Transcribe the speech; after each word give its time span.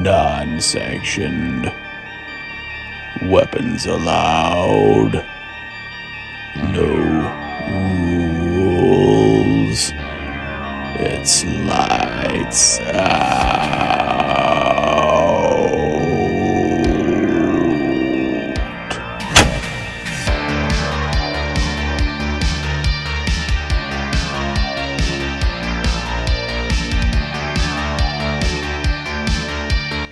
non 0.00 0.60
sanctioned. 0.60 1.70
Weapons 3.24 3.84
allowed. 3.84 5.26
No 6.56 6.96
rules. 8.56 9.92
It's 10.98 11.44
lights 11.44 12.80
out. 12.80 13.99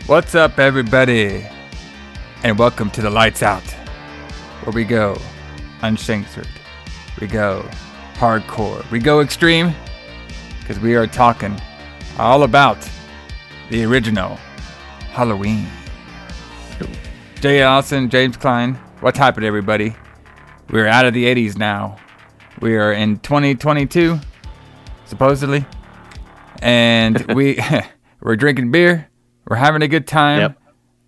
What's 0.08 0.34
up, 0.34 0.58
everybody? 0.58 1.46
And 2.42 2.58
welcome 2.58 2.90
to 2.92 3.02
the 3.02 3.10
Lights 3.10 3.42
Out, 3.42 3.62
where 4.62 4.72
we 4.72 4.84
go 4.84 5.20
uncensored, 5.82 6.48
we 7.20 7.26
go 7.26 7.68
hardcore, 8.14 8.90
we 8.90 9.00
go 9.00 9.20
extreme, 9.20 9.74
because 10.60 10.80
we 10.80 10.96
are 10.96 11.06
talking 11.06 11.60
all 12.18 12.44
about 12.44 12.78
the 13.68 13.84
original 13.84 14.36
Halloween. 15.10 15.66
Jay 17.42 17.60
Allison, 17.60 18.08
James 18.08 18.38
Klein, 18.38 18.76
what's 19.00 19.18
happening, 19.18 19.46
everybody? 19.46 19.94
We're 20.70 20.86
out 20.86 21.04
of 21.04 21.12
the 21.12 21.26
80s 21.26 21.58
now. 21.58 21.98
We 22.62 22.78
are 22.78 22.94
in 22.94 23.18
2022, 23.18 24.18
supposedly, 25.04 25.66
and 26.62 27.20
we 27.34 27.60
we're 28.22 28.36
drinking 28.36 28.70
beer. 28.70 29.07
We're 29.48 29.56
having 29.56 29.82
a 29.82 29.88
good 29.88 30.06
time. 30.06 30.40
Yep. 30.40 30.58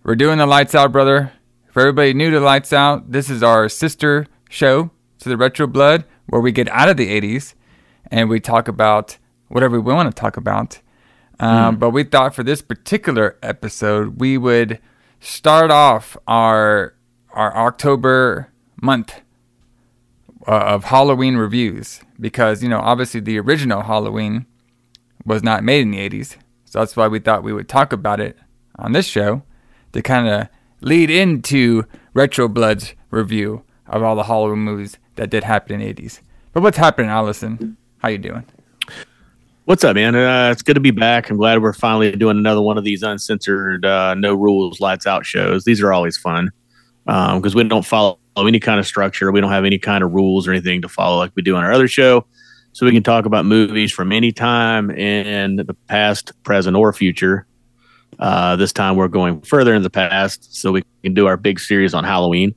We're 0.03 0.15
doing 0.15 0.39
the 0.39 0.47
Lights 0.47 0.73
Out, 0.73 0.91
brother. 0.91 1.31
For 1.71 1.81
everybody 1.81 2.13
new 2.13 2.31
to 2.31 2.39
Lights 2.39 2.73
Out, 2.73 3.11
this 3.11 3.29
is 3.29 3.43
our 3.43 3.69
sister 3.69 4.25
show 4.49 4.89
to 5.19 5.29
the 5.29 5.37
Retro 5.37 5.67
Blood, 5.67 6.05
where 6.25 6.41
we 6.41 6.51
get 6.51 6.67
out 6.69 6.89
of 6.89 6.97
the 6.97 7.07
80s 7.07 7.53
and 8.09 8.29
we 8.29 8.39
talk 8.39 8.67
about 8.67 9.17
whatever 9.47 9.79
we 9.79 9.93
want 9.93 10.13
to 10.13 10.19
talk 10.19 10.37
about. 10.37 10.79
Um, 11.39 11.77
But 11.77 11.91
we 11.91 12.03
thought 12.03 12.33
for 12.35 12.43
this 12.43 12.61
particular 12.61 13.37
episode, 13.43 14.19
we 14.19 14.37
would 14.37 14.79
start 15.19 15.69
off 15.71 16.17
our 16.27 16.95
our 17.33 17.55
October 17.55 18.49
month 18.81 19.21
uh, 20.47 20.51
of 20.51 20.85
Halloween 20.85 21.37
reviews 21.37 22.01
because 22.19 22.61
you 22.61 22.67
know 22.69 22.79
obviously 22.79 23.19
the 23.21 23.39
original 23.39 23.83
Halloween 23.83 24.45
was 25.25 25.41
not 25.43 25.63
made 25.63 25.81
in 25.83 25.91
the 25.91 26.09
80s. 26.09 26.35
So 26.71 26.79
that's 26.79 26.95
why 26.95 27.09
we 27.09 27.19
thought 27.19 27.43
we 27.43 27.51
would 27.51 27.67
talk 27.67 27.91
about 27.91 28.21
it 28.21 28.37
on 28.79 28.93
this 28.93 29.05
show 29.05 29.43
to 29.91 30.01
kind 30.01 30.29
of 30.29 30.47
lead 30.79 31.09
into 31.09 31.83
Retro 32.13 32.47
Blood's 32.47 32.93
review 33.09 33.63
of 33.87 34.01
all 34.01 34.15
the 34.15 34.23
Halloween 34.23 34.59
movies 34.59 34.97
that 35.17 35.29
did 35.29 35.43
happen 35.43 35.81
in 35.81 35.93
the 35.93 36.01
80s. 36.01 36.21
But 36.53 36.63
what's 36.63 36.77
happening, 36.77 37.11
Allison? 37.11 37.75
How 37.97 38.07
you 38.07 38.19
doing? 38.19 38.45
What's 39.65 39.83
up, 39.83 39.95
man? 39.95 40.15
Uh, 40.15 40.49
it's 40.49 40.61
good 40.61 40.75
to 40.75 40.79
be 40.79 40.91
back. 40.91 41.29
I'm 41.29 41.35
glad 41.35 41.61
we're 41.61 41.73
finally 41.73 42.13
doing 42.13 42.37
another 42.37 42.61
one 42.61 42.77
of 42.77 42.85
these 42.85 43.03
uncensored, 43.03 43.85
uh, 43.85 44.13
no 44.13 44.33
rules, 44.33 44.79
lights 44.79 45.05
out 45.05 45.25
shows. 45.25 45.65
These 45.65 45.81
are 45.81 45.91
always 45.91 46.15
fun 46.15 46.51
because 47.05 47.53
we 47.53 47.65
don't 47.65 47.85
follow 47.85 48.17
any 48.37 48.61
kind 48.61 48.79
of 48.79 48.87
structure. 48.87 49.29
We 49.33 49.41
don't 49.41 49.51
have 49.51 49.65
any 49.65 49.77
kind 49.77 50.05
of 50.05 50.13
rules 50.13 50.47
or 50.47 50.51
anything 50.51 50.81
to 50.83 50.87
follow 50.87 51.17
like 51.17 51.33
we 51.35 51.41
do 51.41 51.57
on 51.57 51.65
our 51.65 51.73
other 51.73 51.89
show. 51.89 52.25
So 52.73 52.85
we 52.85 52.91
can 52.91 53.03
talk 53.03 53.25
about 53.25 53.45
movies 53.45 53.91
from 53.91 54.11
any 54.11 54.31
time 54.31 54.89
in 54.91 55.57
the 55.57 55.73
past, 55.87 56.31
present, 56.43 56.75
or 56.77 56.93
future. 56.93 57.45
Uh, 58.19 58.55
this 58.55 58.71
time 58.71 58.95
we're 58.95 59.07
going 59.07 59.41
further 59.41 59.73
in 59.73 59.83
the 59.83 59.89
past 59.89 60.55
so 60.55 60.71
we 60.71 60.83
can 61.03 61.13
do 61.13 61.27
our 61.27 61.37
big 61.37 61.59
series 61.59 61.93
on 61.93 62.03
Halloween. 62.03 62.53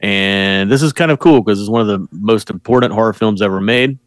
And 0.00 0.70
this 0.70 0.82
is 0.82 0.92
kind 0.92 1.10
of 1.10 1.18
cool 1.18 1.40
because 1.40 1.60
it's 1.60 1.70
one 1.70 1.80
of 1.80 1.86
the 1.86 2.06
most 2.12 2.50
important 2.50 2.92
horror 2.92 3.12
films 3.14 3.40
ever 3.40 3.60
made. 3.60 3.98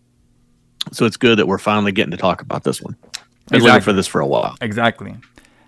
So 0.91 1.05
it's 1.05 1.17
good 1.17 1.39
that 1.39 1.47
we're 1.47 1.57
finally 1.57 1.91
getting 1.91 2.11
to 2.11 2.17
talk 2.17 2.41
about 2.41 2.63
this 2.63 2.81
one. 2.81 2.95
Been 3.49 3.61
looking 3.61 3.67
Exactly. 3.67 3.83
for 3.83 3.93
this 3.93 4.07
for 4.07 4.21
a 4.21 4.27
while. 4.27 4.55
Exactly. 4.61 5.15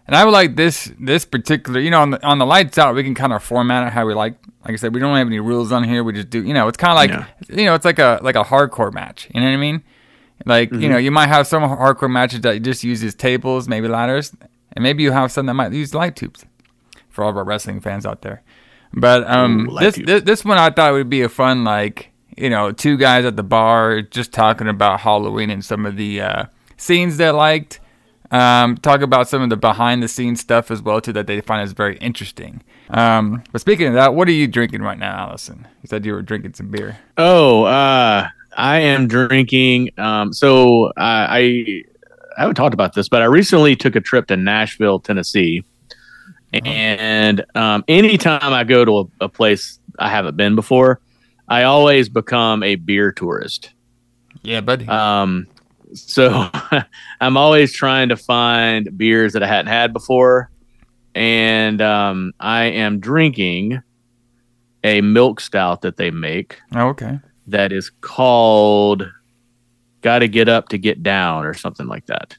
And 0.10 0.16
I 0.16 0.26
would 0.26 0.32
like 0.32 0.56
this 0.56 0.92
this 1.00 1.24
particular, 1.24 1.80
you 1.80 1.92
know, 1.92 2.02
on 2.02 2.10
the 2.10 2.26
on 2.26 2.40
the 2.40 2.46
lights 2.48 2.80
out, 2.80 2.96
we 2.96 3.04
can 3.04 3.14
kind 3.14 3.32
of 3.32 3.44
format 3.44 3.86
it 3.86 3.94
how 3.94 4.08
we 4.08 4.16
like. 4.16 4.34
Like 4.66 4.74
I 4.74 4.76
said, 4.78 4.92
we 4.92 5.00
don't 5.00 5.16
have 5.16 5.28
any 5.28 5.40
rules 5.40 5.72
on 5.72 5.84
here. 5.84 6.04
We 6.04 6.14
just 6.14 6.32
do, 6.32 6.44
you 6.44 6.52
know, 6.56 6.68
it's 6.68 6.78
kind 6.78 6.94
of 6.94 6.96
like, 6.96 7.12
Yeah. 7.12 7.56
you 7.56 7.66
know, 7.66 7.76
it's 7.76 7.86
like 7.86 8.00
a 8.00 8.20
like 8.24 8.36
a 8.36 8.44
hardcore 8.44 8.92
match. 8.92 9.30
You 9.32 9.40
know 9.40 9.46
what 9.46 9.54
I 9.54 9.58
mean? 9.58 9.84
Like, 10.48 10.74
you 10.74 10.90
know, 10.90 10.98
you 10.98 11.12
might 11.12 11.28
have 11.28 11.46
some 11.46 11.62
hardcore 11.62 12.10
matches 12.10 12.42
that 12.42 12.60
just 12.64 12.84
uses 12.84 13.14
tables, 13.14 13.68
maybe 13.68 13.88
ladders, 13.88 14.36
and 14.74 14.82
maybe 14.82 15.04
you 15.04 15.12
have 15.12 15.32
some 15.32 15.46
that 15.46 15.54
might 15.54 15.74
use 15.74 15.94
light 15.94 16.16
tubes. 16.16 16.44
For 17.12 17.24
all 17.24 17.30
of 17.30 17.38
our 17.38 17.44
wrestling 17.44 17.80
fans 17.80 18.04
out 18.04 18.24
there, 18.24 18.42
but 18.92 19.30
um, 19.30 19.70
Ooh, 19.70 19.80
this, 19.80 19.96
this 19.96 20.24
this 20.24 20.44
one 20.46 20.58
I 20.58 20.72
thought 20.72 20.94
would 20.94 21.10
be 21.10 21.22
a 21.22 21.30
fun 21.30 21.64
like 21.64 22.10
you 22.36 22.50
know 22.50 22.72
two 22.72 22.98
guys 22.98 23.26
at 23.26 23.36
the 23.36 23.44
bar 23.44 24.02
just 24.02 24.32
talking 24.32 24.68
about 24.68 25.02
Halloween 25.02 25.52
and 25.52 25.64
some 25.64 25.86
of 25.86 25.98
the 25.98 26.22
uh, 26.22 26.44
scenes 26.78 27.18
they 27.18 27.30
liked. 27.30 27.80
Um, 28.32 28.78
talk 28.78 29.02
about 29.02 29.28
some 29.28 29.42
of 29.42 29.50
the 29.50 29.58
behind 29.58 30.04
the 30.04 30.08
scenes 30.08 30.40
stuff 30.40 30.70
as 30.70 30.82
well 30.82 31.02
too 31.02 31.14
that 31.14 31.26
they 31.26 31.42
find 31.42 31.64
is 31.64 31.74
very 31.74 31.98
interesting. 31.98 32.62
Um, 32.90 33.44
but 33.52 33.62
speaking 33.62 33.88
of 33.88 33.94
that, 33.94 34.14
what 34.14 34.28
are 34.28 34.34
you 34.34 34.48
drinking 34.48 34.82
right 34.82 35.00
now, 35.00 35.30
Allison? 35.30 35.68
You 35.82 35.88
said 35.88 36.06
you 36.06 36.14
were 36.14 36.22
drinking 36.22 36.54
some 36.54 36.70
beer. 36.70 37.00
Oh, 37.18 37.64
uh, 37.64 38.28
I 38.56 38.80
am 38.80 39.08
drinking. 39.08 39.92
Um, 39.98 40.32
so 40.32 40.88
uh, 40.88 40.92
I 40.98 41.84
I 42.38 42.42
haven't 42.42 42.56
talked 42.56 42.74
about 42.74 42.94
this, 42.94 43.10
but 43.10 43.22
I 43.22 43.26
recently 43.26 43.76
took 43.76 43.96
a 43.96 44.02
trip 44.02 44.28
to 44.28 44.38
Nashville, 44.38 45.00
Tennessee, 45.00 45.64
and 46.54 47.44
um, 47.56 47.84
anytime 47.88 48.54
I 48.54 48.64
go 48.64 48.86
to 48.86 49.00
a, 49.00 49.26
a 49.26 49.30
place 49.30 49.80
I 49.98 50.10
haven't 50.10 50.38
been 50.38 50.56
before, 50.56 51.02
I 51.48 51.64
always 51.64 52.10
become 52.10 52.64
a 52.64 52.76
beer 52.76 53.12
tourist. 53.12 53.72
Yeah, 54.42 54.62
buddy. 54.62 54.88
Um, 54.88 55.48
so 55.94 56.50
I'm 57.22 57.38
always 57.38 57.74
trying 57.74 58.10
to 58.10 58.18
find 58.18 58.98
beers 58.98 59.34
that 59.34 59.44
I 59.44 59.48
hadn't 59.48 59.72
had 59.72 59.94
before, 59.94 60.50
and 61.16 61.82
um, 61.82 62.34
I 62.40 62.66
am 62.66 63.00
drinking 63.00 63.82
a 64.84 65.02
milk 65.02 65.42
stout 65.42 65.82
that 65.82 65.98
they 65.98 66.12
make 66.12 66.60
oh, 66.76 66.90
okay. 66.90 67.20
that 67.48 67.72
is 67.72 67.90
called 68.02 69.10
"Got 70.02 70.20
to 70.20 70.28
Get 70.28 70.48
Up 70.48 70.70
to 70.70 70.78
Get 70.78 71.04
Down" 71.04 71.46
or 71.46 71.54
something 71.54 71.88
like 71.88 72.06
that. 72.08 72.38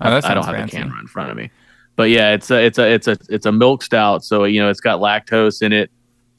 Oh, 0.00 0.10
that 0.10 0.24
I 0.24 0.34
don't 0.34 0.44
have 0.44 0.54
fancy. 0.54 0.76
the 0.76 0.82
camera 0.82 1.00
in 1.00 1.06
front 1.06 1.30
of 1.30 1.36
me, 1.36 1.50
but 1.96 2.10
yeah, 2.10 2.32
it's 2.32 2.50
a 2.50 2.64
it's 2.64 2.78
a 2.78 2.92
it's 2.92 3.08
a 3.08 3.18
it's 3.28 3.46
a 3.46 3.52
milk 3.52 3.82
stout. 3.82 4.24
So 4.24 4.44
you 4.44 4.60
know, 4.60 4.70
it's 4.70 4.80
got 4.80 5.00
lactose 5.00 5.62
in 5.62 5.72
it, 5.72 5.90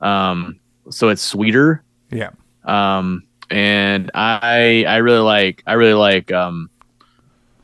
um, 0.02 0.60
so 0.90 1.10
it's 1.10 1.22
sweeter. 1.22 1.84
Yeah. 2.12 2.32
Um, 2.66 3.24
and 3.52 4.10
I 4.14 4.86
I 4.88 4.98
really 4.98 5.20
like 5.20 5.64
I 5.68 5.74
really 5.74 5.94
like 5.94 6.32
um, 6.32 6.70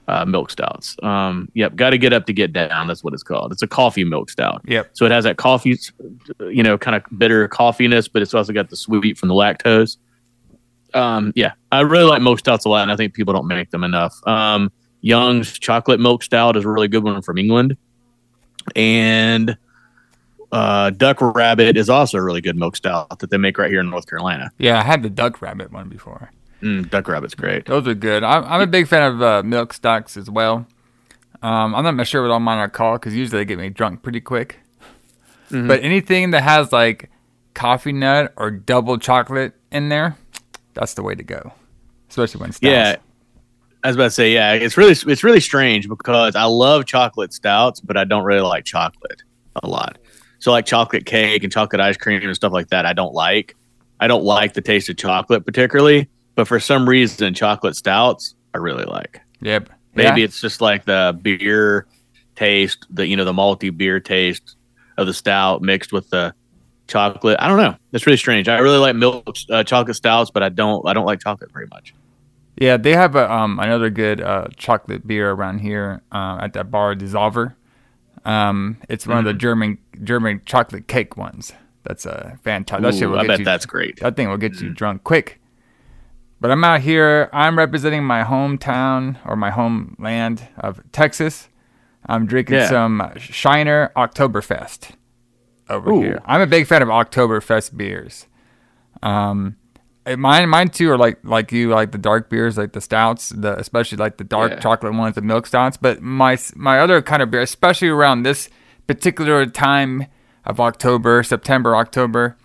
uh, 0.07 0.25
milk 0.25 0.51
stouts. 0.51 0.95
Um, 1.01 1.49
yep, 1.53 1.75
got 1.75 1.91
to 1.91 1.97
get 1.97 2.13
up 2.13 2.25
to 2.27 2.33
get 2.33 2.53
down. 2.53 2.87
That's 2.87 3.03
what 3.03 3.13
it's 3.13 3.23
called. 3.23 3.51
It's 3.51 3.61
a 3.61 3.67
coffee 3.67 4.03
milk 4.03 4.29
stout. 4.29 4.61
Yep. 4.65 4.91
So 4.93 5.05
it 5.05 5.11
has 5.11 5.23
that 5.23 5.37
coffee, 5.37 5.77
you 6.39 6.63
know, 6.63 6.77
kind 6.77 6.95
of 6.95 7.03
bitter 7.17 7.47
coffeeness, 7.47 8.09
but 8.11 8.21
it's 8.21 8.33
also 8.33 8.53
got 8.53 8.69
the 8.69 8.75
sweet 8.75 9.17
from 9.17 9.29
the 9.29 9.35
lactose. 9.35 9.97
Um, 10.93 11.33
yeah, 11.35 11.53
I 11.71 11.81
really 11.81 12.05
like 12.05 12.21
milk 12.21 12.39
stouts 12.39 12.65
a 12.65 12.69
lot, 12.69 12.83
and 12.83 12.91
I 12.91 12.95
think 12.95 13.13
people 13.13 13.33
don't 13.33 13.47
make 13.47 13.71
them 13.71 13.83
enough. 13.83 14.15
Um, 14.25 14.71
Young's 15.01 15.57
chocolate 15.59 15.99
milk 15.99 16.23
stout 16.23 16.57
is 16.57 16.65
a 16.65 16.69
really 16.69 16.87
good 16.87 17.03
one 17.03 17.21
from 17.21 17.37
England, 17.37 17.77
and 18.75 19.57
uh, 20.51 20.89
Duck 20.91 21.17
Rabbit 21.21 21.77
is 21.77 21.89
also 21.89 22.17
a 22.17 22.23
really 22.23 22.41
good 22.41 22.55
milk 22.55 22.75
stout 22.75 23.19
that 23.19 23.29
they 23.29 23.37
make 23.37 23.57
right 23.57 23.69
here 23.69 23.81
in 23.81 23.89
North 23.89 24.07
Carolina. 24.07 24.51
Yeah, 24.57 24.79
I 24.79 24.83
had 24.83 25.03
the 25.03 25.09
duck 25.09 25.41
rabbit 25.41 25.71
one 25.71 25.89
before. 25.89 26.31
Mm, 26.61 26.89
Duck 26.89 27.07
Rabbit's 27.07 27.35
great. 27.35 27.65
Those 27.65 27.87
are 27.87 27.93
good. 27.93 28.23
I'm, 28.23 28.43
I'm 28.45 28.61
a 28.61 28.67
big 28.67 28.87
fan 28.87 29.11
of 29.11 29.21
uh, 29.21 29.43
milk 29.43 29.73
stouts 29.73 30.17
as 30.17 30.29
well. 30.29 30.65
Um, 31.41 31.75
I'm 31.75 31.95
not 31.95 32.07
sure 32.07 32.23
what 32.23 32.31
all 32.31 32.39
mine 32.39 32.57
are 32.57 32.69
called 32.69 33.01
because 33.01 33.15
usually 33.15 33.41
they 33.41 33.45
get 33.45 33.59
me 33.59 33.69
drunk 33.69 34.01
pretty 34.01 34.21
quick. 34.21 34.57
Mm-hmm. 35.51 35.67
But 35.67 35.83
anything 35.83 36.31
that 36.31 36.43
has 36.43 36.71
like 36.71 37.11
coffee 37.53 37.91
nut 37.91 38.33
or 38.37 38.49
double 38.49 38.97
chocolate 38.97 39.53
in 39.71 39.89
there, 39.89 40.17
that's 40.73 40.95
the 40.95 41.03
way 41.03 41.13
to 41.13 41.23
go. 41.23 41.53
Especially 42.09 42.41
when 42.41 42.51
stouts. 42.53 42.71
Yeah, 42.71 42.95
I 43.83 43.87
was 43.87 43.95
about 43.95 44.05
to 44.05 44.11
say, 44.11 44.33
yeah, 44.33 44.53
it's 44.53 44.77
really 44.77 44.93
it's 44.93 45.23
really 45.23 45.39
strange 45.39 45.87
because 45.87 46.35
I 46.35 46.45
love 46.45 46.85
chocolate 46.85 47.33
stouts, 47.33 47.79
but 47.79 47.97
I 47.97 48.03
don't 48.03 48.23
really 48.23 48.41
like 48.41 48.65
chocolate 48.65 49.21
a 49.61 49.67
lot. 49.67 49.97
So 50.39 50.51
like 50.51 50.65
chocolate 50.65 51.05
cake 51.05 51.43
and 51.43 51.51
chocolate 51.51 51.79
ice 51.81 51.97
cream 51.97 52.21
and 52.21 52.35
stuff 52.35 52.53
like 52.53 52.69
that, 52.69 52.85
I 52.85 52.93
don't 52.93 53.13
like. 53.13 53.55
I 53.99 54.07
don't 54.07 54.23
like 54.23 54.53
the 54.53 54.61
taste 54.61 54.89
of 54.89 54.97
chocolate 54.97 55.45
particularly, 55.45 56.07
but 56.35 56.47
for 56.47 56.59
some 56.59 56.87
reason, 56.87 57.33
chocolate 57.33 57.75
stouts 57.75 58.35
I 58.53 58.59
really 58.59 58.85
like. 58.85 59.21
Yep. 59.41 59.69
Maybe 59.95 60.21
Yeah. 60.21 60.25
it's 60.25 60.39
just 60.39 60.61
like 60.61 60.85
the 60.85 61.17
beer 61.21 61.87
taste, 62.35 62.85
the 62.91 63.07
you 63.07 63.15
know 63.15 63.25
the 63.25 63.33
malty 63.33 63.75
beer 63.75 63.99
taste 63.99 64.55
of 64.97 65.07
the 65.07 65.13
stout 65.13 65.61
mixed 65.61 65.91
with 65.91 66.09
the 66.11 66.33
chocolate. 66.87 67.37
I 67.39 67.47
don't 67.47 67.57
know. 67.57 67.75
It's 67.91 68.05
really 68.05 68.17
strange. 68.17 68.47
I 68.47 68.59
really 68.59 68.77
like 68.77 68.95
milk 68.95 69.35
uh, 69.49 69.63
chocolate 69.63 69.95
stouts, 69.95 70.29
but 70.29 70.43
I 70.43 70.49
don't 70.49 70.87
I 70.87 70.93
don't 70.93 71.05
like 71.05 71.19
chocolate 71.19 71.51
very 71.51 71.67
much. 71.67 71.93
Yeah, 72.59 72.77
they 72.77 72.93
have 72.93 73.15
a, 73.15 73.31
um, 73.31 73.59
another 73.59 73.91
good 73.91 74.19
uh, 74.19 74.47
chocolate 74.55 75.05
beer 75.05 75.29
around 75.31 75.59
here 75.59 76.01
uh, 76.11 76.39
at 76.41 76.53
that 76.53 76.71
bar, 76.71 76.95
Dissolver. 76.95 77.53
Um, 78.25 78.77
it's 78.89 79.07
one 79.07 79.17
of 79.19 79.25
the 79.25 79.33
German 79.33 79.77
German 80.03 80.41
chocolate 80.45 80.87
cake 80.87 81.17
ones. 81.17 81.53
That's 81.83 82.05
a 82.05 82.37
fantastic. 82.43 82.83
That 82.83 82.93
shit 82.95 83.03
Ooh, 83.03 83.11
will 83.11 83.19
I 83.19 83.23
get 83.23 83.27
bet 83.29 83.39
you, 83.39 83.45
that's 83.45 83.65
great. 83.65 83.99
that 84.01 84.15
thing 84.15 84.29
will 84.29 84.37
get 84.37 84.59
you 84.59 84.69
drunk 84.69 85.03
quick. 85.03 85.39
But 86.39 86.51
I'm 86.51 86.63
out 86.63 86.81
here. 86.81 87.29
I'm 87.33 87.57
representing 87.57 88.03
my 88.03 88.23
hometown 88.23 89.17
or 89.25 89.35
my 89.35 89.49
homeland 89.49 90.47
of 90.57 90.81
Texas. 90.91 91.47
I'm 92.05 92.25
drinking 92.27 92.55
Yeah. 92.57 92.69
some 92.69 93.11
Shiner 93.17 93.91
Oktoberfest 93.95 94.91
over 95.69 95.89
Ooh. 95.91 96.01
here. 96.01 96.21
I'm 96.25 96.41
a 96.41 96.47
big 96.47 96.67
fan 96.67 96.81
of 96.81 96.89
Oktoberfest 96.89 97.75
beers. 97.75 98.27
Um, 99.01 99.55
mine, 100.15 100.47
mine 100.49 100.69
too 100.69 100.89
are 100.91 100.97
like 100.97 101.19
like 101.23 101.51
you, 101.51 101.69
like 101.69 101.91
the 101.91 101.97
dark 101.97 102.29
beers, 102.29 102.57
like 102.57 102.73
the 102.73 102.81
stouts, 102.81 103.29
the 103.29 103.57
especially 103.59 103.97
like 103.97 104.17
the 104.17 104.23
dark 104.23 104.51
Yeah. 104.51 104.59
chocolate 104.59 104.93
ones, 104.93 105.15
the 105.15 105.21
milk 105.21 105.47
stouts. 105.47 105.77
But 105.77 106.01
my 106.01 106.37
my 106.55 106.79
other 106.79 107.01
kind 107.01 107.21
of 107.21 107.31
beer, 107.31 107.41
especially 107.41 107.89
around 107.89 108.23
this 108.23 108.49
particular 108.87 109.45
time 109.45 110.05
of 110.45 110.59
October, 110.59 111.23
September, 111.23 111.75
October, 111.75 112.37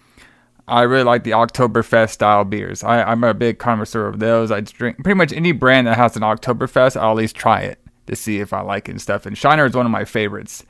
I 0.66 0.82
really 0.82 1.04
like 1.04 1.24
the 1.24 1.30
Oktoberfest 1.32 2.10
style 2.10 2.44
beers. 2.44 2.82
I, 2.82 3.02
I'm 3.02 3.22
a 3.24 3.34
big 3.34 3.58
connoisseur 3.58 4.06
of 4.08 4.18
those. 4.18 4.50
I 4.50 4.60
drink 4.60 4.96
pretty 5.04 5.16
much 5.18 5.32
any 5.32 5.52
brand 5.52 5.86
that 5.86 5.96
has 5.96 6.16
an 6.16 6.22
Oktoberfest. 6.22 6.96
I'll 7.00 7.10
at 7.10 7.16
least 7.16 7.36
try 7.36 7.60
it 7.60 7.78
to 8.06 8.16
see 8.16 8.40
if 8.40 8.52
I 8.52 8.60
like 8.62 8.88
it 8.88 8.92
and 8.92 9.00
stuff. 9.00 9.26
And 9.26 9.36
Shiner 9.38 9.66
is 9.66 9.74
one 9.74 9.86
of 9.86 9.92
my 9.92 10.04
favorites. 10.04 10.64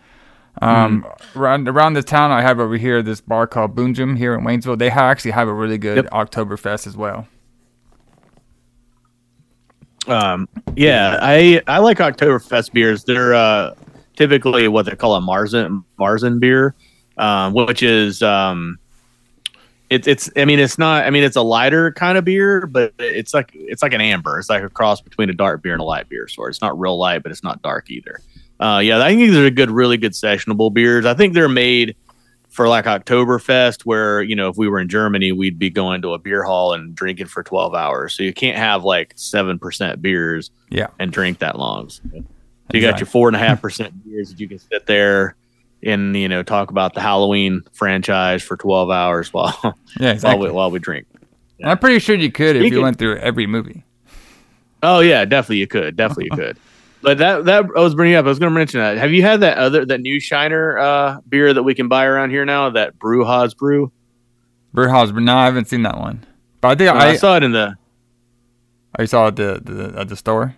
Um, 0.61 1.07
around 1.35 1.67
around 1.69 1.95
the 1.95 2.03
town 2.03 2.31
I 2.31 2.43
have 2.43 2.61
over 2.61 2.77
here 2.77 3.03
this 3.03 3.21
bar 3.21 3.47
called 3.47 3.75
Boojum 3.75 4.17
here 4.19 4.35
in 4.35 4.45
Waynesville. 4.45 4.79
They 4.79 4.91
ha- 4.91 5.09
actually 5.09 5.31
have 5.33 5.49
a 5.49 5.53
really 5.53 5.79
good 5.79 5.97
Yep. 6.05 6.11
Oktoberfest 6.11 6.87
as 6.87 6.97
well. 6.97 7.27
Um, 10.07 10.49
yeah, 10.77 11.19
I 11.23 11.63
I 11.67 11.79
like 11.79 11.99
Oktoberfest 11.99 12.73
beers. 12.73 13.05
They're 13.05 13.35
uh, 13.35 13.75
typically 14.17 14.69
what 14.69 14.87
they 14.87 14.97
call 14.97 15.15
a 15.15 15.21
Marzen 15.21 15.85
Marzen 15.99 16.41
beer, 16.41 16.75
um, 17.19 17.55
which 17.55 17.83
is 17.83 18.21
um, 18.23 18.79
it's 19.91 20.09
it's. 20.09 20.31
I 20.37 20.45
mean, 20.45 20.59
it's 20.59 20.77
not. 20.77 21.07
I 21.07 21.11
mean, 21.11 21.23
it's 21.23 21.37
a 21.37 21.43
lighter 21.43 21.93
kind 21.93 22.19
of 22.19 22.25
beer, 22.25 22.67
but 22.67 22.93
it's 22.99 23.33
like 23.33 23.53
it's 23.55 23.83
like 23.83 23.93
an 23.93 24.01
amber. 24.01 24.39
It's 24.39 24.51
like 24.51 24.63
a 24.65 24.69
cross 24.69 25.01
between 25.01 25.31
a 25.31 25.35
dark 25.35 25.63
beer 25.63 25.73
and 25.73 25.81
a 25.81 25.85
light 25.85 26.09
beer. 26.09 26.27
So 26.29 26.47
it's 26.47 26.61
not 26.61 26.79
real 26.79 26.99
light, 26.99 27.23
but 27.23 27.31
it's 27.31 27.45
not 27.45 27.63
dark 27.63 27.89
either. 27.91 28.21
Uh, 28.61 28.81
yeah, 28.83 29.03
I 29.03 29.09
think 29.09 29.21
these 29.21 29.37
are 29.37 29.51
good, 29.51 29.71
really 29.71 29.97
good 29.97 30.13
sessionable 30.13 30.73
beers. 30.73 31.05
I 31.05 31.15
think 31.15 31.35
they're 31.35 31.49
made 31.49 31.97
for 32.49 32.69
like 32.69 32.85
Oktoberfest, 32.85 33.83
where 33.83 34.23
you 34.23 34.37
know 34.37 34.49
if 34.49 34.57
we 34.57 34.69
were 34.69 34.79
in 34.79 34.89
Germany, 34.89 35.33
we'd 35.33 35.59
be 35.59 35.71
going 35.71 36.03
to 36.03 36.13
a 36.15 36.19
beer 36.19 36.45
hall 36.45 36.73
and 36.75 36.95
drinking 36.95 37.27
for 37.27 37.43
twelve 37.43 37.75
hours. 37.75 38.15
So 38.15 38.23
you 38.23 38.33
can't 38.33 38.59
have 38.59 38.85
like 38.85 39.13
seven 39.17 39.59
percent 39.59 40.01
beers 40.03 40.51
Yeah. 40.71 40.89
and 40.99 41.11
drink 41.13 41.39
that 41.41 41.59
long. 41.59 41.89
So 41.89 42.01
you 42.13 42.21
got 42.21 42.75
Exactly. 42.75 43.01
your 43.01 43.07
four 43.07 43.29
and 43.29 43.37
a 43.37 43.39
half 43.41 43.61
percent 43.61 44.05
beers 44.05 44.31
that 44.31 44.39
you 44.41 44.49
can 44.49 44.59
sit 44.59 44.87
there 44.87 45.35
and 45.83 46.15
you 46.17 46.29
know 46.29 46.43
talk 46.43 46.71
about 46.71 46.95
the 46.95 47.01
Halloween 47.01 47.63
franchise 47.73 48.43
for 48.43 48.57
twelve 48.57 48.91
hours 48.91 49.33
while 49.33 49.77
Yeah, 49.99 50.19
while 50.21 50.39
we 50.39 50.51
while 50.51 50.71
we 50.71 50.79
drink. 50.79 51.07
And 51.59 51.71
I'm 51.71 51.79
pretty 51.79 51.99
sure 52.01 52.15
you 52.17 52.31
could 52.31 52.57
if 52.57 52.71
you 52.73 52.83
went 52.83 52.99
through 52.99 53.17
every 53.19 53.47
movie. 53.47 53.83
Oh 54.83 55.01
yeah, 55.01 55.25
definitely 55.25 55.59
you 55.59 55.67
could, 55.67 55.97
definitely 55.97 56.27
you 56.31 56.37
could. 56.37 56.59
But 57.03 57.19
that 57.19 57.45
that 57.47 57.65
I 57.77 57.81
was 57.81 57.95
bringing 57.95 58.17
up. 58.17 58.25
I 58.25 58.29
was 58.29 58.39
going 58.39 58.53
to 58.53 58.59
mention 58.59 58.81
that. 58.81 58.97
Have 58.97 59.13
you 59.13 59.23
had 59.23 59.41
that 59.41 59.59
other 59.59 59.85
that 59.85 60.01
new 60.01 60.21
Shiner 60.21 60.79
uh, 60.79 61.21
beer 61.29 61.53
that 61.53 61.63
we 61.63 61.75
can 61.75 61.89
buy 61.89 62.05
around 62.05 62.31
here 62.31 62.45
now? 62.45 62.71
That 62.71 62.99
Brewhaus 62.99 63.57
Brew. 63.57 63.91
Brewhouse, 64.73 65.11
but 65.13 65.23
no, 65.23 65.37
I 65.37 65.45
haven't 65.47 65.67
seen 65.69 65.83
that 65.83 65.99
one. 65.99 66.25
But 66.61 66.69
I 66.69 66.75
think 66.77 66.91
I, 66.91 67.11
I, 67.11 67.17
saw 67.17 67.37
it 67.37 67.43
in 67.43 67.53
the 67.53 67.77
I 68.97 69.05
saw 69.05 69.27
it 69.27 69.39
at 69.41 69.65
the, 69.67 69.73
the 69.73 70.01
at 70.01 70.09
the 70.09 70.17
store. 70.17 70.55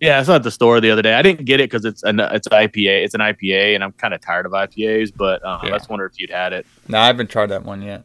yeah, 0.00 0.18
I 0.18 0.22
saw 0.22 0.32
it 0.32 0.36
at 0.36 0.42
the 0.42 0.50
store 0.50 0.80
the 0.80 0.90
other 0.90 1.02
day. 1.02 1.14
I 1.14 1.22
didn't 1.22 1.44
get 1.44 1.60
it 1.60 1.70
because 1.70 1.84
it's 1.84 2.02
an 2.02 2.18
it's 2.18 2.46
an 2.46 2.52
IPA. 2.54 3.04
It's 3.04 3.14
an 3.14 3.20
IPA, 3.20 3.74
and 3.74 3.84
I'm 3.84 3.92
kind 3.92 4.14
of 4.14 4.20
tired 4.22 4.46
of 4.46 4.52
IPAs. 4.52 5.12
But 5.14 5.44
um, 5.44 5.60
Yeah. 5.62 5.74
I 5.74 5.78
just 5.78 5.90
wonder 5.90 6.06
if 6.06 6.18
you'd 6.18 6.30
had 6.30 6.52
it. 6.52 6.66
No, 6.88 6.98
I 6.98 7.06
haven't 7.06 7.28
tried 7.30 7.50
that 7.50 7.64
one 7.64 7.82
yet. 7.82 8.04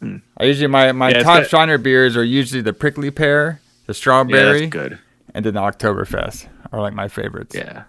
Hmm. 0.00 0.18
I 0.38 0.44
usually 0.44 0.68
my 0.68 0.92
my 0.92 1.10
Yeah, 1.10 1.22
top 1.22 1.40
got- 1.42 1.48
Shiner 1.50 1.78
beers 1.78 2.16
are 2.16 2.24
usually 2.24 2.62
the 2.62 2.72
prickly 2.72 3.10
pear, 3.10 3.60
the 3.86 3.92
Yeah, 3.92 3.96
strawberry, 3.96 4.60
that's 4.60 4.70
good. 4.70 4.98
And 5.34 5.44
then 5.44 5.54
the 5.54 5.60
Oktoberfest 5.60 6.48
are 6.72 6.80
like 6.80 6.94
my 6.94 7.08
favorites. 7.08 7.54
Yeah. 7.54 7.84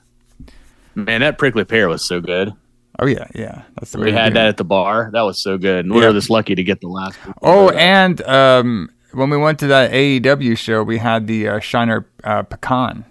Man, 0.95 1.21
that 1.21 1.37
prickly 1.37 1.63
pear 1.65 1.87
was 1.89 2.03
so 2.03 2.19
good. 2.21 2.51
Oh 2.99 3.05
yeah, 3.05 3.27
yeah. 3.35 3.63
That's 3.75 3.91
the 3.91 3.99
We 3.99 4.11
had 4.11 4.33
that 4.35 4.45
it. 4.45 4.49
at 4.49 4.57
the 4.57 4.63
bar. 4.63 5.09
That 5.11 5.21
was 5.23 5.41
so 5.41 5.57
good. 5.57 5.85
And 5.85 5.93
we 5.93 6.01
Yeah. 6.01 6.07
were 6.07 6.13
just 6.13 6.29
lucky 6.29 6.55
to 6.55 6.63
get 6.63 6.79
the 6.81 6.87
last. 6.87 7.17
Oh, 7.41 7.69
and 7.71 8.21
um, 8.21 8.89
when 9.11 9.29
we 9.29 9.35
went 9.37 9.59
to 9.59 9.67
that 9.67 9.91
AEW 9.91 10.57
show, 10.57 10.81
we 10.83 10.97
had 10.97 11.27
the 11.27 11.47
uh, 11.49 11.59
Shiner 11.59 12.07
uh, 12.23 12.43
pecan. 12.43 13.03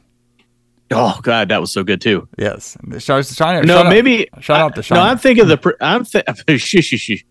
oh 0.91 1.19
god, 1.23 1.49
that 1.51 1.61
was 1.61 1.71
so 1.73 1.85
good 1.85 2.01
too. 2.01 2.27
Yes, 2.39 2.79
the 2.87 2.99
Shiner. 3.01 3.23
Shiner 3.23 3.63
No, 3.63 3.75
shout 3.77 3.87
out- 3.87 3.91
maybe 3.91 4.29
shout 4.41 4.61
out 4.61 4.75
to 4.83 4.95
No, 4.95 5.01
I'm 5.01 5.19
thinking 5.19 5.43
of 5.43 5.49
the. 5.49 5.59
pr- 5.59 5.71
I'm 5.83 6.05
th-. 6.07 6.25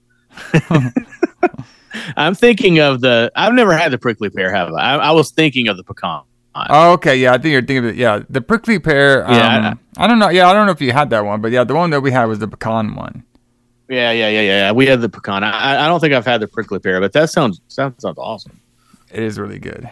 I'm 2.18 2.36
thinking 2.36 2.80
of 2.80 3.02
the. 3.02 3.32
I've 3.36 3.54
never 3.54 3.76
had 3.78 3.92
the 3.92 3.98
prickly 3.98 4.30
pear. 4.30 4.54
Have 4.54 4.72
I? 4.74 4.96
I, 4.96 4.96
I 4.96 5.12
was 5.12 5.32
thinking 5.32 5.68
of 5.68 5.78
the 5.78 5.84
pecan. 5.84 6.22
Oh, 6.56 6.92
okay, 6.94 7.16
yeah, 7.18 7.34
I 7.34 7.38
think 7.38 7.52
you're 7.52 7.62
thinking 7.62 7.78
of 7.80 7.86
it. 7.86 7.96
Yeah, 7.96 8.22
the 8.30 8.42
prickly 8.42 8.78
pear. 8.80 9.26
Um, 9.26 9.34
Yeah, 9.34 9.74
I, 9.98 10.08
don't 10.08 10.20
know. 10.20 10.30
Yeah, 10.30 10.50
I 10.50 10.54
don't 10.54 10.66
know 10.68 10.72
if 10.72 10.82
you 10.82 10.92
had 10.92 11.10
that 11.10 11.26
one, 11.26 11.42
but 11.42 11.52
yeah, 11.52 11.64
the 11.64 11.74
one 11.74 11.90
that 11.90 12.02
we 12.02 12.12
had 12.12 12.26
was 12.26 12.40
the 12.40 12.48
pecan 12.48 12.96
one. 12.96 13.24
Yeah, 13.90 14.12
yeah, 14.12 14.30
yeah, 14.30 14.42
yeah. 14.42 14.72
We 14.72 14.86
had 14.86 15.02
the 15.02 15.10
pecan. 15.10 15.44
I, 15.44 15.86
I 15.86 15.88
don't 15.88 16.00
think 16.00 16.14
I've 16.14 16.26
had 16.26 16.42
the 16.42 16.48
prickly 16.48 16.80
pear, 16.80 17.00
but 17.00 17.12
that 17.14 17.30
sounds 17.30 17.60
sounds, 17.68 18.02
sounds 18.02 18.18
awesome. 18.18 18.60
It 19.12 19.22
is 19.24 19.40
really 19.40 19.60
good. 19.60 19.90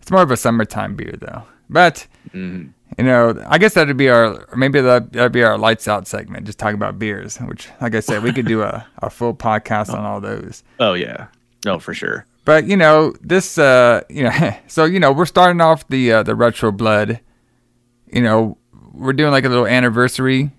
It's 0.00 0.10
more 0.10 0.22
of 0.22 0.30
a 0.30 0.36
summertime 0.36 0.94
beer 0.96 1.14
though. 1.20 1.42
But 1.68 2.06
Mhm. 2.34 2.70
you 2.98 3.04
know, 3.04 3.44
I 3.48 3.58
guess 3.58 3.74
that'd 3.74 3.96
be 3.96 4.08
our 4.08 4.46
maybe 4.56 4.80
that 4.80 5.12
that'd 5.12 5.32
be 5.32 5.42
our 5.42 5.58
lights 5.58 5.86
out 5.88 6.06
segment, 6.08 6.46
just 6.46 6.58
talk 6.58 6.74
about 6.74 6.98
beers. 6.98 7.36
Which, 7.38 7.68
like 7.80 7.94
I 7.94 8.00
said, 8.00 8.22
we 8.22 8.32
could 8.32 8.46
do 8.46 8.62
a, 8.62 8.86
a 8.98 9.10
full 9.10 9.34
podcast 9.34 9.92
on 9.96 10.04
all 10.04 10.20
those. 10.20 10.62
Oh 10.80 10.94
yeah, 10.94 11.26
no 11.64 11.78
for 11.78 11.94
sure. 11.94 12.24
But 12.46 12.68
you 12.68 12.76
know, 12.76 13.12
this 13.20 13.58
uh, 13.58 14.02
you 14.08 14.22
know, 14.22 14.54
so 14.68 14.84
you 14.84 14.98
know, 14.98 15.12
we're 15.12 15.26
starting 15.26 15.60
off 15.60 15.86
the 15.88 16.12
uh, 16.12 16.22
the 16.22 16.34
retro 16.34 16.72
blood. 16.72 17.20
You 18.10 18.22
know, 18.22 18.56
we're 18.94 19.12
doing 19.12 19.32
like 19.32 19.44
a 19.44 19.50
little 19.50 19.66
anniversary 19.66 20.52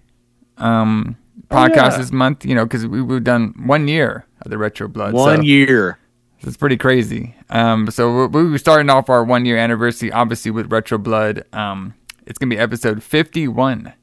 um 0.57 1.17
podcast 1.49 1.91
yeah. 1.91 1.97
this 1.97 2.11
month. 2.11 2.45
You 2.45 2.53
know, 2.53 2.65
because 2.65 2.85
we, 2.85 3.01
we've 3.01 3.23
done 3.23 3.55
one 3.65 3.87
year 3.87 4.25
of 4.41 4.51
the 4.51 4.57
retro 4.57 4.87
blood. 4.89 5.13
One 5.13 5.37
so- 5.37 5.43
year. 5.43 5.97
it's 6.41 6.57
pretty 6.57 6.75
crazy. 6.75 7.35
Um, 7.49 7.89
so 7.89 8.13
we're, 8.13 8.27
we're 8.27 8.57
starting 8.57 8.89
off 8.89 9.09
our 9.09 9.23
one 9.23 9.45
year 9.45 9.57
anniversary, 9.57 10.11
obviously 10.11 10.51
with 10.51 10.69
Retro 10.69 10.97
Blood. 10.97 11.45
Um, 11.53 11.93
it's 12.25 12.37
gonna 12.37 12.49
be 12.49 12.59
episode 12.59 13.01
fifty 13.01 13.47
one. 13.47 13.93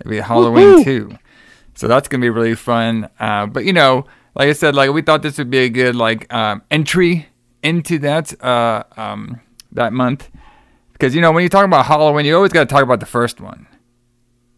It'll 0.00 0.10
be 0.10 0.20
Halloween 0.20 0.78
Woohoo! 0.78 0.84
two. 0.84 1.18
So 1.74 1.88
that's 1.88 2.08
gonna 2.08 2.22
be 2.22 2.30
really 2.30 2.54
fun. 2.54 3.10
Uh, 3.20 3.44
but 3.44 3.66
you 3.66 3.74
know, 3.74 4.06
like 4.34 4.48
I 4.48 4.54
said, 4.54 4.74
like 4.74 4.90
we 4.92 5.02
thought 5.02 5.20
this 5.20 5.36
would 5.36 5.50
be 5.50 5.58
a 5.58 5.68
good 5.68 5.94
like 5.94 6.32
um, 6.32 6.62
entry 6.70 7.28
into 7.64 7.98
that 8.00 8.40
uh, 8.44 8.84
um, 8.96 9.40
that 9.72 9.92
month 9.92 10.30
because 10.92 11.14
you 11.14 11.20
know 11.20 11.32
when 11.32 11.42
you 11.42 11.48
talk 11.48 11.64
about 11.64 11.86
Halloween, 11.86 12.26
you 12.26 12.36
always 12.36 12.52
got 12.52 12.68
to 12.68 12.72
talk 12.72 12.82
about 12.84 13.00
the 13.00 13.06
first 13.06 13.40
one. 13.40 13.66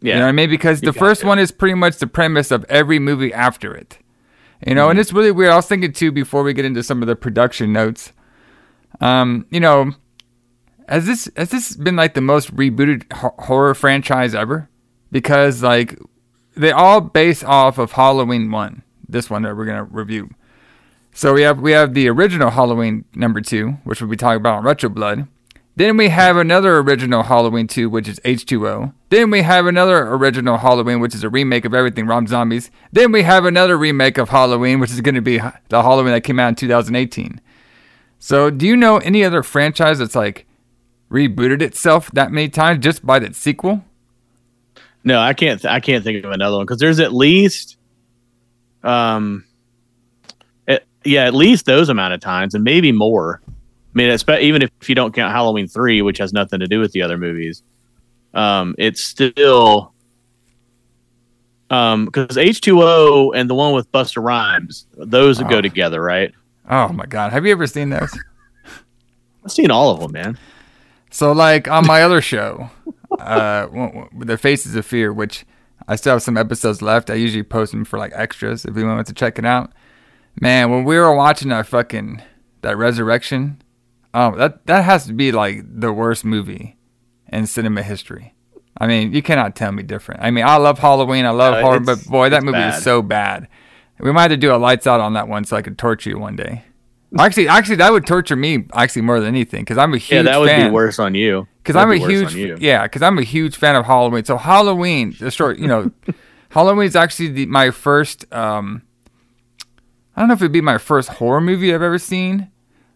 Yeah. 0.03 0.15
You 0.15 0.19
know 0.21 0.27
what 0.27 0.31
I 0.31 0.33
mean? 0.33 0.51
Because 0.51 0.83
the 0.83 0.93
first 0.93 1.23
to. 1.23 1.27
one 1.27 1.39
is 1.39 1.51
pretty 1.51 1.75
much 1.75 1.97
the 1.97 2.07
premise 2.07 2.51
of 2.51 2.65
every 2.69 2.99
movie 2.99 3.33
after 3.33 3.75
it. 3.75 3.99
You 4.67 4.75
know, 4.75 4.83
Mm-hmm. 4.85 4.91
and 4.91 4.99
it's 5.01 5.13
really 5.13 5.31
weird. 5.33 5.51
I 5.53 5.57
was 5.57 5.67
thinking 5.67 5.93
too 5.93 6.13
before 6.13 6.43
we 6.43 6.53
get 6.53 6.65
into 6.67 6.83
some 6.83 7.03
of 7.03 7.09
the 7.09 7.17
production 7.17 7.73
notes. 7.73 8.13
Um, 9.01 9.47
you 9.51 9.61
know, 9.61 9.93
has 10.89 11.07
this 11.07 11.31
has 11.37 11.51
this 11.51 11.77
been 11.77 11.97
like 11.97 12.15
the 12.15 12.21
most 12.21 12.55
rebooted 12.55 13.11
ho- 13.13 13.35
horror 13.39 13.75
franchise 13.75 14.35
ever? 14.35 14.69
Because 15.11 15.63
like 15.63 15.99
they 16.57 16.73
all 16.73 17.01
base 17.01 17.43
off 17.43 17.79
of 17.79 17.93
Halloween 17.93 18.51
one. 18.51 18.83
This 19.09 19.29
one 19.31 19.43
that 19.43 19.57
we're 19.57 19.67
gonna 19.67 19.85
review. 19.85 20.31
So 21.17 21.33
we 21.33 21.41
have 21.43 21.61
we 21.61 21.73
have 21.73 21.95
the 21.95 22.09
original 22.11 22.51
Halloween 22.51 23.07
number 23.15 23.41
two, 23.41 23.79
which 23.85 24.03
we'll 24.03 24.11
be 24.11 24.19
talking 24.19 24.37
about 24.37 24.59
on 24.59 24.65
Retro 24.65 24.91
Blood. 24.91 25.27
Then 25.75 25.97
we 25.97 26.11
have 26.11 26.37
another 26.37 26.77
original 26.77 27.23
Halloween 27.23 27.67
2, 27.67 27.89
which 27.89 28.07
is 28.07 28.19
H2O. 28.21 28.93
Then 29.09 29.31
we 29.31 29.41
have 29.43 29.67
another 29.67 30.09
original 30.09 30.59
Halloween, 30.59 31.01
which 31.01 31.15
is 31.15 31.23
a 31.23 31.31
remake 31.31 31.65
of 31.67 31.73
everything 31.73 32.07
Rob 32.07 32.29
Zombie's. 32.29 32.71
Then 32.93 33.13
we 33.13 33.23
have 33.23 33.47
another 33.47 33.79
remake 33.79 34.17
of 34.17 34.29
Halloween, 34.29 34.79
which 34.79 34.91
is 34.91 35.01
going 35.01 35.15
to 35.15 35.23
be 35.23 35.39
the 35.69 35.83
Halloween 35.83 36.13
that 36.13 36.23
came 36.23 36.39
out 36.39 36.49
in 36.49 36.55
2018. 36.55 37.41
So, 38.19 38.51
do 38.51 38.67
you 38.67 38.77
know 38.77 38.99
any 38.99 39.25
other 39.25 39.43
franchise 39.43 39.99
that's 39.99 40.15
like 40.15 40.47
rebooted 41.11 41.63
itself 41.63 42.11
that 42.13 42.31
many 42.31 42.51
times 42.51 42.85
just 42.85 43.05
by 43.05 43.19
its 43.19 43.39
sequel? 43.39 43.85
No, 45.03 45.19
I 45.19 45.33
can't. 45.33 45.63
Th- 45.63 45.73
I 45.73 45.81
can't 45.81 46.05
think 46.05 46.23
of 46.25 46.31
another 46.31 46.57
one 46.57 46.67
because 46.67 46.79
there's 46.79 47.01
at 47.01 47.15
least, 47.15 47.79
um, 48.83 49.47
yeah, 51.07 51.25
at 51.25 51.35
least 51.35 51.67
those 51.67 51.89
amount 51.89 52.15
of 52.15 52.21
times, 52.21 52.55
and 52.55 52.65
maybe 52.65 52.93
more. 52.93 53.41
I 53.47 53.49
mean, 53.95 54.19
even 54.41 54.63
if 54.63 54.89
you 54.89 54.95
don't 54.95 55.15
count 55.15 55.33
Halloween 55.33 55.69
three, 55.69 56.03
which 56.03 56.19
has 56.19 56.33
nothing 56.33 56.61
to 56.61 56.67
do 56.67 56.81
with 56.81 56.93
the 56.93 57.03
other 57.03 57.17
movies, 57.17 57.63
um, 58.35 58.75
it's 58.77 59.03
still, 59.03 59.93
um, 61.71 62.05
because 62.05 62.37
H 62.37 62.61
two 62.61 62.83
O 62.83 63.33
and 63.33 63.49
the 63.49 63.55
one 63.55 63.73
with 63.73 63.91
Busta 63.93 64.23
Rhymes, 64.23 64.87
those 64.97 65.41
Oh. 65.41 65.45
go 65.45 65.61
together, 65.61 66.03
right? 66.03 66.33
Oh 66.69 66.89
my 66.89 67.07
God. 67.07 67.33
Have 67.33 67.47
you 67.47 67.53
ever 67.53 67.67
seen 67.67 67.91
those? 67.91 68.17
I've 69.45 69.53
seen 69.53 69.71
all 69.71 69.91
of 69.91 70.01
them, 70.01 70.13
man. 70.13 70.39
So, 71.11 71.33
like 71.33 71.69
on 71.69 71.87
my 71.87 72.03
other 72.03 72.21
show, 72.21 72.69
uh, 73.19 73.67
The 74.19 74.37
Faces 74.37 74.75
of 74.77 74.85
Fear, 74.85 75.13
which 75.13 75.47
I 75.89 75.97
still 75.97 76.13
have 76.15 76.23
some 76.23 76.37
episodes 76.37 76.83
left. 76.83 77.09
I 77.09 77.15
usually 77.15 77.45
post 77.45 77.73
them 77.73 77.85
for 77.85 77.99
like 77.99 78.13
extras 78.15 78.65
if 78.65 78.77
anyone 78.77 78.97
wants 78.97 79.09
to 79.09 79.15
check 79.15 79.39
it 79.39 79.45
out. 79.45 79.73
Man, 80.41 80.71
when 80.71 80.85
we 80.85 80.97
were 80.97 81.15
watching 81.15 81.49
that 81.49 81.67
fucking 81.67 82.23
that 82.63 82.77
resurrection, 82.77 83.63
oh, 84.13 84.35
that 84.37 84.67
that 84.67 84.85
has 84.85 85.07
to 85.07 85.13
be 85.13 85.33
like 85.33 85.63
the 85.65 85.93
worst 85.93 86.25
movie 86.25 86.77
in 87.33 87.47
cinema 87.47 87.83
history. 87.83 88.35
I 88.79 88.87
mean, 88.87 89.13
you 89.15 89.23
cannot 89.23 89.57
tell 89.57 89.73
me 89.73 89.83
different. 89.83 90.23
I 90.23 90.31
mean, 90.31 90.45
I 90.45 90.57
love 90.57 90.79
Halloween, 90.79 91.25
I 91.25 91.31
love 91.31 91.63
horror, 91.63 91.81
but 91.81 92.05
boy, 92.05 92.29
that 92.29 92.43
movie 92.43 92.59
bad. 92.59 92.77
is 92.77 92.85
so 92.85 93.01
bad. 93.01 93.49
We 93.99 94.13
might 94.13 94.23
have 94.23 94.33
to 94.33 94.37
do 94.37 94.55
a 94.55 94.57
lights 94.59 94.87
out 94.87 95.01
on 95.01 95.15
that 95.15 95.29
one 95.29 95.45
so 95.45 95.57
I 95.57 95.63
could 95.63 95.79
torture 95.79 96.11
you 96.11 96.19
one 96.19 96.37
day. 96.37 96.63
Actually, 97.19 97.49
actually, 97.49 97.77
that 97.77 97.91
would 97.93 98.07
torture 98.07 98.37
me 98.37 98.67
actually 98.75 99.01
more 99.01 99.19
than 99.21 99.29
anything 99.29 99.63
because 99.63 99.79
I'm 99.79 99.95
a 99.95 99.99
huge 99.99 100.17
Yeah, 100.17 100.23
that 100.33 100.39
would 100.41 100.51
fan. 100.51 100.69
be 100.69 100.75
worse 100.75 100.99
on 100.99 101.15
you. 101.15 101.49
Because 101.63 101.77
I'm 101.77 101.91
a 101.91 101.97
huge, 101.97 102.35
yeah, 102.61 102.83
because 102.83 103.01
I'm 103.01 103.17
a 103.17 103.23
huge 103.23 103.57
fan 103.57 103.75
of 103.75 103.87
Halloween. 103.87 104.25
So 104.27 104.37
Halloween, 104.37 105.17
the 105.19 105.31
story, 105.31 105.59
you 105.59 105.67
know, 105.67 105.91
Halloween 106.51 106.87
is 106.87 106.95
actually 106.97 107.29
the, 107.29 107.47
my 107.47 107.71
first. 107.71 108.31
Um, 108.35 108.83
I 110.17 110.21
don't 110.21 110.29
know 110.29 110.35
if 110.35 110.41
it'd 110.41 110.51
be 110.53 110.61
my 110.63 110.79
first 110.79 111.11
horror 111.11 111.41
movie 111.43 111.75
I've 111.75 111.83
ever 111.83 111.99
seen, 111.99 112.51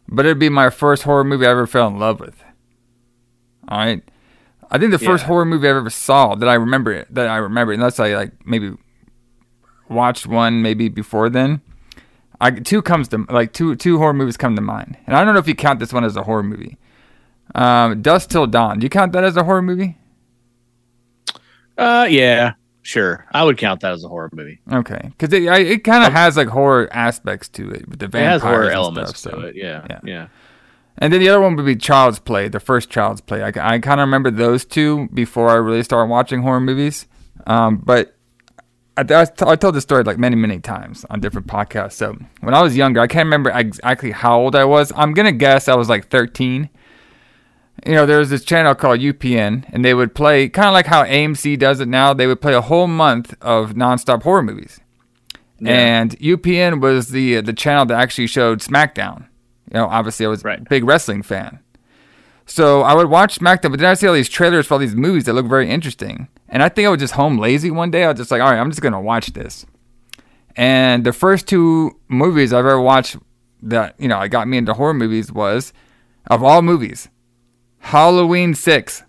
but 0.08 0.24
it'd 0.24 0.38
be 0.38 0.48
my 0.48 0.70
first 0.70 1.02
horror 1.02 1.22
movie 1.24 1.46
I 1.46 1.50
ever 1.50 1.66
fell 1.66 1.86
in 1.88 1.98
love 1.98 2.18
with. 2.18 2.42
All 3.68 3.78
right, 3.78 4.02
I 4.70 4.78
think 4.78 4.90
the 4.90 4.98
first 4.98 5.22
Yeah. 5.24 5.28
horror 5.28 5.44
movie 5.44 5.68
I 5.68 5.70
ever 5.70 5.90
saw 5.90 6.34
that 6.34 6.48
I 6.48 6.54
remember 6.54 6.92
it, 6.92 7.14
that 7.14 7.28
I 7.28 7.36
remember, 7.36 7.72
unless 7.72 8.00
I 8.00 8.14
like 8.14 8.32
maybe 8.46 8.72
watched 9.88 10.26
one 10.26 10.62
maybe 10.62 10.88
before 10.88 11.28
then. 11.28 11.60
I 12.40 12.50
two 12.52 12.80
comes 12.80 13.08
to 13.08 13.26
like 13.28 13.52
two 13.52 13.76
two 13.76 13.98
horror 13.98 14.14
movies 14.14 14.38
come 14.38 14.56
to 14.56 14.62
mind, 14.62 14.96
and 15.06 15.14
I 15.14 15.22
don't 15.24 15.34
know 15.34 15.40
if 15.40 15.46
you 15.48 15.54
count 15.54 15.78
this 15.78 15.92
one 15.92 16.04
as 16.04 16.16
a 16.16 16.22
horror 16.22 16.42
movie. 16.42 16.78
Um, 17.54 18.00
Dusk 18.00 18.30
Till 18.30 18.46
Dawn. 18.46 18.78
Do 18.78 18.84
you 18.84 18.90
count 18.90 19.12
that 19.12 19.24
as 19.24 19.36
a 19.36 19.44
horror 19.44 19.60
movie? 19.62 19.98
Uh, 21.76 22.06
yeah, 22.08 22.52
sure. 22.82 23.26
I 23.32 23.44
would 23.44 23.58
count 23.58 23.80
that 23.80 23.92
as 23.92 24.04
a 24.04 24.08
horror 24.08 24.30
movie. 24.32 24.60
Okay, 24.72 25.00
because 25.16 25.32
it 25.32 25.48
I, 25.48 25.58
it 25.58 25.84
kind 25.84 26.04
of 26.04 26.12
has 26.12 26.36
like 26.36 26.48
horror 26.48 26.88
aspects 26.92 27.48
to 27.50 27.70
it 27.70 27.88
with 27.88 27.98
the 27.98 28.06
It 28.06 28.12
vampires 28.12 28.42
has 28.42 28.42
horror 28.42 28.70
elements 28.70 29.18
stuff, 29.18 29.32
to 29.34 29.40
so- 29.40 29.46
it. 29.46 29.56
Yeah, 29.56 29.86
yeah. 29.90 30.00
yeah. 30.04 30.26
And 30.98 31.12
then 31.12 31.20
the 31.20 31.28
other 31.30 31.40
one 31.40 31.56
would 31.56 31.64
be 31.64 31.76
Child's 31.76 32.18
Play, 32.18 32.48
the 32.48 32.60
first 32.60 32.90
Child's 32.90 33.22
Play. 33.22 33.42
I, 33.42 33.48
I 33.48 33.78
kind 33.78 34.00
of 34.00 34.06
remember 34.06 34.30
those 34.30 34.64
two 34.66 35.08
before 35.14 35.48
I 35.48 35.54
really 35.54 35.82
started 35.82 36.10
watching 36.10 36.42
horror 36.42 36.60
movies. 36.60 37.06
Um, 37.46 37.78
but 37.78 38.16
I, 38.98 39.02
I, 39.08 39.26
I 39.46 39.56
told 39.56 39.74
this 39.76 39.84
story 39.84 40.02
like 40.02 40.18
many, 40.18 40.36
many 40.36 40.58
times 40.60 41.06
on 41.08 41.20
different 41.20 41.46
podcasts. 41.46 41.92
So 41.92 42.18
when 42.40 42.52
I 42.52 42.60
was 42.60 42.76
younger, 42.76 43.00
I 43.00 43.06
can't 43.06 43.24
remember 43.26 43.50
exactly 43.50 44.10
how 44.10 44.40
old 44.40 44.54
I 44.54 44.64
was. 44.66 44.92
I'm 44.94 45.14
going 45.14 45.24
to 45.24 45.32
guess 45.32 45.68
I 45.68 45.74
was 45.74 45.88
like 45.88 46.08
13. 46.08 46.68
You 47.86 47.94
know, 47.94 48.04
there 48.06 48.18
was 48.18 48.30
this 48.30 48.44
channel 48.44 48.74
called 48.74 49.00
UPN, 49.00 49.64
and 49.72 49.84
they 49.84 49.94
would 49.94 50.14
play 50.14 50.48
kind 50.48 50.68
of 50.68 50.74
like 50.74 50.86
how 50.86 51.04
AMC 51.04 51.58
does 51.58 51.80
it 51.80 51.88
now. 51.88 52.12
They 52.12 52.26
would 52.26 52.40
play 52.40 52.54
a 52.54 52.60
whole 52.60 52.86
month 52.86 53.34
of 53.40 53.72
nonstop 53.72 54.22
horror 54.22 54.42
movies. 54.42 54.80
Yeah. 55.60 55.72
And 55.72 56.18
UPN 56.18 56.80
was 56.80 57.08
the 57.08 57.40
the 57.40 57.52
channel 57.52 57.86
that 57.86 57.98
actually 57.98 58.26
showed 58.26 58.60
SmackDown. 58.60 59.28
You 59.70 59.78
know, 59.78 59.86
obviously 59.86 60.26
I 60.26 60.28
was 60.28 60.44
a 60.44 60.58
big 60.68 60.84
wrestling 60.84 61.22
fan. 61.22 61.60
So 62.46 62.82
I 62.82 62.94
would 62.94 63.08
watch 63.08 63.38
SmackDown, 63.38 63.70
but 63.70 63.78
then 63.78 63.90
I 63.90 63.94
see 63.94 64.08
all 64.08 64.14
these 64.14 64.28
trailers 64.28 64.66
for 64.66 64.74
all 64.74 64.80
these 64.80 64.96
movies 64.96 65.24
that 65.24 65.34
look 65.34 65.46
very 65.46 65.70
interesting. 65.70 66.26
And 66.48 66.62
I 66.62 66.68
think 66.68 66.86
I 66.86 66.90
was 66.90 66.98
just 66.98 67.14
home 67.14 67.38
lazy 67.38 67.70
one 67.70 67.92
day. 67.92 68.04
I 68.04 68.08
was 68.08 68.18
just 68.18 68.30
like, 68.30 68.42
all 68.42 68.50
right, 68.50 68.58
I'm 68.58 68.70
just 68.70 68.82
gonna 68.82 69.00
watch 69.00 69.28
this. 69.34 69.64
And 70.56 71.04
the 71.04 71.12
first 71.12 71.46
two 71.46 71.98
movies 72.08 72.52
I've 72.52 72.66
ever 72.66 72.80
watched 72.80 73.16
that 73.62 73.94
you 73.98 74.08
know 74.08 74.18
I 74.18 74.28
got 74.28 74.48
me 74.48 74.58
into 74.58 74.74
horror 74.74 74.94
movies 74.94 75.30
was, 75.30 75.72
of 76.28 76.42
all 76.42 76.62
movies, 76.62 77.08
Halloween 77.80 78.54
Six. 78.54 79.02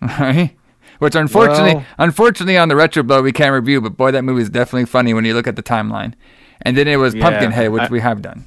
Right? 0.00 0.56
Which 0.98 1.14
unfortunately, 1.14 1.74
Well- 1.74 1.84
unfortunately 1.98 2.56
on 2.56 2.68
the 2.68 2.76
retro 2.76 3.02
blood 3.02 3.24
we 3.24 3.32
can't 3.32 3.52
review, 3.52 3.80
but 3.80 3.96
boy, 3.96 4.12
that 4.12 4.22
movie 4.22 4.42
is 4.42 4.50
definitely 4.50 4.86
funny 4.86 5.12
when 5.12 5.24
you 5.24 5.34
look 5.34 5.46
at 5.46 5.56
the 5.56 5.62
timeline. 5.62 6.14
And 6.62 6.76
then 6.76 6.88
it 6.88 6.96
was 6.96 7.14
Yeah, 7.14 7.22
Pumpkinhead, 7.28 7.70
which 7.72 7.82
I- 7.82 7.88
we 7.88 8.00
have 8.00 8.22
done. 8.22 8.44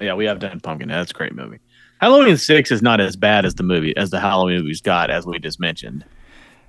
Yeah, 0.00 0.14
we 0.14 0.24
have 0.26 0.38
done 0.38 0.60
Pumpkinhead. 0.60 0.98
That's 0.98 1.10
a 1.10 1.14
great 1.14 1.34
movie. 1.34 1.58
Halloween 2.00 2.36
Six 2.36 2.70
is 2.70 2.82
not 2.82 3.00
as 3.00 3.16
bad 3.16 3.44
as 3.44 3.54
the 3.54 3.62
movie 3.62 3.96
as 3.96 4.10
the 4.10 4.20
Halloween 4.20 4.58
movies 4.58 4.80
got, 4.80 5.10
as 5.10 5.24
we 5.24 5.38
just 5.38 5.60
mentioned. 5.60 6.04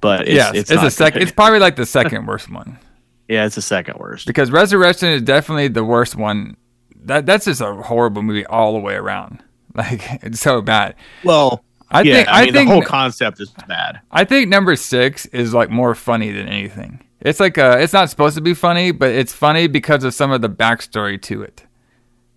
But 0.01 0.21
it's, 0.21 0.31
yes, 0.31 0.51
it's, 0.53 0.71
it's, 0.71 0.83
a 0.83 0.91
second. 0.91 1.21
It's 1.21 1.31
probably 1.31 1.59
like 1.59 1.75
the 1.75 1.85
second 1.85 2.25
worst 2.27 2.51
one 2.51 2.77
yeah, 3.27 3.45
it's 3.45 3.55
the 3.55 3.61
second 3.61 3.97
worst. 3.99 4.27
because 4.27 4.51
Resurrection 4.51 5.09
is 5.09 5.21
definitely 5.21 5.69
the 5.69 5.83
worst 5.83 6.15
one. 6.15 6.57
That 7.05 7.25
that's 7.25 7.45
just 7.45 7.61
a 7.61 7.73
horrible 7.73 8.21
movie 8.21 8.45
all 8.45 8.73
the 8.73 8.79
way 8.79 8.95
around. 8.95 9.41
Like 9.75 10.01
it's 10.23 10.39
so 10.39 10.61
bad. 10.61 10.95
Well, 11.23 11.63
I 11.89 12.01
yeah, 12.01 12.13
think 12.13 12.27
I 12.29 12.41
I 12.41 12.45
mean 12.45 12.53
think 12.53 12.69
the 12.69 12.73
whole 12.73 12.81
concept 12.83 13.39
is 13.39 13.51
bad. 13.67 14.01
I 14.11 14.23
think 14.23 14.49
number 14.49 14.75
six 14.75 15.25
is 15.27 15.53
like 15.53 15.69
more 15.69 15.95
funny 15.95 16.31
than 16.31 16.47
anything. 16.47 17.01
It's 17.21 17.39
like 17.39 17.57
uh 17.57 17.77
it's 17.79 17.93
not 17.93 18.09
supposed 18.09 18.35
to 18.35 18.41
be 18.41 18.53
funny, 18.53 18.91
but 18.91 19.11
it's 19.11 19.33
funny 19.33 19.67
because 19.67 20.03
of 20.03 20.13
some 20.13 20.31
of 20.31 20.41
the 20.41 20.49
backstory 20.49 21.21
to 21.23 21.41
it. 21.43 21.65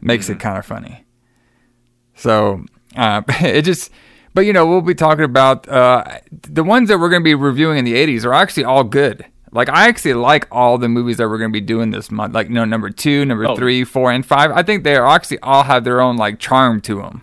Makes 0.01 0.27
Mm-hmm. 0.27 0.35
it 0.35 0.41
kind 0.41 0.59
of 0.59 0.67
funny. 0.67 1.05
So 2.15 2.65
uh, 2.97 3.23
it 3.29 3.63
just, 3.63 3.91
but 4.35 4.43
you 4.43 4.53
know, 4.53 4.67
we'll 4.67 4.81
be 4.81 4.95
talking 4.95 5.25
about 5.25 5.69
uh, 5.69 6.05
the 6.31 6.65
ones 6.65 6.89
that 6.89 6.99
we're 6.99 7.09
going 7.11 7.23
to 7.23 7.25
be 7.25 7.35
reviewing 7.35 7.79
in 7.79 7.85
the 7.85 7.95
'80s 7.95 8.25
are 8.25 8.33
actually 8.35 8.65
all 8.65 8.85
good. 8.85 9.25
Like 9.57 9.69
I 9.69 9.89
actually 9.89 10.15
like 10.15 10.47
all 10.53 10.79
the 10.79 10.89
movies 10.89 11.17
that 11.17 11.29
we're 11.29 11.39
going 11.39 11.51
to 11.51 11.53
be 11.53 11.61
doing 11.61 11.91
this 11.91 12.11
month. 12.11 12.35
Like 12.35 12.51
no, 12.51 12.65
number 12.65 12.91
two, 12.91 13.25
number 13.25 13.49
Oh. 13.49 13.57
three, 13.57 13.85
four, 13.85 14.13
and 14.13 14.25
five. 14.25 14.51
I 14.53 14.63
think 14.63 14.85
they 14.85 14.97
are 14.97 15.07
actually 15.07 15.39
all 15.41 15.63
have 15.65 15.83
their 15.85 16.01
own 16.01 16.17
like 16.17 16.39
charm 16.39 16.81
to 16.83 16.97
them. 16.97 17.23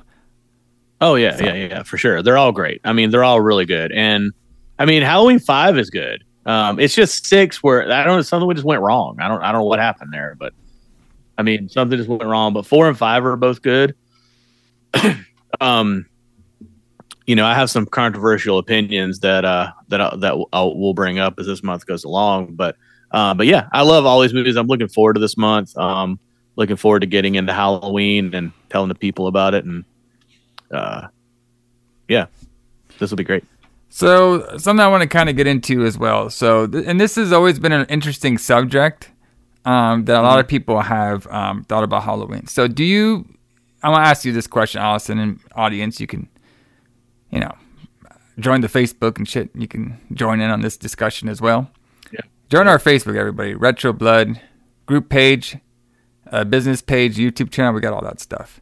Oh 0.99 1.15
yeah, 1.15 1.37
yeah, 1.41 1.53
yeah, 1.53 1.83
for 1.83 1.97
sure. 1.97 2.21
They're 2.23 2.37
all 2.37 2.51
great. 2.51 2.81
I 2.83 2.93
mean, 2.93 3.11
they're 3.11 3.23
all 3.23 3.41
really 3.41 3.65
good. 3.65 3.91
And 3.91 4.31
I 4.79 4.85
mean, 4.85 5.01
Halloween 5.03 5.39
Five 5.39 5.77
is 5.77 5.89
good. 5.89 6.23
Um, 6.45 6.79
it's 6.79 6.95
just 6.95 7.25
six 7.25 7.61
where 7.63 7.83
I 7.91 8.03
don't 8.03 8.17
know 8.17 8.21
something 8.21 8.49
just 8.53 8.65
went 8.65 8.81
wrong. 8.81 9.17
I 9.19 9.27
don't 9.27 9.41
I 9.41 9.51
don't 9.51 9.61
know 9.61 9.67
what 9.67 9.79
happened 9.79 10.11
there, 10.11 10.35
but 10.39 10.53
I 11.37 11.43
mean 11.43 11.69
something 11.69 11.97
just 11.97 12.09
went 12.09 12.23
wrong. 12.23 12.53
But 12.53 12.65
four 12.65 12.87
and 12.89 12.97
five 12.97 13.25
are 13.25 13.35
both 13.37 13.61
good. 13.61 13.95
um, 15.61 16.05
you 17.25 17.35
know, 17.35 17.45
I 17.45 17.53
have 17.53 17.69
some 17.69 17.85
controversial 17.85 18.57
opinions 18.57 19.19
that 19.19 19.45
uh 19.45 19.71
that 19.89 20.01
I, 20.01 20.15
that 20.17 20.45
I'll, 20.53 20.77
we'll 20.77 20.93
bring 20.93 21.19
up 21.19 21.39
as 21.39 21.45
this 21.45 21.63
month 21.63 21.85
goes 21.85 22.03
along. 22.03 22.55
But 22.55 22.75
uh, 23.11 23.33
but 23.33 23.47
yeah, 23.47 23.67
I 23.71 23.83
love 23.83 24.05
all 24.05 24.21
these 24.21 24.33
movies. 24.33 24.55
I'm 24.55 24.67
looking 24.67 24.87
forward 24.87 25.13
to 25.13 25.19
this 25.19 25.37
month. 25.37 25.77
Um, 25.77 26.19
looking 26.55 26.75
forward 26.75 27.01
to 27.01 27.07
getting 27.07 27.35
into 27.35 27.53
Halloween 27.53 28.33
and 28.33 28.51
telling 28.69 28.89
the 28.89 28.95
people 28.95 29.27
about 29.27 29.53
it 29.53 29.65
and 29.65 29.85
uh, 30.71 31.07
yeah, 32.07 32.25
this 32.99 33.09
will 33.09 33.17
be 33.17 33.23
great. 33.23 33.43
So 33.89 34.57
something 34.57 34.83
I 34.83 34.87
want 34.87 35.03
to 35.03 35.07
kind 35.07 35.29
of 35.29 35.35
get 35.35 35.45
into 35.45 35.85
as 35.85 35.97
well. 35.97 36.29
So, 36.29 36.65
th- 36.65 36.85
and 36.87 36.99
this 36.99 37.15
has 37.15 37.31
always 37.31 37.59
been 37.59 37.71
an 37.71 37.85
interesting 37.89 38.39
subject 38.39 39.11
um, 39.65 40.05
that 40.05 40.19
a 40.19 40.21
lot 40.23 40.39
of 40.39 40.47
people 40.47 40.81
have 40.81 41.27
um, 41.27 41.63
thought 41.65 41.83
about 41.83 42.03
Halloween. 42.03 42.47
So, 42.47 42.67
do 42.67 42.83
you? 42.83 43.27
I 43.83 43.89
want 43.89 44.03
to 44.03 44.09
ask 44.09 44.25
you 44.25 44.31
this 44.33 44.47
question, 44.47 44.81
Allison, 44.81 45.19
and 45.19 45.39
audience. 45.55 45.99
You 45.99 46.07
can, 46.07 46.27
you 47.33 47.39
know, 47.39 47.55
join 48.39 48.61
the 48.61 48.67
Facebook 48.67 49.17
and 49.17 49.27
shit. 49.27 49.49
You 49.55 49.67
can 49.67 49.99
join 50.13 50.39
in 50.39 50.49
on 50.49 50.61
this 50.61 50.77
discussion 50.77 51.27
as 51.29 51.41
well. 51.41 51.69
Yeah. 52.11 52.21
Join 52.49 52.67
our 52.67 52.77
Facebook, 52.79 53.15
everybody. 53.17 53.55
Retro 53.55 53.91
Blood 53.93 54.39
group 54.85 55.09
page, 55.09 55.57
uh, 56.31 56.43
business 56.43 56.81
page, 56.81 57.17
YouTube 57.17 57.51
channel. 57.51 57.73
We 57.73 57.81
got 57.81 57.93
all 57.93 58.03
that 58.03 58.19
stuff. 58.19 58.61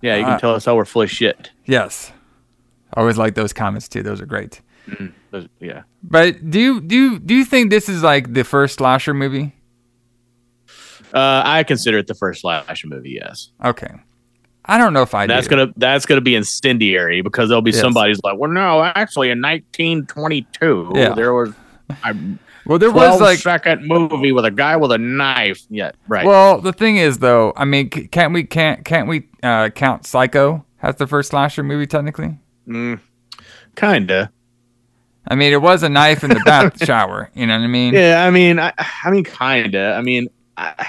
Yeah, 0.00 0.16
you 0.16 0.24
can 0.24 0.32
Uh, 0.34 0.38
tell 0.38 0.54
us 0.54 0.64
how 0.64 0.74
we're 0.76 0.84
full 0.84 1.02
of 1.02 1.10
shit. 1.10 1.50
Yes. 1.66 2.12
I 2.94 3.00
always 3.00 3.16
like 3.18 3.34
those 3.34 3.52
comments 3.52 3.88
too. 3.88 4.02
Those 4.02 4.20
are 4.20 4.26
great. 4.26 4.60
Those- 5.30 5.48
Yeah. 5.60 5.82
But 6.02 6.50
do 6.50 6.58
you 6.60 6.80
do 6.80 6.94
you, 6.96 7.18
do 7.18 7.34
you 7.34 7.44
think 7.44 7.70
this 7.70 7.88
is 7.88 8.02
like 8.02 8.32
the 8.34 8.42
first 8.44 8.78
slasher 8.78 9.14
movie? 9.14 9.54
Uh, 11.14 11.42
I 11.44 11.62
consider 11.64 11.98
it 11.98 12.06
the 12.06 12.14
first 12.14 12.40
slasher 12.40 12.88
movie. 12.88 13.10
Yes, 13.22 13.50
Okay, 13.64 13.92
I 14.64 14.78
don't 14.78 14.92
know 14.92 15.02
if 15.02 15.14
I. 15.14 15.26
that's 15.26 15.46
do. 15.48 15.56
gonna 15.56 15.72
that's 15.76 16.06
gonna 16.06 16.20
be 16.20 16.34
incendiary 16.36 17.20
because 17.22 17.48
there'll 17.48 17.62
be 17.62 17.72
Yes. 17.72 17.80
somebody's 17.80 18.20
like, 18.22 18.38
well, 18.38 18.50
no, 18.50 18.82
actually, 18.82 19.30
in 19.30 19.40
1922, 19.40 20.92
Yeah. 20.94 21.14
there 21.14 21.32
was 21.34 21.52
a 22.04 22.14
Well, 22.64 22.78
there 22.78 22.92
was 22.92 23.20
like. 23.20 23.38
second 23.40 23.86
movie 23.88 24.30
with 24.32 24.44
a 24.44 24.50
guy 24.52 24.76
with 24.76 24.92
a 24.92 24.98
knife. 24.98 25.62
Yeah, 25.68 25.90
right. 26.06 26.24
Well, 26.24 26.60
the 26.60 26.72
thing 26.72 26.96
is 26.96 27.18
though, 27.18 27.52
I 27.56 27.64
mean, 27.64 27.90
can't 27.90 28.32
we 28.32 28.44
can't 28.44 28.84
can't 28.84 29.08
we 29.08 29.28
uh, 29.42 29.70
count 29.70 30.06
Psycho 30.06 30.64
as 30.80 30.94
the 30.96 31.06
first 31.08 31.30
slasher 31.30 31.62
movie 31.64 31.86
technically? 31.86 32.38
mm, 32.68 33.00
kinda. 33.76 34.30
I 35.28 35.34
mean, 35.36 35.52
it 35.52 35.62
was 35.62 35.82
a 35.84 35.88
knife 35.88 36.24
in 36.24 36.30
the 36.30 36.40
bath 36.44 36.84
shower. 36.84 37.30
You 37.34 37.46
know 37.46 37.56
what 37.56 37.64
I 37.64 37.68
mean? 37.68 37.94
Yeah, 37.94 38.24
I 38.26 38.30
mean, 38.30 38.58
I, 38.58 38.72
I 38.78 39.10
mean, 39.10 39.24
kinda. 39.24 39.94
I 39.96 40.02
mean, 40.02 40.28
I, 40.56 40.86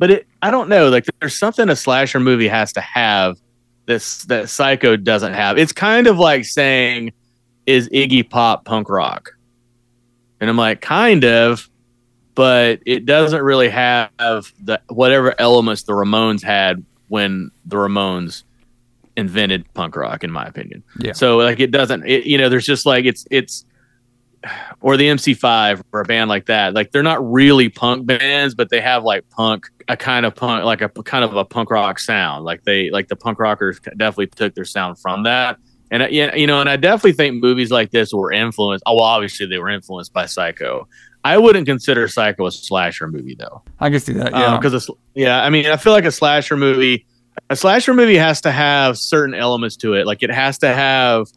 but 0.00 0.10
it, 0.10 0.26
I 0.40 0.50
don't 0.50 0.70
know. 0.70 0.88
Like, 0.88 1.04
there's 1.20 1.38
something 1.38 1.68
a 1.68 1.76
slasher 1.76 2.18
movie 2.18 2.48
has 2.48 2.72
to 2.72 2.80
have 2.80 3.36
this 3.84 4.24
that 4.24 4.48
Psycho 4.48 4.96
doesn't 4.96 5.34
have. 5.34 5.58
It's 5.58 5.72
kind 5.72 6.06
of 6.06 6.18
like 6.18 6.46
saying, 6.46 7.12
"Is 7.66 7.86
Iggy 7.90 8.28
Pop 8.28 8.64
punk 8.64 8.88
rock?" 8.88 9.32
And 10.40 10.48
I'm 10.48 10.56
like, 10.56 10.80
kind 10.80 11.22
of, 11.26 11.68
but 12.34 12.80
it 12.86 13.04
doesn't 13.04 13.42
really 13.42 13.68
have 13.68 14.10
the 14.18 14.80
whatever 14.88 15.38
elements 15.38 15.82
the 15.82 15.92
Ramones 15.92 16.42
had 16.42 16.82
when 17.08 17.50
the 17.66 17.76
Ramones 17.76 18.44
invented 19.18 19.70
punk 19.74 19.96
rock, 19.96 20.24
in 20.24 20.30
my 20.30 20.46
opinion. 20.46 20.82
Yeah. 20.98 21.12
So 21.12 21.36
like, 21.36 21.60
it 21.60 21.72
doesn't. 21.72 22.06
It, 22.06 22.24
you 22.24 22.38
know, 22.38 22.48
there's 22.48 22.64
just 22.64 22.86
like 22.86 23.04
it's 23.04 23.26
it's 23.30 23.66
or 24.80 24.96
the 24.96 25.06
MC5 25.06 25.82
or 25.92 26.00
a 26.00 26.04
band 26.04 26.28
like 26.28 26.46
that. 26.46 26.74
Like 26.74 26.92
they're 26.92 27.02
not 27.02 27.30
really 27.30 27.68
punk 27.68 28.06
bands, 28.06 28.54
but 28.54 28.70
they 28.70 28.80
have 28.80 29.04
like 29.04 29.28
punk, 29.30 29.68
a 29.88 29.96
kind 29.96 30.24
of 30.24 30.34
punk, 30.34 30.64
like 30.64 30.80
a 30.80 30.88
kind 30.88 31.24
of 31.24 31.36
a 31.36 31.44
punk 31.44 31.70
rock 31.70 31.98
sound. 31.98 32.44
Like 32.44 32.64
they, 32.64 32.90
like 32.90 33.08
the 33.08 33.16
punk 33.16 33.38
rockers 33.38 33.80
definitely 33.80 34.28
took 34.28 34.54
their 34.54 34.64
sound 34.64 34.98
from 34.98 35.24
that. 35.24 35.58
And 35.90 36.04
uh, 36.04 36.08
yeah, 36.10 36.34
you 36.34 36.46
know, 36.46 36.60
and 36.60 36.68
I 36.68 36.76
definitely 36.76 37.12
think 37.12 37.42
movies 37.42 37.70
like 37.70 37.90
this 37.90 38.12
were 38.12 38.32
influenced. 38.32 38.84
Oh, 38.86 38.94
well, 38.96 39.04
obviously 39.04 39.46
they 39.46 39.58
were 39.58 39.68
influenced 39.68 40.12
by 40.12 40.26
Psycho. 40.26 40.88
I 41.24 41.36
wouldn't 41.36 41.66
consider 41.66 42.08
Psycho 42.08 42.46
a 42.46 42.52
slasher 42.52 43.08
movie 43.08 43.34
though. 43.34 43.62
I 43.78 43.90
can 43.90 44.00
see 44.00 44.14
that. 44.14 44.32
Yeah, 44.32 44.56
because 44.56 44.90
yeah, 45.14 45.42
I 45.42 45.50
mean, 45.50 45.66
I 45.66 45.76
feel 45.76 45.92
like 45.92 46.04
a 46.04 46.12
slasher 46.12 46.56
movie. 46.56 47.06
A 47.48 47.56
slasher 47.56 47.94
movie 47.94 48.16
has 48.16 48.40
to 48.42 48.50
have 48.50 48.98
certain 48.98 49.34
elements 49.34 49.76
to 49.78 49.94
it. 49.94 50.06
Like 50.06 50.22
it 50.22 50.30
has 50.30 50.58
to 50.58 50.72
have 50.72 51.28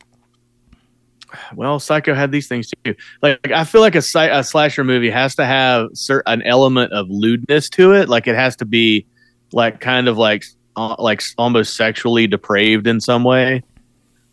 well, 1.55 1.79
Psycho 1.79 2.13
had 2.13 2.31
these 2.31 2.47
things 2.47 2.71
too. 2.83 2.95
Like, 3.21 3.51
I 3.51 3.63
feel 3.63 3.81
like 3.81 3.95
a, 3.95 4.03
a 4.15 4.43
slasher 4.43 4.83
movie 4.83 5.09
has 5.09 5.35
to 5.35 5.45
have 5.45 5.89
certain 5.93 6.33
an 6.33 6.41
element 6.43 6.93
of 6.93 7.09
lewdness 7.09 7.69
to 7.71 7.93
it. 7.93 8.09
Like 8.09 8.27
it 8.27 8.35
has 8.35 8.55
to 8.57 8.65
be 8.65 9.05
like 9.51 9.79
kind 9.79 10.07
of 10.07 10.17
like 10.17 10.45
uh, 10.75 10.95
like 10.99 11.21
almost 11.37 11.75
sexually 11.75 12.27
depraved 12.27 12.87
in 12.87 12.99
some 12.99 13.23
way. 13.23 13.63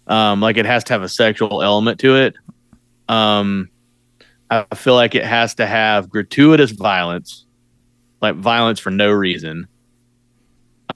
Um, 0.06 0.40
like 0.40 0.56
it 0.56 0.66
has 0.66 0.84
to 0.84 0.92
have 0.92 1.02
a 1.02 1.08
sexual 1.08 1.62
element 1.62 2.00
to 2.00 2.16
it. 2.16 2.34
Um, 3.08 3.68
I 4.50 4.64
feel 4.74 4.94
like 4.94 5.14
it 5.14 5.24
has 5.24 5.54
to 5.56 5.66
have 5.66 6.10
gratuitous 6.10 6.72
violence, 6.72 7.46
like 8.20 8.36
violence 8.36 8.80
for 8.80 8.90
no 8.90 9.10
reason. 9.10 9.68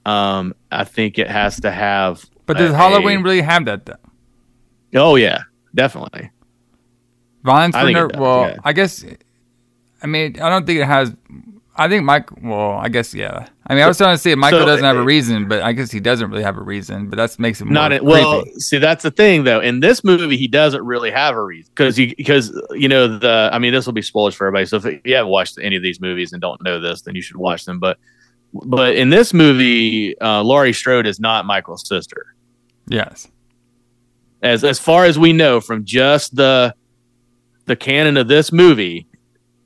Um, 0.05 0.53
I 0.71 0.83
think 0.83 1.17
it 1.17 1.29
has 1.29 1.59
to 1.61 1.71
have. 1.71 2.25
But 2.45 2.57
does 2.57 2.71
a, 2.71 2.75
Halloween 2.75 3.21
really 3.21 3.41
have 3.41 3.65
that 3.65 3.85
though? 3.85 3.93
Oh 4.95 5.15
yeah, 5.15 5.43
definitely. 5.75 6.31
Violence 7.43 7.75
for 7.75 7.91
no. 7.91 8.09
Well, 8.17 8.49
yeah. 8.49 8.57
I 8.63 8.73
guess. 8.73 9.05
I 10.01 10.07
mean, 10.07 10.39
I 10.41 10.49
don't 10.49 10.65
think 10.65 10.79
it 10.79 10.85
has. 10.85 11.15
I 11.75 11.87
think 11.87 12.03
Mike. 12.03 12.29
Well, 12.41 12.71
I 12.71 12.89
guess 12.89 13.13
yeah. 13.13 13.47
I 13.67 13.75
mean, 13.75 13.83
I 13.83 13.87
was 13.87 13.97
trying 13.97 14.15
to 14.15 14.21
say 14.21 14.33
Michael 14.33 14.61
so, 14.61 14.65
doesn't 14.65 14.83
have 14.83 14.95
a 14.95 15.03
reason, 15.03 15.47
but 15.47 15.61
I 15.61 15.73
guess 15.73 15.91
he 15.91 15.99
doesn't 15.99 16.31
really 16.31 16.43
have 16.43 16.57
a 16.57 16.61
reason. 16.61 17.09
But 17.09 17.17
that 17.17 17.37
makes 17.37 17.61
it 17.61 17.69
not 17.69 17.91
it, 17.91 18.03
well. 18.03 18.43
See, 18.57 18.79
that's 18.79 19.03
the 19.03 19.11
thing 19.11 19.43
though. 19.43 19.59
In 19.59 19.79
this 19.79 20.03
movie, 20.03 20.37
he 20.37 20.47
doesn't 20.47 20.83
really 20.83 21.11
have 21.11 21.35
a 21.35 21.43
reason 21.43 21.71
because 21.75 21.95
he 21.95 22.15
because 22.15 22.51
you 22.71 22.87
know 22.87 23.19
the. 23.19 23.49
I 23.53 23.59
mean, 23.59 23.73
this 23.73 23.85
will 23.85 23.93
be 23.93 24.01
spoilers 24.01 24.33
for 24.33 24.47
everybody. 24.47 24.65
So 24.65 24.77
if 24.77 25.01
you 25.05 25.15
haven't 25.15 25.31
watched 25.31 25.59
any 25.61 25.75
of 25.75 25.83
these 25.83 26.01
movies 26.01 26.33
and 26.33 26.41
don't 26.41 26.61
know 26.63 26.79
this, 26.79 27.01
then 27.01 27.15
you 27.15 27.21
should 27.21 27.37
watch 27.37 27.65
them. 27.65 27.79
But 27.79 27.99
but 28.53 28.95
in 28.95 29.09
this 29.09 29.33
movie, 29.33 30.17
uh, 30.19 30.41
Laurie 30.41 30.73
Strode 30.73 31.05
is 31.05 31.19
not 31.19 31.45
Michael's 31.45 31.87
sister. 31.87 32.33
Yes 32.87 33.27
as 34.45 34.63
as 34.63 34.79
far 34.79 35.05
as 35.05 35.17
we 35.17 35.33
know 35.33 35.59
from 35.59 35.83
just 35.83 36.35
the 36.35 36.73
the 37.65 37.75
canon 37.75 38.15
of 38.15 38.27
this 38.27 38.51
movie, 38.51 39.07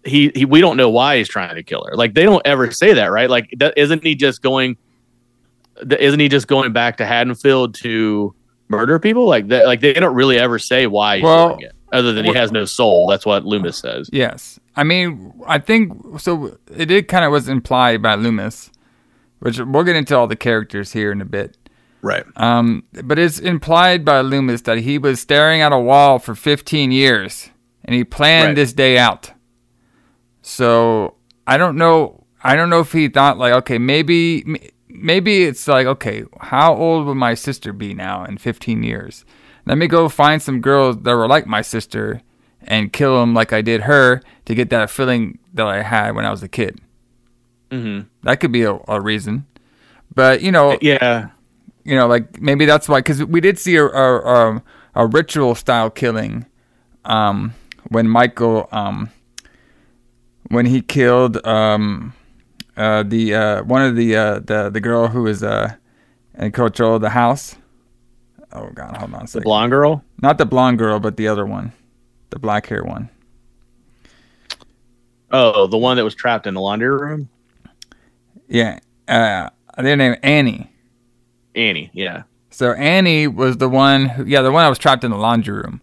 he, 0.05 0.31
he 0.33 0.45
we 0.45 0.61
don't 0.61 0.77
know 0.77 0.89
why 0.89 1.17
he's 1.17 1.27
trying 1.27 1.55
to 1.55 1.63
kill 1.63 1.83
her. 1.85 1.95
Like 1.95 2.13
they 2.13 2.23
don't 2.23 2.41
ever 2.45 2.71
say 2.71 2.93
that, 2.93 3.07
right? 3.07 3.29
Like 3.29 3.53
is 3.75 3.89
not 3.89 4.03
he 4.03 4.15
just 4.15 4.41
going? 4.41 4.77
Isn't 5.99 6.19
he 6.19 6.29
just 6.29 6.47
going 6.47 6.71
back 6.71 6.97
to 6.97 7.05
Haddonfield 7.05 7.75
to 7.75 8.33
murder 8.69 8.99
people? 8.99 9.25
Like 9.27 9.49
that? 9.49 9.65
Like 9.65 9.81
they 9.81 9.93
don't 9.93 10.15
really 10.15 10.39
ever 10.39 10.57
say 10.57 10.87
why 10.87 11.17
he's 11.17 11.23
well, 11.23 11.49
doing 11.49 11.61
it, 11.61 11.73
other 11.91 12.13
than 12.13 12.23
he 12.23 12.33
has 12.33 12.51
no 12.51 12.63
soul. 12.63 13.07
That's 13.07 13.25
what 13.25 13.45
Loomis 13.45 13.77
says. 13.77 14.09
Yes, 14.13 14.61
I 14.77 14.85
mean 14.85 15.33
I 15.45 15.59
think 15.59 16.19
so. 16.19 16.57
It 16.73 16.85
did 16.85 17.09
kind 17.09 17.25
of 17.25 17.33
was 17.33 17.49
implied 17.49 18.01
by 18.01 18.15
Loomis, 18.15 18.71
which 19.39 19.59
we'll 19.59 19.83
get 19.83 19.97
into 19.97 20.17
all 20.17 20.27
the 20.27 20.37
characters 20.37 20.93
here 20.93 21.11
in 21.11 21.19
a 21.19 21.25
bit. 21.25 21.57
Right. 22.01 22.25
Um, 22.35 22.83
but 23.03 23.19
it's 23.19 23.39
implied 23.39 24.05
by 24.05 24.21
Loomis 24.21 24.61
that 24.61 24.79
he 24.79 24.97
was 24.97 25.19
staring 25.19 25.61
at 25.61 25.73
a 25.73 25.79
wall 25.79 26.19
for 26.19 26.35
15 26.35 26.91
years 26.91 27.49
and 27.83 27.95
he 27.95 28.03
planned 28.03 28.49
right. 28.49 28.55
this 28.55 28.73
day 28.73 28.97
out. 28.97 29.31
So 30.41 31.15
I 31.45 31.57
don't 31.57 31.77
know. 31.77 32.23
I 32.41 32.55
don't 32.55 32.69
know 32.69 32.79
if 32.79 32.93
he 32.93 33.09
thought 33.09 33.37
like, 33.37 33.53
okay, 33.53 33.77
maybe, 33.77 34.71
maybe 34.87 35.43
it's 35.43 35.67
like, 35.67 35.87
okay, 35.87 36.23
how 36.39 36.73
old 36.75 37.05
would 37.05 37.15
my 37.15 37.33
sister 37.33 37.73
be 37.73 37.93
now 37.93 38.23
in 38.23 38.37
15 38.37 38.81
years? 38.83 39.25
Let 39.65 39.77
me 39.77 39.87
go 39.87 40.07
find 40.07 40.41
some 40.41 40.61
girls 40.61 40.97
that 41.01 41.13
were 41.13 41.27
like 41.27 41.45
my 41.45 41.61
sister 41.61 42.21
and 42.61 42.93
kill 42.93 43.19
them 43.19 43.33
like 43.33 43.51
I 43.51 43.61
did 43.61 43.81
her 43.81 44.21
to 44.45 44.55
get 44.55 44.69
that 44.69 44.89
feeling 44.89 45.37
that 45.53 45.67
I 45.67 45.81
had 45.81 46.15
when 46.15 46.25
I 46.25 46.31
was 46.31 46.43
a 46.43 46.47
kid. 46.47 46.79
Mm-hmm. 47.71 48.07
That 48.23 48.39
could 48.39 48.51
be 48.51 48.63
a, 48.63 48.79
a 48.87 49.01
reason. 49.01 49.45
But 50.15 50.41
you 50.41 50.51
know, 50.51 50.77
yeah 50.81 51.29
you 51.83 51.95
know, 51.95 52.07
like 52.07 52.41
maybe 52.41 52.65
that's 52.65 52.87
why 52.87 52.99
because 52.99 53.23
we 53.23 53.41
did 53.41 53.57
see 53.57 53.75
a, 53.75 53.85
a, 53.85 54.55
a, 54.55 54.63
a 54.95 55.07
ritual 55.07 55.55
style 55.55 55.89
killing 55.89 56.45
um, 57.05 57.53
when 57.89 58.07
Michael 58.07 58.67
um, 58.71 59.09
when 60.49 60.65
he 60.65 60.81
killed 60.81 61.45
um, 61.45 62.13
uh, 62.77 63.03
the 63.03 63.33
uh, 63.35 63.63
one 63.63 63.81
of 63.81 63.95
the 63.95 64.15
uh, 64.15 64.39
the 64.39 64.69
the 64.69 64.81
girl 64.81 65.07
who 65.07 65.23
was 65.23 65.43
uh, 65.43 65.73
in 66.37 66.51
control 66.51 66.95
of 66.95 67.01
the 67.01 67.09
house. 67.09 67.55
Oh 68.51 68.69
God, 68.73 68.97
hold 68.97 69.13
on 69.13 69.23
a 69.23 69.27
second. 69.27 69.41
The 69.41 69.45
blonde 69.45 69.71
girl? 69.71 70.03
Not 70.21 70.37
the 70.37 70.45
blonde 70.45 70.79
girl, 70.79 70.99
but 70.99 71.17
the 71.17 71.27
other 71.27 71.45
one, 71.45 71.71
the 72.31 72.39
black 72.39 72.67
hair 72.67 72.83
one. 72.83 73.09
Oh, 75.31 75.67
the 75.67 75.77
one 75.77 75.97
that 75.97 76.03
was 76.03 76.15
trapped 76.15 76.47
in 76.47 76.55
the 76.55 76.61
laundry 76.61 76.89
room. 76.89 77.29
Yeah, 78.47 78.79
uh, 79.07 79.49
their 79.77 79.95
name 79.95 80.15
Annie. 80.23 80.71
Annie, 81.55 81.89
yeah. 81.93 82.23
So 82.49 82.73
Annie 82.73 83.27
was 83.27 83.57
the 83.57 83.69
one, 83.69 84.07
who, 84.07 84.25
yeah, 84.25 84.41
the 84.41 84.51
one 84.51 84.65
I 84.65 84.69
was 84.69 84.79
trapped 84.79 85.03
in 85.03 85.11
the 85.11 85.17
laundry 85.17 85.55
room. 85.55 85.81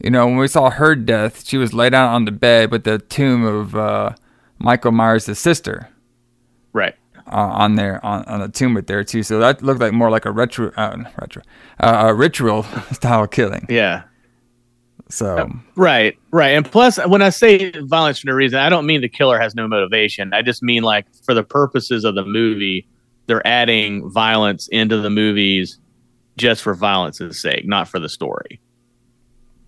You 0.00 0.10
know, 0.10 0.26
when 0.26 0.36
we 0.36 0.48
saw 0.48 0.70
her 0.70 0.94
death, 0.94 1.46
she 1.46 1.56
was 1.56 1.72
laid 1.72 1.94
out 1.94 2.14
on 2.14 2.24
the 2.24 2.32
bed 2.32 2.70
with 2.70 2.84
the 2.84 2.98
tomb 2.98 3.44
of 3.44 3.74
uh, 3.74 4.14
Michael 4.58 4.92
Myers' 4.92 5.38
sister. 5.38 5.88
Right. 6.72 6.94
Uh, 7.26 7.36
on 7.36 7.76
there, 7.76 8.04
on, 8.04 8.22
on 8.24 8.40
the 8.40 8.48
tomb 8.48 8.76
right 8.76 8.86
there 8.86 9.02
too. 9.02 9.22
So 9.22 9.38
that 9.38 9.62
looked 9.62 9.80
like 9.80 9.94
more 9.94 10.10
like 10.10 10.26
a 10.26 10.30
retro, 10.30 10.72
uh, 10.76 11.04
retro, 11.18 11.42
uh, 11.80 12.04
a 12.08 12.14
ritual 12.14 12.62
style 12.92 13.26
killing. 13.26 13.66
Yeah. 13.70 14.02
So 15.08 15.38
uh, 15.38 15.48
right, 15.76 16.18
right, 16.32 16.50
and 16.50 16.70
plus, 16.70 16.98
when 17.06 17.22
I 17.22 17.28
say 17.28 17.70
violence 17.82 18.18
for 18.18 18.28
no 18.28 18.32
reason, 18.32 18.58
I 18.58 18.68
don't 18.68 18.86
mean 18.86 19.00
the 19.00 19.08
killer 19.08 19.38
has 19.38 19.54
no 19.54 19.68
motivation. 19.68 20.32
I 20.32 20.42
just 20.42 20.62
mean 20.62 20.82
like 20.82 21.06
for 21.24 21.34
the 21.34 21.44
purposes 21.44 22.04
of 22.04 22.14
the 22.14 22.24
movie, 22.24 22.86
they're 23.26 23.46
adding 23.46 24.08
violence 24.10 24.68
into 24.68 24.98
the 24.98 25.10
movies 25.10 25.78
just 26.36 26.62
for 26.62 26.74
violence's 26.74 27.40
sake, 27.40 27.66
not 27.66 27.88
for 27.88 27.98
the 27.98 28.08
story. 28.08 28.60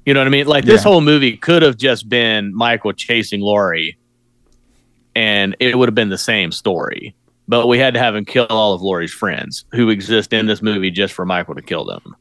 You 0.04 0.14
know 0.14 0.20
what 0.20 0.26
I 0.26 0.30
mean? 0.30 0.46
Like 0.46 0.64
this 0.64 0.84
yeah. 0.84 0.90
whole 0.90 1.00
movie 1.00 1.36
could 1.36 1.62
have 1.62 1.76
just 1.76 2.08
been 2.08 2.54
Michael 2.54 2.92
chasing 2.92 3.40
Laurie 3.40 3.98
and 5.16 5.56
it 5.60 5.78
would 5.78 5.88
have 5.88 5.94
been 5.94 6.10
the 6.10 6.18
same 6.18 6.52
story. 6.52 7.16
But 7.48 7.68
we 7.68 7.78
had 7.78 7.94
to 7.94 8.00
have 8.00 8.14
him 8.14 8.24
kill 8.24 8.46
all 8.50 8.74
of 8.74 8.82
Laurie's 8.82 9.12
friends 9.12 9.64
who 9.72 9.88
exist 9.88 10.32
in 10.32 10.46
this 10.46 10.62
movie 10.62 10.90
just 10.90 11.14
for 11.14 11.24
Michael 11.24 11.54
to 11.54 11.62
kill 11.62 11.84
them. 11.84 12.16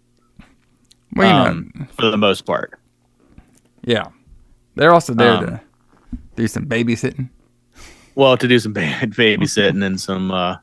Well, 1.16 1.48
um, 1.48 1.88
for 1.94 2.10
the 2.10 2.18
most 2.18 2.46
part. 2.46 2.80
Yeah. 3.84 4.08
They're 4.76 4.94
also 4.94 5.14
there 5.14 5.32
um, 5.32 5.46
to 5.46 5.62
do 6.36 6.48
some 6.48 6.66
babysitting. 6.66 7.30
Well, 8.16 8.38
to 8.38 8.48
do 8.48 8.60
some 8.60 8.74
bad 8.74 9.12
babysitting 9.14 9.84
and 9.84 10.00
some 10.00 10.32
uh, 10.32 10.58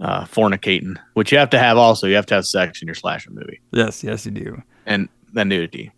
uh, 0.00 0.24
fornicating, 0.24 0.96
which 1.14 1.32
you 1.32 1.38
have 1.38 1.50
to 1.50 1.58
have 1.58 1.76
also. 1.76 2.06
You 2.06 2.16
have 2.16 2.26
to 2.26 2.34
have 2.34 2.46
sex 2.46 2.82
in 2.82 2.86
your 2.86 2.94
slasher 2.94 3.30
movie. 3.30 3.60
Yes, 3.72 4.02
yes, 4.04 4.24
you 4.26 4.32
do. 4.32 4.62
And 4.86 5.08
the 5.32 5.44
nudity. 5.44 5.92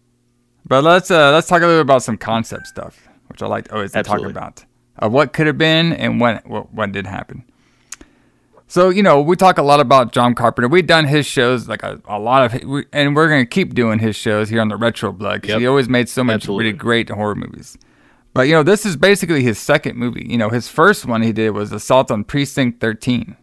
But 0.66 0.84
let's 0.84 1.10
uh, 1.10 1.32
let's 1.32 1.48
talk 1.48 1.62
a 1.62 1.66
little 1.66 1.78
bit 1.78 1.86
about 1.86 2.02
some 2.02 2.16
concept 2.16 2.66
stuff, 2.66 3.08
which 3.28 3.42
I 3.42 3.46
like 3.46 3.72
always 3.72 3.92
to 3.92 3.98
Absolutely. 3.98 4.32
talk 4.32 4.42
about. 4.42 4.64
Of 4.98 5.12
what 5.12 5.32
could 5.32 5.46
have 5.46 5.58
been 5.58 5.92
and 5.94 6.20
what, 6.20 6.46
what 6.46 6.72
what 6.72 6.92
did 6.92 7.06
happen. 7.06 7.44
So 8.66 8.88
you 8.88 9.02
know, 9.02 9.20
we 9.20 9.34
talk 9.34 9.58
a 9.58 9.62
lot 9.62 9.80
about 9.80 10.12
John 10.12 10.34
Carpenter. 10.34 10.68
We've 10.68 10.86
done 10.86 11.06
his 11.06 11.26
shows 11.26 11.68
like 11.68 11.82
a, 11.82 12.00
a 12.04 12.18
lot 12.18 12.54
of, 12.54 12.62
we, 12.62 12.84
and 12.92 13.16
we're 13.16 13.28
going 13.28 13.44
to 13.44 13.48
keep 13.48 13.74
doing 13.74 13.98
his 13.98 14.14
shows 14.14 14.48
here 14.48 14.60
on 14.60 14.68
the 14.68 14.76
Retro 14.76 15.12
Blood 15.12 15.40
because 15.40 15.54
yep. 15.54 15.60
he 15.60 15.66
always 15.66 15.88
made 15.88 16.08
so 16.08 16.22
much 16.22 16.34
Absolutely. 16.34 16.66
really 16.66 16.76
great 16.76 17.08
horror 17.08 17.34
movies. 17.34 17.76
But 18.32 18.42
you 18.42 18.54
know, 18.54 18.62
this 18.62 18.86
is 18.86 18.96
basically 18.96 19.42
his 19.42 19.58
second 19.58 19.96
movie. 19.96 20.24
You 20.24 20.38
know, 20.38 20.50
his 20.50 20.68
first 20.68 21.04
one 21.04 21.22
he 21.22 21.32
did 21.32 21.50
was 21.50 21.72
Assault 21.72 22.10
on 22.10 22.22
Precinct 22.22 22.80
13. 22.80 23.36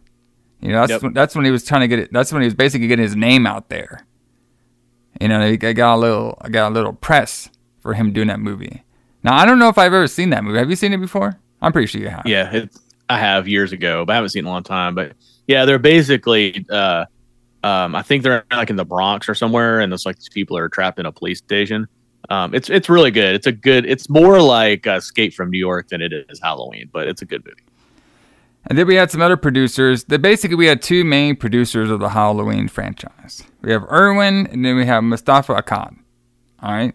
You 0.60 0.72
know, 0.72 0.80
that's 0.80 0.90
yep. 0.90 1.02
when, 1.02 1.12
that's 1.12 1.34
when 1.34 1.44
he 1.44 1.50
was 1.50 1.64
trying 1.64 1.82
to 1.82 1.88
get 1.88 1.98
it. 1.98 2.12
That's 2.12 2.32
when 2.32 2.42
he 2.42 2.46
was 2.46 2.54
basically 2.54 2.88
getting 2.88 3.04
his 3.04 3.16
name 3.16 3.46
out 3.46 3.68
there. 3.68 4.04
You 5.20 5.28
know, 5.28 5.40
I 5.40 5.56
got 5.56 5.96
a 5.96 5.98
little, 5.98 6.38
I 6.40 6.48
got 6.48 6.72
a 6.72 6.74
little 6.74 6.92
press 6.92 7.48
for 7.80 7.94
him 7.94 8.12
doing 8.12 8.28
that 8.28 8.40
movie. 8.40 8.82
Now 9.22 9.36
I 9.36 9.44
don't 9.44 9.58
know 9.58 9.68
if 9.68 9.78
I've 9.78 9.92
ever 9.92 10.06
seen 10.06 10.30
that 10.30 10.44
movie. 10.44 10.58
Have 10.58 10.70
you 10.70 10.76
seen 10.76 10.92
it 10.92 10.98
before? 10.98 11.38
I'm 11.60 11.72
pretty 11.72 11.86
sure 11.86 12.00
you 12.00 12.08
have. 12.08 12.22
Yeah, 12.24 12.50
it's, 12.52 12.80
I 13.08 13.18
have 13.18 13.48
years 13.48 13.72
ago, 13.72 14.04
but 14.04 14.12
I 14.12 14.14
haven't 14.16 14.30
seen 14.30 14.40
it 14.40 14.42
in 14.42 14.46
a 14.48 14.50
long 14.50 14.62
time. 14.62 14.94
But 14.94 15.12
yeah, 15.46 15.64
they're 15.64 15.78
basically, 15.78 16.64
uh, 16.70 17.06
um, 17.64 17.94
I 17.94 18.02
think 18.02 18.22
they're 18.22 18.44
like 18.50 18.70
in 18.70 18.76
the 18.76 18.84
Bronx 18.84 19.28
or 19.28 19.34
somewhere, 19.34 19.80
and 19.80 19.92
it's 19.92 20.06
like 20.06 20.16
these 20.16 20.28
people 20.28 20.56
are 20.56 20.68
trapped 20.68 20.98
in 20.98 21.06
a 21.06 21.12
police 21.12 21.38
station. 21.38 21.88
Um, 22.30 22.54
it's 22.54 22.68
it's 22.68 22.88
really 22.88 23.10
good. 23.10 23.34
It's 23.34 23.46
a 23.46 23.52
good. 23.52 23.86
It's 23.86 24.08
more 24.08 24.40
like 24.40 24.86
Escape 24.86 25.34
from 25.34 25.50
New 25.50 25.58
York 25.58 25.88
than 25.88 26.02
it 26.02 26.12
is 26.12 26.40
Halloween, 26.40 26.90
but 26.92 27.08
it's 27.08 27.22
a 27.22 27.24
good 27.24 27.44
movie. 27.44 27.62
And 28.68 28.76
then 28.76 28.86
we 28.86 28.96
had 28.96 29.10
some 29.10 29.22
other 29.22 29.36
producers. 29.36 30.04
That 30.04 30.20
basically 30.22 30.56
we 30.56 30.66
had 30.66 30.82
two 30.82 31.02
main 31.04 31.36
producers 31.36 31.90
of 31.90 32.00
the 32.00 32.10
Halloween 32.10 32.68
franchise. 32.68 33.42
We 33.62 33.72
have 33.72 33.84
Irwin, 33.90 34.46
and 34.46 34.64
then 34.64 34.76
we 34.76 34.84
have 34.86 35.02
Moustapha 35.02 35.54
Akkad. 35.54 35.96
All 36.62 36.72
right. 36.72 36.94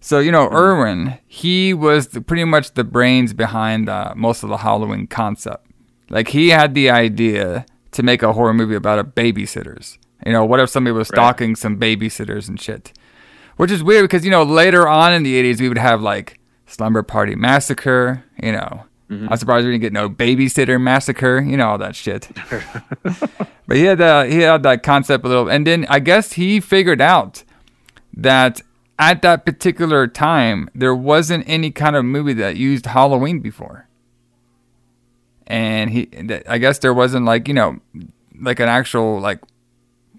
So 0.00 0.18
you 0.20 0.32
know, 0.32 0.48
Irwin, 0.50 1.18
he 1.26 1.74
was 1.74 2.08
the, 2.08 2.20
pretty 2.20 2.44
much 2.44 2.74
the 2.74 2.84
brains 2.84 3.32
behind 3.34 3.88
uh, 3.88 4.14
most 4.16 4.42
of 4.42 4.48
the 4.48 4.58
Halloween 4.58 5.06
concept. 5.06 5.66
Like 6.08 6.28
he 6.28 6.50
had 6.50 6.74
the 6.74 6.90
idea 6.90 7.66
to 7.92 8.02
make 8.02 8.22
a 8.22 8.32
horror 8.32 8.54
movie 8.54 8.74
about 8.74 8.98
a 8.98 9.04
babysitters. 9.04 9.98
You 10.24 10.32
know, 10.32 10.44
what 10.44 10.60
if 10.60 10.70
somebody 10.70 10.92
was 10.92 11.10
Right. 11.10 11.16
stalking 11.16 11.56
some 11.56 11.78
babysitters 11.78 12.48
and 12.48 12.60
shit? 12.60 12.92
Which 13.56 13.70
is 13.70 13.82
weird 13.82 14.04
because 14.04 14.24
you 14.24 14.30
know 14.30 14.42
later 14.44 14.86
on 14.88 15.12
in 15.12 15.24
the 15.24 15.34
'80s 15.42 15.60
we 15.60 15.68
would 15.68 15.78
have 15.78 16.00
like 16.00 16.38
Slumber 16.66 17.02
Party 17.02 17.34
Massacre. 17.34 18.24
You 18.42 18.52
know, 18.52 18.84
Mm-hmm. 19.12 19.28
I'm 19.30 19.36
surprised 19.36 19.66
we 19.66 19.72
didn't 19.72 19.82
get 19.82 19.92
no 19.92 20.08
Babysitter 20.08 20.80
Massacre. 20.80 21.40
You 21.40 21.56
know 21.56 21.68
all 21.68 21.78
that 21.78 21.94
shit. 21.94 22.28
but 23.66 23.76
he 23.76 23.84
had 23.84 23.98
that 23.98 24.30
he 24.30 24.40
had 24.40 24.62
that 24.62 24.82
concept 24.82 25.24
a 25.24 25.28
little, 25.28 25.48
and 25.48 25.66
then 25.66 25.84
I 25.88 25.98
guess 25.98 26.32
he 26.32 26.60
figured 26.60 27.00
out 27.00 27.44
that 28.14 28.62
at 28.98 29.20
that 29.22 29.44
particular 29.44 30.06
time 30.06 30.70
there 30.74 30.94
wasn't 30.94 31.44
any 31.46 31.70
kind 31.70 31.94
of 31.94 32.04
movie 32.04 32.32
that 32.34 32.56
used 32.56 32.86
Halloween 32.86 33.40
before, 33.40 33.86
and 35.46 35.90
he 35.90 36.08
I 36.48 36.56
guess 36.58 36.78
there 36.78 36.94
wasn't 36.94 37.26
like 37.26 37.48
you 37.48 37.54
know 37.54 37.80
like 38.40 38.60
an 38.60 38.68
actual 38.68 39.20
like 39.20 39.40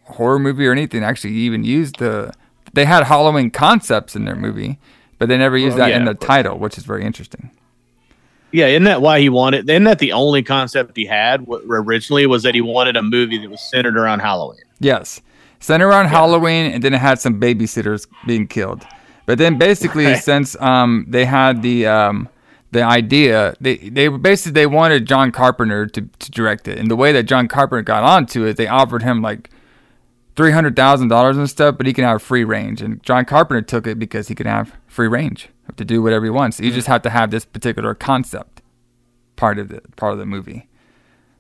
horror 0.03 0.37
movie 0.37 0.67
or 0.67 0.71
anything 0.71 1.03
actually 1.03 1.33
even 1.33 1.63
used 1.63 1.97
the 1.97 2.31
they 2.73 2.85
had 2.85 3.05
Halloween 3.05 3.49
concepts 3.49 4.15
in 4.15 4.25
their 4.25 4.35
movie, 4.35 4.79
but 5.17 5.29
they 5.29 5.37
never 5.37 5.57
used 5.57 5.77
Well, 5.77 5.87
that 5.89 5.95
in 5.95 6.05
the 6.05 6.13
title, 6.13 6.59
which 6.59 6.77
is 6.77 6.85
very 6.85 7.03
interesting. 7.03 7.51
Yeah, 8.53 8.67
isn't 8.67 8.83
that 8.83 9.01
why 9.01 9.19
he 9.19 9.29
wanted? 9.29 9.69
Isn't 9.69 9.83
that 9.85 9.99
the 9.99 10.13
only 10.13 10.43
concept 10.43 10.95
he 10.95 11.05
had 11.05 11.45
originally? 11.67 12.25
Was 12.27 12.43
that 12.43 12.53
he 12.55 12.61
wanted 12.61 12.95
a 12.95 13.01
movie 13.01 13.39
that 13.39 13.49
was 13.49 13.61
centered 13.61 13.97
around 13.97 14.19
Halloween? 14.19 14.61
Yes. 14.79 15.21
Centered 15.59 15.87
around 15.87 16.07
Halloween, 16.07 16.71
and 16.71 16.83
then 16.83 16.93
it 16.93 16.99
had 16.99 17.19
some 17.19 17.39
babysitters 17.39 18.05
being 18.27 18.47
killed. 18.47 18.85
But 19.25 19.37
then 19.39 19.57
basically, 19.57 20.05
Right. 20.05 20.21
since 20.23 20.55
um, 20.61 21.05
they 21.07 21.25
had 21.25 21.61
the 21.63 21.87
um, 21.87 22.29
the 22.71 22.83
idea, 22.83 23.55
they 23.61 23.77
they 23.77 24.07
basically 24.07 24.51
they 24.51 24.65
wanted 24.67 25.05
John 25.07 25.31
Carpenter 25.31 25.87
to, 25.87 26.01
to 26.19 26.31
direct 26.31 26.67
it, 26.67 26.77
and 26.77 26.91
the 26.91 26.95
way 26.95 27.11
that 27.13 27.23
John 27.23 27.47
Carpenter 27.47 27.81
got 27.81 28.03
onto 28.03 28.45
it, 28.45 28.57
they 28.57 28.67
offered 28.67 29.01
him 29.03 29.21
like 29.21 29.49
three 30.35 30.51
hundred 30.51 30.75
thousand 30.75 31.07
dollars 31.07 31.37
and 31.37 31.49
stuff, 31.49 31.77
but 31.77 31.85
he 31.87 31.93
can 31.93 32.03
have 32.03 32.21
free 32.21 32.43
range. 32.43 32.81
And 32.81 33.01
John 33.03 33.23
Carpenter 33.25 33.61
took 33.61 33.87
it 33.87 33.97
because 33.97 34.27
he 34.27 34.35
could 34.35 34.45
have 34.47 34.73
free 34.87 35.07
range 35.07 35.49
to 35.77 35.85
do 35.85 36.01
whatever 36.01 36.25
he 36.25 36.31
wants. 36.31 36.59
You 36.59 36.71
just 36.71 36.87
have 36.87 37.01
to 37.03 37.09
have 37.09 37.31
this 37.31 37.45
particular 37.45 37.93
concept 37.95 38.61
part 39.35 39.59
of 39.59 39.69
the 39.69 39.81
part 39.95 40.13
of 40.13 40.19
the 40.19 40.25
movie. 40.25 40.69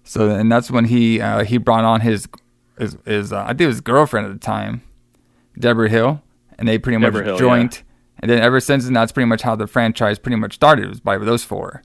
So 0.03 0.29
and 0.29 0.51
that's 0.51 0.69
when 0.69 0.85
he 0.85 1.21
uh, 1.21 1.43
he 1.43 1.57
brought 1.57 1.85
on 1.85 2.01
his 2.01 2.27
his, 2.77 2.97
his 3.05 3.33
uh, 3.33 3.43
I 3.43 3.49
think 3.49 3.61
it 3.61 3.67
was 3.67 3.75
his 3.75 3.81
girlfriend 3.81 4.27
at 4.27 4.33
the 4.33 4.39
time, 4.39 4.81
Deborah 5.57 5.89
Hill, 5.89 6.21
and 6.57 6.67
they 6.67 6.77
pretty 6.77 6.99
Deborah 6.99 7.21
much 7.21 7.27
Hill, 7.27 7.37
joined. 7.37 7.83
And 8.19 8.29
then 8.29 8.39
ever 8.41 8.59
since 8.59 8.85
then, 8.85 8.93
that's 8.93 9.11
pretty 9.11 9.27
much 9.27 9.41
how 9.41 9.55
the 9.55 9.67
franchise 9.67 10.19
pretty 10.19 10.37
much 10.37 10.53
started. 10.53 10.85
It 10.85 10.89
was 10.89 10.99
by 10.99 11.17
those 11.17 11.43
four 11.43 11.83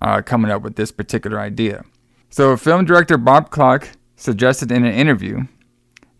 uh, 0.00 0.22
coming 0.22 0.50
up 0.50 0.62
with 0.62 0.76
this 0.76 0.90
particular 0.90 1.38
idea. 1.38 1.84
So 2.30 2.56
film 2.56 2.84
director 2.84 3.16
Bob 3.16 3.50
Clark 3.50 3.90
suggested 4.16 4.72
in 4.72 4.84
an 4.84 4.94
interview 4.94 5.46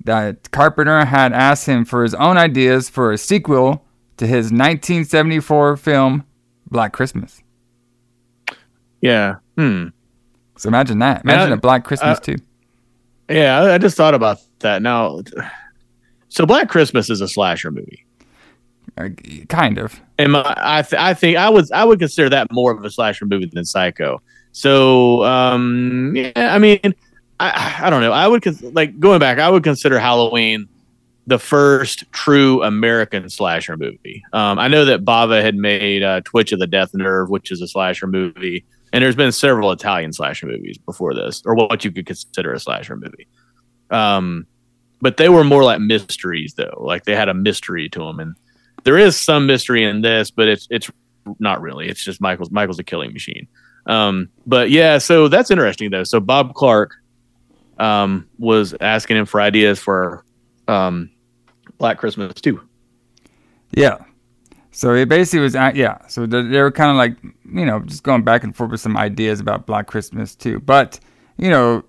that 0.05 0.51
Carpenter 0.51 1.07
had 1.07 1.33
asked 1.33 1.67
him 1.67 1.85
for 1.85 2.03
his 2.03 2.15
own 2.15 2.37
ideas 2.37 2.91
for 2.91 3.11
a 3.11 3.19
sequel 3.19 3.84
to 4.17 4.27
his 4.27 4.47
1974 4.47 5.77
film 5.77 6.25
Black 6.71 6.93
Christmas. 6.93 7.43
Yeah. 9.01 9.37
Hmm. 9.57 9.89
So 10.57 10.69
imagine 10.69 10.99
that. 11.01 11.25
Imagine 11.25 11.53
a 11.53 11.57
Black 11.57 11.85
Christmas 11.85 12.19
uh, 12.19 12.21
too. 12.21 12.37
Yeah, 13.29 13.61
I, 13.61 13.75
I 13.75 13.79
just 13.79 13.97
thought 13.97 14.15
about 14.15 14.39
that. 14.61 14.83
Now, 14.83 15.23
so 16.29 16.47
Black 16.47 16.69
Christmas 16.69 17.11
is 17.11 17.21
a 17.21 17.29
slasher 17.29 17.71
movie. 17.71 18.05
Uh, 18.97 19.09
kind 19.49 19.79
of. 19.79 20.01
And 20.19 20.33
my, 20.33 20.55
I, 20.57 20.83
th- 20.83 21.01
I 21.01 21.15
think 21.15 21.37
I 21.37 21.49
was 21.49 21.71
I 21.73 21.85
would 21.85 21.99
consider 21.99 22.29
that 22.31 22.53
more 22.53 22.73
of 22.73 22.85
a 22.85 22.91
slasher 22.91 23.27
movie 23.27 23.47
than 23.47 23.65
Psycho. 23.65 24.23
So, 24.53 25.25
um, 25.25 26.15
yeah, 26.15 26.55
I 26.55 26.59
mean, 26.59 26.79
I, 27.41 27.81
I 27.83 27.91
don't 27.91 28.03
know. 28.03 28.13
I 28.13 28.29
would 28.29 28.43
cons- 28.43 28.63
like 28.63 29.01
going 29.01 29.19
back. 29.19 29.39
I 29.39 29.51
would 29.51 29.65
consider 29.65 29.99
Halloween 29.99 30.69
the 31.27 31.39
first 31.39 32.05
true 32.13 32.63
American 32.63 33.29
slasher 33.31 33.77
movie. 33.77 34.23
Um, 34.33 34.59
I 34.59 34.69
know 34.69 34.85
that 34.85 35.05
Bava 35.05 35.43
had 35.43 35.57
made 35.57 36.03
uh, 36.03 36.21
Twitch 36.23 36.53
of 36.53 36.59
the 36.59 36.67
Death 36.67 36.91
Nerve, 36.95 37.31
which 37.31 37.51
is 37.51 37.61
a 37.63 37.69
slasher 37.69 38.07
movie, 38.07 38.65
and 38.93 39.03
there's 39.03 39.17
been 39.17 39.33
several 39.33 39.73
Italian 39.73 40.13
slasher 40.13 40.47
movies 40.47 40.79
before 40.79 41.15
this, 41.15 41.43
or 41.47 41.55
what 41.55 41.85
you 41.85 41.91
could 41.91 42.07
consider 42.07 42.53
a 42.53 42.61
slasher 42.61 42.97
movie. 42.97 43.27
Um, 43.91 44.47
but 45.01 45.17
they 45.17 45.29
were 45.29 45.45
more 45.45 45.65
like 45.65 45.81
mysteries, 45.81 46.55
though. 46.55 46.83
Like 46.85 47.05
they 47.05 47.17
had 47.17 47.29
a 47.29 47.35
mystery 47.35 47.89
to 47.91 48.01
them, 48.01 48.21
and 48.21 48.37
there 48.85 48.99
is 48.99 49.19
some 49.19 49.47
mystery 49.47 49.85
in 49.85 50.03
this, 50.03 50.31
but 50.31 50.49
it's 50.49 50.67
it's 50.71 50.91
not 51.39 51.61
really. 51.61 51.89
It's 51.89 52.05
just 52.05 52.21
Michael's 52.21 52.51
Michael's 52.51 52.79
a 52.79 52.85
killing 52.85 53.13
machine. 53.13 53.49
Um, 53.87 54.31
but 54.47 54.71
yeah, 54.71 54.99
so 54.99 55.29
that's 55.29 55.51
interesting 55.51 55.91
though. 55.91 56.05
So 56.05 56.21
Bob 56.21 56.55
Clark 56.55 56.95
um, 57.79 58.29
was 58.39 58.75
asking 58.81 59.17
him 59.17 59.27
for 59.27 59.41
ideas 59.41 59.79
for 59.79 60.25
um, 60.69 61.11
Black 61.79 61.99
Christmas 61.99 62.35
too. 62.35 62.61
Yeah. 63.73 63.99
So 64.71 64.93
it 64.93 65.09
basically 65.09 65.41
was, 65.41 65.55
at, 65.55 65.77
yeah. 65.77 66.05
So 66.09 66.27
they, 66.27 66.43
they 66.43 66.61
were 66.61 66.73
kind 66.73 66.91
of 66.91 66.97
like, 66.97 67.17
you 67.23 67.65
know, 67.65 67.81
just 67.81 68.03
going 68.03 68.23
back 68.23 68.43
and 68.43 68.55
forth 68.55 68.73
with 68.73 68.81
some 68.81 68.97
ideas 68.97 69.41
about 69.41 69.67
Black 69.67 69.87
Christmas 69.87 70.35
too. 70.35 70.61
But 70.61 70.99
you 71.37 71.51
know, 71.51 71.85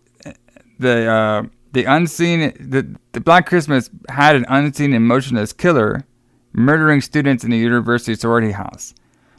the 0.80 1.08
uh, 1.08 1.44
the 1.72 1.86
unseen, 1.86 2.54
the 2.60 2.96
the 3.12 3.20
Black 3.20 3.48
Christmas 3.48 3.90
had 4.10 4.36
an 4.36 4.46
unseen 4.50 4.94
and 4.94 5.06
motionless 5.08 5.54
killer 5.54 6.06
murdering 6.54 7.02
students 7.02 7.44
in 7.44 7.52
the 7.52 7.58
university 7.58 8.16
sorority 8.16 8.52
house. 8.52 8.94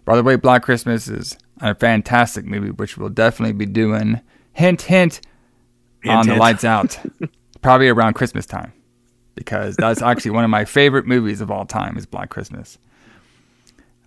By 0.05 0.17
the 0.17 0.23
way, 0.23 0.37
Black 0.37 0.63
Christmas 0.63 1.09
is 1.09 1.37
a 1.61 1.75
fantastic 1.75 2.45
movie, 2.45 2.71
which 2.71 2.97
we'll 2.97 3.09
definitely 3.09 3.55
be 3.55 3.67
doing. 3.67 4.21
Hint, 4.53 4.83
hint, 4.83 5.21
on 6.07 6.27
Hint, 6.27 6.29
the 6.29 6.37
lights 6.37 6.65
out, 6.65 6.99
probably 7.63 7.89
around 7.89 8.15
Christmas 8.15 8.47
time, 8.47 8.73
because 9.37 9.77
that's 9.77 10.03
actually 10.03 10.33
one 10.33 10.43
of 10.43 10.51
my 10.51 10.65
favorite 10.65 11.07
movies 11.07 11.41
of 11.41 11.53
all 11.53 11.65
time 11.65 11.97
is 11.97 12.07
Black 12.07 12.31
Christmas. 12.31 12.79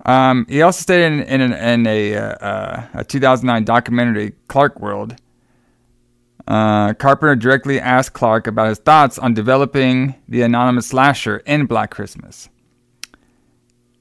Um, 0.05 0.45
he 0.49 0.61
also 0.61 0.81
stated 0.81 1.13
in, 1.13 1.19
in, 1.21 1.41
an, 1.41 1.53
in 1.53 1.87
a, 1.87 2.15
uh, 2.15 2.83
a 2.95 3.03
2009 3.05 3.63
documentary, 3.63 4.33
Clark 4.47 4.79
World, 4.79 5.15
uh, 6.49 6.93
Carpenter 6.95 7.35
directly 7.35 7.79
asked 7.79 8.13
Clark 8.13 8.47
about 8.47 8.69
his 8.69 8.79
thoughts 8.79 9.19
on 9.19 9.35
developing 9.35 10.15
the 10.27 10.41
anonymous 10.41 10.87
slasher 10.87 11.37
in 11.45 11.67
Black 11.67 11.91
Christmas. 11.91 12.49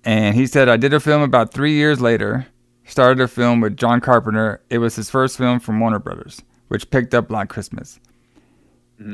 And 0.02 0.34
he 0.34 0.46
said, 0.46 0.68
I 0.68 0.78
did 0.78 0.94
a 0.94 1.00
film 1.00 1.20
about 1.20 1.52
three 1.52 1.74
years 1.74 2.00
later, 2.00 2.46
started 2.86 3.20
a 3.22 3.28
film 3.28 3.60
with 3.60 3.76
John 3.76 4.00
Carpenter. 4.00 4.62
It 4.70 4.78
was 4.78 4.96
his 4.96 5.10
first 5.10 5.36
film 5.36 5.60
from 5.60 5.78
Warner 5.78 5.98
Brothers, 5.98 6.40
which 6.68 6.90
picked 6.90 7.12
up 7.12 7.28
Black 7.28 7.50
Christmas. 7.50 8.00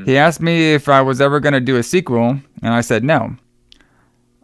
He 0.05 0.17
asked 0.17 0.41
me 0.41 0.73
if 0.73 0.89
I 0.89 1.03
was 1.03 1.21
ever 1.21 1.41
going 1.41 1.53
to 1.53 1.61
do 1.61 1.77
a 1.77 1.83
sequel, 1.83 2.41
and 2.63 2.75
I 2.75 2.81
said 2.81 3.05
no. 3.05 3.37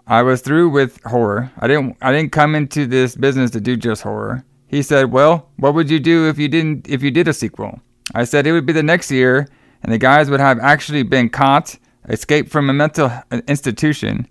I 0.06 0.22
was 0.22 0.42
through 0.42 0.68
with 0.70 1.02
horror. 1.04 1.50
I 1.58 1.66
didn't 1.66 1.96
I 2.02 2.12
didn't 2.12 2.32
come 2.32 2.54
into 2.54 2.86
this 2.86 3.16
business 3.16 3.50
to 3.52 3.60
do 3.60 3.76
just 3.76 4.02
horror. 4.02 4.44
He 4.66 4.82
said, 4.82 5.12
"Well, 5.12 5.48
what 5.56 5.74
would 5.74 5.88
you 5.88 5.98
do 6.00 6.28
if 6.28 6.38
you 6.38 6.48
didn't 6.48 6.88
if 6.88 7.02
you 7.02 7.10
did 7.10 7.26
a 7.28 7.32
sequel?" 7.32 7.80
I 8.14 8.24
said 8.24 8.46
it 8.46 8.52
would 8.52 8.66
be 8.66 8.72
the 8.72 8.82
next 8.82 9.10
year 9.10 9.46
and 9.82 9.92
the 9.92 9.98
guys 9.98 10.28
would 10.30 10.40
have 10.40 10.58
actually 10.60 11.02
been 11.04 11.28
caught, 11.30 11.78
escaped 12.08 12.50
from 12.50 12.68
a 12.68 12.72
mental 12.72 13.10
institution, 13.48 14.26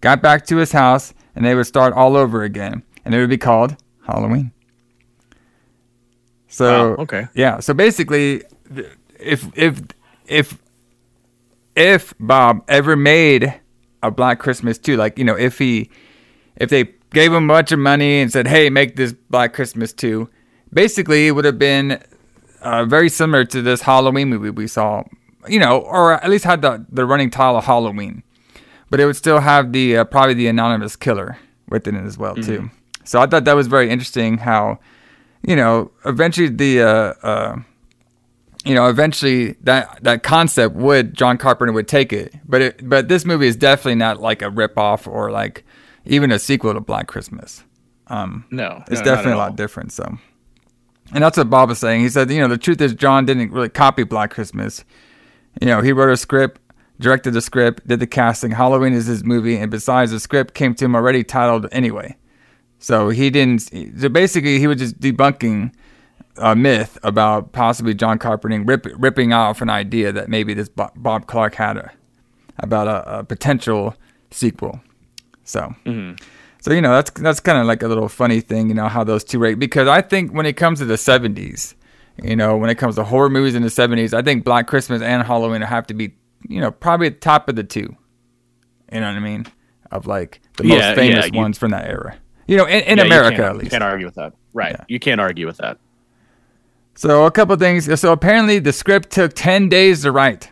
got 0.00 0.22
back 0.22 0.46
to 0.46 0.56
his 0.58 0.72
house, 0.72 1.12
and 1.34 1.44
they 1.44 1.54
would 1.54 1.66
start 1.66 1.92
all 1.94 2.16
over 2.16 2.44
again, 2.44 2.82
and 3.04 3.14
it 3.14 3.18
would 3.18 3.30
be 3.30 3.38
called 3.38 3.76
Halloween. 4.06 4.52
So, 6.48 6.90
Wow, 6.90 6.96
okay. 7.02 7.26
yeah, 7.34 7.60
so 7.60 7.72
basically 7.74 8.42
if 9.18 9.46
if 9.56 9.80
if 10.26 10.58
if 11.76 12.14
Bob 12.20 12.64
ever 12.68 12.96
made 12.96 13.60
a 14.02 14.10
Black 14.10 14.38
Christmas 14.38 14.78
too, 14.78 14.96
like 14.96 15.18
you 15.18 15.24
know, 15.24 15.36
if 15.36 15.58
he 15.58 15.90
if 16.56 16.70
they 16.70 16.84
gave 17.10 17.32
him 17.32 17.44
a 17.44 17.54
bunch 17.54 17.72
of 17.72 17.78
money 17.78 18.20
and 18.20 18.30
said, 18.30 18.46
"Hey, 18.46 18.70
make 18.70 18.96
this 18.96 19.12
Black 19.12 19.52
Christmas 19.52 19.92
too," 19.92 20.28
basically 20.72 21.28
it 21.28 21.32
would 21.32 21.44
have 21.44 21.58
been 21.58 22.02
uh, 22.60 22.84
very 22.84 23.08
similar 23.08 23.44
to 23.46 23.62
this 23.62 23.82
Halloween 23.82 24.28
movie 24.28 24.50
we 24.50 24.66
saw, 24.66 25.04
you 25.48 25.58
know, 25.58 25.78
or 25.80 26.14
at 26.14 26.30
least 26.30 26.44
had 26.44 26.62
the 26.62 26.84
the 26.90 27.04
running 27.06 27.30
title 27.30 27.56
of 27.56 27.64
Halloween, 27.64 28.22
but 28.90 29.00
it 29.00 29.06
would 29.06 29.16
still 29.16 29.40
have 29.40 29.72
the 29.72 29.98
uh, 29.98 30.04
probably 30.04 30.34
the 30.34 30.48
anonymous 30.48 30.96
killer 30.96 31.38
within 31.68 31.96
it 31.96 32.04
as 32.04 32.18
well 32.18 32.34
too. 32.34 32.70
So 33.04 33.20
I 33.20 33.26
thought 33.26 33.44
that 33.44 33.56
was 33.56 33.66
very 33.66 33.90
interesting 33.90 34.38
how, 34.38 34.78
you 35.46 35.56
know, 35.56 35.90
eventually 36.04 36.48
the 36.48 36.82
uh, 36.82 37.14
uh, 37.22 37.56
you 38.64 38.74
know, 38.74 38.88
eventually 38.88 39.52
that 39.62 40.02
that 40.02 40.22
concept 40.22 40.74
would 40.76 41.14
John 41.14 41.36
Carpenter 41.38 41.72
would 41.72 41.88
take 41.88 42.12
it, 42.12 42.34
but 42.46 42.62
it 42.62 42.88
but 42.88 43.08
this 43.08 43.24
movie 43.24 43.46
is 43.46 43.56
definitely 43.56 43.96
not 43.96 44.20
like 44.20 44.42
a 44.42 44.50
rip 44.50 44.78
off 44.78 45.06
or 45.06 45.30
like 45.30 45.64
even 46.04 46.30
a 46.30 46.38
sequel 46.38 46.74
to 46.74 46.80
Black 46.80 47.06
Christmas. 47.06 47.64
Um, 48.08 48.44
No, 48.50 48.82
it's 48.88 49.00
no, 49.00 49.04
definitely 49.04 49.32
a 49.32 49.38
lot 49.38 49.56
different. 49.56 49.92
So, 49.92 50.18
and 51.12 51.24
that's 51.24 51.38
what 51.38 51.50
Bob 51.50 51.70
was 51.70 51.78
saying. 51.78 52.02
He 52.02 52.08
said, 52.08 52.30
you 52.30 52.40
know, 52.40 52.48
the 52.48 52.58
truth 52.58 52.80
is 52.80 52.94
John 52.94 53.24
didn't 53.24 53.50
really 53.52 53.68
copy 53.68 54.04
Black 54.04 54.30
Christmas. 54.30 54.84
You 55.60 55.66
know, 55.66 55.80
he 55.80 55.92
wrote 55.92 56.12
a 56.12 56.16
script, 56.16 56.60
directed 57.00 57.32
the 57.32 57.40
script, 57.40 57.86
did 57.86 58.00
the 58.00 58.06
casting. 58.06 58.52
Halloween 58.52 58.92
is 58.92 59.06
his 59.06 59.24
movie, 59.24 59.56
and 59.56 59.70
besides, 59.70 60.10
the 60.12 60.20
script 60.20 60.54
came 60.54 60.74
to 60.76 60.84
him 60.84 60.94
already 60.94 61.24
titled 61.24 61.66
anyway. 61.72 62.16
So 62.78 63.10
he 63.10 63.30
didn't. 63.30 63.60
So 63.98 64.08
basically, 64.08 64.58
he 64.58 64.66
was 64.66 64.78
just 64.78 65.00
debunking 65.00 65.72
a 66.36 66.56
myth 66.56 66.98
about 67.02 67.52
possibly 67.52 67.94
John 67.94 68.18
Carpenter 68.18 68.62
rip, 68.62 68.86
ripping 68.96 69.32
off 69.32 69.60
an 69.60 69.70
idea 69.70 70.12
that 70.12 70.28
maybe 70.28 70.54
this 70.54 70.68
Bob, 70.68 71.26
Clark 71.26 71.54
had 71.54 71.76
a, 71.76 71.92
about 72.58 72.86
a, 72.88 73.18
a 73.20 73.24
potential 73.24 73.94
sequel. 74.30 74.80
So, 75.44 75.74
mm-hmm. 75.84 76.14
so 76.60 76.72
you 76.72 76.80
know 76.80 76.92
that's 76.92 77.10
that's 77.10 77.40
kind 77.40 77.58
of 77.58 77.66
like 77.66 77.82
a 77.82 77.88
little 77.88 78.08
funny 78.08 78.40
thing, 78.40 78.68
you 78.68 78.74
know 78.74 78.88
how 78.88 79.04
those 79.04 79.24
two 79.24 79.38
rate 79.38 79.58
because 79.58 79.88
I 79.88 80.00
think 80.00 80.32
when 80.32 80.46
it 80.46 80.56
comes 80.56 80.78
to 80.78 80.84
the 80.84 80.94
'70s, 80.94 81.74
you 82.22 82.36
know, 82.36 82.56
when 82.56 82.70
it 82.70 82.76
comes 82.76 82.94
to 82.96 83.04
horror 83.04 83.28
movies 83.28 83.54
in 83.54 83.62
the 83.62 83.68
'70s, 83.68 84.14
I 84.14 84.22
think 84.22 84.44
Black 84.44 84.66
Christmas 84.68 85.02
and 85.02 85.22
Halloween 85.22 85.60
have 85.62 85.86
to 85.88 85.94
be, 85.94 86.14
you 86.48 86.60
know, 86.60 86.70
probably 86.70 87.08
at 87.08 87.14
the 87.14 87.20
top 87.20 87.48
of 87.48 87.56
the 87.56 87.64
two. 87.64 87.94
You 88.92 89.00
know 89.00 89.08
what 89.08 89.16
I 89.16 89.20
mean? 89.20 89.46
Of 89.90 90.06
like 90.06 90.40
the 90.56 90.66
Yeah, 90.66 90.78
most 90.78 90.94
famous 90.94 91.26
yeah, 91.26 91.30
you- 91.32 91.38
ones 91.40 91.58
from 91.58 91.72
that 91.72 91.86
era. 91.88 92.16
You 92.46 92.56
know, 92.56 92.66
in, 92.66 92.82
in 92.84 92.98
Yeah, 92.98 93.04
America 93.04 93.44
at 93.46 93.52
You 93.54 93.58
least. 93.60 93.70
can't 93.70 93.82
argue 93.84 94.06
with 94.06 94.16
that. 94.16 94.32
Right. 94.52 94.76
You 94.88 94.98
can't 94.98 95.20
argue 95.20 95.46
with 95.46 95.56
that. 95.58 95.78
So 96.94 97.24
a 97.24 97.30
couple 97.30 97.56
things. 97.56 98.00
So 98.00 98.12
apparently 98.12 98.58
the 98.58 98.72
script 98.72 99.10
took 99.10 99.32
ten 99.34 99.68
days 99.68 100.02
to 100.02 100.12
write, 100.12 100.50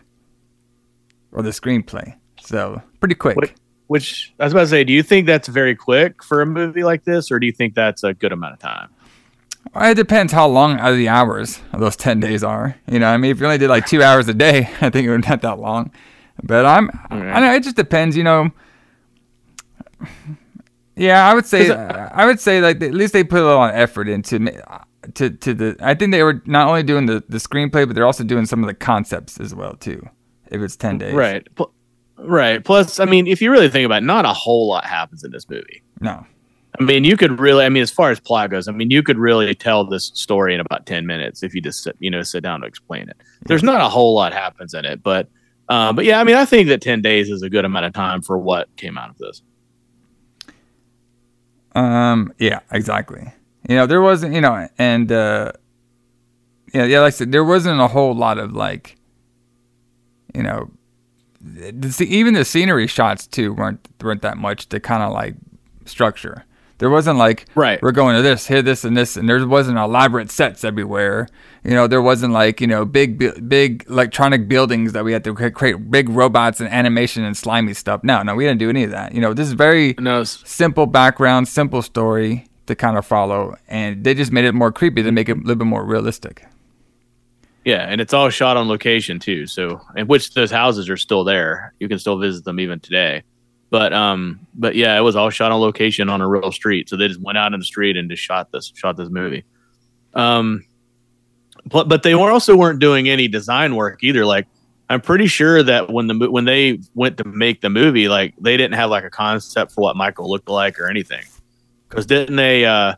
or 1.31 1.41
the 1.43 1.51
screenplay. 1.51 2.15
So 2.41 2.81
pretty 2.99 3.15
quick. 3.15 3.35
What, 3.37 3.51
which 3.87 4.33
I 4.39 4.45
was 4.45 4.53
about 4.53 4.61
to 4.61 4.67
say, 4.67 4.83
do 4.83 4.93
you 4.93 5.03
think 5.03 5.27
that's 5.27 5.47
very 5.47 5.75
quick 5.75 6.23
for 6.23 6.41
a 6.41 6.45
movie 6.45 6.83
like 6.83 7.03
this, 7.03 7.31
or 7.31 7.39
do 7.39 7.45
you 7.45 7.51
think 7.51 7.75
that's 7.75 8.03
a 8.03 8.13
good 8.13 8.31
amount 8.31 8.53
of 8.53 8.59
time? 8.59 8.89
Well, 9.75 9.91
It 9.91 9.95
depends 9.95 10.33
how 10.33 10.47
long 10.47 10.79
out 10.79 10.91
of 10.91 10.97
the 10.97 11.09
hours 11.09 11.61
of 11.73 11.79
those 11.79 11.95
ten 11.95 12.19
days 12.19 12.43
are. 12.43 12.75
You 12.91 12.99
know, 12.99 13.07
I 13.07 13.17
mean, 13.17 13.31
if 13.31 13.39
you 13.39 13.45
only 13.45 13.57
did 13.57 13.69
like 13.69 13.85
two 13.85 14.01
hours 14.01 14.27
a 14.27 14.33
day, 14.33 14.69
I 14.81 14.89
think 14.89 15.07
it 15.07 15.09
would 15.09 15.27
not 15.27 15.41
that 15.41 15.59
long. 15.59 15.91
But 16.43 16.65
I'm, 16.65 16.89
I 17.11 17.39
know 17.39 17.53
it 17.53 17.63
just 17.63 17.75
depends. 17.75 18.17
You 18.17 18.23
know. 18.23 18.49
Yeah, 20.95 21.29
I 21.29 21.33
would 21.33 21.45
say, 21.45 21.71
I 21.71 22.25
would 22.25 22.39
say 22.39 22.61
like 22.61 22.81
at 22.81 22.93
least 22.93 23.13
they 23.13 23.23
put 23.23 23.39
a 23.41 23.45
lot 23.45 23.73
of 23.73 23.79
effort 23.79 24.07
into 24.09 24.39
to 25.15 25.29
to 25.29 25.53
the. 25.53 25.77
I 25.81 25.93
think 25.93 26.11
they 26.11 26.23
were 26.23 26.41
not 26.45 26.67
only 26.67 26.83
doing 26.83 27.05
the 27.05 27.23
the 27.27 27.37
screenplay, 27.37 27.87
but 27.87 27.95
they're 27.95 28.05
also 28.05 28.23
doing 28.23 28.45
some 28.45 28.63
of 28.63 28.67
the 28.67 28.73
concepts 28.73 29.39
as 29.39 29.53
well 29.55 29.75
too. 29.75 30.07
If 30.51 30.61
it's 30.61 30.75
ten 30.75 30.97
days, 30.97 31.13
Right. 31.13 31.47
Pl- 31.55 31.73
right. 32.17 32.63
Plus, 32.63 32.99
I 32.99 33.05
mean, 33.05 33.25
if 33.27 33.41
you 33.41 33.51
really 33.51 33.69
think 33.69 33.85
about 33.85 34.03
it, 34.03 34.05
not 34.05 34.25
a 34.25 34.33
whole 34.33 34.67
lot 34.67 34.85
happens 34.85 35.23
in 35.23 35.31
this 35.31 35.49
movie. 35.49 35.81
No, 36.01 36.25
I 36.79 36.83
mean, 36.83 37.03
you 37.03 37.17
could 37.17 37.39
really, 37.39 37.65
I 37.65 37.69
mean, 37.69 37.83
as 37.83 37.91
far 37.91 38.11
as 38.11 38.19
plot 38.19 38.49
goes, 38.49 38.67
I 38.67 38.71
mean, 38.71 38.91
you 38.91 39.03
could 39.03 39.17
really 39.17 39.53
tell 39.55 39.85
this 39.85 40.11
story 40.13 40.53
in 40.53 40.59
about 40.59 40.85
10 40.85 41.05
minutes 41.05 41.43
if 41.43 41.53
you 41.53 41.61
just, 41.61 41.83
sit, 41.83 41.95
you 41.99 42.09
know, 42.09 42.21
sit 42.21 42.43
down 42.43 42.61
to 42.61 42.67
explain 42.67 43.09
it. 43.09 43.17
There's 43.45 43.63
not 43.63 43.81
a 43.81 43.89
whole 43.89 44.15
lot 44.15 44.33
happens 44.33 44.73
in 44.73 44.85
it, 44.85 45.03
but, 45.03 45.27
uh, 45.69 45.91
but 45.93 46.05
yeah, 46.05 46.19
I 46.19 46.23
mean, 46.23 46.35
I 46.35 46.45
think 46.45 46.69
that 46.69 46.81
10 46.81 47.01
days 47.01 47.29
is 47.29 47.41
a 47.43 47.49
good 47.49 47.65
amount 47.65 47.85
of 47.85 47.93
time 47.93 48.21
for 48.21 48.37
what 48.37 48.73
came 48.77 48.97
out 48.97 49.09
of 49.09 49.17
this. 49.17 49.41
Um. 51.73 52.33
Yeah. 52.37 52.59
Exactly. 52.71 53.31
You 53.67 53.75
know, 53.75 53.85
there 53.85 54.01
wasn't. 54.01 54.33
You 54.33 54.41
know, 54.41 54.67
and 54.77 55.11
uh, 55.11 55.51
yeah, 56.73 56.85
yeah. 56.85 56.99
Like 57.01 57.13
I 57.13 57.17
said, 57.17 57.31
there 57.31 57.43
wasn't 57.43 57.79
a 57.79 57.87
whole 57.87 58.13
lot 58.15 58.37
of 58.37 58.53
like, 58.53 58.97
you 60.33 60.43
know, 60.43 60.71
the, 61.41 62.05
even 62.07 62.33
the 62.33 62.45
scenery 62.45 62.87
shots 62.87 63.27
too 63.27 63.53
weren't 63.53 63.87
weren't 64.01 64.21
that 64.21 64.37
much 64.37 64.69
to 64.69 64.79
kind 64.79 65.03
of 65.03 65.11
like 65.13 65.35
structure. 65.85 66.45
There 66.79 66.89
wasn't 66.89 67.19
like 67.19 67.45
Right. 67.53 67.79
we're 67.83 67.91
going 67.91 68.15
to 68.15 68.23
this, 68.23 68.47
here, 68.47 68.63
this, 68.63 68.83
and 68.83 68.97
this, 68.97 69.15
and 69.15 69.29
there 69.29 69.45
wasn't 69.47 69.77
elaborate 69.77 70.31
sets 70.31 70.63
everywhere. 70.63 71.27
You 71.63 71.75
know, 71.75 71.85
there 71.85 72.01
wasn't 72.01 72.33
like 72.33 72.59
you 72.59 72.65
know 72.65 72.85
big, 72.85 73.19
big 73.47 73.85
electronic 73.87 74.47
buildings 74.47 74.93
that 74.93 75.03
we 75.03 75.13
had 75.13 75.23
to 75.25 75.33
create 75.51 75.91
big 75.91 76.09
robots 76.09 76.59
and 76.59 76.67
animation 76.69 77.23
and 77.23 77.37
slimy 77.37 77.75
stuff. 77.75 78.03
No, 78.03 78.23
no, 78.23 78.33
we 78.33 78.45
didn't 78.45 78.57
do 78.57 78.69
any 78.71 78.83
of 78.83 78.89
that. 78.91 79.13
You 79.13 79.21
know, 79.21 79.35
this 79.35 79.47
is 79.47 79.53
very 79.53 79.93
No, 79.99 80.23
simple 80.23 80.87
background, 80.87 81.47
simple 81.47 81.83
story 81.83 82.47
to 82.67 82.75
kind 82.75 82.97
of 82.97 83.05
follow, 83.05 83.55
and 83.67 84.03
they 84.03 84.13
just 84.13 84.31
made 84.31 84.45
it 84.45 84.53
more 84.53 84.71
creepy 84.71 85.03
to 85.03 85.11
make 85.11 85.29
it 85.29 85.37
a 85.37 85.39
little 85.39 85.55
bit 85.55 85.67
more 85.67 85.85
realistic. 85.85 86.45
yeah, 87.65 87.85
and 87.87 88.01
it's 88.01 88.13
all 88.13 88.29
shot 88.29 88.57
on 88.57 88.67
location 88.67 89.19
too. 89.19 89.47
So, 89.47 89.81
in 89.95 90.07
which 90.07 90.33
those 90.33 90.51
houses 90.51 90.89
are 90.89 90.97
still 90.97 91.23
there. 91.23 91.73
You 91.79 91.87
can 91.87 91.99
still 91.99 92.17
visit 92.17 92.43
them 92.43 92.59
even 92.59 92.79
today. 92.79 93.23
But, 93.69 93.93
um, 93.93 94.45
but 94.53 94.75
yeah, 94.75 94.97
it 94.97 95.01
was 95.01 95.15
all 95.15 95.29
shot 95.29 95.53
on 95.53 95.61
location 95.61 96.09
on 96.09 96.19
a 96.19 96.27
real 96.27 96.51
street. 96.51 96.89
So 96.89 96.97
they 96.97 97.07
just 97.07 97.21
went 97.21 97.37
out 97.37 97.53
in 97.53 97.59
the 97.59 97.65
street 97.65 97.95
and 97.95 98.09
just 98.09 98.21
shot 98.21 98.51
this, 98.51 98.71
shot 98.75 98.97
this 98.97 99.09
movie. 99.09 99.45
Um, 100.13 100.65
but 101.65 101.87
but 101.87 102.03
they 102.03 102.15
were 102.15 102.31
also 102.31 102.55
weren't 102.55 102.79
doing 102.79 103.07
any 103.07 103.27
design 103.27 103.75
work 103.75 104.03
either. 104.03 104.25
Like 104.25 104.47
I'm 104.89 104.99
pretty 105.01 105.27
sure 105.27 105.63
that 105.63 105.89
when 105.89 106.07
the 106.07 106.29
when 106.29 106.45
they 106.45 106.79
went 106.95 107.17
to 107.19 107.23
make 107.23 107.61
the 107.61 107.69
movie, 107.69 108.09
like 108.09 108.33
they 108.39 108.57
didn't 108.57 108.73
have 108.73 108.89
like 108.89 109.03
a 109.03 109.09
concept 109.09 109.71
for 109.71 109.81
what 109.81 109.95
Michael 109.95 110.29
looked 110.29 110.49
like 110.49 110.79
or 110.79 110.89
anything. 110.89 111.23
Because 111.91 112.05
didn't 112.07 112.37
they 112.37 112.65
uh, 112.65 112.95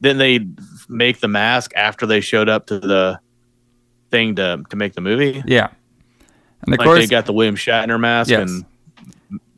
didn't 0.00 0.18
they 0.18 0.46
make 0.88 1.20
the 1.20 1.28
mask 1.28 1.72
after 1.76 2.06
they 2.06 2.20
showed 2.20 2.48
up 2.48 2.66
to 2.66 2.78
the 2.80 3.20
thing 4.10 4.34
to 4.36 4.64
to 4.70 4.76
make 4.76 4.94
the 4.94 5.00
movie? 5.02 5.42
Yeah, 5.46 5.68
and 6.62 6.74
of 6.74 6.78
like 6.78 6.86
course, 6.86 7.00
they 7.00 7.06
got 7.06 7.26
the 7.26 7.32
William 7.34 7.54
Shatner 7.54 8.00
mask 8.00 8.30
Yes. 8.30 8.50
and 8.50 8.64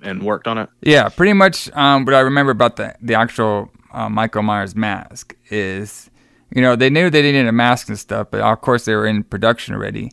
and 0.03 0.23
worked 0.25 0.49
on 0.49 0.59
it. 0.59 0.69
Yeah, 0.83 1.09
pretty 1.09 1.33
much. 1.33 1.71
Um, 1.77 2.05
what 2.05 2.15
I 2.15 2.21
remember 2.21 2.51
about 2.53 2.75
the 2.77 2.95
the 3.01 3.15
actual 3.15 3.71
uh, 3.93 4.09
Michael 4.09 4.43
Myers 4.43 4.75
mask 4.75 5.37
is, 5.49 6.11
you 6.51 6.61
know, 6.61 6.75
they 6.75 6.91
knew 6.91 7.09
they 7.09 7.23
needed 7.23 7.47
a 7.47 7.53
mask 7.53 7.89
and 7.89 7.97
stuff, 7.99 8.27
but 8.33 8.41
of 8.41 8.61
course 8.61 8.85
they 8.85 8.97
were 8.97 9.07
in 9.07 9.23
production 9.23 9.75
already, 9.75 10.11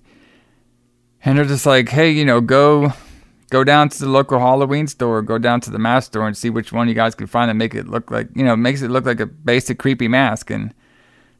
and 1.25 1.37
they're 1.39 1.45
just 1.45 1.65
like, 1.65 1.89
hey, 1.89 2.11
you 2.11 2.23
know, 2.23 2.39
go 2.39 2.93
go 3.49 3.63
down 3.63 3.89
to 3.89 3.99
the 3.99 4.09
local 4.09 4.39
Halloween 4.39 4.87
store, 4.87 5.21
go 5.21 5.37
down 5.37 5.61
to 5.61 5.69
the 5.71 5.79
mask 5.79 6.07
store, 6.11 6.27
and 6.27 6.37
see 6.37 6.49
which 6.49 6.71
one 6.71 6.87
you 6.87 6.93
guys 6.93 7.15
can 7.15 7.27
find 7.27 7.49
that 7.49 7.55
make 7.55 7.73
it 7.75 7.87
look 7.87 8.11
like, 8.11 8.27
you 8.35 8.43
know, 8.43 8.55
makes 8.55 8.81
it 8.81 8.89
look 8.89 9.05
like 9.05 9.19
a 9.19 9.25
basic 9.25 9.79
creepy 9.79 10.07
mask. 10.07 10.49
And 10.51 10.73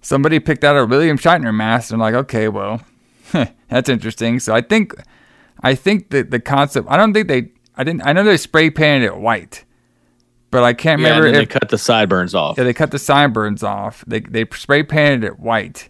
somebody 0.01 0.39
picked 0.39 0.63
out 0.63 0.75
a 0.77 0.85
William 0.85 1.17
Shatner 1.17 1.53
mask, 1.53 1.91
and 1.91 1.99
like, 1.99 2.13
okay, 2.15 2.47
well, 2.47 2.81
that's 3.69 3.89
interesting. 3.89 4.39
So 4.39 4.53
I 4.55 4.61
think, 4.61 4.93
I 5.61 5.75
think 5.75 6.09
that 6.11 6.31
the 6.31 6.39
concept, 6.39 6.87
I 6.89 6.97
don't 6.97 7.13
think 7.13 7.27
they. 7.27 7.49
I 7.77 7.83
didn't. 7.83 8.05
I 8.05 8.11
know 8.13 8.23
they 8.23 8.35
spray 8.37 8.69
painted 8.69 9.05
it 9.05 9.15
white, 9.17 9.63
but 10.51 10.63
I 10.63 10.73
can't 10.73 10.99
Yeah, 11.01 11.09
remember 11.17 11.27
if 11.27 11.35
they 11.35 11.45
cut 11.45 11.69
the 11.69 11.77
sideburns 11.77 12.35
off. 12.35 12.57
yeah, 12.57 12.65
they 12.65 12.73
cut 12.73 12.91
the 12.91 12.99
sideburns 12.99 13.63
off. 13.63 14.03
They 14.07 14.19
they 14.19 14.45
spray 14.53 14.83
painted 14.83 15.23
it 15.23 15.39
white, 15.39 15.87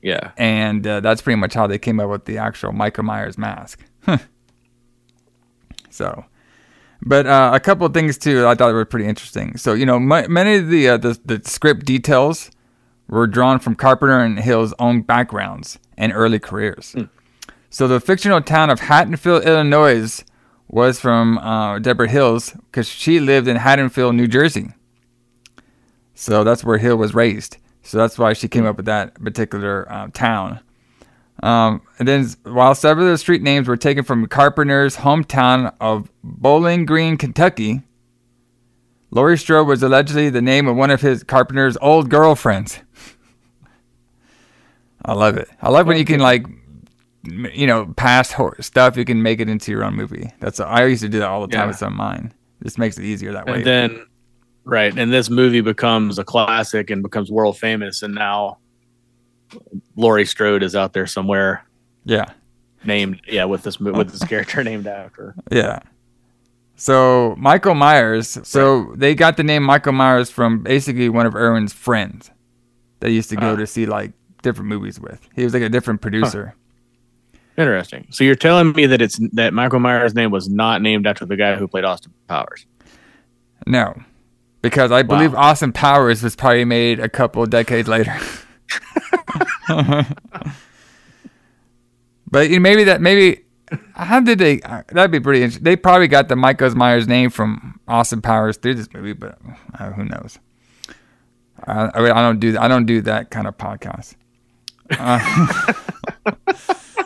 Yeah. 0.00 0.30
and 0.38 0.86
uh, 0.86 1.00
that's 1.00 1.20
pretty 1.20 1.38
much 1.38 1.52
how 1.52 1.66
they 1.66 1.78
came 1.78 2.00
up 2.00 2.08
with 2.08 2.24
the 2.24 2.38
actual 2.38 2.72
Michael 2.72 3.04
Myers 3.04 3.36
mask. 3.36 3.84
so, 5.92 6.24
but 7.04 7.26
uh, 7.26 7.50
a 7.54 7.60
couple 7.60 7.86
of 7.86 7.94
things 7.94 8.18
too 8.18 8.46
I 8.46 8.54
thought 8.54 8.72
were 8.72 8.84
pretty 8.84 9.06
interesting. 9.06 9.56
So 9.56 9.74
you 9.74 9.86
know, 9.86 9.96
m- 9.96 10.32
many 10.32 10.56
of 10.56 10.68
the, 10.68 10.88
uh, 10.88 10.96
the 10.96 11.18
the 11.24 11.40
script 11.44 11.84
details 11.86 12.50
were 13.08 13.26
drawn 13.26 13.58
from 13.58 13.74
Carpenter 13.74 14.18
and 14.18 14.38
Hill's 14.38 14.72
own 14.78 15.02
backgrounds 15.02 15.78
and 15.98 16.12
early 16.12 16.38
careers. 16.38 16.96
So 17.70 17.86
the 17.88 18.00
fictional 18.00 18.40
town 18.40 18.70
of 18.70 18.80
Haddonfield, 18.80 19.44
Illinois, 19.44 20.22
was 20.68 20.98
from 20.98 21.38
uh, 21.38 21.78
Deborah 21.78 22.08
Hill's 22.08 22.50
because 22.52 22.88
she 22.88 23.20
lived 23.20 23.48
in 23.48 23.56
Haddonfield, 23.56 24.14
New 24.14 24.26
Jersey. 24.26 24.70
So 26.14 26.44
that's 26.44 26.64
where 26.64 26.78
Hill 26.78 26.96
was 26.96 27.14
raised. 27.14 27.58
So 27.82 27.98
that's 27.98 28.18
why 28.18 28.32
she 28.32 28.48
came 28.48 28.64
up 28.64 28.76
with 28.76 28.86
that 28.86 29.14
particular 29.14 29.90
uh, 29.90 30.08
town. 30.12 30.60
Um, 31.42 31.82
and 31.98 32.06
then, 32.06 32.28
while 32.44 32.74
several 32.74 33.06
of 33.06 33.12
the 33.12 33.18
street 33.18 33.42
names 33.42 33.66
were 33.66 33.76
taken 33.76 34.04
from 34.04 34.26
Carpenter's 34.26 34.98
hometown 34.98 35.74
of 35.80 36.10
Bowling 36.22 36.86
Green, 36.86 37.16
Kentucky, 37.16 37.82
Laurie 39.10 39.36
Strode 39.36 39.66
was 39.66 39.82
allegedly 39.82 40.30
the 40.30 40.40
name 40.40 40.68
of 40.68 40.76
one 40.76 40.90
of 40.90 41.00
his 41.00 41.24
Carpenter's 41.24 41.76
old 41.82 42.08
girlfriends. 42.08 42.78
I 45.04 45.14
love 45.14 45.36
it. 45.36 45.48
I 45.60 45.70
love 45.70 45.86
when 45.86 45.98
you 45.98 46.04
can 46.04 46.20
like, 46.20 46.46
you 47.24 47.66
know, 47.66 47.92
past 47.96 48.34
stuff 48.60 48.96
you 48.96 49.04
can 49.04 49.22
make 49.22 49.40
it 49.40 49.48
into 49.48 49.72
your 49.72 49.84
own 49.84 49.96
movie. 49.96 50.30
That's 50.38 50.60
I 50.60 50.84
used 50.86 51.02
to 51.02 51.08
do 51.08 51.18
that 51.18 51.28
all 51.28 51.40
the 51.40 51.48
time 51.48 51.62
Yeah. 51.62 51.66
with 51.68 51.76
some 51.76 51.96
mine. 51.96 52.32
This 52.60 52.78
makes 52.78 52.98
it 52.98 53.04
easier 53.04 53.32
that 53.32 53.46
way. 53.46 53.54
And 53.54 53.64
then, 53.64 54.06
right, 54.64 54.96
and 54.96 55.12
this 55.12 55.28
movie 55.28 55.60
becomes 55.60 56.20
a 56.20 56.24
classic 56.24 56.90
and 56.90 57.02
becomes 57.02 57.32
world 57.32 57.58
famous, 57.58 58.02
and 58.02 58.14
now 58.14 58.58
Laurie 59.96 60.26
Strode 60.26 60.62
is 60.62 60.74
out 60.76 60.92
there 60.92 61.06
somewhere 61.06 61.64
yeah. 62.04 62.32
named, 62.84 63.20
yeah, 63.26 63.44
with 63.44 63.62
this 63.62 63.78
with 63.78 64.10
this 64.10 64.24
character 64.24 64.62
named 64.70 64.86
after. 64.86 65.34
Yeah. 65.50 65.80
So 66.76 67.34
Michael 67.38 67.74
Myers. 67.74 68.38
So 68.42 68.92
they 68.96 69.14
got 69.14 69.36
the 69.36 69.44
name 69.44 69.62
Michael 69.62 69.92
Myers 69.92 70.30
from 70.30 70.62
basically 70.62 71.08
one 71.08 71.26
of 71.26 71.34
Irwin's 71.34 71.72
friends 71.72 72.30
that 73.00 73.10
used 73.10 73.30
to 73.30 73.36
go 73.36 73.52
Ah. 73.52 73.56
to 73.56 73.66
see 73.66 73.86
like 73.86 74.12
different 74.42 74.68
movies 74.68 74.98
with. 74.98 75.28
He 75.36 75.44
was 75.44 75.54
like 75.54 75.62
a 75.62 75.68
different 75.68 76.00
producer. 76.00 76.54
Interesting. 77.56 78.06
So 78.10 78.24
you're 78.24 78.34
telling 78.34 78.72
me 78.72 78.86
that 78.86 79.02
it's 79.02 79.18
that 79.34 79.52
Michael 79.52 79.78
Myers' 79.78 80.14
name 80.14 80.30
was 80.30 80.48
not 80.48 80.80
named 80.82 81.06
after 81.06 81.26
the 81.26 81.36
guy 81.36 81.54
who 81.56 81.68
played 81.68 81.84
Austin 81.84 82.12
Powers? 82.26 82.66
No, 83.66 83.94
because 84.62 84.90
I 84.90 85.02
believe 85.02 85.34
Wow. 85.34 85.50
Austin 85.50 85.72
Powers 85.72 86.22
was 86.22 86.34
probably 86.34 86.64
made 86.64 86.98
a 86.98 87.08
couple 87.08 87.44
decades 87.46 87.88
later. 87.88 88.16
but 92.30 92.48
you 92.48 92.56
know, 92.56 92.60
maybe 92.60 92.84
that 92.84 93.00
maybe 93.00 93.44
How 93.94 94.20
did 94.20 94.38
they? 94.38 94.60
Uh, 94.62 94.82
that'd 94.88 95.10
be 95.10 95.20
pretty 95.20 95.42
interesting. 95.42 95.64
They 95.64 95.76
probably 95.76 96.08
got 96.08 96.28
the 96.28 96.36
Michael 96.36 96.74
Myers 96.74 97.08
name 97.08 97.30
from 97.30 97.80
Austin 97.88 98.20
Powers 98.20 98.56
through 98.56 98.74
this 98.74 98.92
movie, 98.92 99.12
but 99.12 99.38
uh, 99.78 99.92
who 99.92 100.04
knows? 100.04 100.38
I, 101.64 102.00
mean, 102.00 102.10
I 102.12 102.22
don't 102.22 102.40
do 102.40 102.58
I 102.58 102.68
don't 102.68 102.86
do 102.86 103.00
that 103.02 103.30
kind 103.30 103.46
of 103.46 103.56
podcast. 103.56 104.16
Uh, 104.90 105.72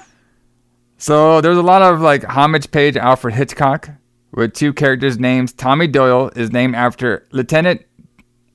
so 0.98 1.40
there's 1.40 1.58
a 1.58 1.62
lot 1.62 1.82
of 1.82 2.00
like 2.00 2.24
homage 2.24 2.70
page 2.70 2.96
Alfred 2.96 3.34
Hitchcock 3.34 3.90
with 4.32 4.54
two 4.54 4.72
characters' 4.72 5.18
names. 5.18 5.52
Tommy 5.52 5.86
Doyle 5.86 6.30
is 6.34 6.50
named 6.52 6.74
after 6.74 7.26
Lieutenant 7.32 7.84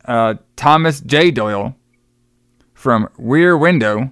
uh, 0.05 0.35
Thomas 0.55 1.01
J. 1.01 1.31
Doyle 1.31 1.75
from 2.81 3.07
Rear 3.17 3.55
Window, 3.57 4.11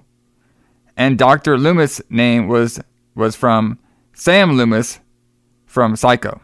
and 0.96 1.18
Doctor 1.18 1.58
Loomis' 1.58 2.00
name 2.08 2.46
was 2.48 2.80
was 3.14 3.34
from 3.36 3.78
Sam 4.14 4.52
Loomis 4.52 5.00
from 5.66 5.96
Psycho. 5.96 6.40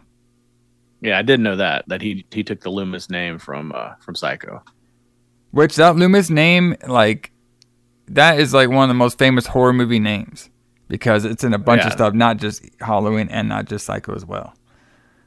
Yeah, 1.00 1.18
I 1.18 1.22
didn't 1.22 1.44
know 1.44 1.56
that 1.56 1.84
that 1.88 2.02
he 2.02 2.26
he 2.32 2.42
took 2.42 2.60
the 2.60 2.70
Loomis 2.70 3.08
name 3.10 3.38
from 3.38 3.72
uh, 3.74 3.94
from 4.00 4.14
Psycho. 4.14 4.62
Which 5.52 5.76
that 5.76 5.96
Loomis 5.96 6.28
name, 6.28 6.74
like, 6.86 7.30
that 8.08 8.38
is 8.40 8.52
like 8.52 8.68
one 8.68 8.82
of 8.84 8.88
the 8.88 8.94
most 8.94 9.16
famous 9.18 9.46
horror 9.46 9.72
movie 9.72 10.00
names 10.00 10.50
because 10.88 11.24
it's 11.24 11.44
in 11.44 11.54
a 11.54 11.58
bunch 11.58 11.80
Yeah. 11.82 11.86
of 11.86 11.92
stuff, 11.92 12.12
not 12.14 12.36
just 12.38 12.62
Halloween 12.80 13.28
and 13.30 13.48
not 13.48 13.66
just 13.66 13.86
Psycho 13.86 14.14
as 14.14 14.26
well. 14.26 14.52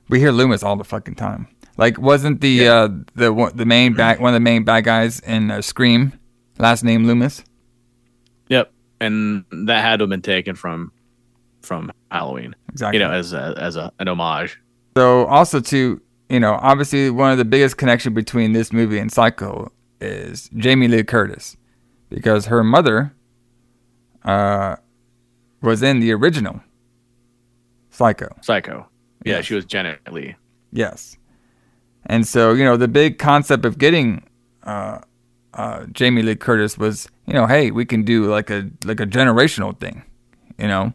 We 0.09 0.19
hear 0.19 0.31
Loomis 0.31 0.61
all 0.63 0.75
the 0.75 0.83
fucking 0.83 1.15
time. 1.15 1.47
Like, 1.77 1.97
wasn't 1.97 2.41
the 2.41 2.49
Yeah. 2.49 2.73
uh, 2.73 2.89
the 3.15 3.51
the 3.55 3.65
main 3.65 3.93
bad 3.93 4.19
one 4.19 4.33
of 4.33 4.35
the 4.35 4.39
main 4.43 4.65
bad 4.65 4.83
guys 4.83 5.19
in 5.21 5.49
uh, 5.49 5.61
Scream 5.61 6.13
last 6.59 6.83
name 6.83 7.05
Loomis? 7.05 7.43
Yep, 8.49 8.71
and 8.99 9.45
that 9.51 9.81
had 9.81 9.97
to 9.97 10.03
have 10.03 10.09
been 10.09 10.21
taken 10.21 10.55
from 10.55 10.91
from 11.61 11.91
Halloween. 12.11 12.55
Exactly. 12.71 12.99
You 12.99 13.05
know, 13.05 13.11
as 13.11 13.33
a, 13.33 13.53
as 13.57 13.75
a, 13.75 13.91
an 13.99 14.07
homage. 14.07 14.59
So 14.95 15.25
also 15.25 15.59
to 15.59 16.01
you 16.29 16.39
know, 16.39 16.53
obviously 16.61 17.09
one 17.09 17.31
of 17.31 17.37
the 17.37 17.45
biggest 17.45 17.77
connection 17.77 18.13
between 18.13 18.53
this 18.53 18.71
movie 18.71 18.99
and 18.99 19.11
Psycho 19.11 19.71
is 19.99 20.49
Jamie 20.55 20.87
Lee 20.87 21.03
Curtis, 21.03 21.57
because 22.09 22.45
her 22.45 22.63
mother 22.63 23.13
uh, 24.23 24.75
was 25.61 25.81
in 25.83 25.99
the 25.99 26.11
original 26.13 26.61
Psycho. 27.89 28.29
Psycho. 28.41 28.87
Yeah, 29.25 29.37
Yes. 29.37 29.45
she 29.45 29.55
was 29.55 29.65
Janet 29.65 29.99
Leigh. 30.11 30.35
Yes, 30.71 31.17
and 32.05 32.25
so 32.27 32.53
you 32.53 32.63
know 32.63 32.77
the 32.77 32.87
big 32.87 33.17
concept 33.19 33.65
of 33.65 33.77
getting 33.77 34.23
uh, 34.63 34.99
uh, 35.59 35.85
Jamie 35.91 36.21
Lee 36.21 36.35
Curtis 36.35 36.77
was 36.77 37.09
you 37.27 37.33
know 37.33 37.45
hey 37.45 37.69
we 37.71 37.85
can 37.85 38.03
do 38.03 38.25
like 38.25 38.49
a 38.49 38.69
like 38.85 38.99
a 39.01 39.05
generational 39.05 39.77
thing, 39.77 40.03
you 40.57 40.67
know. 40.67 40.93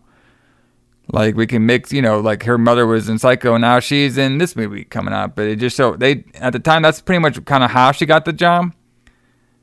Like 1.12 1.37
we 1.37 1.46
can 1.46 1.66
mix, 1.66 1.92
you 1.92 2.00
know, 2.00 2.18
like 2.20 2.44
her 2.44 2.57
mother 2.57 2.87
was 2.87 3.11
in 3.11 3.18
Psycho, 3.18 3.53
and 3.55 3.61
now 3.61 3.79
she's 3.79 4.16
in 4.16 4.38
this 4.38 4.57
movie 4.57 4.85
coming 4.85 5.12
out. 5.12 5.37
But 5.37 5.48
it 5.48 5.57
just 5.57 5.77
so 5.77 5.96
they 5.96 6.24
at 6.37 6.55
the 6.55 6.59
time 6.59 6.81
that's 6.81 7.03
pretty 7.03 7.18
much 7.18 7.44
kind 7.44 7.62
of 7.62 7.70
how 7.70 7.92
she 7.92 8.07
got 8.07 8.24
the 8.24 8.33
job. 8.33 8.72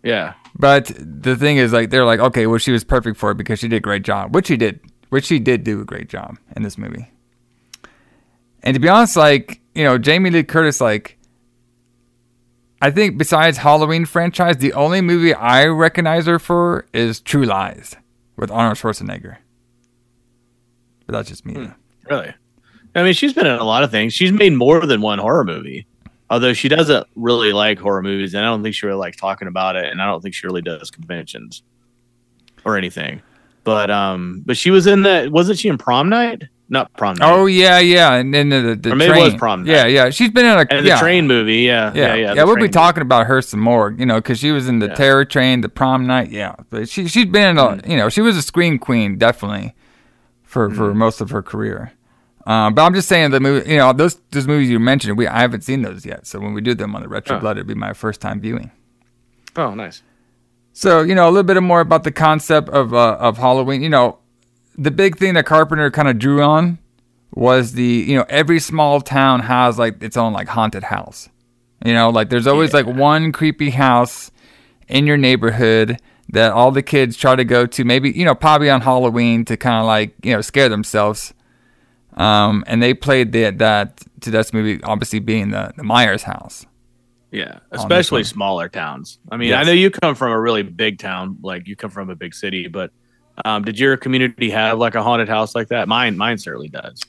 Yeah, 0.03 0.33
But 0.55 0.91
the 0.99 1.35
thing 1.35 1.57
is, 1.57 1.73
like 1.73 1.89
they're 1.89 2.05
like, 2.05 2.19
okay, 2.19 2.45
well 2.45 2.59
she 2.59 2.71
was 2.71 2.83
perfect 2.83 3.17
for 3.17 3.31
it 3.31 3.37
because 3.37 3.57
she 3.57 3.67
did 3.67 3.77
a 3.77 3.79
great 3.79 4.03
job, 4.03 4.35
which 4.35 4.47
she 4.47 4.57
did, 4.57 4.79
which 5.09 5.25
she 5.25 5.39
did 5.39 5.63
do 5.63 5.81
a 5.81 5.85
great 5.85 6.09
job 6.09 6.37
in 6.55 6.61
this 6.61 6.77
movie. 6.77 7.09
And 8.61 8.75
to 8.75 8.79
be 8.79 8.87
honest, 8.89 9.17
like 9.17 9.61
you 9.73 9.83
know, 9.83 9.97
Jamie 9.97 10.29
Lee 10.29 10.43
Curtis, 10.43 10.79
like 10.79 11.17
I 12.81 12.89
think 12.89 13.17
besides 13.17 13.57
Halloween 13.57 14.05
franchise, 14.05 14.57
the 14.57 14.73
only 14.73 15.01
movie 15.01 15.33
I 15.33 15.67
recognize 15.67 16.25
her 16.25 16.39
for 16.39 16.87
is 16.93 17.19
True 17.19 17.45
Lies 17.45 17.95
with 18.35 18.49
Arnold 18.49 18.77
Schwarzenegger. 18.77 19.37
But 21.05 21.13
that's 21.13 21.29
just 21.29 21.45
me. 21.45 21.53
though. 21.53 21.73
really. 22.09 22.33
I 22.95 23.03
mean, 23.03 23.13
she's 23.13 23.33
been 23.33 23.45
in 23.45 23.53
a 23.53 23.63
lot 23.63 23.83
of 23.83 23.91
things. 23.91 24.13
She's 24.13 24.31
made 24.31 24.53
more 24.53 24.85
than 24.85 25.01
one 25.01 25.19
horror 25.19 25.43
movie. 25.43 25.85
Although 26.29 26.53
she 26.53 26.69
doesn't 26.69 27.07
really 27.15 27.51
like 27.51 27.77
horror 27.77 28.01
movies, 28.01 28.33
and 28.33 28.45
I 28.45 28.49
don't 28.49 28.63
think 28.63 28.73
she 28.73 28.85
really 28.85 28.97
likes 28.97 29.17
talking 29.17 29.47
about 29.47 29.75
it, 29.75 29.85
and 29.85 30.01
I 30.01 30.05
don't 30.05 30.21
think 30.21 30.33
she 30.33 30.47
really 30.47 30.61
does 30.61 30.89
conventions 30.89 31.61
or 32.63 32.77
anything. 32.77 33.21
But 33.63 33.91
um, 33.91 34.41
but 34.45 34.57
she 34.57 34.71
was 34.71 34.87
in 34.87 35.03
that. 35.03 35.31
Wasn't 35.31 35.59
she 35.59 35.67
in 35.67 35.77
Prom 35.77 36.09
Night? 36.09 36.43
Not 36.71 36.91
Prom 36.93 37.17
Night. 37.17 37.29
Oh 37.29 37.47
yeah, 37.47 37.79
yeah, 37.79 38.13
and 38.13 38.33
then 38.33 38.47
the, 38.47 38.75
the 38.81 38.93
Or 38.93 38.95
maybe 38.95 39.19
it 39.19 39.23
was 39.23 39.35
Prom 39.35 39.65
Night. 39.65 39.71
Yeah, 39.73 39.85
yeah, 39.87 40.09
she's 40.09 40.29
been 40.31 40.45
in 40.45 40.53
a 40.57 40.65
and 40.73 40.85
yeah, 40.87 40.95
the 40.95 41.01
train 41.01 41.27
movie. 41.27 41.57
Yeah, 41.57 41.91
Yeah, 41.93 42.01
yeah, 42.07 42.15
yeah, 42.15 42.33
yeah. 42.35 42.43
we'll 42.45 42.55
be 42.55 42.61
train 42.61 42.71
talking 42.71 43.01
about 43.01 43.27
her 43.27 43.41
some 43.41 43.59
more, 43.59 43.93
you 43.99 44.05
know, 44.05 44.15
because 44.15 44.39
she 44.39 44.51
was 44.51 44.69
in 44.69 44.79
the 44.79 44.87
Yeah. 44.87 44.93
Terror 44.95 45.25
Train, 45.25 45.59
the 45.61 45.67
Prom 45.69 46.07
Night. 46.07 46.31
Yeah, 46.31 46.55
but 46.69 46.87
she 46.87 47.07
she's 47.09 47.25
been 47.25 47.49
in 47.49 47.57
a, 47.57 47.61
Mm. 47.63 47.89
you 47.89 47.97
know, 47.97 48.07
she 48.07 48.21
was 48.21 48.37
a 48.37 48.41
scream 48.41 48.79
queen 48.79 49.17
definitely 49.17 49.75
for 50.43 50.69
Mm. 50.69 50.75
for 50.77 50.93
most 50.93 51.19
of 51.19 51.29
her 51.31 51.41
career. 51.43 51.91
Um, 52.47 52.73
but 52.73 52.83
I'm 52.83 52.93
just 52.93 53.09
saying 53.09 53.31
the 53.31 53.41
movie, 53.41 53.69
you 53.69 53.77
know, 53.77 53.91
those 53.91 54.21
those 54.31 54.47
movies 54.47 54.69
you 54.69 54.79
mentioned, 54.79 55.17
we 55.17 55.27
I 55.27 55.41
haven't 55.41 55.65
seen 55.65 55.81
those 55.81 56.05
yet. 56.05 56.25
So 56.25 56.39
when 56.39 56.53
we 56.53 56.61
do 56.61 56.73
them 56.73 56.95
on 56.95 57.01
the 57.01 57.09
Retro 57.09 57.35
Oh. 57.35 57.39
Blood, 57.41 57.57
it'd 57.57 57.67
be 57.67 57.75
my 57.75 57.91
first 57.91 58.21
time 58.21 58.39
viewing. 58.39 58.71
Oh, 59.57 59.73
nice. 59.75 60.03
So 60.71 61.01
you 61.01 61.15
know 61.15 61.25
a 61.27 61.31
little 61.31 61.43
bit 61.43 61.61
more 61.61 61.81
about 61.81 62.05
the 62.05 62.11
concept 62.13 62.69
of 62.69 62.93
uh, 62.93 63.17
of 63.19 63.37
Halloween. 63.39 63.81
You 63.83 63.89
know, 63.89 64.19
the 64.81 64.91
big 64.91 65.17
thing 65.17 65.35
that 65.35 65.45
Carpenter 65.45 65.91
kind 65.91 66.07
of 66.07 66.17
drew 66.17 66.41
on 66.41 66.79
was 67.33 67.73
the 67.73 67.83
you 67.83 68.15
know 68.15 68.25
every 68.29 68.59
small 68.59 68.99
town 68.99 69.41
has 69.41 69.77
like 69.77 70.01
its 70.01 70.17
own 70.17 70.33
like 70.33 70.47
haunted 70.47 70.83
house. 70.83 71.29
You 71.85 71.93
know, 71.93 72.09
like 72.09 72.29
there's 72.29 72.47
always 72.47 72.73
like 72.73 72.85
one 72.85 73.31
creepy 73.31 73.69
house 73.71 74.31
in 74.87 75.07
your 75.07 75.17
neighborhood 75.17 75.99
that 76.29 76.51
all 76.51 76.71
the 76.71 76.83
kids 76.83 77.15
try 77.15 77.35
to 77.35 77.45
go 77.45 77.65
to. 77.65 77.83
Maybe 77.83 78.11
you 78.11 78.25
know 78.25 78.35
probably 78.35 78.69
on 78.69 78.81
Halloween 78.81 79.45
to 79.45 79.57
kind 79.57 79.79
of 79.79 79.85
like 79.85 80.13
you 80.23 80.33
know 80.33 80.41
scare 80.41 80.69
themselves. 80.69 81.33
Um, 82.17 82.65
and 82.67 82.83
they 82.83 82.93
played 82.93 83.31
the, 83.31 83.51
that 83.51 84.01
to 84.19 84.31
this 84.31 84.51
movie, 84.51 84.83
obviously 84.83 85.19
being 85.19 85.51
the, 85.51 85.71
the 85.77 85.83
Myers 85.83 86.23
house. 86.23 86.65
Yeah, 87.31 87.59
especially 87.71 88.25
smaller 88.25 88.67
towns. 88.67 89.17
I 89.31 89.37
mean, 89.37 89.49
Yes. 89.49 89.61
I 89.61 89.63
know 89.63 89.71
you 89.71 89.89
come 89.89 90.15
from 90.15 90.33
a 90.33 90.39
really 90.39 90.63
big 90.63 90.99
town, 90.99 91.37
like 91.41 91.67
you 91.69 91.77
come 91.77 91.89
from 91.89 92.09
a 92.09 92.15
big 92.15 92.33
city, 92.35 92.67
but 92.67 92.91
um, 93.45 93.63
did 93.63 93.79
your 93.79 93.97
community 93.97 94.49
have 94.49 94.77
like 94.77 94.95
a 94.95 95.03
haunted 95.03 95.29
house 95.29 95.55
like 95.55 95.69
that? 95.69 95.87
Mine, 95.87 96.17
mine 96.17 96.37
certainly 96.37 96.69
does. 96.69 97.01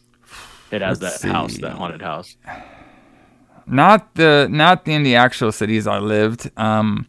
It 0.71 0.81
has 0.83 1.01
Let's 1.03 1.21
that 1.21 1.29
house, 1.31 1.57
that 1.59 1.73
haunted 1.73 2.01
house. 2.03 2.37
not 3.67 4.15
the 4.15 4.49
not 4.51 4.87
in 4.89 5.03
the 5.03 5.17
actual 5.17 5.53
cities 5.53 5.87
I 5.87 5.99
lived. 5.99 6.51
Um, 6.57 7.07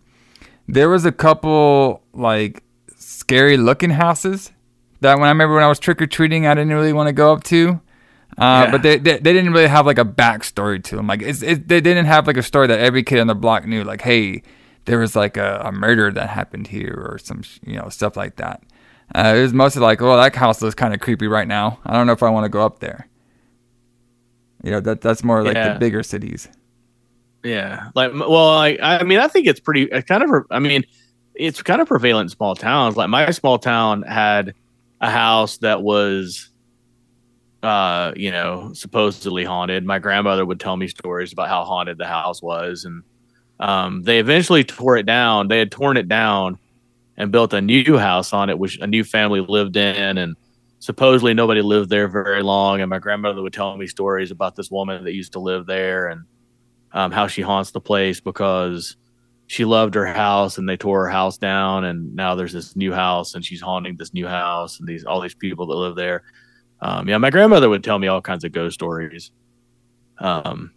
there 0.68 0.90
was 0.90 1.06
a 1.06 1.12
couple 1.12 2.04
like 2.14 2.64
scary 2.98 3.58
looking 3.58 3.90
houses 3.92 4.52
that 5.02 5.16
when 5.16 5.26
I 5.26 5.30
remember 5.30 5.56
when 5.56 5.64
I 5.64 5.68
was 5.68 5.80
trick 5.80 6.02
or 6.02 6.08
treating, 6.08 6.46
I 6.48 6.54
didn't 6.54 6.74
really 6.74 6.94
want 6.94 7.08
to 7.08 7.14
go 7.14 7.34
up 7.34 7.44
to. 7.46 7.80
Uh, 8.38 8.66
Yeah. 8.66 8.72
But 8.72 8.82
they, 8.82 8.98
they 8.98 9.18
they 9.20 9.34
didn't 9.34 9.54
really 9.54 9.68
have 9.68 9.86
like 9.86 9.98
a 10.00 10.06
backstory 10.06 10.84
to 10.86 10.96
them. 10.98 11.08
Like 11.08 11.22
it's, 11.22 11.42
it, 11.42 11.68
they 11.68 11.82
didn't 11.82 12.06
have 12.06 12.28
like 12.28 12.38
a 12.38 12.44
story 12.44 12.68
that 12.68 12.80
every 12.80 13.04
kid 13.04 13.20
on 13.20 13.28
the 13.28 13.36
block 13.36 13.66
knew. 13.66 13.84
Like 13.84 14.02
hey, 14.02 14.44
there 14.86 15.00
was 15.00 15.16
like 15.16 15.38
a, 15.38 15.62
a 15.66 15.72
murder 15.72 16.12
that 16.12 16.30
happened 16.30 16.68
here 16.68 16.94
or 17.10 17.18
some 17.18 17.44
you 17.66 17.76
know 17.78 17.90
stuff 17.90 18.18
like 18.18 18.36
that. 18.38 18.64
Uh, 19.16 19.34
it 19.38 19.42
was 19.42 19.54
mostly 19.54 19.82
like, 19.82 20.02
oh, 20.02 20.16
that 20.18 20.36
house 20.36 20.62
looks 20.62 20.76
kind 20.76 20.94
of 20.94 21.00
creepy 21.00 21.28
right 21.28 21.48
now. 21.48 21.80
I 21.86 21.94
don't 21.94 22.08
know 22.08 22.14
if 22.14 22.24
I 22.24 22.30
want 22.30 22.46
to 22.46 22.50
go 22.50 22.66
up 22.66 22.80
there. 22.80 23.08
You 24.64 24.72
know 24.72 24.80
that 24.80 25.02
that's 25.02 25.24
more 25.24 25.44
like 25.44 25.56
Yeah. 25.56 25.74
the 25.74 25.80
bigger 25.80 26.04
cities. 26.04 26.48
Yeah, 27.44 27.90
like 27.96 28.14
well, 28.14 28.50
I 28.50 28.78
I 28.82 29.04
mean, 29.04 29.20
I 29.20 29.28
think 29.28 29.46
it's 29.48 29.60
pretty. 29.60 29.84
It's 29.84 30.08
kind 30.08 30.24
of. 30.24 30.46
I 30.50 30.60
mean, 30.60 30.84
it's 31.36 31.62
kind 31.62 31.82
of 31.82 31.88
prevalent 31.90 32.28
in 32.28 32.30
small 32.36 32.56
towns. 32.56 32.96
Like 32.96 33.10
my 33.10 33.30
small 33.32 33.60
town 33.60 34.04
had 34.04 34.54
a 35.02 35.10
house 35.12 35.58
that 35.58 35.84
was, 35.84 36.50
uh, 37.62 38.14
you 38.16 38.32
know, 38.32 38.72
supposedly 38.74 39.44
haunted. 39.44 39.86
My 39.86 40.00
grandmother 40.00 40.46
would 40.46 40.62
tell 40.62 40.78
me 40.78 40.88
stories 40.88 41.34
about 41.34 41.50
how 41.50 41.66
haunted 41.66 41.98
the 41.98 42.08
house 42.08 42.42
was, 42.42 42.86
and 42.86 43.04
um, 43.60 44.04
they 44.04 44.20
eventually 44.20 44.64
tore 44.64 44.96
it 44.96 45.06
down. 45.06 45.50
They 45.50 45.60
had 45.60 45.72
torn 45.72 45.98
it 45.98 46.08
down 46.08 46.58
and 47.18 47.32
built 47.32 47.54
a 47.54 47.62
new 47.62 47.98
house 47.98 48.34
on 48.34 48.50
it, 48.50 48.58
which 48.58 48.80
a 48.80 48.88
new 48.88 49.04
family 49.04 49.40
lived 49.42 49.78
in, 49.78 50.18
and 50.18 50.36
supposedly 50.80 51.34
nobody 51.34 51.62
lived 51.62 51.90
there 51.90 52.08
very 52.08 52.44
long. 52.44 52.82
And 52.82 52.90
my 52.90 53.00
grandmother 53.00 53.42
would 53.42 53.54
tell 53.54 53.78
me 53.78 53.88
stories 53.88 54.32
about 54.32 54.56
this 54.56 54.72
woman 54.72 55.04
that 55.04 55.14
used 55.14 55.34
to 55.34 55.40
live 55.40 55.66
there, 55.66 56.08
and 56.08 56.24
um, 56.92 57.12
how 57.12 57.28
she 57.28 57.42
haunts 57.42 57.72
the 57.72 57.82
place 57.82 58.20
because 58.20 58.96
she 59.48 59.66
loved 59.66 59.94
her 59.96 60.06
house 60.06 60.58
and 60.58 60.68
they 60.68 60.78
tore 60.78 61.04
her 61.04 61.12
house 61.12 61.38
down 61.38 61.84
and 61.84 62.16
now 62.16 62.34
there's 62.34 62.54
this 62.54 62.76
new 62.76 62.94
house 62.94 63.36
and 63.36 63.46
she's 63.46 63.62
haunting 63.62 63.96
this 63.98 64.14
new 64.14 64.26
house 64.26 64.80
and 64.80 64.88
these 64.88 65.04
all 65.04 65.20
these 65.20 65.36
people 65.36 65.68
that 65.68 65.76
live 65.76 65.96
there. 65.96 66.24
Um, 66.82 67.08
yeah, 67.08 67.18
my 67.18 67.30
grandmother 67.30 67.70
would 67.70 67.84
tell 67.84 68.00
me 68.00 68.08
all 68.08 68.22
kinds 68.22 68.44
of 68.44 68.52
ghost 68.52 68.76
stories 68.76 69.32
um, 70.20 70.72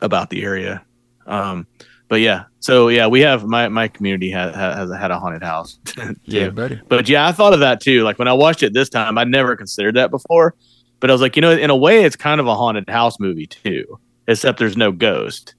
about 0.00 0.30
the 0.30 0.42
area. 0.42 0.84
Um, 1.26 1.66
but 2.14 2.20
yeah, 2.20 2.44
so 2.60 2.86
yeah, 2.90 3.08
we 3.08 3.22
have 3.22 3.44
my 3.44 3.68
my 3.68 3.88
community 3.88 4.30
has 4.30 4.54
has 4.54 4.88
had 4.92 5.10
a 5.10 5.18
haunted 5.18 5.42
house. 5.42 5.80
yeah, 6.26 6.48
buddy. 6.50 6.80
But 6.86 7.08
yeah, 7.08 7.26
I 7.26 7.32
thought 7.32 7.52
of 7.52 7.58
that 7.58 7.80
too. 7.80 8.04
Like 8.04 8.20
when 8.20 8.28
I 8.28 8.32
watched 8.32 8.62
it 8.62 8.72
this 8.72 8.88
time, 8.88 9.18
I'd 9.18 9.26
never 9.26 9.56
considered 9.56 9.96
that 9.96 10.12
before. 10.12 10.54
But 11.00 11.10
I 11.10 11.12
was 11.12 11.20
like, 11.20 11.34
you 11.34 11.42
know, 11.42 11.50
in 11.50 11.70
a 11.70 11.76
way, 11.76 12.04
it's 12.04 12.14
kind 12.14 12.40
of 12.40 12.46
a 12.46 12.54
haunted 12.54 12.88
house 12.88 13.18
movie 13.18 13.48
too, 13.48 13.98
except 14.28 14.60
there's 14.60 14.76
no 14.76 14.92
ghost. 14.92 15.56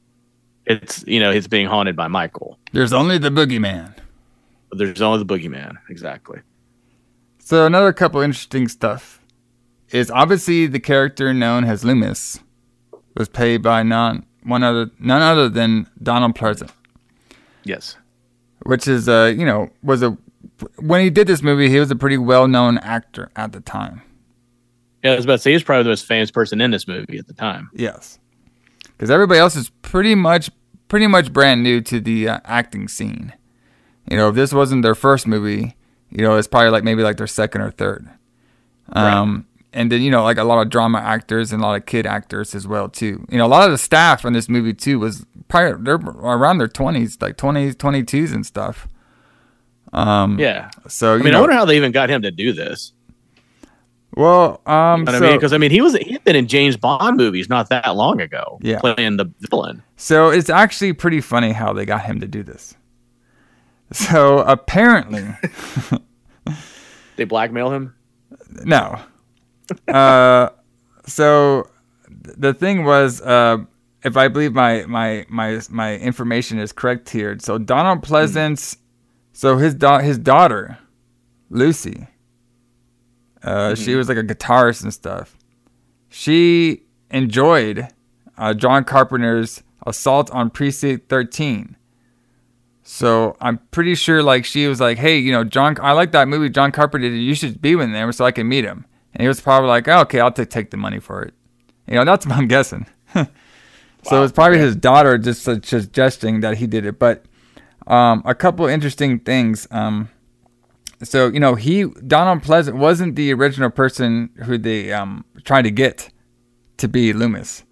It's 0.66 1.04
you 1.06 1.20
know, 1.20 1.30
it's 1.30 1.46
being 1.46 1.68
haunted 1.68 1.98
by 1.98 2.08
Michael. 2.08 2.58
There's 2.72 2.94
only 2.94 3.18
the 3.18 3.32
boogeyman. 3.32 3.94
But 4.70 4.78
there's 4.78 5.02
only 5.02 5.22
the 5.22 5.26
boogeyman. 5.26 5.76
Exactly. 5.90 6.40
So 7.40 7.66
another 7.66 7.92
couple 7.92 8.22
interesting 8.22 8.70
stuff 8.70 9.20
is 9.90 10.10
obviously 10.10 10.68
the 10.68 10.80
character 10.80 11.34
known 11.34 11.66
as 11.66 11.84
Loomis 11.84 12.40
was 13.14 13.28
played 13.28 13.62
by 13.62 13.84
none 13.84 14.26
one 14.46 14.64
other 14.64 14.90
none 15.00 15.22
other 15.22 15.50
than 15.50 15.88
Donald 16.02 16.36
Pleasence, 16.36 16.72
Yes. 17.64 17.98
which 18.64 18.88
is 18.88 19.10
uh 19.10 19.34
you 19.38 19.46
know 19.46 19.70
was 19.84 20.02
a 20.04 20.18
when 20.80 21.02
he 21.02 21.10
did 21.10 21.28
this 21.28 21.42
movie 21.42 21.70
he 21.70 21.80
was 21.80 21.92
a 21.92 21.96
pretty 21.96 22.18
well 22.18 22.48
known 22.48 22.78
actor 22.80 23.30
at 23.36 23.52
the 23.52 23.60
time. 23.62 24.02
Yeah, 25.04 25.14
I 25.14 25.16
was 25.18 25.26
about 25.26 25.34
to 25.36 25.40
say 25.40 25.52
he 25.52 25.56
was 25.56 25.64
probably 25.64 25.84
the 25.84 25.90
most 25.90 26.06
famous 26.06 26.32
person 26.32 26.62
in 26.62 26.72
this 26.72 26.88
movie 26.88 27.18
at 27.18 27.28
the 27.28 27.34
time. 27.34 27.70
Yes, 27.74 28.18
because 28.86 29.12
everybody 29.12 29.40
else 29.40 29.56
is 29.56 29.70
pretty 29.82 30.16
much 30.16 30.50
pretty 30.88 31.08
much 31.08 31.34
brand 31.34 31.64
new 31.64 31.82
to 31.82 32.00
the 32.00 32.30
uh, 32.30 32.40
acting 32.46 32.88
scene. 32.88 33.34
You 34.10 34.18
know, 34.18 34.30
if 34.30 34.36
this 34.36 34.54
wasn't 34.54 34.84
their 34.84 34.96
first 34.96 35.26
movie, 35.28 35.76
you 36.12 36.24
know, 36.24 36.38
it's 36.38 36.48
probably 36.48 36.70
like 36.70 36.84
maybe 36.84 37.02
like 37.04 37.18
their 37.18 37.28
second 37.28 37.62
or 37.62 37.72
third. 37.72 38.08
Um, 38.94 39.48
and 39.76 39.92
then 39.92 40.02
you 40.02 40.10
know, 40.10 40.24
like 40.24 40.38
a 40.38 40.44
lot 40.44 40.62
of 40.62 40.70
drama 40.72 40.98
actors 41.00 41.52
and 41.52 41.62
a 41.62 41.66
lot 41.66 41.76
of 41.76 41.86
kid 41.86 42.06
actors 42.08 42.56
as 42.56 42.68
well 42.68 42.90
too. 42.90 43.26
You 43.30 43.38
know, 43.38 43.46
a 43.46 43.48
lot 43.48 43.66
of 43.66 43.72
the 43.72 43.78
staff 43.78 44.26
in 44.26 44.34
this 44.34 44.50
movie 44.50 44.74
too 44.74 44.98
was 45.00 45.26
probably 45.48 45.84
they're 45.84 45.96
around 45.96 46.58
their 46.58 46.68
twenties, 46.68 47.18
like 47.22 47.38
20s, 47.38 47.76
22s 47.76 48.34
and 48.34 48.46
stuff. 48.46 48.88
Um, 49.94 50.40
Yeah. 50.40 50.72
So 50.88 51.14
I 51.16 51.18
mean, 51.20 51.36
I 51.36 51.40
wonder 51.40 51.56
how 51.56 51.66
they 51.66 51.78
even 51.78 51.92
got 51.92 52.10
him 52.10 52.22
to 52.24 52.32
do 52.32 52.52
this. 52.54 52.94
well, 54.18 54.62
um, 54.66 55.04
know 55.04 55.12
so, 55.12 55.18
I 55.18 55.20
mean? 55.22 55.38
Because 55.38 55.54
I 55.54 55.58
mean, 55.58 55.72
he 55.72 55.82
was 55.82 55.96
he 55.98 56.14
had 56.14 56.24
been 56.24 56.36
in 56.36 56.48
James 56.48 56.78
Bond 56.78 57.18
movies 57.18 57.50
not 57.50 57.70
that 57.70 57.96
long 57.96 58.20
ago, 58.22 58.58
Yeah. 58.62 58.80
playing 58.80 59.18
the 59.18 59.32
villain. 59.50 59.84
So 59.98 60.30
it's 60.30 60.50
actually 60.50 60.94
pretty 60.94 61.22
funny 61.22 61.52
how 61.52 61.74
they 61.74 61.86
got 61.86 62.02
him 62.06 62.20
to 62.22 62.28
do 62.28 62.44
this. 62.44 62.76
So 63.92 64.40
apparently, 64.40 65.26
They 67.18 67.24
blackmail 67.24 67.72
him. 67.72 67.94
no. 68.64 69.00
Uh, 69.88 70.50
so 71.06 71.70
the 72.38 72.54
thing 72.54 72.86
was, 72.86 73.22
uh, 73.22 73.58
if 74.04 74.18
I 74.18 74.28
believe 74.28 74.54
my 74.54 74.86
my 74.86 75.26
my 75.30 75.60
my 75.70 75.96
information 75.98 76.60
is 76.60 76.72
correct 76.72 77.10
here, 77.10 77.38
so 77.40 77.58
Donald 77.58 78.02
Pleasence, 78.04 78.78
so 79.34 79.58
his 79.58 79.74
da- 79.74 80.00
his 80.00 80.18
daughter, 80.18 80.78
Lucy, 81.50 82.08
uh, 83.44 83.76
she 83.76 83.96
was 83.96 84.08
like 84.10 84.18
a 84.18 84.24
guitarist 84.24 84.84
and 84.84 84.94
stuff. 84.94 85.38
She 86.10 86.84
enjoyed 87.12 87.88
uh, 88.38 88.54
John 88.54 88.84
Carpenter's 88.84 89.64
Assault 89.86 90.32
on 90.32 90.50
Precinct 90.50 91.10
13. 91.10 91.76
So 92.84 93.36
I'm 93.42 93.60
pretty 93.72 93.96
sure 93.96 94.22
like 94.22 94.46
she 94.46 94.68
was 94.68 94.80
like, 94.80 94.98
hey, 94.98 95.18
you 95.18 95.32
know, 95.32 95.44
John, 95.44 95.76
I 95.82 95.94
like 95.94 96.12
that 96.12 96.28
movie 96.28 96.50
John 96.50 96.72
Carpenter 96.72 97.10
did. 97.10 97.18
You 97.18 97.34
should 97.34 97.62
be 97.62 97.76
with 97.76 97.90
him 97.90 98.12
so 98.12 98.26
I 98.26 98.32
can 98.32 98.48
meet 98.48 98.64
him. 98.64 98.86
And 99.16 99.22
he 99.22 99.28
was 99.30 99.40
probably 99.40 99.70
like, 99.70 99.88
oh, 99.88 100.02
okay, 100.02 100.20
I'll 100.20 100.32
take 100.32 100.50
take 100.50 100.72
the 100.72 100.78
money 100.78 101.00
for 101.00 101.24
it. 101.24 101.34
You 101.88 101.96
know, 101.96 102.04
that's 102.04 102.26
what 102.26 102.36
I'm 102.36 102.48
guessing. 102.48 102.86
so 103.14 104.24
it's 104.24 104.34
probably 104.34 104.58
his 104.60 104.76
daughter 104.76 105.18
just 105.18 105.44
su- 105.44 105.62
suggesting 105.64 106.42
that 106.42 106.58
he 106.58 106.68
did 106.68 106.86
it. 106.86 107.00
But 107.00 107.24
um, 107.88 108.22
a 108.26 108.36
couple 108.36 108.66
interesting 108.66 109.20
things. 109.20 109.68
Um, 109.72 110.10
so 111.02 111.28
you 111.28 111.40
know, 111.40 111.56
he 111.56 111.86
Donald 111.86 112.44
Pleasence 112.44 112.74
wasn't 112.74 113.16
the 113.16 113.34
original 113.34 113.70
person 113.70 114.32
who 114.44 114.58
they 114.58 114.92
um, 114.92 115.24
tried 115.46 115.62
to 115.62 115.72
get 115.72 116.10
to 116.78 116.90
be 116.90 117.14
Loomis. 117.14 117.64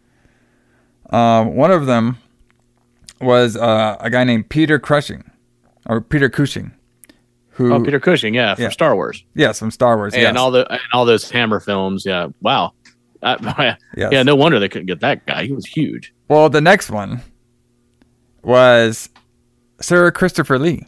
Um, 1.10 1.56
one 1.56 1.72
of 1.72 1.86
them 1.86 2.18
was 3.20 3.58
uh, 3.58 3.98
a 4.00 4.10
guy 4.10 4.24
named 4.24 4.50
Peter 4.50 4.80
Crushing, 4.80 5.30
or 5.86 6.00
Peter 6.00 6.30
Cushing, 6.30 6.74
who 7.54 7.74
Oh, 7.74 7.82
Peter 7.84 8.00
Cushing, 8.00 8.34
yeah, 8.34 8.56
from 8.56 8.64
Yeah. 8.64 8.70
Star 8.70 8.96
Wars, 8.96 9.24
yes 9.36 9.60
from 9.60 9.72
Star 9.72 9.96
Wars, 9.98 10.14
yeah, 10.16 10.28
and 10.30 10.36
yes. 10.36 10.42
all 10.42 10.52
the 10.52 10.70
and 10.72 10.82
all 10.94 11.06
those 11.06 11.30
Hammer 11.32 11.60
films. 11.60 12.06
Yeah, 12.06 12.28
wow. 12.42 12.74
Uh, 13.22 13.38
Yes. 13.96 14.12
Yeah, 14.12 14.24
no 14.24 14.36
wonder 14.36 14.60
they 14.60 14.68
couldn't 14.70 14.88
get 14.88 15.00
that 15.02 15.26
guy. 15.26 15.46
He 15.46 15.54
was 15.54 15.66
huge. 15.66 16.14
Well, 16.28 16.50
the 16.50 16.60
next 16.62 16.90
one 16.90 17.22
was 18.44 19.10
Sir 19.82 20.12
Christopher 20.12 20.60
Lee 20.60 20.88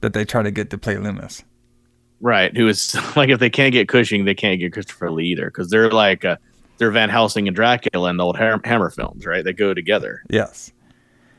that 0.00 0.12
they 0.12 0.24
tried 0.24 0.44
to 0.44 0.50
get 0.50 0.70
to 0.70 0.78
play 0.78 0.96
Loomis. 0.98 1.42
Right. 2.20 2.56
Who 2.56 2.68
is 2.68 2.94
like 3.16 3.28
if 3.30 3.38
they 3.40 3.50
can't 3.50 3.72
get 3.72 3.88
Cushing, 3.88 4.24
they 4.24 4.34
can't 4.34 4.60
get 4.60 4.72
Christopher 4.72 5.10
Lee 5.10 5.26
either 5.26 5.46
because 5.46 5.70
they're 5.70 5.90
like 5.90 6.24
uh, 6.24 6.36
they're 6.78 6.90
Van 6.90 7.08
Helsing 7.08 7.48
and 7.48 7.54
Dracula 7.56 8.10
and 8.10 8.18
the 8.18 8.24
old 8.24 8.36
Ham- 8.36 8.60
Hammer 8.64 8.90
films, 8.90 9.26
right? 9.26 9.44
They 9.44 9.52
go 9.52 9.74
together. 9.74 10.22
Yes. 10.30 10.72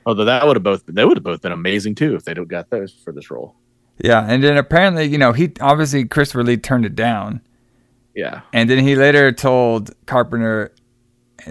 Although 0.05 0.25
that 0.25 0.45
would 0.45 0.57
have 0.57 0.63
both 0.63 0.83
they 0.87 1.05
would 1.05 1.17
have 1.17 1.23
both 1.23 1.41
been 1.41 1.53
amazing 1.53 1.95
too 1.95 2.15
if 2.15 2.25
they'd 2.25 2.37
have 2.37 2.47
got 2.49 2.69
those 2.69 2.91
for 2.93 3.13
this 3.13 3.31
role. 3.31 3.55
Yeah, 4.03 4.25
and 4.27 4.43
then 4.43 4.57
apparently, 4.57 5.05
you 5.05 5.17
know, 5.17 5.31
he 5.31 5.53
obviously 5.61 6.05
Christopher 6.05 6.43
Lee 6.43 6.57
turned 6.57 6.85
it 6.85 6.93
down, 6.93 7.41
Yeah. 8.13 8.41
and 8.51 8.69
then 8.69 8.79
he 8.79 8.95
later 8.95 9.31
told 9.31 9.91
Carpenter, 10.05 10.73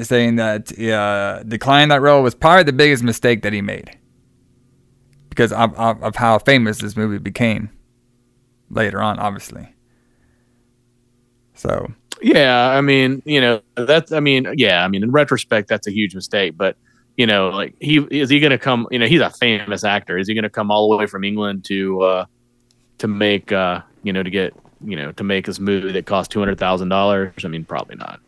saying 0.03 0.37
that 0.37 0.79
uh, 0.79 1.43
declining 1.45 1.89
that 1.89 2.01
role 2.03 2.23
was 2.23 2.35
probably 2.35 2.63
the 2.65 2.73
biggest 2.73 3.03
mistake 3.03 3.43
that 3.43 3.53
he 3.55 3.61
made 3.63 3.99
because 5.31 5.51
of, 5.53 5.75
of, 5.79 6.03
of 6.03 6.15
how 6.17 6.39
famous 6.39 6.79
this 6.79 6.95
movie 6.97 7.19
became 7.19 7.71
later 8.71 9.01
on, 9.03 9.19
obviously. 9.19 9.75
So 11.55 11.91
Yeah, 12.21 12.69
I 12.69 12.81
mean, 12.81 13.23
you 13.25 13.41
know, 13.41 13.61
that's 13.77 14.13
I 14.13 14.21
mean, 14.21 14.47
yeah, 14.57 14.85
I 14.85 14.89
mean, 14.89 15.03
in 15.03 15.11
retrospect, 15.11 15.69
that's 15.69 15.87
a 15.87 15.91
huge 15.93 16.15
mistake. 16.15 16.57
But 16.57 16.77
you 17.17 17.27
know, 17.27 17.49
like 17.51 17.75
he 17.81 17.99
is 18.11 18.31
he 18.31 18.41
going 18.41 18.51
to 18.53 18.59
come? 18.59 18.87
You 18.91 18.99
know, 18.99 19.07
he's 19.07 19.21
a 19.21 19.31
famous 19.31 19.85
actor. 19.85 20.17
Is 20.19 20.29
he 20.29 20.35
going 20.35 20.45
to 20.45 20.51
come 20.51 20.71
all 20.71 20.91
the 20.91 20.97
way 20.97 21.07
from 21.07 21.25
England 21.25 21.65
to 21.67 22.01
uh 22.03 22.25
to 22.99 23.09
make 23.09 23.53
uh 23.53 23.81
you 24.03 24.13
know 24.13 24.23
to 24.23 24.31
get 24.31 24.55
you 24.85 24.97
know 24.97 25.13
to 25.13 25.25
make 25.25 25.47
this 25.47 25.59
movie 25.61 25.93
that 25.93 26.07
cost 26.07 26.31
two 26.31 26.39
hundred 26.39 26.59
thousand 26.59 26.89
dollars? 26.89 27.33
I 27.45 27.49
mean, 27.49 27.65
probably 27.65 27.97
not. 27.97 28.21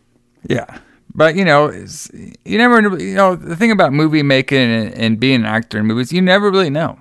Yeah, 0.48 0.78
but 1.14 1.36
you 1.36 1.44
know, 1.44 1.66
it's, 1.66 2.10
you 2.44 2.58
never, 2.58 2.80
you 2.98 3.14
know, 3.14 3.34
the 3.34 3.56
thing 3.56 3.70
about 3.70 3.92
movie 3.92 4.22
making 4.22 4.58
and, 4.70 4.94
and 4.94 5.20
being 5.20 5.36
an 5.40 5.46
actor 5.46 5.78
in 5.78 5.86
movies, 5.86 6.12
you 6.12 6.20
never 6.20 6.50
really 6.50 6.70
know. 6.70 6.98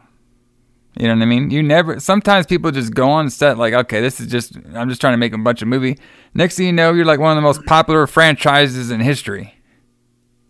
You 0.98 1.08
know 1.08 1.16
what 1.16 1.24
I 1.24 1.26
mean? 1.26 1.50
You 1.50 1.64
never. 1.64 2.00
Sometimes 2.00 2.46
people 2.46 2.70
just 2.72 2.94
go 2.94 3.10
on 3.10 3.30
set 3.32 3.58
like, 3.58 3.74
okay, 3.74 4.00
this 4.00 4.20
is 4.20 4.28
just, 4.28 4.56
I'm 4.76 4.88
just 4.90 5.02
trying 5.02 5.14
to 5.14 5.18
make 5.18 5.34
a 5.34 5.40
bunch 5.40 5.64
of 5.64 5.68
movie. 5.68 5.98
Next 6.36 6.56
thing 6.56 6.68
you 6.68 6.72
know, 6.72 6.94
you're 6.94 7.04
like 7.04 7.20
one 7.20 7.32
of 7.32 7.36
the 7.36 7.42
most 7.42 7.66
popular 7.66 8.06
franchises 8.06 8.92
in 8.92 9.00
history. 9.02 9.56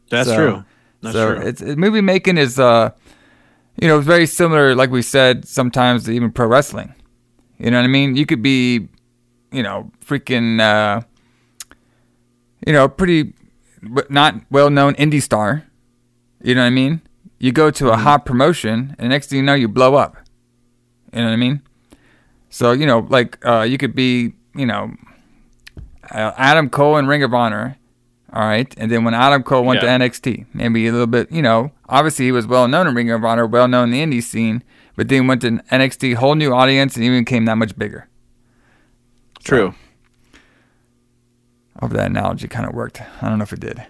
That's 0.09 0.27
So- 0.27 0.35
true. 0.35 0.65
That's 1.01 1.15
so 1.15 1.35
true. 1.35 1.47
it's 1.47 1.61
it, 1.61 1.77
movie 1.77 1.99
making 2.01 2.37
is, 2.37 2.59
uh, 2.59 2.91
you 3.81 3.87
know, 3.87 3.99
very 4.01 4.25
similar, 4.25 4.75
like 4.75 4.89
we 4.89 5.01
said, 5.01 5.45
sometimes 5.47 6.09
even 6.09 6.31
pro 6.31 6.47
wrestling. 6.47 6.93
You 7.57 7.71
know 7.71 7.77
what 7.77 7.85
I 7.85 7.87
mean? 7.87 8.15
You 8.15 8.25
could 8.25 8.41
be, 8.41 8.87
you 9.51 9.63
know, 9.63 9.91
freaking, 10.05 10.59
uh, 10.59 11.01
you 12.65 12.73
know, 12.73 12.87
pretty 12.87 13.33
w- 13.81 14.07
not 14.09 14.35
well 14.49 14.69
known 14.69 14.95
indie 14.95 15.21
star. 15.21 15.65
You 16.41 16.55
know 16.55 16.61
what 16.61 16.67
I 16.67 16.71
mean? 16.71 17.01
You 17.39 17.51
go 17.51 17.71
to 17.71 17.91
a 17.91 17.97
hot 17.97 18.25
promotion, 18.25 18.95
and 18.97 19.09
next 19.09 19.27
thing 19.29 19.37
you 19.37 19.43
know, 19.43 19.53
you 19.53 19.67
blow 19.67 19.95
up. 19.95 20.17
You 21.13 21.19
know 21.19 21.25
what 21.27 21.33
I 21.33 21.37
mean? 21.37 21.61
So 22.49 22.71
you 22.71 22.85
know, 22.85 22.99
like 23.09 23.43
uh, 23.45 23.61
you 23.61 23.77
could 23.77 23.95
be, 23.95 24.33
you 24.55 24.65
know, 24.65 24.93
uh, 26.11 26.31
Adam 26.37 26.69
Cole 26.69 26.97
in 26.97 27.07
Ring 27.07 27.23
of 27.23 27.33
Honor. 27.33 27.77
All 28.33 28.41
right, 28.47 28.73
and 28.77 28.89
then 28.91 29.03
when 29.03 29.13
Adam 29.13 29.43
Cole 29.43 29.63
went 29.63 29.83
Yeah. 29.83 29.95
to 29.97 30.05
NXT, 30.05 30.47
maybe 30.55 30.87
a 30.87 30.91
little 30.91 31.05
bit, 31.05 31.31
you 31.31 31.43
know, 31.43 31.71
obviously 31.87 32.25
he 32.25 32.31
was 32.31 32.47
well 32.47 32.67
known 32.67 32.87
in 32.87 32.95
Ring 32.95 33.11
of 33.11 33.23
Honor, 33.23 33.45
well 33.45 33.67
known 33.67 33.93
in 33.93 34.09
the 34.09 34.17
indie 34.19 34.23
scene, 34.23 34.63
but 34.95 35.07
then 35.09 35.27
went 35.27 35.41
to 35.41 35.49
NXT, 35.51 36.15
whole 36.15 36.35
new 36.35 36.53
audience, 36.53 36.95
and 36.95 37.03
even 37.05 37.23
became 37.23 37.45
that 37.45 37.57
much 37.57 37.77
bigger. 37.77 38.07
true. 39.43 39.73
I 41.75 41.85
hope 41.85 41.91
that 41.93 42.05
analogy 42.11 42.47
kind 42.47 42.67
of 42.67 42.73
worked. 42.75 43.01
I 43.21 43.27
don't 43.29 43.39
know 43.39 43.43
if 43.43 43.51
it 43.53 43.59
did. 43.59 43.83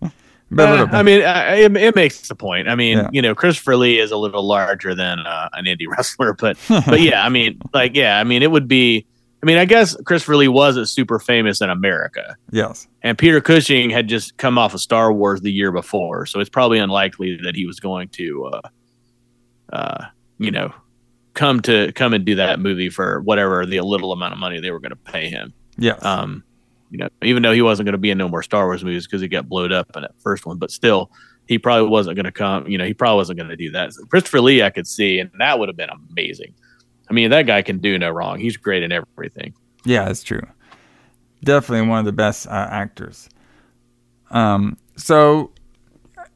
but 0.50 0.68
Uh. 0.80 0.86
I 0.90 1.02
mean, 1.04 1.22
uh, 1.22 1.54
it, 1.56 1.76
it 1.76 1.94
makes 1.94 2.26
the 2.28 2.34
point. 2.34 2.68
I 2.68 2.74
mean, 2.74 2.98
Yeah. 2.98 3.08
you 3.12 3.22
know, 3.22 3.34
Christopher 3.34 3.76
Lee 3.76 4.00
is 4.00 4.10
a 4.10 4.16
little 4.16 4.42
larger 4.42 4.94
than 4.94 5.20
uh, 5.20 5.48
an 5.52 5.66
indie 5.66 5.86
wrestler, 5.88 6.34
but 6.34 6.58
but 6.68 7.00
yeah, 7.00 7.24
I 7.24 7.28
mean, 7.28 7.60
like 7.72 7.94
yeah, 7.94 8.18
I 8.18 8.24
mean, 8.24 8.42
it 8.42 8.50
would 8.50 8.66
be. 8.68 9.06
I 9.42 9.46
mean, 9.46 9.56
I 9.56 9.64
guess 9.64 9.96
Christopher 10.04 10.36
Lee 10.36 10.48
wasn't 10.48 10.86
super 10.88 11.18
famous 11.18 11.62
in 11.62 11.70
America, 11.70 12.36
yes. 12.50 12.86
and 13.02 13.16
Peter 13.16 13.40
Cushing 13.40 13.88
had 13.88 14.06
just 14.06 14.36
come 14.36 14.58
off 14.58 14.74
of 14.74 14.82
Star 14.82 15.14
Wars 15.14 15.40
the 15.40 15.50
year 15.50 15.72
before, 15.72 16.26
so 16.26 16.40
it's 16.40 16.50
probably 16.50 16.78
unlikely 16.78 17.38
that 17.44 17.56
he 17.56 17.64
was 17.64 17.80
going 17.80 18.08
to, 18.10 18.44
uh, 18.52 18.60
uh, 19.72 20.06
you 20.38 20.50
know, 20.50 20.72
come 21.34 21.60
to 21.62 21.92
come 21.92 22.12
and 22.12 22.24
do 22.24 22.34
that 22.36 22.60
movie 22.60 22.90
for 22.90 23.20
whatever 23.20 23.64
the 23.66 23.80
little 23.80 24.12
amount 24.12 24.32
of 24.32 24.38
money 24.38 24.60
they 24.60 24.70
were 24.70 24.80
going 24.80 24.90
to 24.90 24.96
pay 24.96 25.28
him. 25.28 25.52
Yeah. 25.78 25.94
Um, 26.02 26.44
you 26.90 26.98
know, 26.98 27.08
even 27.22 27.42
though 27.42 27.52
he 27.52 27.62
wasn't 27.62 27.86
going 27.86 27.92
to 27.92 27.98
be 27.98 28.10
in 28.10 28.18
no 28.18 28.28
more 28.28 28.42
Star 28.42 28.66
Wars 28.66 28.84
movies 28.84 29.06
because 29.06 29.20
he 29.20 29.28
got 29.28 29.48
blowed 29.48 29.72
up 29.72 29.90
in 29.94 30.02
that 30.02 30.14
first 30.18 30.44
one, 30.44 30.58
but 30.58 30.70
still, 30.70 31.10
he 31.46 31.58
probably 31.58 31.88
wasn't 31.88 32.16
going 32.16 32.24
to 32.24 32.32
come. 32.32 32.66
You 32.66 32.78
know, 32.78 32.84
he 32.84 32.94
probably 32.94 33.16
wasn't 33.16 33.38
going 33.38 33.48
to 33.48 33.56
do 33.56 33.70
that. 33.72 33.92
So 33.92 34.04
Christopher 34.06 34.40
Lee, 34.40 34.62
I 34.62 34.70
could 34.70 34.86
see, 34.86 35.18
and 35.18 35.30
that 35.38 35.58
would 35.58 35.68
have 35.68 35.76
been 35.76 35.90
amazing. 35.90 36.54
I 37.08 37.12
mean, 37.12 37.30
that 37.30 37.46
guy 37.46 37.62
can 37.62 37.78
do 37.78 37.98
no 37.98 38.10
wrong. 38.10 38.38
He's 38.38 38.56
great 38.56 38.82
in 38.82 38.92
everything. 38.92 39.54
Yeah, 39.84 40.08
it's 40.08 40.22
true. 40.22 40.46
Definitely 41.42 41.88
one 41.88 42.00
of 42.00 42.04
the 42.04 42.12
best 42.12 42.46
uh, 42.46 42.68
actors. 42.70 43.28
Um, 44.30 44.76
so, 44.96 45.52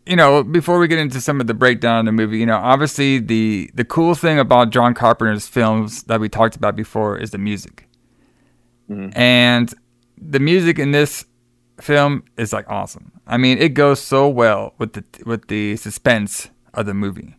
you 0.07 0.17
know, 0.17 0.43
before 0.43 0.79
we 0.79 0.87
get 0.89 0.99
into 0.99 1.21
some 1.21 1.41
of 1.41 1.47
the 1.47 1.55
breakdown 1.55 2.01
of 2.01 2.05
the 2.07 2.13
movie, 2.13 2.39
you 2.39 2.47
know, 2.47 2.57
obviously 2.59 3.19
the 3.19 3.71
the 3.75 3.85
cool 3.85 4.15
thing 4.15 4.39
about 4.39 4.71
John 4.71 4.95
Carpenter's 4.95 5.49
films 5.49 6.03
that 6.05 6.21
we 6.21 6.29
talked 6.29 6.57
about 6.57 6.77
before 6.77 7.17
is 7.19 7.31
the 7.31 7.39
music, 7.39 7.89
Mhm. 8.91 9.13
and 9.17 9.73
the 10.21 10.39
music 10.41 10.79
in 10.79 10.91
this 10.93 11.25
film 11.81 12.23
is 12.37 12.53
like 12.53 12.69
awesome. 12.69 13.13
I 13.27 13.37
mean, 13.39 13.59
it 13.59 13.71
goes 13.75 14.01
so 14.01 14.29
well 14.29 14.75
with 14.79 14.93
the 14.93 15.05
with 15.25 15.49
the 15.49 15.77
suspense 15.77 16.51
of 16.75 16.87
the 16.87 16.95
movie. 16.95 17.37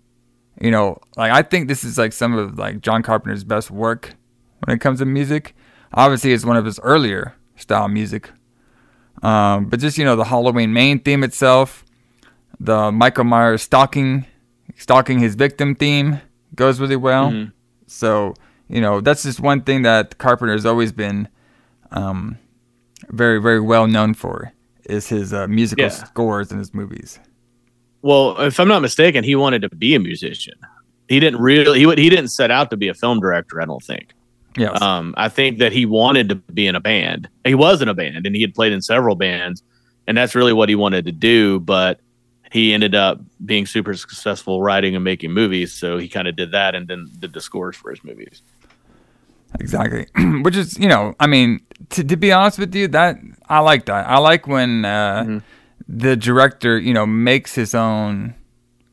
You 0.60 0.72
know, 0.72 0.98
like 1.18 1.32
I 1.32 1.42
think 1.44 1.68
this 1.68 1.84
is 1.84 1.98
like 1.98 2.14
some 2.14 2.34
of 2.38 2.58
like 2.58 2.82
John 2.82 3.04
Carpenter's 3.04 3.44
best 3.44 3.70
work 3.70 4.16
when 4.66 4.76
it 4.76 4.80
comes 4.82 5.00
to 5.00 5.06
music. 5.06 5.56
Obviously, 5.94 6.34
it's 6.34 6.46
one 6.46 6.58
of 6.58 6.66
his 6.66 6.80
earlier 6.82 7.36
style 7.58 7.88
music. 7.88 8.32
Um, 9.24 9.68
but 9.68 9.80
just 9.80 9.98
you 9.98 10.04
know, 10.06 10.16
the 10.16 10.26
Halloween 10.26 10.74
main 10.74 11.00
theme 11.00 11.24
itself, 11.24 11.85
the 12.60 12.92
Michael 12.92 13.24
Myers 13.26 13.62
stalking 13.62 14.26
stalking 14.78 15.20
his 15.20 15.36
victim 15.36 15.76
theme 15.76 16.20
goes 16.56 16.80
really 16.80 16.96
well. 16.96 17.32
Mhm. 17.32 17.52
So 17.88 18.34
you 18.68 18.82
know, 18.82 19.00
that's 19.00 19.24
just 19.24 19.40
one 19.40 19.62
thing 19.62 19.84
that 19.84 20.18
Carpenter 20.18 20.54
has 20.54 20.66
always 20.66 20.92
been 20.92 21.28
um, 21.92 22.38
very 23.10 23.40
very 23.42 23.60
well 23.60 23.88
known 23.88 24.14
for 24.14 24.52
is 24.86 25.08
his 25.08 25.34
uh, 25.34 25.48
musical 25.48 25.84
Yeah. 25.86 25.90
scores 25.90 26.52
in 26.52 26.58
his 26.60 26.74
movies. 26.74 27.20
Well, 28.02 28.40
if 28.42 28.60
I'm 28.60 28.68
not 28.68 28.82
mistaken, 28.82 29.24
he 29.24 29.36
wanted 29.36 29.62
to 29.64 29.70
be 29.70 29.96
a 29.96 30.00
musician. 30.00 30.54
He 31.08 31.20
didn't 31.20 31.40
really. 31.42 31.80
He 31.80 31.86
would- 31.86 31.98
he 31.98 32.10
didn't 32.10 32.30
set 32.30 32.52
out 32.52 32.70
to 32.72 32.78
be 32.78 32.88
a 32.88 32.94
film 32.94 33.20
director. 33.20 33.62
I 33.62 33.66
don't 33.66 33.82
think. 33.84 34.14
Yes. 34.58 34.80
Um, 34.82 35.14
I 35.18 35.28
think 35.28 35.58
that 35.60 35.74
he 35.74 35.86
wanted 35.86 36.30
to 36.30 36.36
be 36.36 36.66
in 36.66 36.76
a 36.76 36.80
band. 36.80 37.28
He 37.46 37.56
was 37.56 37.82
in 37.82 37.90
a 37.90 37.94
band, 37.94 38.26
and 38.26 38.36
he 38.36 38.42
had 38.42 38.54
played 38.56 38.72
in 38.74 38.82
several 38.82 39.16
bands, 39.16 39.62
and 40.08 40.18
that's 40.18 40.34
really 40.34 40.54
what 40.54 40.70
he 40.70 40.76
wanted 40.76 41.06
to 41.06 41.12
do. 41.12 41.60
But 41.60 42.00
he 42.56 42.74
ended 42.74 42.96
up 42.96 43.20
being 43.46 43.66
super 43.66 43.94
successful 43.96 44.62
writing 44.62 44.96
and 44.96 45.04
making 45.04 45.32
movies, 45.34 45.74
so 45.74 45.98
he 45.98 46.08
kind 46.08 46.26
of 46.30 46.38
did 46.38 46.52
that, 46.52 46.74
and 46.74 46.88
then 46.88 47.12
did 47.20 47.34
the 47.34 47.42
scores 47.42 47.76
for 47.76 47.90
his 47.92 48.02
movies. 48.02 48.42
Exactly. 49.60 50.08
Which 50.42 50.56
is, 50.56 50.80
you 50.80 50.88
know, 50.88 51.16
I 51.20 51.28
mean, 51.28 51.60
to, 51.90 52.04
to 52.04 52.16
be 52.16 52.32
honest 52.32 52.58
with 52.58 52.74
you, 52.74 52.88
that 52.90 53.18
I 53.50 53.60
like 53.60 53.86
that. 53.88 54.08
I 54.08 54.20
like 54.20 54.48
when 54.48 54.86
uh, 54.86 55.24
Mhm. 55.28 55.42
the 55.90 56.16
director, 56.16 56.80
you 56.80 56.94
know, 56.94 57.06
makes 57.06 57.56
his 57.56 57.76
own 57.76 58.36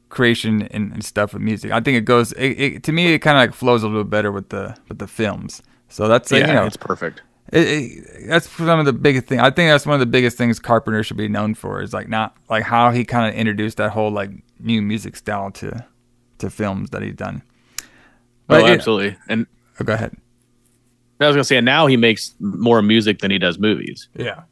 creation 0.09 0.63
and, 0.75 0.93
and 0.93 1.05
stuff 1.05 1.33
with 1.33 1.43
music. 1.43 1.71
I 1.71 1.81
think 1.81 1.97
it 1.99 2.05
goes. 2.05 2.33
It, 2.33 2.51
it, 2.61 2.83
to 2.85 2.93
me, 2.93 3.15
it 3.15 3.21
kind 3.21 3.37
of 3.39 3.43
like 3.43 3.55
flows 3.55 3.83
a 3.85 3.87
little 3.89 4.05
better 4.17 4.33
with 4.33 4.49
the 4.49 4.77
with 4.89 4.99
the 4.99 5.07
films. 5.07 5.63
So 5.89 6.09
that's 6.09 6.31
like, 6.33 6.41
yeah, 6.43 6.49
you 6.49 6.55
know, 6.55 6.67
it's 6.67 6.77
perfect. 6.77 7.23
It, 7.53 7.59
it, 7.69 8.29
that's 8.29 8.49
some 8.51 8.81
of 8.81 8.87
the 8.87 8.93
biggest 8.93 9.27
thing. 9.27 9.39
I 9.41 9.51
think 9.51 9.71
that's 9.71 9.87
one 9.87 9.95
of 9.95 10.01
the 10.01 10.07
biggest 10.07 10.37
things 10.39 10.59
Carpenter 10.59 11.03
should 11.05 11.17
be 11.17 11.29
known 11.29 11.55
for 11.55 11.83
is 11.83 11.93
like 11.93 12.09
not 12.09 12.37
like 12.49 12.65
how 12.65 12.91
he 12.91 13.05
kind 13.05 13.29
of 13.33 13.39
introduced 13.39 13.77
that 13.77 13.91
whole 13.91 14.11
like 14.11 14.31
new 14.59 14.81
music 14.83 15.17
style 15.17 15.51
to 15.53 15.85
to 16.39 16.51
films 16.51 16.91
that 16.91 17.03
he's 17.03 17.15
done. 17.15 17.43
But 18.47 18.63
oh, 18.63 18.67
it- 18.67 18.71
absolutely. 18.71 19.17
And 19.29 19.47
oh, 19.81 19.85
go 19.85 19.93
ahead. 19.93 20.17
I 21.21 21.27
was 21.29 21.37
gonna 21.37 21.45
say, 21.45 21.57
and 21.59 21.65
now 21.65 21.87
he 21.87 21.97
makes 21.97 22.35
more 22.41 22.83
music 22.83 23.21
than 23.21 23.31
he 23.31 23.39
does 23.39 23.57
movies. 23.59 24.09
Yeah. 24.17 24.43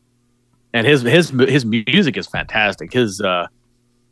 and 0.72 0.86
his 0.86 1.02
his 1.02 1.30
his 1.30 1.64
music 1.64 2.16
is 2.16 2.28
fantastic. 2.28 2.92
His 2.92 3.20
uh, 3.20 3.48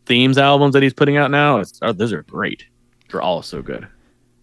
themes 0.06 0.38
albums 0.38 0.72
that 0.72 0.82
he's 0.82 0.92
putting 0.94 1.16
out 1.16 1.30
now, 1.30 1.58
it's, 1.58 1.78
oh, 1.82 1.92
those 1.92 2.12
are 2.12 2.22
great. 2.24 2.64
They're 3.10 3.22
all 3.22 3.42
so 3.42 3.62
good. 3.62 3.86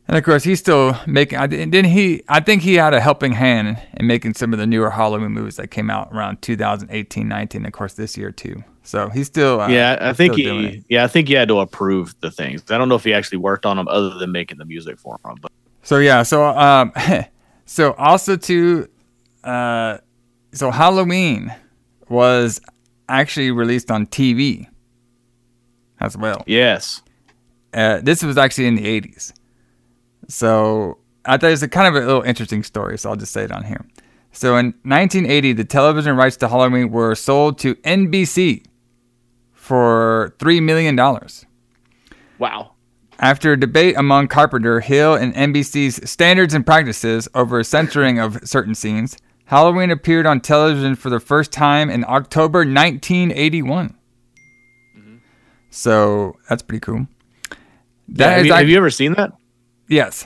And 0.08 0.18
of 0.18 0.24
course, 0.24 0.43
he's 0.43 0.60
still 0.60 0.95
making. 1.08 1.39
I 1.39 1.47
didn't 1.47 1.86
he? 1.86 2.24
I 2.28 2.39
think 2.39 2.62
he 2.62 2.76
had 2.76 2.93
a 2.93 2.99
helping 2.99 3.32
hand 3.32 3.82
in 3.95 4.06
making 4.06 4.36
some 4.36 4.53
of 4.53 4.60
the 4.60 4.68
newer 4.68 4.91
Halloween 4.91 5.32
movies 5.32 5.56
that 5.56 5.72
came 5.72 5.89
out 5.89 6.10
around 6.12 6.41
2018, 6.43 7.28
19, 7.28 7.66
of 7.66 7.72
course, 7.74 7.93
this 7.93 8.16
year 8.16 8.32
too. 8.32 8.64
So 8.84 9.10
he's 9.10 9.26
still. 9.26 9.62
Uh, 9.62 9.70
yeah, 9.70 9.97
I 9.99 10.14
think 10.14 10.36
he 10.36 10.84
yeah 10.89 11.03
I 11.03 11.08
think 11.08 11.28
he 11.28 11.34
had 11.34 11.47
to 11.47 11.60
approve 11.60 12.14
the 12.20 12.30
things. 12.30 12.64
I 12.70 12.78
don't 12.78 12.88
know 12.88 12.95
if 12.95 13.03
he 13.03 13.14
actually 13.14 13.39
worked 13.39 13.66
on 13.66 13.78
them 13.78 13.88
other 13.88 14.12
than 14.12 14.32
making 14.32 14.60
the 14.60 14.66
music 14.66 14.99
for 14.99 15.20
them. 15.24 15.38
But 15.41 15.51
So 15.82 15.97
yeah. 15.97 16.22
So 16.22 16.45
um, 16.45 16.93
so 17.66 17.93
also 17.93 18.38
too, 18.38 18.88
uh, 19.43 19.97
so 20.51 20.70
Halloween 20.70 21.51
was 22.10 22.62
actually 23.10 23.49
released 23.49 23.89
on 23.89 24.06
TV 24.06 24.68
as 25.99 26.16
well. 26.16 26.43
yes, 26.45 27.01
Uh, 27.74 27.99
this 28.01 28.22
was 28.24 28.38
actually 28.38 28.68
in 28.68 28.76
the 28.76 29.01
80s. 29.01 29.34
So 30.28 30.99
I 31.26 31.38
thought 31.38 31.47
it 31.47 31.51
was 31.51 31.63
a 31.63 31.67
kind 31.67 31.88
of 31.88 32.01
a 32.01 32.05
little 32.05 32.21
interesting 32.21 32.63
story, 32.63 32.97
so 32.97 33.09
I'll 33.09 33.15
just 33.15 33.34
say 33.34 33.43
it 33.43 33.51
on 33.51 33.63
here. 33.63 33.86
So 34.32 34.57
in 34.57 34.67
1980, 34.84 35.53
the 35.53 35.63
television 35.63 36.15
rights 36.17 36.38
to 36.38 36.49
Halloween 36.49 36.91
were 36.91 37.15
sold 37.15 37.57
to 37.59 37.76
NBC 37.76 38.65
for 39.53 40.36
$3 40.39 40.61
million. 40.61 40.95
wow. 42.38 42.71
After 43.17 43.53
a 43.53 43.59
debate 43.59 43.95
among 43.97 44.28
Carpenter, 44.28 44.82
Hill, 44.82 45.15
and 45.15 45.34
NBC's 45.34 46.09
standards 46.09 46.53
and 46.53 46.65
practices 46.65 47.30
over 47.34 47.63
censoring 47.63 48.19
of 48.19 48.38
certain 48.43 48.76
scenes, 48.76 49.17
Halloween 49.45 49.89
appeared 49.89 50.26
on 50.26 50.41
television 50.41 50.95
for 50.95 51.09
the 51.09 51.21
first 51.21 51.53
time 51.53 51.89
in 51.89 52.03
October 52.05 52.59
1981. 52.59 53.95
Mm-hmm. 54.97 55.15
So 55.69 56.36
that's 56.49 56.61
pretty 56.61 56.82
cool. 56.82 57.07
Yeah, 57.49 57.55
That 58.09 58.38
have, 58.38 58.45
you, 58.45 58.53
have 58.53 58.69
you 58.69 58.78
ever 58.78 58.89
seen 58.89 59.13
that? 59.13 59.32
Yes. 59.88 60.26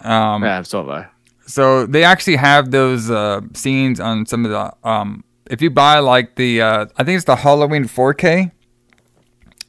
Um, 0.00 0.42
yeah, 0.42 0.62
so 0.62 0.78
have 0.80 0.88
I. 0.88 1.06
So 1.46 1.86
they 1.86 2.04
actually 2.04 2.36
have 2.36 2.70
those 2.70 3.10
uh, 3.10 3.40
scenes 3.54 4.00
on 4.00 4.26
some 4.26 4.44
of 4.44 4.50
the. 4.50 4.72
Um, 4.88 5.24
if 5.50 5.60
you 5.60 5.70
buy 5.70 5.98
like 5.98 6.36
the, 6.36 6.62
uh, 6.62 6.86
I 6.96 7.04
think 7.04 7.16
it's 7.16 7.26
the 7.26 7.36
Halloween 7.36 7.84
4K, 7.84 8.50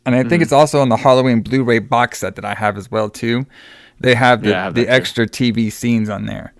and 0.05 0.15
I 0.15 0.19
Mm-hmm. 0.19 0.29
think 0.29 0.41
it's 0.41 0.53
also 0.53 0.79
on 0.79 0.89
the 0.89 0.95
Halloween 0.97 1.41
Blu-ray 1.41 1.79
box 1.79 2.19
set 2.19 2.35
that 2.35 2.45
I 2.45 2.53
have 2.53 2.77
as 2.77 2.89
well 2.89 3.09
too. 3.09 3.45
They 3.99 4.15
have 4.15 4.41
the, 4.43 4.49
Yeah, 4.51 4.63
have 4.65 4.73
the 4.75 4.81
that 4.85 4.87
too. 4.87 4.93
extra 4.93 5.27
TV 5.27 5.71
scenes 5.71 6.09
on 6.09 6.25
there. 6.25 6.53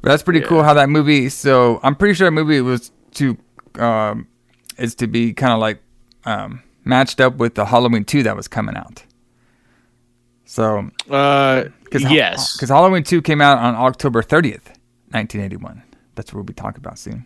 But 0.00 0.10
that's 0.10 0.22
pretty 0.22 0.40
Yeah. 0.40 0.46
cool 0.46 0.62
how 0.62 0.74
that 0.74 0.88
movie. 0.88 1.28
So 1.28 1.80
I'm 1.82 1.94
pretty 1.94 2.14
sure 2.14 2.26
that 2.26 2.32
movie 2.32 2.60
was 2.60 2.90
to, 3.14 3.36
um, 3.78 4.28
is 4.78 4.94
to 4.96 5.06
be 5.06 5.32
kind 5.34 5.52
of 5.52 5.58
like 5.60 5.80
um, 6.26 6.62
matched 6.84 7.20
up 7.20 7.36
with 7.36 7.54
the 7.54 7.66
Halloween 7.66 8.04
2 8.04 8.22
that 8.22 8.34
was 8.36 8.48
coming 8.48 8.76
out. 8.76 9.02
So 10.46 10.90
Uh, 11.10 11.64
Cause, 12.02 12.10
yes, 12.12 12.56
Because 12.56 12.68
Halloween 12.70 13.02
2 13.02 13.22
came 13.22 13.40
out 13.40 13.58
on 13.58 13.74
October 13.74 14.22
30th, 14.22 14.66
1981. 15.12 15.82
That's 16.14 16.32
what 16.32 16.38
we'll 16.38 16.44
be 16.44 16.52
talking 16.54 16.78
about 16.80 16.98
soon. 16.98 17.24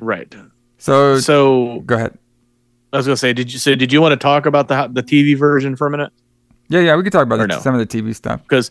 right. 0.00 0.34
So, 0.78 1.18
So 1.20 1.80
go 1.86 1.96
ahead. 1.96 2.18
I 2.92 2.96
was 2.96 3.06
gonna 3.06 3.16
say, 3.16 3.32
did 3.32 3.52
you 3.52 3.58
so 3.58 3.74
did 3.74 3.92
you 3.92 4.00
want 4.00 4.12
to 4.12 4.16
talk 4.16 4.46
about 4.46 4.68
the 4.68 4.88
the 4.90 5.02
TV 5.02 5.36
version 5.36 5.76
for 5.76 5.86
a 5.86 5.90
minute? 5.90 6.10
Yeah, 6.68 6.80
yeah, 6.80 6.96
we 6.96 7.02
could 7.02 7.12
talk 7.12 7.24
about 7.24 7.36
the- 7.38 7.46
no? 7.48 7.58
some 7.60 7.74
of 7.74 7.86
the 7.86 7.86
TV 7.86 8.14
stuff. 8.14 8.42
because 8.42 8.70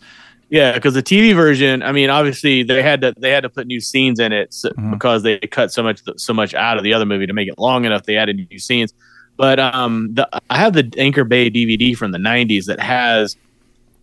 yeah 0.50 0.72
because 0.72 0.94
the 0.94 1.02
tv 1.02 1.34
version 1.34 1.82
i 1.82 1.92
mean 1.92 2.08
obviously 2.08 2.62
they 2.62 2.82
had 2.82 3.02
to 3.02 3.12
they 3.18 3.30
had 3.30 3.42
to 3.42 3.50
put 3.50 3.66
new 3.66 3.82
scenes 3.82 4.18
in 4.18 4.32
it 4.32 4.54
so, 4.54 4.70
Mhm. 4.70 4.92
because 4.92 5.22
they 5.22 5.38
cut 5.40 5.70
so 5.70 5.82
much 5.82 6.00
so 6.16 6.32
much 6.32 6.54
out 6.54 6.78
of 6.78 6.84
the 6.84 6.94
other 6.94 7.04
movie 7.04 7.26
to 7.26 7.34
make 7.34 7.48
it 7.48 7.58
long 7.58 7.84
enough 7.84 8.04
they 8.04 8.16
added 8.16 8.48
new 8.50 8.58
scenes 8.58 8.94
but 9.36 9.60
um 9.60 10.08
the 10.14 10.26
i 10.48 10.56
have 10.56 10.72
the 10.72 10.90
anchor 10.96 11.24
bay 11.24 11.50
dvd 11.50 11.94
from 11.94 12.12
the 12.12 12.18
90s 12.18 12.64
that 12.64 12.80
has 12.80 13.36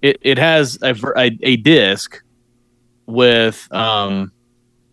it, 0.09 0.17
it 0.21 0.37
has 0.37 0.77
a, 0.81 0.95
a, 1.17 1.37
a 1.41 1.55
disc 1.57 2.21
with 3.07 3.67
um 3.71 4.31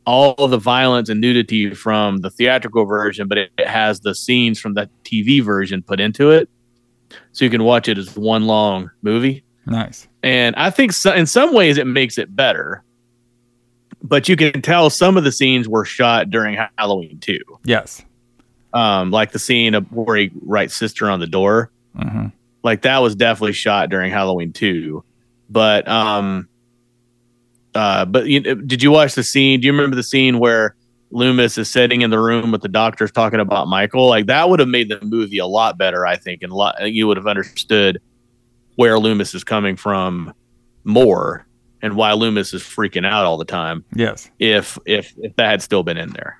all 0.04 0.48
the 0.48 0.58
violence 0.58 1.08
and 1.08 1.20
nudity 1.20 1.72
from 1.74 2.18
the 2.18 2.30
theatrical 2.30 2.84
version 2.84 3.28
but 3.28 3.38
it, 3.38 3.50
it 3.58 3.68
has 3.68 4.00
the 4.00 4.14
scenes 4.14 4.58
from 4.58 4.74
the 4.74 4.88
tv 5.04 5.42
version 5.42 5.82
put 5.82 6.00
into 6.00 6.30
it 6.30 6.48
so 7.32 7.44
you 7.44 7.50
can 7.50 7.62
watch 7.64 7.88
it 7.88 7.98
as 7.98 8.16
one 8.16 8.44
long 8.46 8.90
movie 9.02 9.42
Nice. 9.64 10.08
and 10.24 10.56
I 10.56 10.70
think 10.70 10.92
so, 10.92 11.12
in 11.12 11.26
some 11.26 11.54
ways 11.54 11.78
it 11.78 11.86
makes 11.86 12.18
it 12.18 12.34
better. 12.34 12.82
But 14.02 14.28
you 14.28 14.34
can 14.34 14.60
tell 14.60 14.90
some 14.90 15.16
of 15.16 15.22
the 15.22 15.30
scenes 15.30 15.68
were 15.68 15.84
shot 15.84 16.30
during 16.30 16.58
Halloween 16.76 17.20
too, 17.20 17.38
Yes. 17.64 18.02
um, 18.72 19.12
like 19.12 19.30
the 19.30 19.38
scene 19.38 19.74
of 19.76 19.84
where 19.92 20.16
he 20.16 20.32
writes 20.44 20.74
"sister" 20.74 21.08
on 21.08 21.20
the 21.20 21.28
door. 21.28 21.70
hmm 21.96 22.26
Like 22.62 22.82
that 22.82 22.98
was 23.02 23.14
definitely 23.16 23.52
shot 23.54 23.90
during 23.90 24.10
Halloween 24.12 24.52
too. 24.52 25.04
But 25.50 25.86
um, 25.88 26.48
uh, 27.74 28.04
but 28.04 28.26
you, 28.26 28.40
did 28.40 28.82
you 28.82 28.90
watch 28.90 29.14
the 29.14 29.22
scene? 29.22 29.60
Do 29.60 29.66
you 29.66 29.72
remember 29.72 29.96
the 29.96 30.02
scene 30.02 30.38
where 30.38 30.76
Loomis 31.10 31.58
is 31.58 31.70
sitting 31.70 32.02
in 32.02 32.10
the 32.10 32.18
room 32.18 32.52
with 32.52 32.62
the 32.62 32.68
doctors 32.68 33.10
talking 33.10 33.40
about 33.40 33.66
Michael? 33.68 34.06
Like 34.08 34.26
that 34.26 34.48
would 34.48 34.60
have 34.60 34.68
made 34.68 34.88
the 34.88 35.00
movie 35.04 35.38
a 35.38 35.46
lot 35.46 35.76
better, 35.78 36.06
I 36.06 36.16
think, 36.16 36.42
and 36.42 36.52
a 36.52 36.54
lot, 36.54 36.92
you 36.92 37.06
would 37.06 37.16
have 37.16 37.26
understood 37.26 38.00
where 38.76 38.98
Loomis 38.98 39.34
is 39.34 39.44
coming 39.44 39.76
from 39.76 40.32
more 40.84 41.46
and 41.82 41.96
why 41.96 42.12
Loomis 42.12 42.54
is 42.54 42.62
freaking 42.62 43.04
out 43.06 43.24
all 43.24 43.36
the 43.36 43.44
time 43.44 43.84
Yes. 43.94 44.30
if 44.38 44.78
if 44.86 45.12
if 45.18 45.34
that 45.36 45.50
had 45.50 45.62
still 45.62 45.82
been 45.82 45.96
in 45.96 46.10
there. 46.10 46.38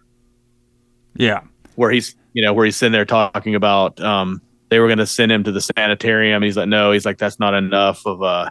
Yeah. 1.17 1.41
Where 1.75 1.91
he's 1.91 2.15
you 2.33 2.43
know 2.43 2.53
where 2.55 2.65
he's 2.65 2.77
sitting 2.77 2.93
there 2.93 3.05
talking 3.05 3.55
about 3.55 4.01
um 4.01 4.41
they 4.73 4.79
were 4.79 4.87
going 4.87 4.97
to 4.97 5.07
send 5.07 5.31
him 5.31 5.45
to 5.45 5.53
the 5.53 5.61
sanitarium. 5.61 6.43
He's 6.43 6.57
like, 6.57 6.67
no, 6.67 6.93
he's 6.93 7.05
like, 7.05 7.19
that's 7.19 7.39
not 7.39 7.53
enough 7.53 8.07
of 8.07 8.23
a, 8.23 8.51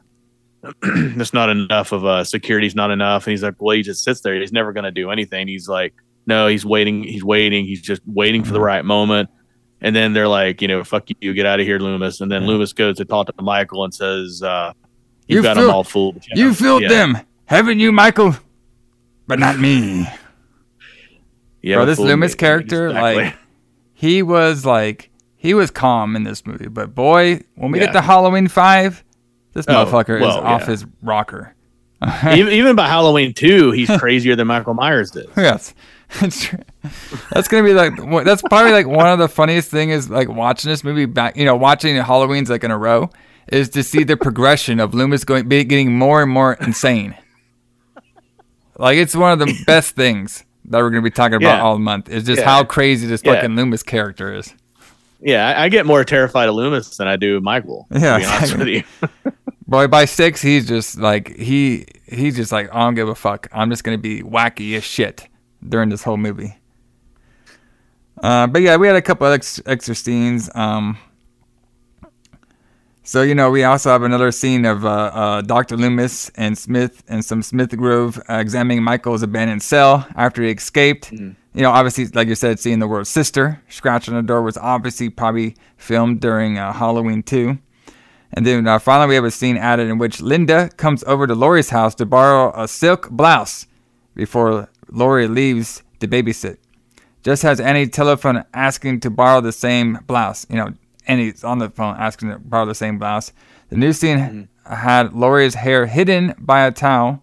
that's 1.15 1.33
not 1.33 1.49
enough 1.49 1.93
of 1.93 2.03
a 2.03 2.23
security's 2.23 2.75
not 2.75 2.91
enough. 2.91 3.25
And 3.25 3.31
he's 3.31 3.41
like, 3.41 3.55
well, 3.59 3.75
he 3.75 3.81
just 3.81 4.03
sits 4.03 4.21
there. 4.21 4.39
He's 4.39 4.51
never 4.51 4.71
going 4.71 4.83
to 4.83 4.91
do 4.91 5.09
anything. 5.09 5.47
He's 5.47 5.67
like, 5.67 5.95
no, 6.27 6.45
he's 6.45 6.63
waiting. 6.63 7.01
He's 7.03 7.23
waiting. 7.23 7.65
He's 7.65 7.81
just 7.81 8.03
waiting 8.05 8.43
for 8.43 8.53
the 8.53 8.61
right 8.61 8.85
moment. 8.85 9.31
And 9.81 9.95
then 9.95 10.13
they're 10.13 10.27
like, 10.27 10.61
you 10.61 10.67
know, 10.67 10.83
fuck 10.83 11.07
you, 11.21 11.33
get 11.33 11.47
out 11.47 11.59
of 11.59 11.65
here, 11.65 11.79
Loomis. 11.79 12.21
And 12.21 12.31
then 12.31 12.43
Yeah. 12.43 12.49
Loomis 12.49 12.73
goes 12.73 12.97
to 12.97 13.05
talk 13.05 13.35
to 13.35 13.41
Michael 13.41 13.83
and 13.83 13.91
says, 13.91 14.43
uh, 14.43 14.73
you've 15.27 15.37
You 15.37 15.41
got 15.41 15.55
fool- 15.57 15.65
them 15.65 15.73
all 15.73 15.83
fooled. 15.83 16.23
You 16.35 16.53
fooled 16.53 16.83
Yeah. 16.83 16.89
them, 16.89 17.17
haven't 17.45 17.79
you, 17.79 17.91
Michael? 17.91 18.35
But 19.25 19.39
not 19.39 19.57
me. 19.57 20.07
Yeah, 21.63 21.77
Bro, 21.77 21.85
this 21.85 21.99
Loomis 21.99 22.33
me. 22.33 22.37
character, 22.37 22.87
Exactly. 22.89 23.23
like, 23.23 23.35
he 23.93 24.23
was 24.23 24.65
like, 24.65 25.10
he 25.41 25.55
was 25.55 25.71
calm 25.71 26.15
in 26.15 26.23
this 26.23 26.45
movie. 26.45 26.67
But 26.67 26.93
boy, 26.93 27.41
when 27.55 27.71
we 27.71 27.79
get 27.79 27.93
to 27.93 28.01
Halloween 28.01 28.47
5, 28.47 29.03
this 29.53 29.65
Oh, 29.67 29.73
motherfucker 29.73 30.17
is 30.17 30.21
well, 30.21 30.37
off 30.39 30.61
yeah. 30.61 30.67
his 30.67 30.85
rocker. 31.01 31.55
even, 32.31 32.53
even 32.53 32.75
by 32.75 32.87
Halloween 32.87 33.33
two, 33.33 33.71
he's 33.71 33.89
crazier 33.99 34.35
than 34.35 34.45
Michael 34.47 34.75
Myers 34.75 35.15
is. 35.15 35.25
yes. 35.35 35.73
True. 36.11 36.59
That's 37.31 37.47
gonna 37.47 37.63
be 37.63 37.73
like 37.73 37.95
that's 38.25 38.41
probably 38.43 38.71
like 38.73 38.85
one 38.85 39.07
of 39.07 39.17
the 39.17 39.29
funniest 39.29 39.71
thing 39.71 39.89
is 39.91 40.09
like 40.09 40.27
watching 40.29 40.69
this 40.69 40.83
movie 40.83 41.05
back 41.05 41.37
you 41.37 41.45
know 41.45 41.55
watching 41.55 41.95
Halloween's 41.95 42.49
like 42.49 42.65
in 42.65 42.69
a 42.71 42.77
row 42.77 43.09
is 43.47 43.69
to 43.69 43.81
see 43.83 44.03
the 44.03 44.17
progression 44.17 44.79
of 44.81 44.93
Loomis 44.93 45.23
going 45.23 45.47
be, 45.47 45.63
getting 45.63 45.97
more 45.97 46.21
and 46.21 46.29
more 46.29 46.53
insane. 46.55 47.15
Like 48.77 48.97
it's 48.97 49.15
one 49.15 49.31
of 49.33 49.39
the 49.39 49.63
best 49.67 49.95
things 49.95 50.43
that 50.65 50.79
we're 50.79 50.89
gonna 50.89 51.01
be 51.01 51.11
talking 51.11 51.35
about 51.35 51.57
Yeah. 51.57 51.61
all 51.63 51.79
month 51.79 52.09
is 52.09 52.25
just 52.25 52.39
Yeah. 52.41 52.45
how 52.45 52.63
crazy 52.65 53.07
this 53.07 53.21
Yeah. 53.23 53.35
fucking 53.35 53.55
Loomis 53.55 53.83
character 53.83 54.33
is. 54.33 54.53
Yeah, 55.21 55.47
I, 55.47 55.63
I 55.63 55.69
get 55.69 55.85
more 55.85 56.03
terrified 56.03 56.49
of 56.49 56.55
Loomis 56.55 56.97
than 56.97 57.07
I 57.07 57.15
do 57.15 57.39
Michael. 57.41 57.87
Yeah, 57.91 58.17
to 58.17 58.19
be 58.19 58.25
honest 58.25 58.57
with 58.57 58.67
you. 58.67 58.83
Boy, 59.67 59.87
by 59.87 60.05
six, 60.05 60.41
he's 60.41 60.67
just 60.67 60.97
like 60.97 61.35
he 61.37 61.85
he's 62.05 62.35
just 62.35 62.51
like 62.51 62.73
I 62.73 62.79
don't 62.79 62.95
give 62.95 63.07
a 63.07 63.15
fuck. 63.15 63.47
I'm 63.51 63.69
just 63.69 63.83
gonna 63.83 63.97
be 63.97 64.21
wacky 64.21 64.75
as 64.75 64.83
shit 64.83 65.27
during 65.67 65.89
this 65.89 66.03
whole 66.03 66.17
movie. 66.17 66.57
Uh, 68.21 68.47
but 68.47 68.61
yeah, 68.61 68.75
we 68.75 68.87
had 68.87 68.95
a 68.95 69.01
couple 69.01 69.27
of 69.27 69.33
ex- 69.33 69.61
extra 69.65 69.95
scenes. 69.95 70.49
Um, 70.55 70.97
so 73.11 73.23
you 73.23 73.35
know, 73.35 73.51
we 73.51 73.65
also 73.65 73.89
have 73.89 74.03
another 74.03 74.31
scene 74.31 74.63
of 74.63 74.85
uh, 74.85 74.89
uh, 74.89 75.41
Doctor 75.41 75.75
Loomis 75.75 76.31
and 76.35 76.57
Smith 76.57 77.03
and 77.09 77.25
some 77.25 77.43
Smith 77.43 77.75
Grove 77.75 78.17
uh, 78.29 78.35
examining 78.35 78.83
Michael's 78.83 79.21
abandoned 79.21 79.61
cell 79.61 80.07
after 80.15 80.41
he 80.41 80.49
escaped. 80.49 81.11
You 81.11 81.35
know, 81.53 81.71
obviously, 81.71 82.07
like 82.07 82.29
you 82.29 82.35
said, 82.35 82.57
seeing 82.57 82.79
the 82.79 82.87
word 82.87 83.05
"sister" 83.05 83.61
scratched 83.67 84.07
on 84.07 84.15
the 84.15 84.21
door 84.21 84.41
was 84.41 84.55
obviously 84.55 85.09
probably 85.09 85.57
filmed 85.75 86.21
during 86.21 86.57
uh, 86.57 86.71
Halloween 86.71 87.21
too. 87.21 87.59
And 88.31 88.47
then 88.47 88.65
uh, 88.65 88.79
finally, 88.79 89.09
we 89.09 89.15
have 89.15 89.25
a 89.25 89.31
scene 89.31 89.57
added 89.57 89.89
in 89.89 89.97
which 89.97 90.21
Linda 90.21 90.69
comes 90.77 91.03
over 91.03 91.27
to 91.27 91.35
Laurie's 91.35 91.71
house 91.71 91.93
to 91.95 92.05
borrow 92.05 92.53
a 92.55 92.65
silk 92.65 93.09
blouse 93.09 93.67
before 94.15 94.69
Laurie 94.89 95.27
leaves 95.27 95.83
to 95.99 96.07
babysit. 96.07 96.59
Just 97.23 97.43
as 97.43 97.59
Annie 97.59 97.87
telephoned 97.87 98.45
asking 98.53 99.01
to 99.01 99.09
borrow 99.09 99.41
the 99.41 99.51
same 99.51 99.99
blouse, 100.07 100.47
you 100.49 100.55
know, 100.55 100.73
Annie's 101.11 101.43
on 101.43 101.59
the 101.59 101.69
phone 101.69 101.95
asking 101.97 102.29
to 102.29 102.39
borrow 102.39 102.65
the 102.65 102.75
same 102.75 102.97
blouse. 102.97 103.33
The 103.69 103.77
new 103.77 103.93
scene 103.93 104.47
had 104.65 105.13
Laurie's 105.13 105.55
hair 105.55 105.85
hidden 105.85 106.33
by 106.37 106.65
a 106.65 106.71
towel, 106.71 107.21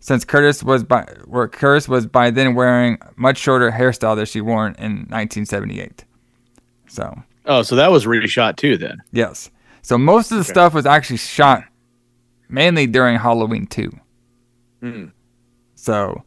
since 0.00 0.24
Curtis 0.24 0.62
was 0.62 0.84
by 0.84 1.02
where 1.24 1.48
Curtis 1.48 1.88
was 1.88 2.06
by 2.06 2.30
then 2.30 2.54
wearing 2.54 2.98
much 3.16 3.38
shorter 3.38 3.70
hairstyle 3.70 4.16
that 4.16 4.26
she 4.28 4.40
wore 4.40 4.66
in 4.66 5.06
1978. 5.08 6.04
So 6.88 7.22
Oh, 7.48 7.62
so 7.62 7.74
that 7.76 7.90
was 7.90 8.04
reshot 8.04 8.56
too 8.56 8.76
then. 8.76 8.98
Yes. 9.10 9.50
So 9.82 9.96
most 9.96 10.30
of 10.30 10.38
the 10.38 10.44
stuff 10.44 10.74
was 10.74 10.84
actually 10.84 11.16
shot 11.16 11.64
mainly 12.48 12.86
during 12.86 13.18
Halloween 13.18 13.66
too. 13.66 13.98
Mm. 14.82 15.12
So 15.74 16.24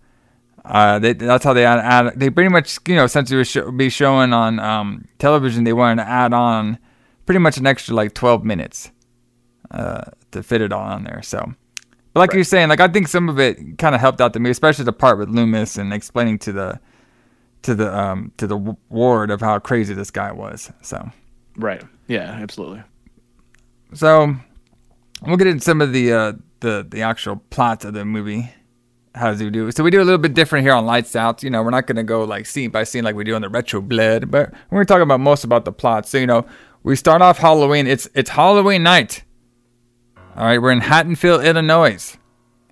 uh, 0.64 1.00
they, 1.00 1.14
that's 1.14 1.44
how 1.44 1.54
they 1.54 1.66
add, 1.66 1.80
add. 1.80 2.20
They 2.20 2.30
pretty 2.30 2.50
much, 2.50 2.78
you 2.88 2.96
know, 2.96 3.08
since 3.08 3.32
it 3.32 3.36
would 3.36 3.48
show, 3.48 3.72
be 3.72 3.90
showing 3.90 4.34
on 4.34 4.60
um, 4.60 5.08
television, 5.20 5.64
they 5.64 5.74
wanted 5.74 6.04
to 6.04 6.10
add 6.10 6.34
on 6.34 6.78
pretty 7.26 7.40
much 7.40 7.58
an 7.58 7.66
extra 7.66 7.96
like 7.96 8.14
12 8.14 8.44
minutes 8.44 8.92
uh, 9.72 10.04
to 10.32 10.44
fit 10.44 10.62
it 10.62 10.72
all 10.72 10.84
on 10.84 11.04
there. 11.04 11.22
So, 11.24 11.54
but 12.14 12.20
like 12.20 12.34
you're 12.34 12.44
saying, 12.44 12.70
like 12.70 12.80
I 12.80 12.88
think 12.88 13.08
some 13.08 13.30
of 13.30 13.40
it 13.40 13.78
kind 13.78 13.96
of 13.96 14.02
helped 14.02 14.22
out 14.22 14.34
to 14.34 14.40
me, 14.40 14.50
especially 14.50 14.86
the 14.86 14.94
part 14.94 15.18
with 15.18 15.30
Loomis 15.30 15.78
and 15.78 15.94
explaining 15.94 16.40
to 16.40 16.52
the 16.52 16.80
to 17.64 17.76
the 17.76 17.96
um 17.96 18.32
to 18.38 18.48
the 18.48 18.58
ward 18.90 19.32
of 19.32 19.40
how 19.40 19.60
crazy 19.60 19.94
this 19.94 20.12
guy 20.12 20.32
was. 20.32 20.72
So. 20.82 21.10
Right. 21.58 21.84
Yeah, 22.08 22.32
absolutely. 22.42 22.84
So 23.94 24.36
we'll 25.26 25.38
get 25.38 25.48
into 25.48 25.64
some 25.64 25.82
of 25.82 25.94
the 25.94 26.14
uh, 26.14 26.34
the 26.60 26.86
the 26.88 27.02
actual 27.02 27.38
plot 27.50 27.86
of 27.86 27.94
the 27.94 28.06
movie. 28.06 28.50
How 29.14 29.32
does 29.32 29.42
we 29.42 29.50
do? 29.50 29.72
So 29.72 29.84
we 29.84 29.92
do 29.92 30.02
a 30.02 30.06
little 30.06 30.18
bit 30.18 30.34
different 30.34 30.64
here 30.64 30.74
on 30.74 30.86
Lights 30.86 31.16
Out. 31.16 31.44
You 31.44 31.50
know, 31.50 31.62
we're 31.64 31.70
not 31.72 31.86
gonna 31.86 32.04
go 32.04 32.24
like 32.24 32.46
scene 32.46 32.70
by 32.70 32.84
scene 32.84 33.04
like 33.04 33.16
we 33.16 33.24
do 33.24 33.36
on 33.36 33.42
the 33.42 33.50
Retro 33.50 33.82
Blood, 33.82 34.32
but 34.32 34.52
we're 34.70 34.78
gonna 34.78 34.86
talk 34.86 35.02
about 35.02 35.20
most 35.20 35.44
about 35.44 35.66
the 35.66 35.72
plot. 35.72 36.08
So 36.08 36.18
you 36.18 36.28
know, 36.28 36.46
we 36.84 36.96
start 36.96 37.22
off 37.22 37.38
Halloween. 37.38 37.88
It's 37.88 38.08
it's 38.14 38.30
Halloween 38.30 38.84
night. 38.84 39.24
All 40.36 40.46
right, 40.46 40.62
we're 40.62 40.72
in 40.72 40.80
Haddonfield, 40.80 41.44
Illinois. 41.44 42.18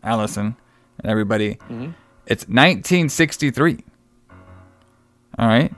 Allison 0.04 0.56
and 1.00 1.12
everybody. 1.12 1.56
Mm-hmm. 1.56 1.92
It's 2.26 2.44
1963. 2.48 3.84
All 5.38 5.48
right. 5.48 5.74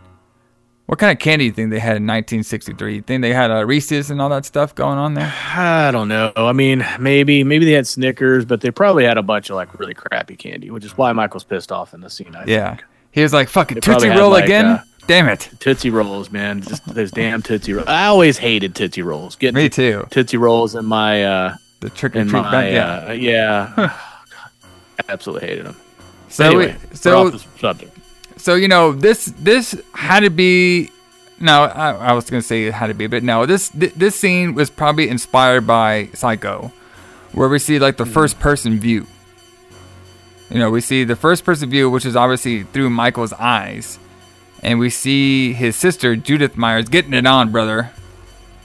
What 0.92 1.00
kind 1.00 1.10
of 1.14 1.20
candy 1.20 1.46
do 1.46 1.48
you 1.48 1.52
think 1.54 1.70
they 1.70 1.80
had 1.80 1.96
in 1.96 2.04
1963? 2.06 2.96
You 2.96 3.02
think 3.02 3.22
they 3.22 3.32
had 3.32 3.50
uh, 3.50 3.66
Reese's 3.66 4.12
and 4.12 4.22
all 4.22 4.28
that 4.28 4.44
stuff 4.44 4.76
going 4.76 4.98
on 4.98 5.14
there? 5.14 5.34
I 5.56 5.90
don't 5.90 6.10
know. 6.10 6.34
I 6.36 6.52
mean, 6.52 6.86
maybe 7.00 7.46
maybe 7.46 7.64
they 7.64 7.72
had 7.72 7.88
Snickers, 7.88 8.44
but 8.44 8.60
they 8.60 8.72
probably 8.72 9.06
had 9.06 9.18
a 9.18 9.24
bunch 9.24 9.50
of 9.50 9.56
like 9.56 9.80
really 9.80 9.94
crappy 9.94 10.36
candy, 10.36 10.70
which 10.70 10.84
is 10.84 10.98
why 10.98 11.14
Michael's 11.14 11.46
pissed 11.46 11.72
off 11.72 11.94
in 11.94 12.02
the 12.02 12.10
scene. 12.10 12.36
I 12.36 12.44
Yeah. 12.46 12.72
think. 12.76 12.84
He 13.14 13.22
was 13.24 13.32
like, 13.32 13.48
fucking 13.48 13.80
Tootsie 13.80 14.10
Roll 14.10 14.32
like, 14.32 14.44
again? 14.44 14.66
uh, 14.66 14.84
Damn 15.08 15.30
it. 15.30 15.50
Tootsie 15.62 15.92
Rolls, 15.92 16.30
man. 16.30 16.62
Just 16.62 16.86
those 16.94 17.12
damn 17.12 17.42
Tootsie 17.42 17.72
Rolls. 17.72 17.88
I 17.88 18.08
always 18.08 18.38
hated 18.38 18.76
Tootsie 18.76 19.02
Rolls. 19.02 19.38
Getting 19.38 19.56
Me 19.56 19.70
too. 19.70 20.06
Tootsie 20.12 20.36
Rolls 20.36 20.76
in 20.76 20.84
my 20.86 21.24
uh 21.24 21.56
The 21.80 21.90
trick 21.90 22.18
in 22.18 22.28
treat 22.28 22.42
my 22.42 22.52
bag. 22.52 22.74
Yeah. 22.74 23.06
uh, 23.08 23.12
yeah. 23.14 23.74
God, 23.78 25.06
absolutely 25.08 25.48
hated 25.48 25.68
them. 25.68 25.78
So, 26.28 26.46
anyway, 26.48 26.76
we- 26.90 26.96
so 26.98 27.12
so, 27.12 27.28
off 27.28 27.32
the 27.32 27.60
subject. 27.60 27.91
So 28.42 28.56
you 28.56 28.68
know, 28.68 28.92
this 28.94 29.26
this 29.38 29.76
had 29.94 30.22
to 30.22 30.30
be. 30.30 30.90
No, 31.40 31.64
I, 31.64 31.92
I 31.92 32.14
was 32.14 32.30
gonna 32.30 32.42
say 32.44 32.66
it 32.66 32.74
had 32.74 32.88
to 32.88 32.94
be, 32.94 33.08
but 33.08 33.24
no. 33.24 33.46
This 33.46 33.70
th- 33.70 33.94
this 33.96 34.16
scene 34.20 34.54
was 34.54 34.70
probably 34.70 35.10
inspired 35.10 35.66
by 35.66 36.10
Psycho, 36.14 36.72
where 37.32 37.50
we 37.50 37.58
see 37.60 37.80
like 37.80 37.98
the 37.98 38.06
first 38.06 38.40
person 38.40 38.80
view. 38.80 39.08
You 40.50 40.60
know, 40.60 40.70
we 40.70 40.82
see 40.82 41.04
the 41.04 41.16
first 41.16 41.46
person 41.46 41.70
view, 41.70 41.90
which 41.90 42.06
is 42.06 42.16
obviously 42.16 42.64
through 42.64 42.90
Michael's 42.90 43.34
eyes, 43.34 43.98
and 44.62 44.80
we 44.80 44.90
see 44.90 45.54
his 45.54 45.76
sister 45.76 46.16
Judith 46.16 46.58
Myers 46.58 46.90
getting 46.90 47.14
it 47.14 47.26
on, 47.26 47.52
brother, 47.52 47.92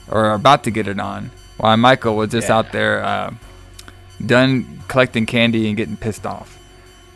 or 0.09 0.33
about 0.33 0.63
to 0.65 0.71
get 0.71 0.87
it 0.87 0.99
on, 0.99 1.31
while 1.57 1.77
Michael 1.77 2.15
was 2.17 2.29
just 2.31 2.49
Yeah. 2.49 2.57
out 2.57 2.71
there, 2.73 3.03
uh, 3.03 3.33
done 4.23 4.81
collecting 4.87 5.25
candy 5.25 5.67
and 5.67 5.77
getting 5.77 5.95
pissed 5.97 6.25
off. 6.25 6.56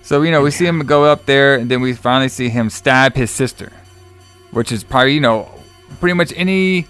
So 0.02 0.22
you 0.22 0.32
know, 0.32 0.42
we 0.42 0.52
see 0.52 0.66
him 0.66 0.80
go 0.86 1.06
up 1.06 1.26
there, 1.26 1.56
and 1.56 1.70
then 1.70 1.82
we 1.82 1.94
finally 1.94 2.30
see 2.30 2.50
him 2.50 2.70
stab 2.70 3.16
his 3.16 3.32
sister, 3.32 3.72
which 4.52 4.72
is 4.72 4.84
probably 4.84 5.14
you 5.14 5.20
know, 5.22 5.50
pretty 6.00 6.14
much 6.14 6.34
any 6.36 6.88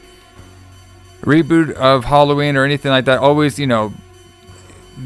reboot 1.21 1.71
of 1.73 2.05
Halloween 2.05 2.55
or 2.57 2.63
anything 2.63 2.91
like 2.91 3.05
that. 3.05 3.19
Always 3.19 3.59
you 3.59 3.67
know, 3.67 3.93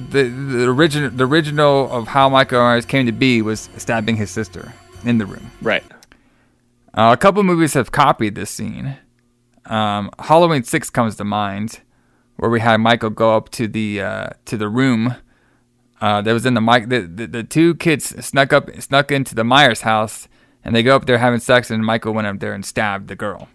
the 0.09 0.23
the 0.23 0.69
original 0.69 1.09
the 1.09 1.25
original 1.25 1.91
of 1.91 2.07
how 2.07 2.29
Michael 2.29 2.61
Myers 2.61 2.85
came 2.85 3.05
to 3.05 3.11
be 3.11 3.41
was 3.41 3.69
stabbing 3.77 4.15
his 4.15 4.31
sister 4.31 4.73
in 5.03 5.17
the 5.17 5.25
room. 5.25 5.51
Right. 5.61 5.83
Uh, 6.93 7.11
a 7.11 7.17
couple 7.17 7.43
movies 7.43 7.73
have 7.73 7.91
copied 7.91 8.35
this 8.35 8.49
scene. 8.49 8.97
Um, 9.65 10.09
Halloween 10.19 10.63
Six 10.63 10.89
comes 10.89 11.15
to 11.17 11.23
mind, 11.23 11.81
where 12.37 12.49
we 12.49 12.59
had 12.59 12.77
Michael 12.77 13.09
go 13.09 13.35
up 13.35 13.49
to 13.49 13.67
the 13.67 14.01
uh, 14.01 14.29
to 14.45 14.57
the 14.57 14.69
room 14.69 15.15
uh, 16.01 16.21
that 16.21 16.33
was 16.33 16.45
in 16.45 16.53
the 16.53 16.61
mic. 16.61 16.89
The, 16.89 17.01
the 17.01 17.27
the 17.27 17.43
two 17.43 17.75
kids 17.75 18.25
snuck 18.25 18.53
up 18.53 18.69
snuck 18.81 19.11
into 19.11 19.35
the 19.35 19.43
Myers 19.43 19.81
house, 19.81 20.27
and 20.63 20.75
they 20.75 20.83
go 20.83 20.95
up 20.95 21.05
there 21.05 21.17
having 21.17 21.39
sex, 21.39 21.71
and 21.71 21.85
Michael 21.85 22.13
went 22.13 22.27
up 22.27 22.39
there 22.39 22.53
and 22.53 22.65
stabbed 22.65 23.07
the 23.07 23.15
girl. 23.15 23.49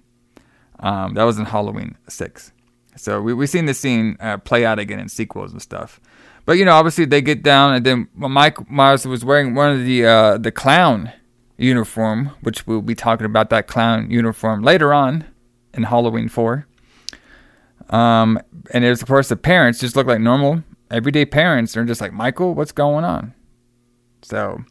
Um, 0.78 1.14
that 1.14 1.24
was 1.24 1.38
in 1.38 1.46
Halloween 1.46 1.96
Six. 2.08 2.52
So 2.96 3.20
we 3.20 3.34
we 3.34 3.46
seen 3.46 3.66
this 3.66 3.78
scene 3.78 4.16
uh, 4.20 4.38
play 4.38 4.64
out 4.64 4.78
again 4.78 5.00
in 5.00 5.08
sequels 5.08 5.52
and 5.52 5.60
stuff. 5.60 6.00
But 6.46 6.58
you 6.58 6.64
know, 6.64 6.72
obviously 6.72 7.04
they 7.04 7.22
get 7.22 7.42
down, 7.42 7.74
and 7.74 7.84
then 7.84 8.08
Mike 8.14 8.70
Myers 8.70 9.06
was 9.06 9.24
wearing 9.24 9.54
one 9.54 9.72
of 9.72 9.84
the 9.84 10.06
uh, 10.06 10.38
the 10.38 10.50
clown 10.50 11.12
uniform, 11.60 12.30
which 12.40 12.66
we'll 12.66 12.82
be 12.82 12.94
talking 12.94 13.26
about 13.26 13.50
that 13.50 13.66
clown 13.66 14.10
uniform 14.10 14.62
later 14.62 14.92
on 14.92 15.24
in 15.74 15.84
Halloween 15.84 16.28
4. 16.28 16.66
Um, 17.90 18.40
and 18.72 18.84
there's, 18.84 19.02
of 19.02 19.08
course, 19.08 19.28
the 19.28 19.36
parents 19.36 19.80
just 19.80 19.94
look 19.96 20.06
like 20.06 20.20
normal, 20.20 20.62
everyday 20.90 21.24
parents. 21.24 21.72
They're 21.74 21.84
just 21.84 22.00
like, 22.00 22.12
Michael, 22.12 22.54
what's 22.54 22.72
going 22.72 23.04
on? 23.04 23.34
So, 24.22 24.62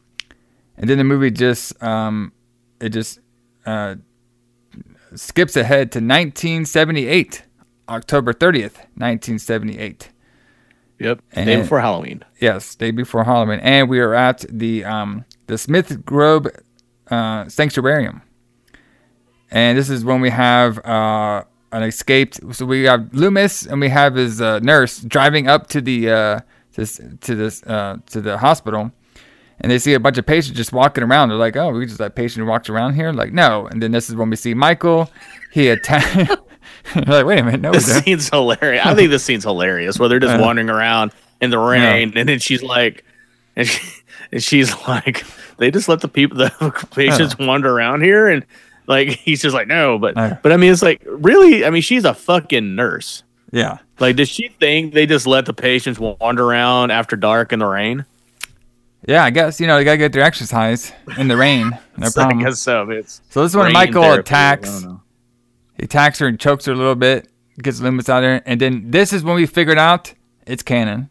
and 0.76 0.88
then 0.88 0.98
the 0.98 1.04
movie 1.04 1.30
just, 1.30 1.80
um, 1.82 2.32
it 2.80 2.90
just 2.90 3.18
uh, 3.66 3.96
skips 5.14 5.56
ahead 5.56 5.92
to 5.92 5.98
1978, 5.98 7.42
October 7.88 8.32
30th, 8.32 8.76
1978. 8.96 10.10
Yep. 10.98 11.20
And- 11.32 11.46
Day 11.46 11.56
before 11.56 11.80
Halloween. 11.80 12.22
Yes, 12.40 12.74
day 12.74 12.90
before 12.90 13.24
Halloween, 13.24 13.60
and 13.60 13.88
we 13.88 14.00
are 14.00 14.14
at 14.14 14.44
the 14.50 14.84
um, 14.84 15.24
the 15.46 15.56
Smith 15.58 16.04
Grove 16.04 16.46
uh, 17.10 17.44
Sanctuarium, 17.44 18.20
and 19.50 19.76
this 19.78 19.88
is 19.90 20.04
when 20.04 20.20
we 20.20 20.28
have 20.30 20.78
uh, 20.84 21.44
an 21.72 21.82
escaped. 21.82 22.40
So 22.54 22.66
we 22.66 22.84
have 22.84 23.12
Loomis, 23.12 23.66
and 23.66 23.80
we 23.80 23.88
have 23.88 24.14
his 24.14 24.40
uh, 24.40 24.58
nurse 24.60 24.98
driving 25.00 25.48
up 25.48 25.66
to 25.68 25.80
the 25.80 26.10
uh, 26.10 26.40
to, 26.74 26.86
to 26.86 27.34
this 27.34 27.62
uh, 27.64 27.98
to 28.10 28.20
the 28.20 28.38
hospital, 28.38 28.90
and 29.60 29.70
they 29.70 29.78
see 29.78 29.94
a 29.94 30.00
bunch 30.00 30.18
of 30.18 30.26
patients 30.26 30.56
just 30.56 30.72
walking 30.72 31.04
around. 31.04 31.28
They're 31.28 31.38
like, 31.38 31.56
"Oh, 31.56 31.70
we 31.70 31.86
just 31.86 32.00
let 32.00 32.14
patient 32.14 32.46
walks 32.46 32.68
around 32.68 32.94
here." 32.94 33.12
Like, 33.12 33.32
no. 33.32 33.66
And 33.66 33.82
then 33.82 33.92
this 33.92 34.08
is 34.08 34.16
when 34.16 34.30
we 34.30 34.36
see 34.36 34.54
Michael. 34.54 35.10
He 35.52 35.68
attacked. 35.68 36.16
like, 37.06 37.26
wait 37.26 37.38
a 37.40 37.42
minute, 37.44 37.60
no, 37.60 37.72
This 37.72 38.02
scene's 38.04 38.28
hilarious. 38.28 38.86
I 38.86 38.94
think 38.94 39.10
this 39.10 39.24
scene's 39.24 39.44
hilarious 39.44 39.98
where 39.98 40.08
they're 40.08 40.20
just 40.20 40.34
Uh-huh. 40.34 40.42
wandering 40.44 40.70
around 40.70 41.12
in 41.40 41.50
the 41.50 41.58
rain, 41.58 42.12
and 42.16 42.28
then 42.28 42.38
she's 42.38 42.62
like, 42.62 43.04
and, 43.56 43.66
she, 43.66 43.80
and 44.32 44.42
she's 44.42 44.74
like, 44.86 45.24
they 45.56 45.70
just 45.70 45.88
let 45.88 46.00
the 46.00 46.08
people, 46.08 46.36
the 46.38 46.86
patients 46.94 47.36
wander 47.38 47.70
around 47.76 48.02
here, 48.02 48.28
and 48.28 48.44
like 48.90 49.08
he's 49.24 49.40
just 49.40 49.54
like, 49.54 49.68
no, 49.68 49.98
but 49.98 50.16
Uh. 50.18 50.36
but 50.42 50.52
I 50.52 50.58
mean, 50.58 50.70
it's 50.72 50.82
like 50.82 51.00
really, 51.06 51.64
I 51.64 51.70
mean, 51.70 51.80
she's 51.82 52.04
a 52.04 52.12
fucking 52.12 52.74
nurse. 52.74 53.22
yeah. 53.50 53.78
Like, 53.98 54.16
does 54.16 54.28
she 54.30 54.48
think 54.48 54.94
they 54.94 55.04
just 55.06 55.26
let 55.26 55.44
the 55.46 55.52
patients 55.52 55.98
wander 56.00 56.44
around 56.44 56.90
after 56.90 57.16
dark 57.16 57.52
in 57.52 57.58
the 57.58 57.66
rain? 57.66 58.06
Yeah, 59.06 59.24
I 59.24 59.30
guess 59.30 59.60
you 59.60 59.66
know 59.66 59.76
they 59.76 59.84
gotta 59.84 59.96
get 59.98 60.12
their 60.12 60.22
exercise 60.22 60.92
in 61.16 61.28
the 61.28 61.36
rain. 61.36 61.70
No 61.96 62.08
So 62.08 62.22
I 62.22 62.32
guess 62.34 62.58
so. 62.60 62.88
It's 62.90 63.20
So 63.30 63.42
this 63.42 63.52
is 63.52 63.56
when 63.56 63.72
Michael 63.72 64.02
therapy, 64.02 64.20
attacks. 64.20 64.86
He 65.76 65.84
attacks 65.84 66.18
her 66.18 66.26
and 66.26 66.38
chokes 66.40 66.64
her 66.66 66.72
a 66.72 66.76
little 66.76 66.94
bit, 66.94 67.28
gets 67.62 67.80
Loomis 67.80 68.08
out 68.08 68.20
there, 68.20 68.42
and 68.46 68.60
then 68.60 68.90
this 68.90 69.12
is 69.12 69.22
when 69.22 69.34
we 69.36 69.46
figured 69.46 69.78
out 69.78 70.12
it's 70.46 70.62
canon 70.62 71.08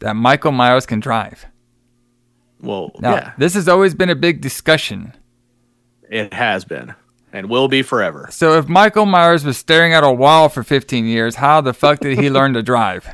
that 0.00 0.14
Michael 0.14 0.52
Myers 0.52 0.86
can 0.86 0.98
drive. 1.00 1.46
Well, 2.60 2.92
Now, 3.00 3.14
yeah, 3.14 3.32
this 3.38 3.54
has 3.54 3.68
always 3.68 3.94
been 3.94 4.10
a 4.10 4.14
big 4.16 4.40
discussion. 4.40 5.12
it 6.08 6.32
has 6.34 6.64
been 6.64 6.94
and 7.32 7.48
will 7.48 7.68
be 7.68 7.82
forever. 7.82 8.28
So 8.30 8.58
if 8.58 8.68
Michael 8.68 9.06
Myers 9.06 9.44
was 9.44 9.56
staring 9.56 9.92
at 9.92 10.04
a 10.04 10.12
wall 10.12 10.48
for 10.48 10.62
15 10.62 11.06
years, 11.06 11.36
how 11.36 11.60
the 11.60 11.72
fuck 11.72 12.00
did 12.00 12.18
he 12.18 12.30
learn 12.30 12.52
to 12.54 12.62
drive? 12.62 13.08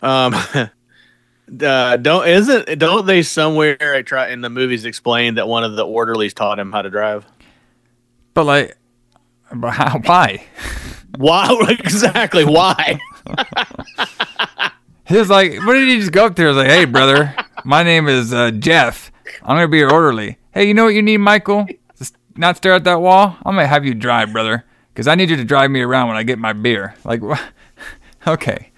Um, 0.00 0.34
uh, 1.60 1.96
don't 1.96 2.26
isn't 2.26 2.78
don't 2.78 3.06
they 3.06 3.22
somewhere 3.22 3.76
I 3.80 4.02
try 4.02 4.30
in 4.30 4.40
the 4.40 4.50
movies 4.50 4.84
explain 4.84 5.34
that 5.34 5.48
one 5.48 5.64
of 5.64 5.76
the 5.76 5.86
orderlies 5.86 6.34
taught 6.34 6.58
him 6.58 6.72
how 6.72 6.82
to 6.82 6.90
drive? 6.90 7.26
But 8.34 8.44
like, 8.44 8.76
but 9.54 9.70
how? 9.70 9.98
Why? 10.04 10.44
Why 11.18 11.66
exactly? 11.78 12.44
Why? 12.44 13.00
He 15.06 15.18
was 15.18 15.28
like, 15.28 15.58
what 15.66 15.74
did 15.74 15.88
he 15.88 15.98
just 15.98 16.12
go 16.12 16.26
up 16.26 16.36
there? 16.36 16.46
He 16.46 16.54
was 16.54 16.56
like, 16.56 16.70
hey, 16.70 16.86
brother, 16.86 17.34
my 17.64 17.82
name 17.82 18.08
is 18.08 18.32
uh, 18.32 18.50
Jeff. 18.50 19.12
I'm 19.42 19.56
going 19.56 19.64
to 19.64 19.68
be 19.68 19.78
your 19.78 19.92
orderly. 19.92 20.38
Hey, 20.52 20.64
you 20.64 20.74
know 20.74 20.84
what 20.84 20.94
you 20.94 21.02
need, 21.02 21.18
Michael? 21.18 21.66
Not 22.36 22.56
stare 22.56 22.74
at 22.74 22.84
that 22.84 23.00
wall? 23.00 23.36
I'm 23.44 23.56
to 23.56 23.66
have 23.66 23.84
you 23.84 23.94
drive, 23.94 24.32
brother, 24.32 24.64
because 24.92 25.06
I 25.06 25.14
need 25.14 25.30
you 25.30 25.36
to 25.36 25.44
drive 25.44 25.70
me 25.70 25.80
around 25.80 26.08
when 26.08 26.16
I 26.16 26.22
get 26.22 26.38
my 26.38 26.52
beer. 26.52 26.94
Like, 27.04 27.20
okay. 28.26 28.70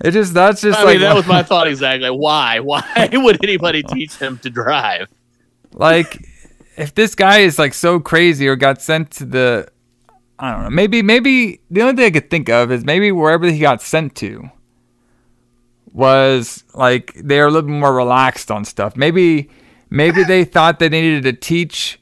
It 0.00 0.10
just, 0.10 0.34
that's 0.34 0.60
just 0.60 0.78
I 0.78 0.84
like, 0.84 0.94
mean, 0.94 1.02
that 1.02 1.14
was 1.14 1.26
my 1.26 1.42
thought 1.44 1.68
exactly. 1.68 2.10
Why? 2.10 2.60
Why 2.60 2.82
would 3.12 3.42
anybody 3.44 3.82
teach 3.82 4.16
him 4.16 4.38
to 4.38 4.50
drive? 4.50 5.08
like, 5.72 6.24
if 6.76 6.94
this 6.94 7.14
guy 7.14 7.38
is 7.38 7.58
like 7.58 7.74
so 7.74 8.00
crazy 8.00 8.48
or 8.48 8.56
got 8.56 8.80
sent 8.80 9.10
to 9.12 9.24
the, 9.24 9.68
I 10.38 10.52
don't 10.52 10.62
know, 10.64 10.70
maybe, 10.70 11.02
maybe 11.02 11.60
the 11.70 11.82
only 11.82 11.94
thing 11.96 12.06
I 12.06 12.10
could 12.10 12.30
think 12.30 12.48
of 12.48 12.72
is 12.72 12.84
maybe 12.84 13.12
wherever 13.12 13.48
he 13.50 13.58
got 13.58 13.82
sent 13.82 14.14
to 14.16 14.50
was 15.94 16.64
like 16.74 17.12
they're 17.14 17.46
a 17.46 17.50
little 17.50 17.68
bit 17.68 17.72
more 17.72 17.94
relaxed 17.94 18.50
on 18.50 18.64
stuff. 18.64 18.96
Maybe 18.96 19.48
maybe 19.88 20.24
they 20.24 20.44
thought 20.44 20.80
they 20.80 20.88
needed 20.88 21.22
to 21.22 21.32
teach 21.32 22.00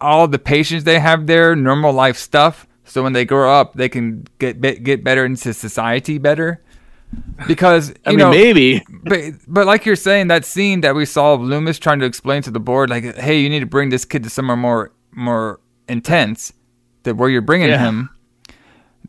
all 0.00 0.26
the 0.28 0.38
patients 0.38 0.84
they 0.84 0.98
have 0.98 1.26
there 1.26 1.54
normal 1.56 1.92
life 1.92 2.16
stuff 2.16 2.66
so 2.84 3.02
when 3.02 3.12
they 3.12 3.24
grow 3.24 3.52
up 3.52 3.74
they 3.74 3.88
can 3.88 4.26
get 4.38 4.60
get 4.60 5.04
better 5.04 5.24
into 5.24 5.52
society 5.54 6.18
better. 6.18 6.62
Because 7.48 7.88
you 7.90 7.94
I 8.06 8.10
mean, 8.10 8.18
know 8.18 8.30
maybe. 8.30 8.82
but 9.02 9.20
but 9.48 9.66
like 9.66 9.84
you're 9.84 9.96
saying 9.96 10.28
that 10.28 10.44
scene 10.44 10.80
that 10.82 10.94
we 10.94 11.04
saw 11.04 11.34
of 11.34 11.40
Loomis 11.40 11.78
trying 11.78 11.98
to 12.00 12.06
explain 12.06 12.42
to 12.42 12.50
the 12.50 12.60
board 12.60 12.88
like 12.90 13.16
hey 13.16 13.40
you 13.40 13.48
need 13.48 13.60
to 13.60 13.66
bring 13.66 13.88
this 13.90 14.04
kid 14.04 14.22
to 14.24 14.30
somewhere 14.30 14.56
more 14.56 14.92
more 15.12 15.60
intense 15.88 16.52
that 17.02 17.16
where 17.16 17.28
you're 17.28 17.42
bringing 17.42 17.68
Yeah. 17.68 17.78
him 17.78 18.10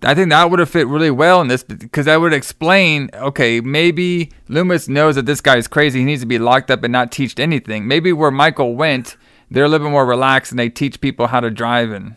I 0.04 0.16
think 0.16 0.30
that 0.32 0.50
would 0.50 0.58
have 0.58 0.70
fit 0.70 0.88
really 0.88 1.12
well 1.12 1.42
in 1.42 1.48
this 1.48 1.62
because 1.64 2.06
that 2.08 2.20
would 2.20 2.34
explain 2.34 3.12
okay 3.14 3.62
maybe 3.62 4.32
Loomis 4.48 4.88
knows 4.88 5.14
that 5.16 5.28
this 5.28 5.42
guy 5.42 5.58
is 5.58 5.68
crazy 5.68 6.00
he 6.00 6.06
needs 6.06 6.22
to 6.22 6.28
be 6.28 6.40
locked 6.40 6.72
up 6.72 6.84
and 6.84 6.92
not 6.92 7.12
teached 7.12 7.40
anything 7.40 7.88
maybe 7.88 8.12
where 8.12 8.32
Michael 8.32 8.76
went 8.76 9.16
they're 9.52 9.66
a 9.66 9.70
little 9.70 9.86
bit 9.86 9.92
more 9.92 10.06
relaxed 10.06 10.52
and 10.52 10.58
they 10.58 10.70
teach 10.70 11.00
people 11.02 11.28
how 11.28 11.40
to 11.40 11.52
drive 11.52 11.92
and 11.92 12.16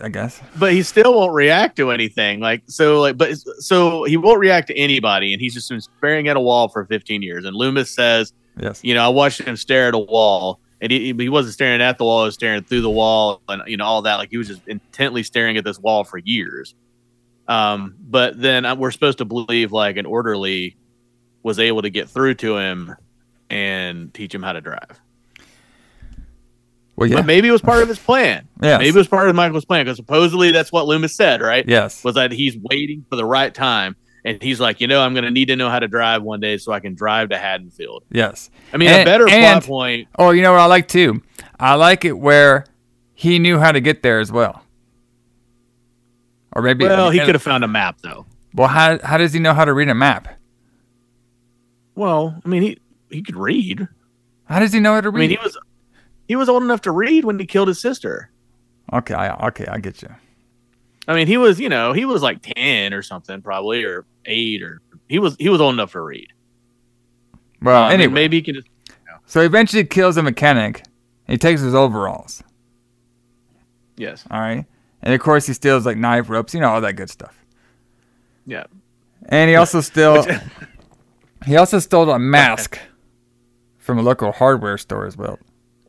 I 0.00 0.08
guess 0.08 0.42
But 0.58 0.72
he 0.72 0.82
still 0.82 1.14
won't 1.14 1.32
react 1.32 1.76
to 1.76 1.92
anything. 1.92 2.40
Like 2.40 2.62
so, 2.66 3.00
like 3.00 3.16
but 3.16 3.38
so 3.58 4.04
he 4.04 4.16
won't 4.16 4.40
react 4.40 4.66
to 4.68 4.76
anybody, 4.76 5.32
and 5.32 5.40
he's 5.40 5.54
just 5.54 5.68
been 5.68 5.80
staring 5.80 6.26
at 6.26 6.36
a 6.36 6.40
wall 6.40 6.68
for 6.68 6.84
15 6.86 7.22
years. 7.22 7.44
And 7.44 7.54
Loomis 7.56 7.90
says, 7.90 8.32
yes 8.58 8.82
you 8.82 8.94
know, 8.94 9.04
I 9.04 9.08
watched 9.08 9.40
him 9.40 9.56
stare 9.56 9.88
at 9.88 9.94
a 9.94 9.98
wall, 9.98 10.58
and 10.80 10.90
he, 10.90 11.12
he 11.12 11.28
wasn't 11.28 11.54
staring 11.54 11.80
at 11.80 11.98
the 11.98 12.04
wall; 12.04 12.24
he 12.24 12.26
was 12.26 12.34
staring 12.34 12.64
through 12.64 12.80
the 12.80 12.90
wall, 12.90 13.40
and 13.48 13.62
you 13.66 13.76
know 13.76 13.84
all 13.84 14.02
that. 14.02 14.16
Like 14.16 14.30
he 14.30 14.38
was 14.38 14.48
just 14.48 14.66
intently 14.66 15.22
staring 15.22 15.56
at 15.56 15.64
this 15.64 15.78
wall 15.78 16.02
for 16.02 16.18
years. 16.18 16.74
Um, 17.46 17.94
but 18.00 18.40
then 18.40 18.78
we're 18.78 18.90
supposed 18.90 19.18
to 19.18 19.24
believe 19.24 19.70
like 19.70 19.98
an 19.98 20.06
orderly 20.06 20.76
was 21.44 21.60
able 21.60 21.82
to 21.82 21.90
get 21.90 22.08
through 22.08 22.34
to 22.34 22.56
him 22.56 22.96
and 23.50 24.12
teach 24.12 24.34
him 24.34 24.42
how 24.42 24.52
to 24.52 24.60
drive. 24.60 25.00
Well 26.96 27.08
yeah 27.08 27.16
But 27.16 27.26
maybe 27.26 27.48
it 27.48 27.52
was 27.52 27.62
part 27.62 27.82
of 27.82 27.88
his 27.88 27.98
plan. 27.98 28.48
Yeah. 28.62 28.78
Maybe 28.78 28.88
it 28.88 28.94
was 28.94 29.06
part 29.08 29.28
of 29.28 29.36
Michael's 29.36 29.66
plan 29.66 29.84
because 29.84 29.96
supposedly 29.98 30.50
that's 30.50 30.72
what 30.72 30.86
Loomis 30.86 31.14
said, 31.14 31.40
right? 31.42 31.64
yes 31.68 32.02
Was 32.02 32.14
that 32.16 32.32
he's 32.32 32.56
waiting 32.70 33.04
for 33.08 33.16
the 33.16 33.24
right 33.24 33.52
time. 33.54 33.96
And 34.24 34.42
he's 34.42 34.58
like, 34.58 34.80
you 34.80 34.86
know, 34.88 35.00
I'm 35.02 35.12
going 35.14 35.24
to 35.24 35.30
need 35.30 35.46
to 35.48 35.56
know 35.56 35.68
how 35.70 35.78
to 35.78 35.86
drive 35.86 36.22
one 36.22 36.40
day 36.40 36.56
so 36.56 36.72
I 36.72 36.80
can 36.80 36.94
drive 36.94 37.28
to 37.28 37.38
Haddonfield. 37.38 38.04
yes 38.10 38.50
I 38.72 38.76
mean, 38.78 38.88
a 38.88 39.04
better 39.04 39.28
and- 39.28 39.62
plot 39.62 39.64
point. 39.64 40.08
Oh, 40.18 40.30
you 40.30 40.42
know 40.42 40.52
what 40.52 40.60
I 40.60 40.66
like 40.66 40.88
too? 40.88 41.22
I 41.60 41.74
like 41.74 42.04
it 42.04 42.12
where 42.18 42.64
he 43.14 43.38
knew 43.38 43.58
how 43.58 43.72
to 43.72 43.80
get 43.80 44.02
there 44.02 44.18
as 44.20 44.32
well. 44.32 44.62
Or 46.54 46.62
maybe 46.62 46.84
Well, 46.86 47.10
he 47.10 47.18
could 47.20 47.34
have 47.34 47.42
found 47.42 47.64
a 47.64 47.68
map, 47.68 47.98
though. 48.02 48.24
Well, 48.54 48.68
how 48.68 48.98
how 49.04 49.18
does 49.18 49.34
he 49.34 49.40
know 49.40 49.52
how 49.52 49.64
to 49.66 49.72
read 49.74 49.88
a 49.90 49.94
map? 49.94 50.28
Well, 51.94 52.40
I 52.44 52.48
mean, 52.48 52.62
he 52.62 52.78
he 53.10 53.22
could 53.22 53.36
read. 53.36 53.86
How 54.44 54.58
does 54.60 54.72
he 54.72 54.80
know 54.80 54.94
how 54.94 55.00
to 55.02 55.10
read? 55.10 55.24
I 55.24 55.28
mean, 55.28 55.30
he 55.38 55.44
was 55.44 55.58
he 56.28 56.36
was 56.36 56.48
old 56.48 56.62
enough 56.62 56.82
to 56.82 56.90
read 56.90 57.24
when 57.24 57.38
he 57.38 57.46
killed 57.46 57.68
his 57.68 57.80
sister. 57.80 58.30
okay, 58.92 59.14
I, 59.14 59.48
okay, 59.48 59.66
I 59.66 59.78
get 59.78 60.02
you. 60.02 60.14
I 61.08 61.14
mean, 61.14 61.26
he 61.26 61.36
was, 61.36 61.60
you 61.60 61.68
know, 61.68 61.92
he 61.92 62.04
was 62.04 62.22
like 62.22 62.42
ten 62.42 62.92
or 62.92 63.02
something, 63.02 63.40
probably, 63.42 63.84
or 63.84 64.04
eight, 64.24 64.62
or 64.62 64.80
he 65.08 65.18
was 65.18 65.36
he 65.38 65.48
was 65.48 65.60
old 65.60 65.74
enough 65.74 65.92
to 65.92 66.00
read. 66.00 66.28
Well, 67.62 67.84
mean, 67.84 68.00
anyway, 68.00 68.12
maybe 68.12 68.36
he 68.38 68.42
can 68.42 68.54
just. 68.56 68.68
so 69.26 69.40
he 69.40 69.46
eventually 69.46 69.84
kills 69.84 70.16
a 70.16 70.22
mechanic. 70.22 70.84
He 71.26 71.38
takes 71.38 71.60
his 71.60 71.74
overalls. 71.74 72.42
Yes. 73.96 74.24
All 74.30 74.40
right, 74.40 74.64
and 75.02 75.14
of 75.14 75.20
course 75.20 75.46
he 75.46 75.52
steals 75.52 75.86
like 75.86 75.96
knife 75.96 76.28
ropes, 76.28 76.54
you 76.54 76.60
know, 76.60 76.70
all 76.70 76.80
that 76.80 76.94
good 76.94 77.10
stuff. 77.10 77.36
Yeah. 78.46 78.64
And 79.28 79.50
he 79.50 79.56
also 79.56 79.80
stole 79.80 80.24
he 81.46 81.56
also 81.56 81.78
stole 81.78 82.10
a 82.10 82.18
mask 82.18 82.78
from 83.78 83.98
a 83.98 84.02
local 84.02 84.32
hardware 84.32 84.78
store 84.78 85.06
as 85.06 85.16
well. 85.16 85.38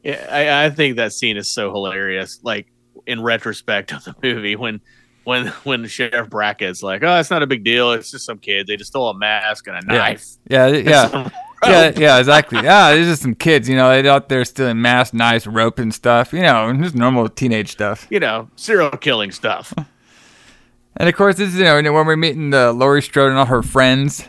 Yeah, 0.08 0.26
I, 0.32 0.66
I 0.66 0.70
think 0.70 0.96
that 0.96 1.12
scene 1.12 1.36
is 1.36 1.52
so 1.52 1.70
hilarious. 1.70 2.40
Like 2.42 2.72
in 3.06 3.22
retrospect 3.22 3.92
of 3.92 4.06
the 4.06 4.16
movie, 4.24 4.56
when 4.56 4.80
when 5.26 5.48
when 5.66 5.86
Sheriff 5.88 6.30
Brackett's 6.30 6.82
like, 6.82 7.04
"Oh, 7.04 7.20
it's 7.20 7.30
not 7.30 7.44
a 7.44 7.48
big 7.48 7.66
deal. 7.66 7.92
It's 7.92 8.10
just 8.10 8.26
some 8.26 8.38
kids. 8.38 8.68
They 8.68 8.78
just 8.78 8.92
stole 8.92 9.10
a 9.10 9.18
mask 9.18 9.68
and 9.68 9.76
a 9.76 9.86
knife." 9.86 10.26
Yeah, 10.50 10.68
yeah. 10.68 11.10
Some 11.10 11.32
Yeah, 11.66 11.92
yeah, 11.98 12.20
exactly. 12.20 12.64
Yeah, 12.64 12.94
there's 12.94 13.08
just 13.08 13.22
some 13.22 13.36
kids, 13.36 13.68
you 13.68 13.76
know, 13.76 13.90
they're 13.90 14.12
out 14.12 14.30
there 14.30 14.46
stealing 14.46 14.82
masks, 14.82 15.14
knives, 15.14 15.46
rope, 15.46 15.80
and 15.80 15.94
stuff. 15.94 16.32
You 16.32 16.42
know, 16.42 16.72
just 16.82 16.96
normal 16.96 17.28
teenage 17.28 17.72
stuff. 17.72 18.08
You 18.10 18.22
know, 18.22 18.50
serial 18.56 18.92
killing 18.92 19.32
stuff. 19.32 19.74
And 20.96 21.10
of 21.10 21.16
course, 21.16 21.36
this 21.36 21.50
is 21.50 21.60
you 21.60 21.66
know 21.66 21.94
when 21.94 22.08
we're 22.08 22.16
meeting 22.16 22.52
the 22.52 22.72
Laurie 22.72 23.02
Strode 23.02 23.32
and 23.32 23.38
all 23.38 23.46
her 23.46 23.62
friends. 23.62 24.24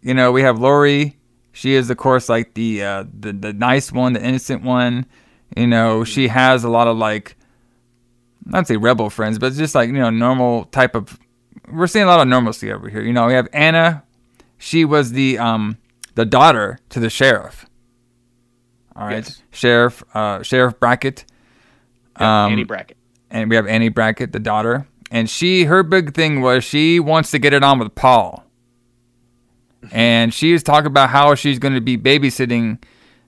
You 0.00 0.14
know, 0.14 0.32
we 0.32 0.40
have 0.42 0.58
Laurie. 0.58 1.17
She 1.58 1.74
is, 1.74 1.90
of 1.90 1.96
course, 1.96 2.28
like 2.28 2.54
the 2.54 2.84
uh, 2.84 3.04
the 3.18 3.32
the 3.32 3.52
nice 3.52 3.90
one, 3.90 4.12
the 4.12 4.22
innocent 4.24 4.62
one. 4.62 5.06
You 5.56 5.66
know, 5.66 6.04
she 6.04 6.28
has 6.28 6.62
a 6.62 6.68
lot 6.68 6.86
of 6.86 6.96
like, 6.96 7.34
not 8.44 8.68
say 8.68 8.76
rebel 8.76 9.10
friends, 9.10 9.40
but 9.40 9.54
just 9.54 9.74
like 9.74 9.88
you 9.88 9.94
know 9.94 10.08
normal 10.10 10.66
type 10.66 10.94
of. 10.94 11.18
We're 11.68 11.88
seeing 11.88 12.04
a 12.04 12.08
lot 12.08 12.20
of 12.20 12.28
normalcy 12.28 12.70
over 12.70 12.88
here. 12.88 13.02
You 13.02 13.12
know, 13.12 13.26
we 13.26 13.32
have 13.34 13.48
Anna. 13.52 14.04
She 14.56 14.84
was 14.84 15.10
the 15.10 15.38
um 15.38 15.78
the 16.14 16.24
daughter 16.24 16.78
to 16.90 17.00
the 17.00 17.10
sheriff. 17.10 17.66
All 18.94 19.06
right, 19.06 19.24
Yes. 19.24 19.42
sheriff 19.50 20.02
uh, 20.14 20.42
Sheriff 20.44 20.78
Brackett. 20.78 21.24
Yeah, 22.20 22.44
Um, 22.46 22.52
Annie 22.52 22.64
Brackett. 22.64 22.96
and 23.30 23.50
we 23.50 23.56
have 23.56 23.66
Annie 23.66 23.88
Brackett, 23.90 24.30
the 24.32 24.38
daughter, 24.40 24.86
and 25.10 25.28
she 25.28 25.64
her 25.64 25.82
big 25.82 26.14
thing 26.14 26.40
was 26.40 26.62
she 26.64 27.00
wants 27.00 27.30
to 27.32 27.38
get 27.40 27.52
it 27.52 27.62
on 27.64 27.78
with 27.80 27.94
Paul, 27.96 28.44
and 29.92 30.32
she 30.32 30.52
is 30.52 30.62
talking 30.62 30.86
about 30.86 31.10
how 31.10 31.34
she's 31.34 31.58
going 31.58 31.74
to 31.74 31.80
be 31.80 31.96
babysitting 31.96 32.82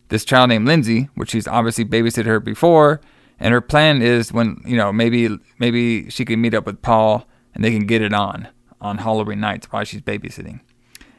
this 0.08 0.24
child 0.24 0.48
named 0.48 0.66
Lindsay, 0.66 1.08
which 1.14 1.30
she's 1.30 1.46
obviously 1.46 1.84
babysitted 1.84 2.26
her 2.26 2.40
before, 2.40 3.00
and 3.38 3.52
her 3.52 3.60
plan 3.60 4.02
is 4.02 4.32
when 4.32 4.60
you 4.66 4.76
know 4.76 4.92
maybe 4.92 5.38
maybe 5.58 6.10
she 6.10 6.24
can 6.24 6.40
meet 6.40 6.54
up 6.54 6.66
with 6.66 6.82
Paul 6.82 7.26
and 7.54 7.64
they 7.64 7.70
can 7.70 7.86
get 7.86 8.02
it 8.02 8.12
on 8.12 8.48
on 8.80 8.98
Halloween 8.98 9.40
nights 9.40 9.66
while 9.70 9.84
she's 9.84 10.02
babysitting, 10.02 10.60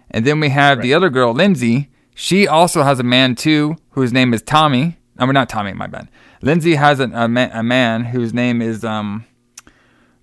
and 0.10 0.26
then 0.26 0.40
we 0.40 0.50
have 0.50 0.82
the 0.82 0.94
other 0.94 1.10
girl 1.10 1.34
Lindsay. 1.34 1.90
she 2.14 2.48
also 2.48 2.84
has 2.84 3.00
a 3.00 3.04
man 3.04 3.36
too, 3.36 3.78
whose 3.92 4.14
name 4.14 4.34
is 4.34 4.42
Tommy. 4.42 4.98
I 5.18 5.26
mean, 5.26 5.34
not 5.34 5.50
Tommy, 5.50 5.74
my 5.74 5.88
bad. 5.88 6.10
Lindsay 6.42 6.76
has 6.76 7.00
a, 7.00 7.04
a, 7.04 7.28
man, 7.28 7.52
a 7.54 7.62
man 7.62 8.06
whose 8.06 8.34
name 8.34 8.62
is 8.62 8.84
um 8.84 9.26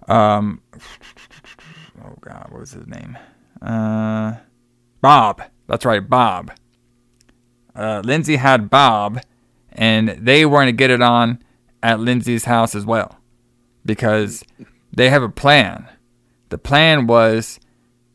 um 0.07 0.61
oh 2.05 2.15
god, 2.21 2.49
what 2.51 2.61
was 2.61 2.73
his 2.73 2.87
name? 2.87 3.17
Uh, 3.63 4.35
Bob. 5.01 5.43
That's 5.67 5.85
right, 5.85 6.07
Bob. 6.07 6.53
Uh, 7.75 8.03
Lindsay 8.05 8.37
had 8.37 8.71
Bob, 8.71 9.21
and 9.71 10.09
they 10.09 10.45
were 10.45 10.59
going 10.59 10.67
to 10.67 10.73
get 10.73 10.91
it 10.91 11.03
on 11.03 11.43
at 11.83 12.01
Lindsay's 12.01 12.45
house 12.45 12.75
as 12.75 12.85
well 12.85 13.19
because 13.85 14.45
they 14.93 15.11
have 15.11 15.23
a 15.23 15.29
plan. 15.29 15.89
The 16.49 16.59
plan 16.59 17.07
was 17.07 17.61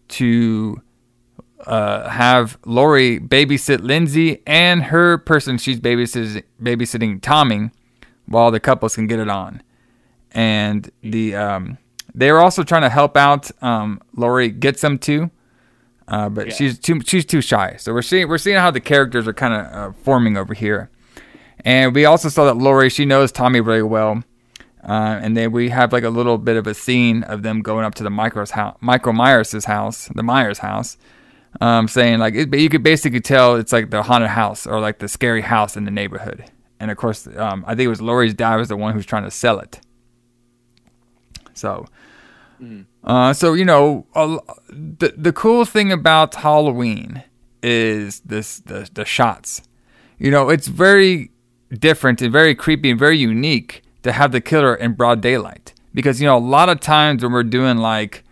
to 0.10 0.82
uh, 1.66 2.10
have 2.10 2.58
Laurie 2.66 3.20
babysit 3.20 3.82
Lindsay 3.82 4.42
and 4.46 4.84
her 4.84 5.18
person 5.18 5.58
she's 5.58 5.80
babysitting, 5.80 6.44
babysitting 6.62 7.22
Tommy 7.22 7.70
while 8.26 8.52
the 8.52 8.60
couples 8.60 8.96
can 8.96 9.08
get 9.08 9.20
it 9.20 9.30
on. 9.30 9.62
And 10.32 10.92
the 11.02 11.36
um, 11.36 11.78
they 12.14 12.32
were 12.32 12.40
also 12.40 12.64
trying 12.64 12.82
to 12.82 12.90
help 12.90 13.16
out 13.16 13.50
um, 13.64 14.02
Laurie 14.16 14.50
get 14.50 14.80
some 14.80 14.98
too, 14.98 15.32
uh, 16.08 16.30
but 16.30 16.47
Yeah. 16.47 16.54
she's 16.54 16.80
too 16.80 17.01
she's 17.06 17.26
too 17.26 17.41
shy. 17.41 17.76
So 17.78 17.93
we're 17.93 18.01
seeing 18.01 18.28
we're 18.28 18.38
seeing 18.38 18.58
how 18.58 18.72
the 18.72 18.82
characters 18.82 19.28
are 19.28 19.34
kind 19.34 19.54
of 19.54 19.66
uh, 19.74 19.91
forming 20.04 20.38
over 20.38 20.54
here. 20.54 20.89
And 21.66 21.95
we 21.95 22.06
also 22.06 22.30
saw 22.30 22.45
that 22.45 22.58
Laurie 22.58 22.89
she 22.89 23.06
knows 23.06 23.32
Tommy 23.32 23.62
really 23.62 23.84
well. 23.84 24.24
Uh, 24.84 25.18
and 25.22 25.38
then 25.38 25.51
we 25.54 25.70
have 25.70 25.93
like 25.93 26.04
a 26.04 26.10
little 26.10 26.38
bit 26.38 26.58
of 26.58 26.68
a 26.68 26.74
scene 26.74 27.24
of 27.24 27.41
them 27.41 27.62
going 27.62 27.86
up 27.86 27.95
to 27.95 28.04
the 28.04 28.10
Micro's 28.10 28.51
house, 28.51 28.76
Michael 28.82 29.14
Myers' 29.14 29.64
house, 29.64 30.10
the 30.14 30.24
Myers 30.24 30.58
house, 30.60 30.97
um, 31.62 31.88
saying 31.88 32.20
like 32.20 32.34
it, 32.36 32.49
but 32.51 32.60
you 32.60 32.68
could 32.68 32.84
basically 32.84 33.22
tell 33.22 33.56
it's 33.56 33.72
like 33.72 33.91
the 33.91 34.04
haunted 34.04 34.30
house 34.32 34.68
or 34.68 34.82
like 34.82 34.99
the 34.99 35.08
scary 35.08 35.39
house 35.41 35.78
in 35.78 35.86
the 35.86 35.91
neighborhood. 35.91 36.43
And 36.82 36.91
of 36.91 36.97
course, 36.97 37.26
um, 37.38 37.64
I 37.66 37.76
think 37.76 37.86
it 37.86 37.88
was 37.88 38.01
Laurie's 38.01 38.34
dad 38.34 38.58
was 38.58 38.68
the 38.68 38.76
one 38.76 38.93
who's 38.93 39.06
trying 39.06 39.24
to 39.24 39.32
sell 39.32 39.60
it. 39.60 39.80
So, 41.54 41.86
uh, 43.03 43.34
so 43.34 43.53
you 43.53 43.66
know, 43.66 44.05
l- 44.16 44.45
the 44.70 45.14
the 45.18 45.34
cool 45.34 45.66
thing 45.66 45.91
about 45.91 46.36
Halloween 46.36 47.24
is 47.61 48.22
this 48.22 48.59
the 48.59 48.89
the 48.93 49.05
shots. 49.05 49.61
You 50.20 50.32
know, 50.32 50.49
it's 50.49 50.68
very 50.68 51.32
different 51.80 52.22
and 52.22 52.32
very 52.32 52.55
creepy 52.55 52.89
and 52.91 52.99
very 52.99 53.18
unique 53.18 53.82
to 54.03 54.11
have 54.11 54.32
the 54.32 54.41
killer 54.41 54.76
in 54.76 54.93
broad 54.93 55.22
daylight 55.22 55.74
because 55.93 56.22
you 56.22 56.28
know 56.28 56.38
a 56.38 56.39
lot 56.39 56.70
of 56.70 56.80
times 56.80 57.24
when 57.24 57.32
we're 57.32 57.43
doing 57.43 57.78
like 57.78 58.24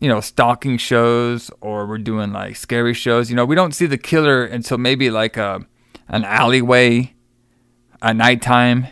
you 0.00 0.08
know 0.08 0.20
stalking 0.20 0.76
shows 0.76 1.50
or 1.60 1.86
we're 1.86 1.98
doing 1.98 2.32
like 2.32 2.56
scary 2.56 2.94
shows 2.94 3.30
you 3.30 3.36
know 3.36 3.44
we 3.44 3.54
don't 3.54 3.72
see 3.74 3.86
the 3.86 3.98
killer 3.98 4.44
until 4.44 4.78
maybe 4.78 5.10
like 5.10 5.36
a 5.36 5.64
an 6.08 6.24
alleyway 6.24 7.12
at 8.02 8.16
nighttime 8.16 8.86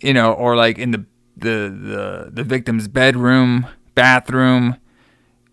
you 0.00 0.12
know 0.12 0.32
or 0.32 0.56
like 0.56 0.78
in 0.78 0.90
the 0.90 1.04
the 1.36 1.70
the, 1.70 2.30
the 2.32 2.44
victim's 2.44 2.88
bedroom 2.88 3.66
bathroom 3.98 4.76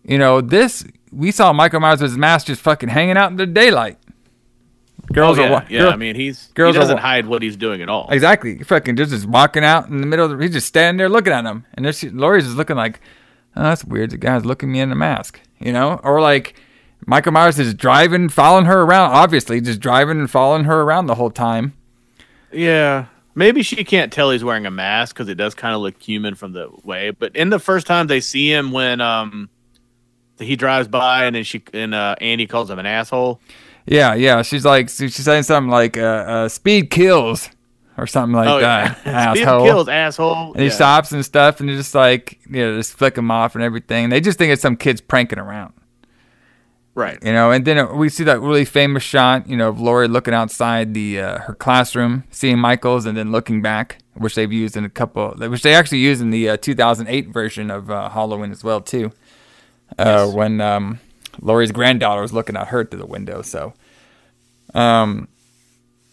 you 0.03 0.17
know 0.17 0.41
this 0.41 0.83
we 1.11 1.31
saw 1.31 1.51
michael 1.53 1.79
myers 1.79 2.01
with 2.01 2.11
his 2.11 2.17
mask 2.17 2.47
just 2.47 2.61
fucking 2.61 2.89
hanging 2.89 3.17
out 3.17 3.29
in 3.31 3.37
the 3.37 3.45
daylight 3.45 3.97
girls 5.13 5.37
oh, 5.37 5.43
are 5.43 5.45
yeah, 5.45 5.51
wa- 5.51 5.65
yeah. 5.69 5.79
girl- 5.81 5.91
I 5.93 5.95
mean, 5.95 6.15
he's 6.15 6.47
girls 6.53 6.75
he 6.75 6.79
doesn't 6.79 6.95
wa- 6.95 7.01
hide 7.01 7.25
what 7.27 7.41
he's 7.41 7.55
doing 7.55 7.81
at 7.81 7.89
all. 7.89 8.07
Exactly. 8.09 8.57
Fucking 8.63 8.95
just, 8.95 9.11
just 9.11 9.27
walking 9.27 9.63
out 9.63 9.87
in 9.87 10.01
the 10.01 10.07
middle 10.07 10.25
of 10.25 10.35
the, 10.37 10.43
he's 10.43 10.53
just 10.53 10.67
standing 10.67 10.97
there 10.97 11.09
looking 11.09 11.33
at 11.33 11.45
him. 11.45 11.65
And 11.73 11.85
there's 11.85 12.03
Laurie's 12.03 12.45
just 12.45 12.57
looking 12.57 12.75
like, 12.75 12.99
oh, 13.55 13.63
that's 13.63 13.83
weird. 13.85 14.09
The 14.11 14.17
guy's 14.17 14.45
looking 14.45 14.71
me 14.71 14.79
in 14.79 14.89
the 14.89 14.95
mask, 14.95 15.39
you 15.59 15.71
know? 15.71 15.99
Or 16.03 16.21
like 16.21 16.55
Michael 17.05 17.33
Myers 17.33 17.59
is 17.59 17.73
driving, 17.75 18.29
following 18.29 18.65
her 18.65 18.81
around, 18.81 19.11
obviously, 19.11 19.61
just 19.61 19.79
driving 19.79 20.19
and 20.19 20.29
following 20.29 20.63
her 20.63 20.81
around 20.81 21.05
the 21.05 21.15
whole 21.15 21.29
time. 21.31 21.73
Yeah. 22.51 23.05
Maybe 23.35 23.61
she 23.63 23.83
can't 23.83 24.11
tell 24.13 24.31
he's 24.31 24.43
wearing 24.43 24.65
a 24.65 24.71
mask 24.71 25.15
because 25.15 25.27
it 25.27 25.35
does 25.35 25.53
kind 25.53 25.75
of 25.75 25.81
look 25.81 26.01
human 26.01 26.35
from 26.35 26.53
the 26.53 26.69
way. 26.83 27.11
But 27.11 27.35
in 27.35 27.49
the 27.49 27.59
first 27.59 27.85
time 27.85 28.07
they 28.07 28.21
see 28.21 28.49
him, 28.51 28.71
when 28.71 29.01
um 29.01 29.49
he 30.39 30.55
drives 30.55 30.87
by 30.87 31.25
and 31.25 31.35
then 31.35 31.43
she 31.43 31.63
and 31.73 31.93
uh, 31.93 32.15
Andy 32.21 32.47
calls 32.47 32.69
him 32.69 32.79
an 32.79 32.85
asshole. 32.85 33.39
Yeah, 33.85 34.15
yeah. 34.15 34.41
She's 34.41 34.65
like, 34.65 34.89
she's 34.89 35.15
saying 35.15 35.43
something 35.43 35.69
like, 35.69 35.95
uh, 35.97 36.01
uh, 36.01 36.49
speed 36.49 36.89
kills 36.89 37.49
or 37.97 38.07
something 38.07 38.35
like 38.35 38.47
oh 38.49 38.59
that. 38.59 38.97
yeah, 39.05 39.33
Speed 39.33 39.45
kills 39.45 39.87
asshole. 39.87 40.51
And 40.53 40.61
he 40.61 40.67
Yeah. 40.67 40.73
stops 40.73 41.11
and 41.11 41.23
stuff 41.23 41.59
and 41.59 41.69
just 41.69 41.93
like, 41.95 42.39
you 42.49 42.61
know, 42.65 42.75
just 42.77 42.93
flick 42.97 43.17
him 43.17 43.29
off 43.31 43.53
and 43.55 43.63
everything. 43.63 44.09
They 44.09 44.19
just 44.21 44.37
think 44.37 44.51
it's 44.51 44.61
some 44.61 44.75
kids 44.75 44.99
pranking 45.01 45.39
around. 45.39 45.73
Right. 46.97 47.21
you 47.21 47.33
know 47.33 47.51
and 47.51 47.65
then 47.65 47.97
we 47.97 48.07
see 48.07 48.23
that 48.23 48.39
really 48.39 48.63
famous 48.63 49.03
shot 49.03 49.49
you 49.49 49.57
know 49.57 49.67
of 49.67 49.81
laurie 49.81 50.07
looking 50.07 50.33
outside 50.33 50.93
the 50.93 51.19
uh, 51.19 51.39
her 51.39 51.53
classroom 51.53 52.23
seeing 52.31 52.57
michaels 52.57 53.05
and 53.05 53.17
then 53.17 53.33
looking 53.33 53.61
back 53.61 53.97
which 54.13 54.35
they've 54.35 54.51
used 54.51 54.77
in 54.77 54.85
a 54.85 54.89
couple 54.89 55.31
which 55.37 55.61
they 55.61 55.75
actually 55.75 55.97
used 55.97 56.21
in 56.21 56.29
the 56.29 56.47
uh, 56.51 56.55
2008 56.57 57.27
version 57.27 57.69
of 57.69 57.91
uh, 57.91 58.07
halloween 58.09 58.49
as 58.49 58.63
well 58.63 58.79
too 58.79 59.11
uh, 59.99 60.23
Yes. 60.25 60.33
when 60.33 60.61
um, 60.61 60.99
laurie's 61.41 61.73
granddaughter 61.73 62.21
was 62.21 62.31
looking 62.31 62.55
at 62.55 62.67
her 62.69 62.85
through 62.85 62.99
the 62.99 63.05
window 63.05 63.41
so 63.41 63.73
um 64.73 65.27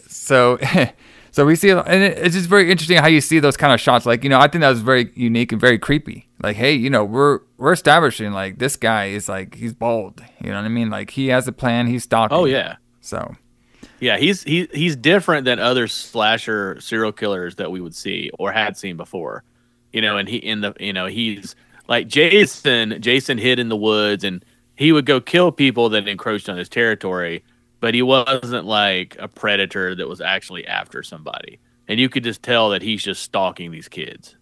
so 0.08 0.58
so 1.32 1.44
we 1.44 1.56
see 1.56 1.70
and 1.70 2.02
it's 2.02 2.34
just 2.34 2.48
very 2.48 2.70
interesting 2.70 2.98
how 2.98 3.08
you 3.08 3.20
see 3.20 3.40
those 3.40 3.56
kind 3.56 3.72
of 3.72 3.80
shots. 3.80 4.06
Like 4.06 4.22
you 4.22 4.30
know 4.30 4.38
i 4.38 4.46
think 4.46 4.60
that 4.60 4.70
was 4.70 4.80
very 4.80 5.10
unique 5.14 5.50
and 5.50 5.60
very 5.60 5.78
creepy. 5.78 6.28
Like 6.42 6.56
hey 6.56 6.72
you 6.72 6.90
know 6.90 7.04
we're 7.04 7.40
we're 7.56 7.72
establishing 7.72 8.32
like 8.32 8.58
this 8.58 8.76
guy 8.76 9.06
is 9.06 9.28
like 9.28 9.56
he's 9.56 9.72
bold 9.74 10.22
you 10.40 10.50
know 10.50 10.56
what 10.56 10.64
i 10.64 10.68
mean? 10.68 10.90
Like 10.90 11.10
he 11.10 11.28
has 11.28 11.48
a 11.48 11.52
plan. 11.52 11.88
He's 11.88 12.04
stalking. 12.04 12.36
Oh 12.36 12.44
yeah. 12.44 12.76
so. 13.00 13.34
Yeah, 13.98 14.18
he's 14.18 14.42
he 14.42 14.68
he's 14.74 14.96
different 14.96 15.44
than 15.44 15.60
other 15.60 15.86
slasher 15.86 16.80
serial 16.80 17.12
killers 17.12 17.54
that 17.56 17.70
we 17.70 17.80
would 17.80 17.94
see 17.94 18.30
or 18.36 18.50
had 18.50 18.76
seen 18.76 18.96
before. 18.96 19.44
You 19.92 20.00
know, 20.00 20.16
and 20.16 20.28
he 20.28 20.38
in 20.38 20.60
the 20.60 20.74
you 20.80 20.92
know, 20.92 21.06
he's 21.06 21.54
like 21.86 22.08
Jason, 22.08 23.00
Jason 23.00 23.38
hid 23.38 23.60
in 23.60 23.68
the 23.68 23.76
woods 23.76 24.24
and 24.24 24.44
he 24.74 24.90
would 24.90 25.06
go 25.06 25.20
kill 25.20 25.52
people 25.52 25.88
that 25.90 26.08
encroached 26.08 26.48
on 26.48 26.56
his 26.56 26.68
territory, 26.68 27.44
but 27.82 27.94
he 27.94 28.00
wasn't 28.00 28.64
like 28.64 29.16
a 29.18 29.26
predator 29.26 29.92
that 29.96 30.08
was 30.08 30.20
actually 30.20 30.64
after 30.68 31.02
somebody. 31.02 31.58
And 31.88 31.98
you 31.98 32.08
could 32.08 32.22
just 32.22 32.40
tell 32.40 32.70
that 32.70 32.80
he's 32.80 33.02
just 33.02 33.22
stalking 33.22 33.72
these 33.72 33.88
kids. 33.88 34.36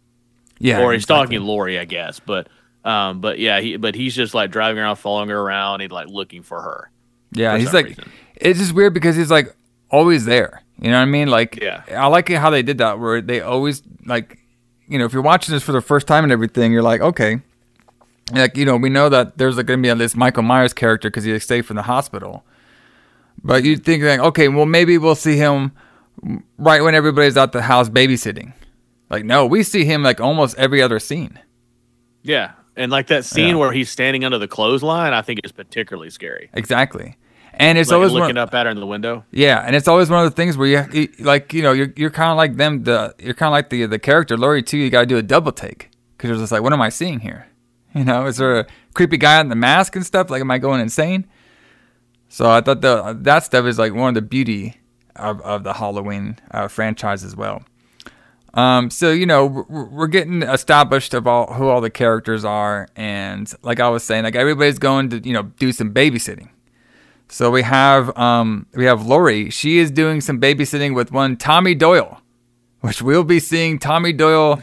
yeah 0.58 0.82
or 0.82 0.92
he's 0.92 1.04
exactly. 1.04 1.36
stalking 1.36 1.40
Laurie, 1.46 1.78
I 1.78 1.86
guess. 1.86 2.20
But 2.20 2.48
um 2.84 3.22
but 3.22 3.38
yeah, 3.38 3.60
he 3.60 3.78
but 3.78 3.94
he's 3.94 4.14
just 4.14 4.34
like 4.34 4.50
driving 4.50 4.82
around 4.82 4.96
following 4.96 5.30
her 5.30 5.40
around, 5.40 5.80
he's 5.80 5.90
like 5.90 6.08
looking 6.08 6.42
for 6.42 6.60
her. 6.60 6.90
Yeah, 7.32 7.54
for 7.54 7.58
he's 7.58 7.72
like, 7.72 7.86
reason. 7.86 8.12
it's 8.36 8.58
just 8.58 8.74
weird 8.74 8.92
because 8.92 9.16
he's 9.16 9.30
like 9.30 9.56
always 9.90 10.26
there. 10.26 10.62
You 10.78 10.90
know 10.90 10.98
what 10.98 11.02
I 11.02 11.06
mean? 11.06 11.28
Like, 11.28 11.56
Yeah. 11.56 11.82
I 11.90 12.08
like 12.08 12.28
how 12.28 12.50
they 12.50 12.62
did 12.62 12.76
that, 12.78 12.98
where 12.98 13.22
they 13.22 13.40
always 13.40 13.82
like, 14.04 14.38
you 14.86 14.98
know, 14.98 15.06
if 15.06 15.14
you're 15.14 15.22
watching 15.22 15.54
this 15.54 15.62
for 15.62 15.72
the 15.72 15.80
first 15.80 16.06
time 16.06 16.24
and 16.24 16.32
everything, 16.32 16.72
you're 16.72 16.82
like, 16.82 17.00
okay, 17.00 17.40
like 18.32 18.58
you 18.58 18.66
know, 18.66 18.76
we 18.76 18.90
know 18.90 19.08
that 19.08 19.38
there's 19.38 19.56
like, 19.56 19.64
going 19.64 19.82
to 19.82 19.94
be 19.94 19.98
this 19.98 20.14
Michael 20.14 20.42
Myers 20.42 20.74
character 20.74 21.08
because 21.08 21.24
he 21.24 21.32
escaped 21.32 21.66
from 21.66 21.76
the 21.76 21.84
hospital, 21.84 22.44
but 23.44 23.64
you 23.64 23.76
think 23.76 24.02
like, 24.02 24.20
okay, 24.20 24.48
well 24.48 24.66
maybe 24.66 24.98
we'll 24.98 25.14
see 25.14 25.36
him 25.36 25.72
right 26.58 26.82
when 26.82 26.94
everybody's 26.94 27.36
at 27.36 27.52
the 27.52 27.62
house 27.62 27.88
babysitting. 27.88 28.52
Like, 29.08 29.24
no, 29.24 29.46
we 29.46 29.62
see 29.62 29.84
him 29.84 30.02
like 30.02 30.20
almost 30.20 30.56
every 30.58 30.80
other 30.82 30.98
scene. 31.00 31.38
Yeah. 32.22 32.52
And 32.76 32.92
like 32.92 33.08
that 33.08 33.24
scene 33.24 33.48
Yeah. 33.48 33.54
where 33.56 33.72
he's 33.72 33.90
standing 33.90 34.24
under 34.24 34.38
the 34.38 34.48
clothesline, 34.48 35.12
I 35.12 35.22
think 35.22 35.40
is 35.44 35.52
particularly 35.52 36.10
scary. 36.10 36.50
Exactly. 36.54 37.16
And 37.54 37.76
it's 37.76 37.90
like 37.90 37.96
always 37.96 38.12
one- 38.12 38.22
looking 38.22 38.36
up 38.38 38.54
at 38.54 38.66
her 38.66 38.72
in 38.72 38.78
the 38.78 38.86
window. 38.86 39.24
Yeah, 39.32 39.58
and 39.66 39.74
it's 39.74 39.88
always 39.88 40.08
one 40.08 40.24
of 40.24 40.30
the 40.30 40.36
things 40.36 40.56
where 40.56 40.68
you, 40.68 40.84
you 40.92 41.08
like, 41.24 41.52
you 41.52 41.62
know, 41.62 41.72
you're 41.72 41.92
you're 41.96 42.10
kind 42.10 42.30
of 42.30 42.36
like 42.36 42.56
them. 42.56 42.84
The 42.84 43.14
you're 43.18 43.34
kind 43.34 43.48
of 43.48 43.52
like 43.52 43.70
the 43.70 43.86
the 43.86 43.98
character 43.98 44.36
Laurie 44.36 44.62
too. 44.62 44.78
You 44.78 44.88
got 44.88 45.00
to 45.00 45.06
do 45.06 45.16
a 45.16 45.22
double 45.22 45.50
take 45.50 45.90
because 46.16 46.28
you're 46.30 46.38
just 46.38 46.52
like, 46.52 46.62
what 46.62 46.72
am 46.72 46.80
I 46.80 46.88
seeing 46.90 47.18
here? 47.20 47.48
You 47.92 48.04
know, 48.04 48.26
is 48.26 48.36
there 48.36 48.60
a 48.60 48.66
creepy 48.94 49.16
guy 49.16 49.40
in 49.40 49.48
the 49.48 49.56
mask 49.56 49.96
and 49.96 50.06
stuff? 50.06 50.30
Like, 50.30 50.40
am 50.40 50.50
I 50.50 50.58
going 50.58 50.80
insane? 50.80 51.26
So 52.30 52.48
I 52.48 52.60
thought 52.60 52.80
the 52.80 53.18
that 53.22 53.40
stuff 53.40 53.66
is 53.66 53.76
like 53.76 53.92
one 53.92 54.08
of 54.08 54.14
the 54.14 54.22
beauty 54.22 54.76
of 55.16 55.40
of 55.42 55.64
the 55.64 55.74
Halloween 55.74 56.38
uh, 56.52 56.68
franchise 56.68 57.24
as 57.24 57.34
well. 57.34 57.64
Um, 58.54 58.88
so 58.88 59.10
you 59.10 59.26
know 59.26 59.46
we're, 59.46 59.84
we're 59.84 60.06
getting 60.06 60.42
established 60.42 61.12
of 61.12 61.26
all 61.26 61.52
who 61.54 61.68
all 61.68 61.80
the 61.80 61.90
characters 61.90 62.44
are, 62.44 62.88
and 62.94 63.52
like 63.62 63.80
I 63.80 63.88
was 63.88 64.04
saying, 64.04 64.22
like 64.22 64.36
everybody's 64.36 64.78
going 64.78 65.10
to 65.10 65.18
you 65.18 65.32
know 65.32 65.42
do 65.58 65.72
some 65.72 65.92
babysitting. 65.92 66.50
So 67.28 67.50
we 67.50 67.62
have 67.62 68.16
um 68.16 68.66
we 68.74 68.84
have 68.84 69.04
Laurie. 69.04 69.50
She 69.50 69.78
is 69.78 69.90
doing 69.90 70.20
some 70.20 70.40
babysitting 70.40 70.94
with 70.94 71.10
one 71.10 71.36
Tommy 71.36 71.74
Doyle, 71.74 72.22
which 72.80 73.02
we'll 73.02 73.24
be 73.24 73.40
seeing 73.40 73.80
Tommy 73.80 74.12
Doyle, 74.12 74.62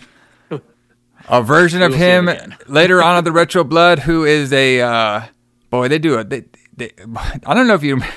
a 1.27 1.43
version 1.43 1.81
of 1.81 1.91
We'll 1.91 1.99
him 1.99 2.27
him 2.29 2.55
later 2.65 3.03
on 3.03 3.17
of 3.17 3.25
the 3.25 3.31
Retro 3.33 3.65
Blood, 3.65 3.99
who 3.99 4.23
is 4.23 4.53
a 4.53 4.79
uh, 4.79 5.21
boy. 5.69 5.89
They 5.89 5.99
do 5.99 6.17
it. 6.17 6.56
They, 6.77 6.91
I 7.45 7.53
don't 7.53 7.67
know 7.67 7.75
if 7.75 7.83
you. 7.83 8.01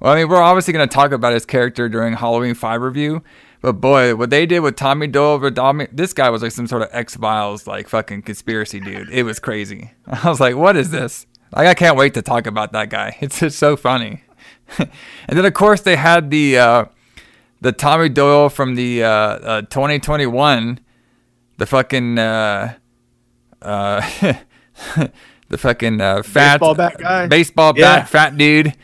Well, 0.00 0.14
I 0.14 0.16
mean, 0.16 0.28
we're 0.28 0.42
obviously 0.42 0.72
going 0.72 0.88
to 0.88 0.92
talk 0.92 1.12
about 1.12 1.32
his 1.32 1.46
character 1.46 1.88
during 1.88 2.14
Halloween 2.14 2.54
Five 2.54 2.82
review, 2.82 3.22
but 3.60 3.74
boy, 3.74 4.16
what 4.16 4.30
they 4.30 4.46
did 4.46 4.58
with 4.58 4.74
Tommy 4.74 5.06
Doyle, 5.06 5.38
with 5.38 5.54
Tommy, 5.54 5.86
this 5.92 6.12
guy 6.12 6.28
was 6.28 6.42
like 6.42 6.50
some 6.50 6.66
sort 6.66 6.82
of 6.82 6.88
X 6.90 7.14
Files 7.14 7.68
like 7.68 7.88
fucking 7.88 8.22
conspiracy 8.22 8.80
dude. 8.80 9.08
It 9.10 9.22
was 9.22 9.38
crazy. 9.38 9.92
I 10.08 10.28
was 10.28 10.40
like, 10.40 10.56
what 10.56 10.76
is 10.76 10.90
this? 10.90 11.28
Like, 11.54 11.68
I 11.68 11.74
can't 11.74 11.96
wait 11.96 12.14
to 12.14 12.22
talk 12.22 12.48
about 12.48 12.72
that 12.72 12.90
guy. 12.90 13.16
It's 13.20 13.38
just 13.38 13.60
so 13.60 13.76
funny. 13.76 14.24
and 14.78 14.88
then 15.28 15.44
of 15.44 15.54
course 15.54 15.82
they 15.82 15.94
had 15.94 16.30
the 16.30 16.58
uh, 16.58 16.84
the 17.60 17.70
Tommy 17.70 18.08
Doyle 18.08 18.48
from 18.48 18.74
the 18.74 19.04
uh, 19.04 19.08
uh, 19.08 19.62
2021, 19.62 20.80
the 21.58 21.66
fucking 21.66 22.18
uh, 22.18 22.74
uh, 23.60 24.34
the 25.52 25.58
fucking 25.58 26.00
uh, 26.00 26.22
fat 26.22 26.54
Baseball 26.54 26.74
bat 26.74 26.96
guy? 26.98 27.26
baseball 27.26 27.72
Yeah. 27.76 27.98
bat 28.00 28.08
fat 28.08 28.36
dude. 28.38 28.74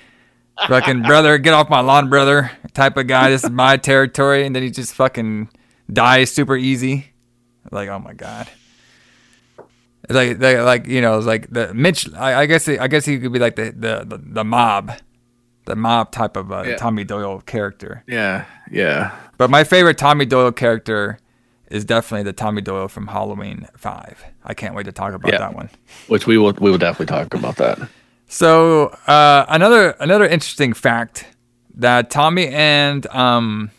fucking 0.69 1.03
brother, 1.03 1.39
get 1.39 1.55
off 1.55 1.71
my 1.71 1.81
lawn, 1.81 2.09
brother. 2.11 2.51
Type 2.75 2.97
of 2.99 3.07
guy. 3.07 3.31
This 3.31 3.43
is 3.43 3.51
my 3.51 3.77
territory, 3.91 4.45
and 4.45 4.55
then 4.55 4.63
he 4.63 4.71
just 4.71 4.93
fucking 4.95 5.49
dies 5.93 6.31
super 6.31 6.57
easy. 6.57 7.07
Like, 7.73 7.89
oh 7.89 7.99
my 7.99 8.13
god. 8.13 8.49
Like, 10.11 10.39
like, 10.41 10.59
like 10.59 10.87
you 10.87 11.01
know, 11.01 11.17
it's 11.19 11.27
like 11.27 11.51
the 11.51 11.73
Mitch. 11.75 12.13
I, 12.15 12.41
I 12.43 12.47
guess, 12.47 12.69
I 12.69 12.87
guess 12.89 13.05
he 13.05 13.19
could 13.19 13.33
be 13.33 13.39
like 13.39 13.57
the 13.57 13.73
the 13.77 14.05
the, 14.07 14.19
the 14.23 14.45
mob, 14.45 14.93
the 15.67 15.75
mob 15.77 16.13
type 16.13 16.37
of 16.37 16.51
uh, 16.53 16.63
Yeah. 16.67 16.77
Tommy 16.77 17.05
Doyle 17.05 17.41
character. 17.41 18.05
Yeah, 18.07 18.45
yeah. 18.71 19.17
But 19.39 19.51
my 19.51 19.65
favorite 19.65 19.99
Tommy 19.99 20.25
Doyle 20.27 20.53
character 20.53 21.19
is 21.71 21.85
definitely 21.85 22.25
the 22.25 22.33
Tommy 22.33 22.61
Doyle 22.63 22.89
from 22.89 23.09
Halloween 23.09 23.67
Five. 23.77 24.25
I 24.45 24.55
can't 24.55 24.75
wait 24.75 24.85
to 24.85 24.93
talk 24.93 25.13
about 25.15 25.33
Yeah. 25.33 25.39
that 25.39 25.55
one. 25.55 25.71
Which 26.07 26.27
we 26.27 26.39
will 26.39 26.53
we 26.61 26.71
will 26.71 26.79
definitely 26.79 27.07
talk 27.07 27.35
about 27.35 27.57
that. 27.57 27.79
So 28.29 28.89
uh, 29.07 29.47
another 29.49 29.91
another 30.01 30.27
interesting 30.27 30.73
fact 30.73 31.27
that 31.75 32.11
Tommy 32.11 32.49
and 32.49 33.07
um, 33.09 33.71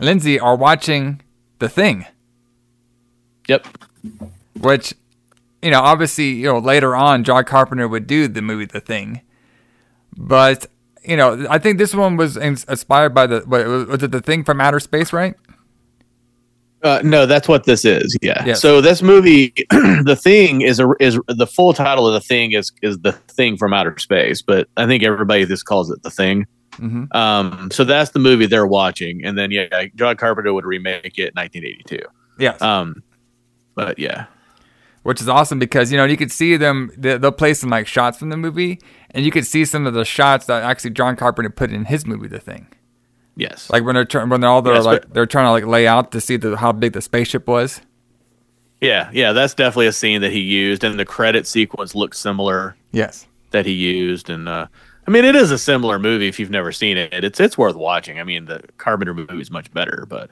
Lindsay 0.00 0.38
are 0.40 0.56
watching 0.56 1.20
The 1.58 1.68
Thing, 1.68 2.06
Yep. 3.48 3.66
which 4.60 4.94
you 5.62 5.70
know 5.70 5.80
obviously 5.80 6.30
you 6.30 6.44
know 6.46 6.58
later 6.58 6.94
on 6.94 7.24
John 7.24 7.44
Carpenter 7.44 7.88
would 7.88 8.06
do 8.06 8.28
the 8.28 8.42
movie 8.42 8.66
The 8.66 8.80
Thing, 8.80 9.20
but 10.16 10.66
you 11.04 11.16
know 11.16 11.46
I 11.50 11.58
think 11.58 11.78
this 11.78 11.94
one 11.94 12.16
was 12.16 12.36
inspired 12.36 13.14
by 13.14 13.26
the 13.26 13.40
what, 13.40 13.66
was 13.88 14.02
it 14.02 14.10
The 14.12 14.20
Thing 14.20 14.44
from 14.44 14.60
Outer 14.60 14.80
Space, 14.80 15.12
right? 15.12 15.34
Uh, 16.82 17.00
no, 17.02 17.26
that's 17.26 17.48
what 17.48 17.64
this 17.64 17.84
is. 17.84 18.16
Yeah. 18.22 18.44
Yes. 18.44 18.60
So 18.60 18.80
this 18.80 19.02
movie, 19.02 19.52
the 19.70 20.18
thing 20.20 20.60
is 20.60 20.78
a, 20.78 20.88
is 21.00 21.18
the 21.26 21.46
full 21.46 21.72
title 21.72 22.06
of 22.06 22.14
the 22.14 22.20
thing 22.20 22.52
is 22.52 22.70
is 22.82 22.98
the 22.98 23.12
thing 23.12 23.56
from 23.56 23.72
outer 23.74 23.96
space, 23.98 24.42
but 24.42 24.68
I 24.76 24.86
think 24.86 25.02
everybody 25.02 25.44
just 25.46 25.64
calls 25.64 25.90
it 25.90 26.02
the 26.02 26.10
thing. 26.10 26.46
hmm 26.76 27.04
Um, 27.12 27.70
so 27.72 27.82
that's 27.84 28.10
the 28.10 28.20
movie 28.20 28.46
they're 28.46 28.66
watching, 28.66 29.24
and 29.24 29.36
then 29.36 29.50
yeah, 29.50 29.86
John 29.96 30.16
Carpenter 30.16 30.52
would 30.52 30.64
remake 30.64 31.18
it 31.18 31.32
in 31.34 31.34
1982. 31.34 31.98
Yeah. 32.38 32.56
Um, 32.60 33.02
but 33.74 33.98
yeah, 33.98 34.26
which 35.02 35.20
is 35.20 35.28
awesome 35.28 35.58
because 35.58 35.90
you 35.90 35.98
know 35.98 36.04
you 36.04 36.16
could 36.16 36.30
see 36.32 36.56
them 36.56 36.90
they- 36.96 37.16
they'll 37.18 37.32
play 37.32 37.54
some 37.54 37.70
like 37.70 37.86
shots 37.86 38.18
from 38.18 38.28
the 38.28 38.36
movie 38.36 38.80
and 39.10 39.24
you 39.24 39.30
could 39.32 39.46
see 39.46 39.64
some 39.64 39.86
of 39.86 39.94
the 39.94 40.04
shots 40.04 40.46
that 40.46 40.62
actually 40.62 40.90
John 40.90 41.16
Carpenter 41.16 41.50
put 41.50 41.72
in 41.72 41.86
his 41.86 42.06
movie 42.06 42.28
The 42.28 42.38
Thing 42.40 42.68
yes, 43.38 43.70
like 43.70 43.84
when 43.84 43.94
they're 43.94 44.04
trying 44.04 44.28
when 44.28 44.42
they're 44.42 44.50
all 44.50 44.60
they're 44.60 44.74
Yes, 44.74 44.84
like 44.84 45.00
but- 45.02 45.14
they're 45.14 45.24
trying 45.26 45.46
to 45.46 45.52
like 45.52 45.64
lay 45.64 45.86
out 45.86 46.12
to 46.12 46.20
see 46.20 46.36
the, 46.36 46.56
how 46.58 46.72
big 46.72 46.92
the 46.92 47.00
spaceship 47.00 47.46
was 47.48 47.80
yeah, 48.80 49.10
yeah. 49.12 49.32
That's 49.32 49.54
definitely 49.54 49.88
a 49.88 49.92
scene 49.92 50.20
that 50.20 50.30
he 50.30 50.38
used, 50.40 50.84
and 50.84 51.00
the 51.00 51.04
credit 51.04 51.46
sequence 51.48 51.94
looks 51.96 52.16
similar 52.18 52.76
yes 52.92 53.26
that 53.50 53.64
he 53.66 53.72
used, 53.72 54.28
and 54.30 54.48
uh, 54.48 54.66
I 55.06 55.10
mean, 55.10 55.24
it 55.24 55.34
is 55.34 55.50
a 55.50 55.58
similar 55.58 55.98
movie 55.98 56.28
if 56.28 56.38
you've 56.38 56.50
never 56.50 56.70
seen 56.70 56.96
it. 56.96 57.24
It's 57.24 57.40
it's 57.40 57.58
worth 57.58 57.74
watching. 57.74 58.20
I 58.20 58.24
mean, 58.24 58.44
the 58.44 58.60
Carpenter 58.76 59.14
movie 59.14 59.40
is 59.40 59.50
much 59.50 59.72
better, 59.72 60.06
but 60.08 60.30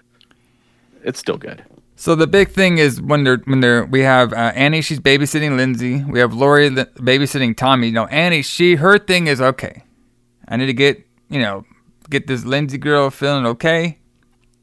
it's 1.03 1.19
still 1.19 1.39
good. 1.39 1.65
so 1.97 2.15
the 2.15 2.27
big 2.29 2.51
thing 2.51 2.79
is 2.79 3.01
when 3.03 3.25
they're 3.25 3.39
when 3.47 3.61
they're 3.63 3.85
we 3.87 4.03
have 4.03 4.33
uh, 4.33 4.53
Annie 4.55 4.81
she's 4.83 5.01
babysitting 5.01 5.57
Lindsay 5.57 6.05
we 6.05 6.19
have 6.21 6.33
Laurie 6.35 6.71
li- 6.71 6.85
babysitting 6.99 7.57
Tommy 7.57 7.87
you 7.89 7.93
know 7.95 8.07
Annie 8.07 8.43
she 8.43 8.75
her 8.77 8.99
thing 8.99 9.27
is 9.29 9.41
okay 9.41 9.83
I 10.49 10.57
need 10.57 10.67
to 10.67 10.73
get 10.75 11.05
you 11.31 11.41
know 11.41 11.65
get 12.11 12.27
this 12.27 12.45
Lindsay 12.45 12.79
girl 12.79 13.11
feeling 13.11 13.47
okay 13.47 13.99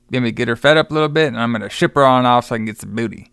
maybe 0.09 0.31
get 0.31 0.47
her 0.47 0.55
fed 0.55 0.77
up 0.77 0.91
a 0.91 0.93
little 0.93 1.09
bit 1.09 1.27
and 1.27 1.39
I'm 1.39 1.51
gonna 1.51 1.69
ship 1.69 1.95
her 1.95 2.05
on 2.05 2.25
off 2.25 2.45
so 2.45 2.55
I 2.55 2.57
can 2.57 2.65
get 2.65 2.79
some 2.79 2.95
booty 2.95 3.31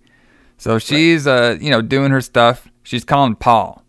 So 0.58 0.78
she's 0.78 1.26
uh 1.26 1.56
you 1.61 1.70
know 1.70 1.80
doing 1.82 2.11
her 2.11 2.20
stuff. 2.20 2.68
She's 2.82 3.04
calling 3.04 3.34
Paul. 3.34 3.82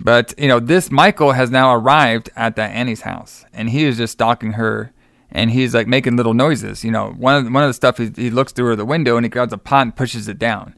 But 0.00 0.34
you 0.38 0.48
know 0.48 0.60
this 0.60 0.90
Michael 0.90 1.32
has 1.32 1.50
now 1.50 1.74
arrived 1.74 2.30
at 2.36 2.56
that 2.56 2.70
Annie's 2.70 3.02
house, 3.02 3.44
and 3.52 3.70
he 3.70 3.84
is 3.84 3.98
just 3.98 4.14
stalking 4.14 4.52
her, 4.52 4.92
and 5.30 5.50
he's 5.50 5.74
like 5.74 5.86
making 5.86 6.16
little 6.16 6.34
noises. 6.34 6.84
You 6.84 6.90
know, 6.90 7.10
one 7.12 7.36
of 7.36 7.44
the, 7.44 7.50
one 7.50 7.62
of 7.62 7.68
the 7.68 7.74
stuff 7.74 7.98
he, 7.98 8.10
he 8.16 8.30
looks 8.30 8.52
through 8.52 8.66
her 8.68 8.76
the 8.76 8.84
window 8.84 9.16
and 9.16 9.24
he 9.24 9.30
grabs 9.30 9.52
a 9.52 9.58
pot 9.58 9.82
and 9.82 9.96
pushes 9.96 10.26
it 10.26 10.38
down. 10.38 10.74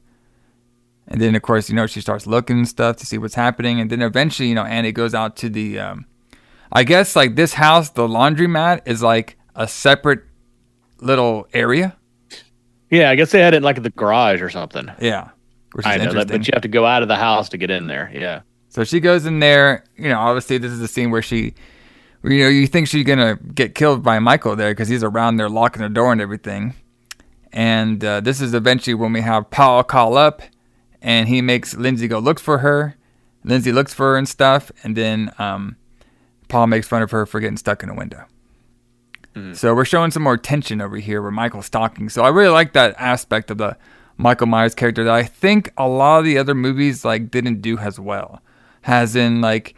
And 1.08 1.20
then 1.20 1.34
of 1.34 1.42
course 1.42 1.68
you 1.70 1.76
know 1.76 1.86
she 1.86 2.00
starts 2.00 2.26
looking 2.26 2.58
and 2.58 2.68
stuff 2.68 2.96
to 2.96 3.06
see 3.06 3.16
what's 3.16 3.36
happening, 3.36 3.80
and 3.80 3.90
then 3.90 4.02
eventually 4.02 4.48
you 4.48 4.54
know 4.54 4.64
Annie 4.64 4.92
goes 4.92 5.14
out 5.14 5.36
to 5.36 5.48
the, 5.48 5.78
um, 5.78 6.06
I 6.72 6.84
guess 6.84 7.16
like 7.16 7.36
this 7.36 7.54
house, 7.54 7.90
the 7.90 8.06
laundromat 8.06 8.82
is 8.86 9.02
like 9.02 9.38
a 9.54 9.66
separate 9.68 10.24
little 11.00 11.48
area. 11.52 11.96
Yeah, 12.90 13.10
I 13.10 13.16
guess 13.16 13.30
they 13.30 13.40
had 13.40 13.54
it 13.54 13.62
like 13.62 13.76
at 13.76 13.82
the 13.82 13.90
garage 13.90 14.40
or 14.40 14.50
something. 14.50 14.90
Yeah, 15.00 15.30
which 15.72 15.86
is 15.86 15.92
I 15.92 15.96
know 15.96 16.12
that, 16.12 16.28
but 16.28 16.46
you 16.46 16.52
have 16.54 16.62
to 16.62 16.68
go 16.68 16.86
out 16.86 17.02
of 17.02 17.08
the 17.08 17.16
house 17.16 17.48
to 17.50 17.58
get 17.58 17.70
in 17.70 17.86
there. 17.86 18.10
Yeah. 18.12 18.42
So 18.68 18.84
she 18.84 19.00
goes 19.00 19.26
in 19.26 19.40
there. 19.40 19.84
You 19.96 20.08
know, 20.08 20.18
obviously 20.18 20.58
this 20.58 20.72
is 20.72 20.80
the 20.80 20.88
scene 20.88 21.10
where 21.10 21.22
she, 21.22 21.54
you 22.22 22.38
know, 22.42 22.48
you 22.48 22.66
think 22.66 22.88
she's 22.88 23.04
gonna 23.04 23.36
get 23.54 23.74
killed 23.74 24.02
by 24.02 24.18
Michael 24.18 24.54
there 24.56 24.70
because 24.70 24.88
he's 24.88 25.02
around 25.02 25.36
there 25.36 25.48
locking 25.48 25.82
the 25.82 25.88
door 25.88 26.12
and 26.12 26.20
everything. 26.20 26.74
And 27.52 28.04
uh, 28.04 28.20
this 28.20 28.40
is 28.40 28.52
eventually 28.54 28.94
when 28.94 29.12
we 29.12 29.22
have 29.22 29.50
Paul 29.50 29.82
call 29.82 30.16
up, 30.16 30.42
and 31.00 31.28
he 31.28 31.40
makes 31.40 31.74
Lindsay 31.74 32.06
go 32.06 32.18
look 32.18 32.38
for 32.38 32.58
her. 32.58 32.96
Lindsay 33.44 33.72
looks 33.72 33.94
for 33.94 34.12
her 34.12 34.18
and 34.18 34.28
stuff, 34.28 34.70
and 34.82 34.96
then 34.96 35.32
um, 35.38 35.76
Paul 36.48 36.66
makes 36.68 36.86
fun 36.88 37.02
of 37.02 37.10
her 37.10 37.26
for 37.26 37.40
getting 37.40 37.56
stuck 37.56 37.82
in 37.82 37.88
a 37.88 37.94
window. 37.94 38.24
Mm-hmm. 39.34 39.52
So 39.54 39.74
we're 39.74 39.84
showing 39.84 40.10
some 40.10 40.22
more 40.22 40.36
tension 40.36 40.80
over 40.80 40.96
here 40.96 41.20
where 41.20 41.30
Michael's 41.30 41.66
stalking. 41.66 42.08
So 42.08 42.24
I 42.24 42.28
really 42.28 42.48
like 42.50 42.72
that 42.72 42.94
aspect 42.98 43.50
of 43.50 43.58
the 43.58 43.76
Michael 44.16 44.46
Myers 44.46 44.74
character 44.74 45.04
that 45.04 45.14
I 45.14 45.24
think 45.24 45.72
a 45.76 45.86
lot 45.88 46.20
of 46.20 46.24
the 46.24 46.38
other 46.38 46.54
movies 46.54 47.04
like 47.04 47.30
didn't 47.30 47.60
do 47.60 47.78
as 47.78 48.00
well. 48.00 48.40
Has 48.82 49.14
in 49.16 49.40
like, 49.40 49.74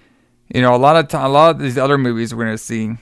you 0.54 0.60
know, 0.62 0.74
a 0.74 0.78
lot 0.78 0.96
of 0.96 1.08
time, 1.08 1.24
a 1.24 1.28
lot 1.28 1.50
of 1.52 1.58
these 1.60 1.78
other 1.78 1.98
movies 1.98 2.34
we're 2.34 2.44
gonna 2.44 2.58
see 2.58 2.92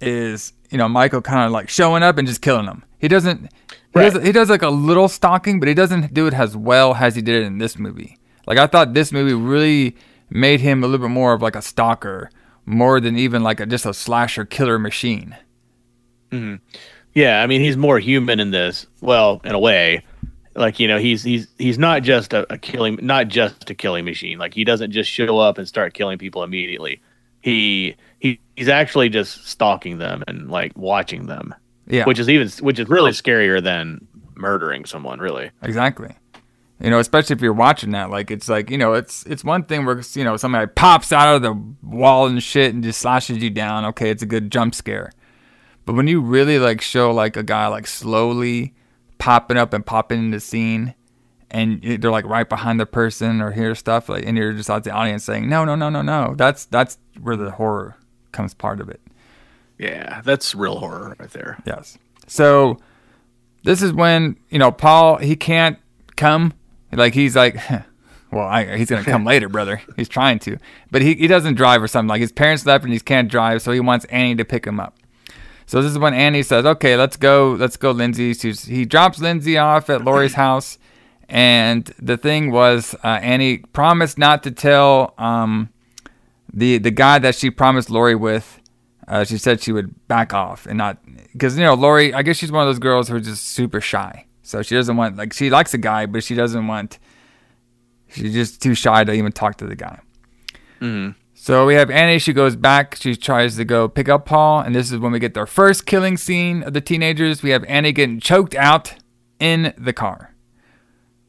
is 0.00 0.52
you 0.70 0.78
know 0.78 0.88
Michael 0.88 1.20
kind 1.22 1.46
of 1.46 1.52
like 1.52 1.68
showing 1.68 2.02
up 2.02 2.18
and 2.18 2.26
just 2.28 2.42
killing 2.42 2.66
them. 2.66 2.84
He 2.98 3.08
doesn't. 3.08 3.42
He, 3.42 3.48
Right. 3.94 4.12
does, 4.12 4.22
he 4.22 4.32
does 4.32 4.50
like 4.50 4.62
a 4.62 4.68
little 4.68 5.08
stalking, 5.08 5.58
but 5.60 5.66
he 5.68 5.74
doesn't 5.74 6.12
do 6.12 6.26
it 6.26 6.34
as 6.34 6.54
well 6.56 6.94
as 6.94 7.16
he 7.16 7.22
did 7.22 7.42
it 7.42 7.46
in 7.46 7.56
this 7.58 7.78
movie. 7.78 8.18
Like 8.46 8.58
I 8.58 8.66
thought 8.66 8.92
this 8.92 9.12
movie 9.12 9.32
really 9.32 9.96
made 10.30 10.60
him 10.60 10.84
a 10.84 10.86
little 10.86 11.06
bit 11.06 11.12
more 11.12 11.32
of 11.32 11.40
like 11.40 11.56
a 11.56 11.62
stalker, 11.62 12.30
more 12.68 13.00
than 13.00 13.16
even 13.16 13.42
like 13.42 13.60
a, 13.60 13.66
just 13.66 13.86
a 13.86 13.94
slasher 13.94 14.44
killer 14.44 14.78
machine. 14.78 15.36
Mm-hmm. 16.30 16.56
Yeah, 17.14 17.42
I 17.42 17.46
mean 17.46 17.60
he's 17.62 17.76
more 17.76 17.98
human 17.98 18.38
in 18.38 18.50
this. 18.50 18.86
Well, 19.00 19.40
in 19.42 19.52
a 19.54 19.58
way, 19.58 20.04
like 20.54 20.78
you 20.78 20.86
know 20.86 20.98
he's 20.98 21.22
he's 21.22 21.48
he's 21.56 21.78
not 21.78 22.02
just 22.02 22.32
a, 22.34 22.52
a 22.52 22.58
killing, 22.58 22.98
not 23.02 23.28
just 23.28 23.70
a 23.70 23.74
killing 23.74 24.04
machine. 24.04 24.38
Like 24.38 24.54
he 24.54 24.64
doesn't 24.64 24.92
just 24.92 25.10
show 25.10 25.38
up 25.38 25.56
and 25.58 25.66
start 25.66 25.94
killing 25.94 26.18
people 26.18 26.42
immediately. 26.42 27.00
He 27.40 27.96
he 28.18 28.38
he's 28.54 28.68
actually 28.68 29.08
just 29.08 29.46
stalking 29.48 29.98
them 29.98 30.22
and 30.28 30.50
like 30.50 30.72
watching 30.76 31.26
them, 31.26 31.54
Yeah, 31.86 32.04
which 32.04 32.18
is 32.18 32.28
even 32.28 32.48
which 32.60 32.78
is 32.78 32.88
really 32.88 33.12
scarier 33.12 33.62
than 33.62 34.06
murdering 34.34 34.84
someone. 34.84 35.18
Really. 35.18 35.50
Exactly. 35.62 36.14
You 36.80 36.90
know, 36.90 37.00
especially 37.00 37.34
if 37.34 37.42
you're 37.42 37.52
watching 37.52 37.90
that, 37.90 38.10
like 38.10 38.30
it's 38.30 38.48
like 38.48 38.70
you 38.70 38.78
know, 38.78 38.94
it's 38.94 39.24
it's 39.26 39.42
one 39.42 39.64
thing 39.64 39.84
where 39.84 40.00
you 40.12 40.24
know 40.24 40.36
somebody 40.36 40.66
pops 40.68 41.12
out 41.12 41.34
of 41.34 41.42
the 41.42 41.60
wall 41.82 42.26
and 42.26 42.42
shit 42.42 42.72
and 42.72 42.84
just 42.84 43.00
slashes 43.00 43.38
you 43.38 43.50
down. 43.50 43.84
Okay, 43.86 44.10
it's 44.10 44.22
a 44.22 44.26
good 44.26 44.50
jump 44.52 44.74
scare. 44.74 45.10
But 45.84 45.94
when 45.94 46.06
you 46.06 46.20
really 46.20 46.58
like 46.58 46.80
show 46.80 47.10
like 47.10 47.36
a 47.36 47.42
guy 47.42 47.66
like 47.66 47.86
slowly 47.86 48.74
popping 49.18 49.56
up 49.56 49.72
and 49.72 49.84
popping 49.84 50.18
in 50.18 50.30
the 50.30 50.38
scene, 50.38 50.94
and 51.50 51.82
they're 51.82 52.10
like 52.10 52.26
right 52.26 52.48
behind 52.48 52.78
the 52.78 52.86
person 52.86 53.40
or 53.40 53.50
hear 53.50 53.74
stuff 53.74 54.08
like, 54.08 54.24
and 54.24 54.36
you're 54.36 54.52
just 54.52 54.70
out 54.70 54.84
the 54.84 54.90
audience 54.90 55.24
saying 55.24 55.48
no, 55.48 55.64
no, 55.64 55.74
no, 55.74 55.88
no, 55.90 56.02
no. 56.02 56.34
That's 56.36 56.64
that's 56.66 56.98
where 57.20 57.36
the 57.36 57.50
horror 57.50 57.96
comes 58.32 58.54
part 58.54 58.80
of 58.80 58.88
it. 58.88 59.00
Yeah, 59.78 60.20
that's 60.22 60.54
real 60.54 60.78
horror 60.78 61.16
right 61.18 61.30
there. 61.30 61.58
Yes. 61.64 61.98
So 62.26 62.78
this 63.64 63.82
is 63.82 63.92
when 63.92 64.36
you 64.50 64.58
know 64.58 64.70
Paul 64.70 65.16
he 65.16 65.34
can't 65.34 65.78
come. 66.16 66.52
Like 66.92 67.14
he's 67.14 67.36
like, 67.36 67.56
well, 68.30 68.46
I, 68.46 68.76
he's 68.76 68.90
gonna 68.90 69.04
come 69.04 69.24
later, 69.32 69.48
brother. 69.48 69.82
He's 69.96 70.08
trying 70.08 70.38
to, 70.40 70.58
but 70.90 71.02
he, 71.02 71.14
he 71.14 71.26
doesn't 71.26 71.54
drive 71.54 71.82
or 71.82 71.88
something. 71.88 72.08
Like 72.08 72.20
his 72.20 72.32
parents 72.32 72.64
left 72.66 72.84
and 72.84 72.92
he 72.92 73.00
can't 73.00 73.30
drive, 73.30 73.62
so 73.62 73.72
he 73.72 73.80
wants 73.80 74.04
Annie 74.06 74.36
to 74.36 74.44
pick 74.44 74.66
him 74.66 74.80
up. 74.80 74.94
So 75.66 75.82
this 75.82 75.92
is 75.92 75.98
when 75.98 76.14
Annie 76.14 76.42
says, 76.42 76.64
"Okay, 76.64 76.96
let's 76.96 77.18
go. 77.18 77.52
Let's 77.52 77.76
go, 77.76 77.90
Lindsay." 77.90 78.32
She's, 78.32 78.64
he 78.64 78.86
drops 78.86 79.20
Lindsay 79.20 79.58
off 79.58 79.90
at 79.90 80.02
Laurie's 80.02 80.34
house, 80.46 80.78
and 81.28 81.84
the 81.98 82.16
thing 82.16 82.50
was, 82.50 82.94
uh, 83.04 83.18
Annie 83.20 83.58
promised 83.58 84.16
not 84.16 84.42
to 84.44 84.50
tell 84.50 85.12
um, 85.18 85.68
the 86.50 86.78
the 86.78 86.90
guy 86.90 87.18
that 87.18 87.34
she 87.34 87.50
promised 87.50 87.90
Laurie 87.90 88.14
with. 88.14 88.60
Uh, 89.06 89.24
she 89.24 89.38
said 89.38 89.60
she 89.60 89.72
would 89.72 90.06
back 90.06 90.34
off 90.34 90.66
and 90.66 90.76
not 90.76 90.98
because 91.32 91.56
you 91.58 91.64
know 91.64 91.74
Laurie. 91.74 92.12
I 92.14 92.22
guess 92.22 92.36
she's 92.36 92.52
one 92.52 92.62
of 92.62 92.68
those 92.68 92.78
girls 92.78 93.08
who 93.08 93.16
are 93.16 93.20
just 93.20 93.46
super 93.46 93.80
shy, 93.80 94.24
so 94.48 94.62
she 94.62 94.74
doesn't 94.74 94.96
want 94.96 95.18
like 95.18 95.34
she 95.34 95.50
likes 95.50 95.74
a 95.74 95.78
guy, 95.78 96.06
but 96.06 96.24
she 96.24 96.34
doesn't 96.34 96.66
want. 96.66 96.98
She's 98.08 98.32
just 98.32 98.62
too 98.62 98.74
shy 98.74 99.04
to 99.04 99.12
even 99.12 99.30
talk 99.30 99.58
to 99.58 99.66
the 99.66 99.76
guy. 99.76 100.00
Mhm. 100.80 101.14
So 101.34 101.66
we 101.66 101.74
have 101.74 101.90
Annie. 101.90 102.18
She 102.18 102.32
goes 102.32 102.56
back. 102.56 102.96
She 102.98 103.14
tries 103.14 103.56
to 103.56 103.66
go 103.66 103.88
pick 103.88 104.08
up 104.08 104.24
Paul, 104.24 104.60
and 104.60 104.74
this 104.74 104.90
is 104.90 104.98
when 104.98 105.12
we 105.12 105.18
get 105.18 105.36
our 105.36 105.44
first 105.46 105.84
killing 105.84 106.16
scene 106.16 106.62
of 106.62 106.72
the 106.72 106.80
teenagers. 106.80 107.42
We 107.42 107.50
have 107.50 107.62
Annie 107.64 107.92
getting 107.92 108.20
choked 108.20 108.54
out 108.54 108.94
in 109.38 109.74
the 109.76 109.92
car. 109.92 110.34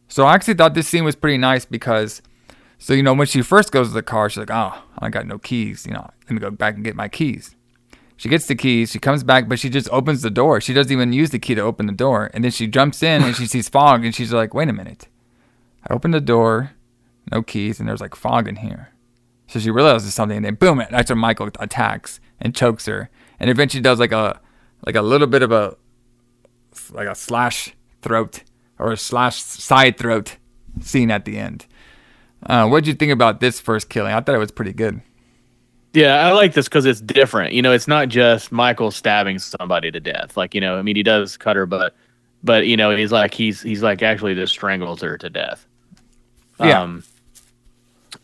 So 0.07 0.25
I 0.25 0.33
actually 0.35 0.53
thought 0.53 0.73
this 0.73 0.87
scene 0.87 1.03
was 1.03 1.17
pretty 1.17 1.37
nice 1.37 1.65
because, 1.65 2.21
so 2.77 2.93
you 2.93 3.03
know, 3.03 3.13
when 3.13 3.27
she 3.27 3.41
first 3.41 3.73
goes 3.73 3.89
to 3.89 3.93
the 3.93 4.01
car, 4.01 4.29
she's 4.29 4.37
like, 4.37 4.49
"Oh, 4.49 4.81
I 4.97 5.09
got 5.09 5.27
no 5.27 5.39
keys. 5.39 5.85
You 5.85 5.91
know, 5.93 6.09
let 6.23 6.31
me 6.31 6.39
go 6.39 6.51
back 6.51 6.75
and 6.75 6.85
get 6.85 6.95
my 6.95 7.09
keys." 7.09 7.53
She 8.19 8.27
gets 8.27 8.47
the 8.47 8.55
keys. 8.55 8.91
She 8.91 8.99
comes 8.99 9.23
back, 9.23 9.47
but 9.47 9.59
she 9.59 9.69
just 9.69 9.87
opens 9.91 10.21
the 10.21 10.29
door. 10.29 10.59
She 10.59 10.73
doesn't 10.73 10.91
even 10.91 11.13
use 11.13 11.29
the 11.29 11.39
key 11.39 11.55
to 11.55 11.61
open 11.61 11.85
the 11.85 11.93
door, 11.93 12.29
and 12.33 12.43
then 12.43 12.51
she 12.51 12.67
jumps 12.67 13.01
in 13.01 13.23
and 13.23 13.33
she 13.33 13.47
sees 13.47 13.69
fog, 13.69 14.03
and 14.03 14.13
she's 14.13 14.33
like, 14.33 14.53
"Wait 14.53 14.67
a 14.67 14.73
minute! 14.73 15.07
I 15.89 15.93
opened 15.93 16.13
the 16.13 16.19
door, 16.19 16.71
no 17.31 17.41
keys, 17.41 17.79
and 17.79 17.87
there's 17.87 18.01
like 18.01 18.15
fog 18.15 18.49
in 18.49 18.57
here." 18.57 18.89
So 19.47 19.57
she 19.57 19.71
realizes 19.71 20.13
something, 20.13 20.35
and 20.35 20.45
then 20.45 20.55
boom! 20.55 20.81
it, 20.81 20.89
That's 20.91 21.09
when 21.09 21.17
Michael 21.17 21.49
attacks 21.61 22.19
and 22.41 22.53
chokes 22.53 22.87
her, 22.87 23.09
and 23.39 23.49
eventually 23.49 23.81
does 23.81 24.01
like 24.01 24.11
a 24.11 24.41
like 24.85 24.95
a 24.95 25.01
little 25.01 25.25
bit 25.25 25.41
of 25.41 25.53
a 25.53 25.77
like 26.91 27.07
a 27.07 27.15
slash 27.15 27.73
throat 28.01 28.43
or 28.77 28.91
a 28.91 28.97
slash 28.97 29.41
side 29.41 29.97
throat 29.97 30.35
scene 30.81 31.09
at 31.09 31.23
the 31.23 31.37
end. 31.37 31.67
Uh, 32.45 32.67
what 32.67 32.83
did 32.83 32.89
you 32.89 32.95
think 32.95 33.13
about 33.13 33.39
this 33.39 33.61
first 33.61 33.87
killing? 33.89 34.11
I 34.11 34.19
thought 34.19 34.35
it 34.35 34.39
was 34.39 34.51
pretty 34.51 34.73
good. 34.73 35.03
Yeah, 35.93 36.27
I 36.27 36.31
like 36.33 36.53
this 36.53 36.67
because 36.67 36.85
it's 36.85 37.01
different. 37.01 37.53
You 37.53 37.61
know, 37.61 37.71
it's 37.71 37.87
not 37.87 38.09
just 38.09 38.51
Michael 38.51 38.91
stabbing 38.91 39.39
somebody 39.39 39.89
to 39.91 39.99
death. 39.99 40.37
Like, 40.37 40.53
you 40.53 40.61
know, 40.61 40.77
I 40.77 40.83
mean, 40.83 40.95
he 40.95 41.03
does 41.03 41.35
cut 41.35 41.55
her, 41.55 41.65
but, 41.65 41.95
but 42.43 42.67
you 42.67 42.77
know, 42.77 42.95
he's 42.95 43.11
like 43.11 43.33
he's 43.33 43.61
he's 43.61 43.81
like 43.81 44.03
actually 44.03 44.35
just 44.35 44.53
strangles 44.53 45.01
her 45.01 45.17
to 45.17 45.29
death. 45.29 45.65
Yeah. 46.59 46.81
Um, 46.81 47.03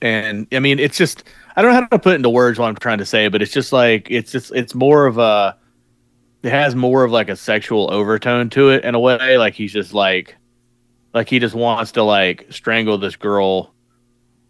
and 0.01 0.47
I 0.51 0.59
mean, 0.59 0.79
it's 0.79 0.97
just 0.97 1.23
I 1.55 1.61
don't 1.61 1.71
know 1.71 1.81
how 1.81 1.87
to 1.87 1.99
put 1.99 2.13
it 2.13 2.17
into 2.17 2.29
words 2.29 2.59
what 2.59 2.67
I'm 2.67 2.75
trying 2.75 2.99
to 2.99 3.05
say, 3.05 3.29
but 3.29 3.41
it's 3.41 3.51
just 3.51 3.73
like 3.73 4.09
it's 4.11 4.31
just 4.31 4.51
it's 4.53 4.75
more 4.75 5.07
of 5.07 5.17
a 5.17 5.57
it 6.43 6.51
has 6.51 6.75
more 6.75 7.03
of 7.03 7.11
like 7.11 7.29
a 7.29 7.35
sexual 7.35 7.91
overtone 7.91 8.49
to 8.51 8.69
it 8.69 8.83
in 8.83 8.93
a 8.93 8.99
way. 8.99 9.37
Like 9.37 9.55
he's 9.55 9.73
just 9.73 9.93
like 9.93 10.35
like 11.13 11.29
he 11.29 11.39
just 11.39 11.55
wants 11.55 11.93
to 11.93 12.03
like 12.03 12.45
strangle 12.51 12.97
this 12.97 13.15
girl. 13.15 13.73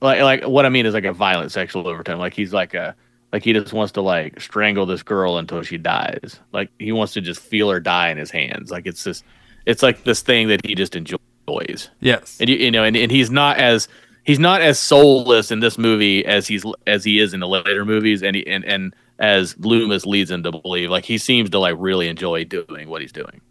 Like 0.01 0.21
like 0.21 0.43
what 0.43 0.65
I 0.65 0.69
mean 0.69 0.85
is 0.85 0.93
like 0.93 1.05
a 1.05 1.13
violent 1.13 1.51
sexual 1.51 1.87
overtone. 1.87 2.19
Like 2.19 2.33
he's 2.33 2.51
like 2.51 2.73
a 2.73 2.95
like 3.35 3.43
he 3.43 3.51
just 3.51 3.73
wants 3.73 3.91
to 3.91 4.01
like 4.01 4.39
strangle 4.39 4.85
this 4.85 5.03
girl 5.03 5.37
until 5.37 5.61
she 5.61 5.77
dies. 5.77 6.39
Like 6.53 6.69
he 6.79 6.93
wants 6.93 7.11
to 7.15 7.21
just 7.21 7.41
feel 7.41 7.69
her 7.69 7.81
die 7.81 8.07
in 8.07 8.17
his 8.17 8.31
hands. 8.31 8.71
Like 8.71 8.85
it's 8.85 9.03
just 9.03 9.25
it's 9.65 9.83
like 9.83 10.05
this 10.05 10.21
thing 10.21 10.47
that 10.47 10.65
he 10.65 10.73
just 10.73 10.95
enjoys. 10.95 11.89
Yes. 11.99 12.37
And 12.39 12.49
you, 12.49 12.55
you 12.55 12.71
know, 12.71 12.85
and, 12.85 12.95
and 12.95 13.11
he's 13.11 13.29
not 13.29 13.57
as 13.57 13.89
he's 14.23 14.39
not 14.39 14.61
as 14.61 14.79
soulless 14.79 15.51
in 15.51 15.59
this 15.59 15.77
movie 15.77 16.25
as 16.25 16.47
he's 16.47 16.63
as 16.87 17.03
he 17.03 17.19
is 17.19 17.33
in 17.33 17.41
the 17.41 17.47
later 17.49 17.83
movies, 17.83 18.23
and 18.23 18.37
he, 18.37 18.47
and 18.47 18.63
and 18.63 18.95
as 19.19 19.57
Loomis 19.57 20.05
leads 20.05 20.31
him 20.31 20.41
to 20.43 20.51
believe. 20.51 20.89
Like 20.89 21.03
he 21.03 21.17
seems 21.17 21.49
to 21.49 21.59
like 21.59 21.75
really 21.77 22.07
enjoy 22.07 22.45
doing 22.45 22.87
what 22.87 23.01
he's 23.01 23.11
doing. 23.11 23.41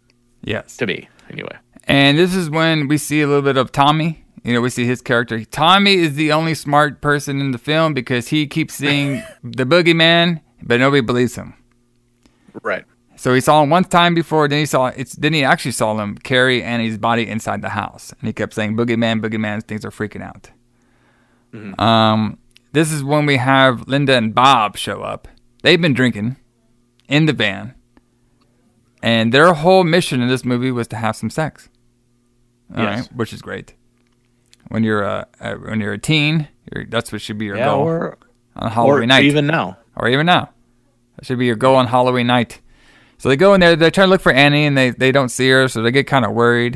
Yes. 0.43 0.77
To 0.77 0.87
me, 0.87 1.07
anyway. 1.29 1.57
And 1.83 2.17
this 2.17 2.35
is 2.35 2.49
when 2.49 2.87
we 2.87 2.97
see 2.97 3.21
a 3.21 3.27
little 3.27 3.43
bit 3.43 3.55
of 3.55 3.71
Tommy. 3.71 4.24
You 4.45 4.53
know, 4.53 4.61
we 4.61 4.69
see 4.69 4.85
his 4.85 5.01
character. 5.01 5.43
Tommy 5.43 5.95
is 5.95 6.13
the 6.15 6.31
only 6.31 6.53
smart 6.53 7.01
person 7.01 7.41
in 7.41 7.51
the 7.51 7.57
film 7.57 7.93
because 7.95 8.27
he 8.27 8.45
keeps 8.45 8.75
seeing 8.75 9.23
the 9.43 9.65
boogeyman, 9.65 10.39
but 10.61 10.79
nobody 10.79 11.01
believes 11.01 11.35
him. 11.35 11.55
Right. 12.61 12.85
So 13.15 13.33
he 13.33 13.41
saw 13.41 13.63
him 13.63 13.69
one 13.71 13.85
time 13.85 14.13
before. 14.13 14.47
Then 14.47 14.59
he 14.59 14.65
saw 14.65 14.87
it's. 14.87 15.13
Then 15.13 15.33
he 15.33 15.43
actually 15.43 15.71
saw 15.71 15.97
him 15.97 16.17
carry 16.17 16.61
Annie's 16.61 16.97
body 16.97 17.27
inside 17.27 17.61
the 17.61 17.69
house, 17.69 18.11
and 18.19 18.27
he 18.27 18.33
kept 18.33 18.53
saying, 18.53 18.75
"Boogeyman, 18.77 19.21
boogeyman." 19.21 19.63
Things 19.63 19.83
are 19.85 19.89
freaking 19.91 20.21
out. 20.21 20.51
Um, 21.79 22.37
this 22.73 22.91
is 22.91 23.03
when 23.03 23.25
we 23.25 23.37
have 23.37 23.87
Linda 23.87 24.13
and 24.15 24.35
Bob 24.35 24.75
show 24.77 25.01
up. 25.01 25.27
They've 25.63 25.79
been 25.81 25.93
drinking 25.93 26.35
in 27.07 27.25
the 27.25 27.33
van, 27.33 27.73
and 29.01 29.33
their 29.33 29.53
whole 29.53 29.85
mission 29.85 30.21
in 30.21 30.27
this 30.27 30.43
movie 30.43 30.71
was 30.71 30.87
to 30.89 30.97
have 30.97 31.15
some 31.15 31.29
sex. 31.29 31.69
All 32.75 32.83
right, 32.83 32.97
Yes. 32.97 33.09
which 33.13 33.31
is 33.31 33.41
great. 33.41 33.73
When 34.69 34.83
you're 34.83 35.03
a, 35.03 35.27
when 35.61 35.79
you're 35.79 35.93
a 35.93 35.97
teen, 35.97 36.47
you're, 36.73 36.85
that's 36.85 37.11
what 37.11 37.21
should 37.21 37.37
be 37.37 37.45
your 37.45 37.57
Yeah, 37.57 37.65
goal 37.65 37.81
or 37.83 38.17
on 38.55 38.71
Halloween 38.71 39.03
or 39.03 39.05
night 39.05 39.25
even 39.25 39.47
now. 39.47 39.77
or 39.95 40.07
even 40.09 40.25
now. 40.25 40.49
That 41.15 41.25
should 41.25 41.39
be 41.39 41.45
your 41.45 41.55
goal 41.55 41.75
on 41.75 41.87
Halloween 41.87 42.27
night. 42.27 42.61
So 43.17 43.29
they 43.29 43.37
go 43.37 43.53
in 43.53 43.61
there, 43.61 43.75
they 43.75 43.89
try 43.91 44.05
to 44.05 44.09
look 44.09 44.21
for 44.21 44.31
Annie, 44.33 44.65
and 44.65 44.77
they, 44.77 44.89
they 44.89 45.11
don't 45.11 45.29
see 45.29 45.49
her, 45.49 45.67
so 45.67 45.81
they 45.81 45.91
get 45.91 46.07
kind 46.07 46.25
of 46.25 46.33
worried. 46.33 46.75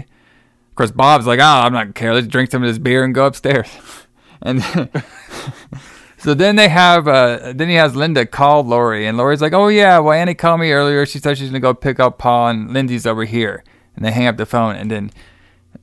Of 0.69 0.75
course, 0.75 0.91
Bob's 0.91 1.27
like, 1.27 1.39
oh, 1.39 1.43
I'm 1.43 1.73
not 1.73 1.95
care. 1.95 2.13
Let's 2.13 2.27
drink 2.27 2.51
some 2.51 2.63
of 2.63 2.69
this 2.69 2.77
beer 2.77 3.03
and 3.03 3.13
go 3.13 3.25
upstairs. 3.25 3.67
and 4.41 4.63
so 6.17 6.33
then 6.33 6.55
they 6.55 6.69
have, 6.69 7.07
uh, 7.07 7.53
then 7.53 7.67
he 7.69 7.75
has 7.75 7.95
Linda 7.95 8.25
call 8.25 8.63
Laurie, 8.63 9.05
and 9.05 9.17
Laurie's 9.17 9.41
like, 9.41 9.53
oh, 9.53 9.67
yeah, 9.67 9.99
well, 9.99 10.13
Annie 10.13 10.33
called 10.35 10.61
me 10.61 10.71
earlier. 10.71 11.05
She 11.05 11.19
said 11.19 11.37
she's 11.37 11.47
going 11.49 11.61
to 11.61 11.65
go 11.65 11.73
pick 11.73 11.99
up 11.99 12.17
Paul, 12.17 12.49
and 12.49 12.71
Lindy's 12.73 13.05
over 13.05 13.25
here. 13.25 13.63
And 13.95 14.05
they 14.05 14.11
hang 14.11 14.27
up 14.27 14.37
the 14.37 14.45
phone, 14.45 14.75
and 14.77 14.89
then 14.89 15.11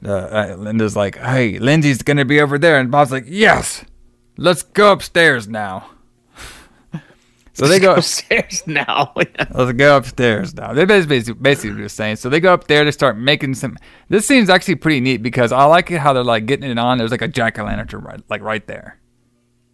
uh, 0.05 0.11
uh, 0.11 0.57
Linda's 0.59 0.97
like, 0.97 1.17
hey, 1.19 1.59
Lindsay's 1.59 2.03
to 2.03 2.25
be 2.25 2.41
over 2.41 2.59
there. 2.59 2.79
And 2.79 2.91
Bob's 2.91 3.13
like, 3.13 3.25
yes, 3.27 3.85
let's 4.37 4.63
go 4.63 4.93
upstairs 4.93 5.49
now. 5.49 5.91
So 7.53 7.67
they 7.67 7.79
go 7.81 7.95
upstairs 7.97 8.67
now. 8.67 9.15
Let's 9.17 9.73
go 9.73 9.97
upstairs 9.97 10.53
now. 10.55 10.75
They 10.75 10.85
basically 10.85 11.33
basically 11.33 11.81
just 11.81 11.97
saying. 11.97 12.17
So 12.17 12.29
they 12.29 12.39
go 12.39 12.53
up 12.53 12.67
there 12.67 12.85
to 12.85 12.93
start 12.93 13.17
making 13.17 13.55
some. 13.55 13.79
This 14.11 14.27
seems 14.27 14.51
actually 14.51 14.75
pretty 14.75 15.01
neat 15.01 15.23
because 15.23 15.53
I 15.53 15.65
like 15.65 15.91
it 15.91 16.01
how 16.01 16.13
they're 16.13 16.23
like 16.23 16.45
getting 16.45 16.71
it 16.71 16.79
on. 16.79 16.99
There's 16.99 17.13
like 17.13 17.23
a 17.23 17.29
jack 17.29 17.59
o' 17.59 17.65
lantern 17.65 18.03
right, 18.03 18.21
like 18.29 18.43
right 18.43 18.67
there. 18.67 19.01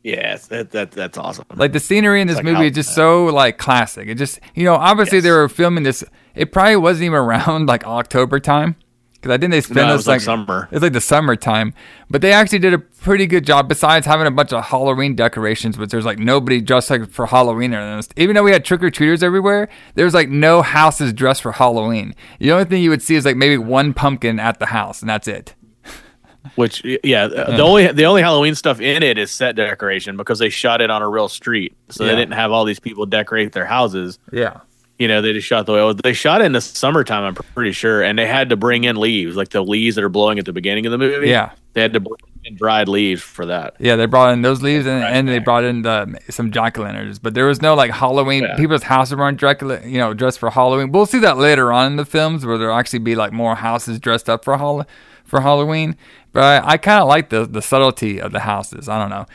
yes, 0.04 0.46
that, 0.46 0.70
that 0.70 0.92
that's 0.92 1.18
awesome. 1.18 1.44
Like 1.56 1.72
the 1.72 1.80
scenery 1.80 2.20
in 2.20 2.28
this 2.28 2.36
like 2.36 2.44
movie 2.44 2.56
how- 2.58 2.62
is 2.62 2.72
just 2.72 2.94
so 2.94 3.24
like 3.24 3.58
classic. 3.58 4.06
It 4.06 4.14
just 4.14 4.38
you 4.54 4.62
know 4.62 4.76
obviously 4.76 5.18
they 5.18 5.32
were 5.32 5.48
filming 5.48 5.82
this. 5.82 6.04
It 6.36 6.52
probably 6.52 6.76
wasn't 6.76 7.06
even 7.06 7.18
around 7.18 7.66
like 7.66 7.84
October 7.84 8.38
time 8.38 8.76
because 9.22 9.36
I 9.36 9.38
think 9.38 9.52
they 9.52 9.60
spent 9.60 9.76
No, 9.76 9.86
this 9.86 9.98
was 9.98 10.06
like 10.08 10.20
summer. 10.20 10.68
It's 10.72 10.82
like 10.82 10.92
the 10.92 11.00
summertime, 11.00 11.74
but 12.10 12.22
they 12.22 12.32
actually 12.32 12.58
did 12.58 12.74
a 12.74 12.78
pretty 12.78 13.28
good 13.28 13.46
job. 13.46 13.68
Besides 13.68 14.04
having 14.04 14.26
a 14.26 14.32
bunch 14.32 14.52
of 14.52 14.64
Halloween 14.64 15.14
decorations, 15.14 15.76
but 15.76 15.90
there's 15.90 16.04
like 16.04 16.18
nobody 16.18 16.60
dressed 16.60 16.90
like 16.90 17.08
for 17.08 17.26
Halloween 17.26 17.72
or. 17.72 18.00
Even 18.16 18.34
though 18.34 18.42
we 18.42 18.50
had 18.50 18.64
trick 18.64 18.82
or 18.82 18.90
treaters 18.90 19.22
everywhere, 19.22 19.68
there's 19.94 20.12
like 20.12 20.28
no 20.28 20.60
houses 20.60 21.12
dressed 21.12 21.42
for 21.42 21.52
Halloween. 21.52 22.16
The 22.40 22.50
only 22.50 22.64
thing 22.64 22.82
you 22.82 22.90
would 22.90 23.00
see 23.02 23.14
is 23.14 23.24
like 23.24 23.36
maybe 23.36 23.56
one 23.58 23.94
pumpkin 23.94 24.40
at 24.40 24.58
the 24.58 24.66
house, 24.66 25.00
and 25.02 25.08
that's 25.08 25.28
it. 25.28 25.54
Which 26.56 26.84
yeah, 27.04 27.26
uh, 27.26 27.56
the 27.56 27.62
only 27.62 27.86
the 27.92 28.04
only 28.06 28.22
Halloween 28.22 28.56
stuff 28.56 28.80
in 28.80 29.04
it 29.04 29.18
is 29.18 29.30
set 29.30 29.54
decoration 29.54 30.16
because 30.16 30.40
they 30.40 30.48
shot 30.48 30.80
it 30.80 30.90
on 30.90 31.00
a 31.00 31.08
real 31.08 31.28
street, 31.28 31.76
so 31.90 32.02
Yeah. 32.04 32.10
they 32.10 32.16
didn't 32.16 32.34
have 32.34 32.50
all 32.50 32.64
these 32.64 32.80
people 32.80 33.06
decorate 33.06 33.52
their 33.52 33.66
houses. 33.66 34.18
Yeah. 34.32 34.62
You 35.02 35.08
know, 35.08 35.20
they 35.20 35.32
just 35.32 35.46
shot 35.48 35.66
the 35.66 35.72
way 35.72 35.94
they 36.04 36.12
shot 36.12 36.40
it 36.40 36.44
in 36.44 36.52
the 36.52 36.60
summertime. 36.60 37.24
I'm 37.24 37.34
pretty 37.34 37.72
sure, 37.72 38.02
and 38.02 38.16
they 38.18 38.26
had 38.26 38.50
to 38.50 38.56
bring 38.56 38.84
in 38.84 38.96
leaves, 38.96 39.34
like 39.36 39.48
the 39.48 39.62
leaves 39.62 39.96
that 39.96 40.04
are 40.04 40.08
blowing 40.08 40.38
at 40.38 40.44
the 40.44 40.52
beginning 40.52 40.86
of 40.86 40.92
the 40.92 40.98
movie. 40.98 41.28
Yeah. 41.28 41.50
they 41.72 41.80
had 41.82 41.92
to 41.94 42.00
bring 42.00 42.14
in 42.44 42.56
dried 42.56 42.86
leaves 42.88 43.20
for 43.22 43.46
that. 43.46 43.74
Yeah, 43.80 43.96
they 43.96 44.06
brought 44.06 44.32
in 44.32 44.42
those 44.42 44.62
leaves 44.62 44.86
and, 44.86 45.02
and 45.04 45.28
they 45.28 45.38
brought 45.40 45.64
in 45.64 45.82
the, 45.82 46.18
some 46.30 46.50
jack 46.52 46.78
o' 46.78 46.82
lanterns, 46.82 47.18
but 47.18 47.34
there 47.34 47.46
was 47.46 47.60
no 47.62 47.74
like 47.74 47.90
Halloween. 47.90 48.42
Yeah. 48.44 48.56
People's 48.56 48.82
houses 48.84 49.16
weren't 49.16 49.38
dressed, 49.38 49.62
you 49.62 49.98
know, 49.98 50.14
dressed 50.14 50.38
for 50.38 50.50
Halloween. 50.50 50.92
We'll 50.92 51.06
see 51.06 51.20
that 51.20 51.36
later 51.38 51.72
on 51.72 51.86
in 51.92 51.96
the 51.96 52.04
films 52.04 52.44
where 52.46 52.58
there'll 52.58 52.76
actually 52.78 52.98
be 53.00 53.14
like 53.16 53.32
more 53.32 53.54
houses 53.56 53.98
dressed 54.00 54.28
up 54.30 54.44
for 54.44 54.56
Hall- 54.56 54.86
for 55.24 55.40
Halloween. 55.40 55.96
But 56.32 56.42
I, 56.64 56.72
I 56.72 56.76
kind 56.78 57.00
of 57.02 57.08
like 57.08 57.30
the 57.30 57.44
the 57.46 57.62
subtlety 57.62 58.20
of 58.20 58.32
the 58.32 58.40
houses. 58.40 58.88
I 58.88 58.98
don't 59.00 59.10
know. 59.10 59.26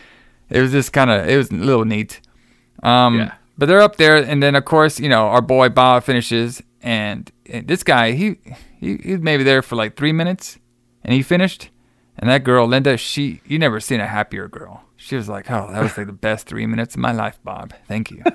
It 0.50 0.62
was 0.62 0.72
just 0.72 0.92
kind 0.94 1.10
of 1.10 1.28
it 1.28 1.36
was 1.38 1.50
a 1.52 1.56
little 1.56 1.86
neat. 1.86 2.22
Um, 2.84 3.18
Yeah. 3.20 3.34
But 3.58 3.68
they're 3.68 3.82
up 3.82 3.96
there, 3.98 4.18
and 4.18 4.42
then 4.44 4.56
of 4.56 4.66
course 4.66 5.00
you 5.00 5.10
know 5.10 5.28
our 5.28 5.42
boy 5.42 5.70
Bob 5.70 6.04
finishes, 6.04 6.62
and, 6.82 7.32
and 7.48 7.68
this 7.68 7.84
guy 7.84 8.12
he 8.12 8.38
he 8.80 8.98
he's 8.98 9.20
maybe 9.20 9.44
there 9.44 9.62
for 9.62 9.76
like 9.76 9.96
three 9.96 10.12
minutes, 10.12 10.60
and 11.04 11.14
he 11.14 11.22
finished. 11.24 11.70
And 12.20 12.30
that 12.32 12.44
girl, 12.44 12.66
Linda, 12.68 12.98
she 12.98 13.42
you 13.46 13.60
never 13.60 13.80
seen 13.80 14.00
a 14.00 14.08
happier 14.08 14.48
girl. 14.48 14.84
She 14.96 15.16
was 15.16 15.30
like, 15.30 15.50
"Oh, 15.52 15.70
that 15.72 15.82
was 15.84 15.96
like 15.98 16.08
the 16.08 16.14
best 16.14 16.48
three 16.48 16.66
minutes 16.66 16.96
of 16.96 17.00
my 17.02 17.12
life, 17.12 17.40
Bob. 17.44 17.74
Thank 17.88 18.10
you." 18.12 18.24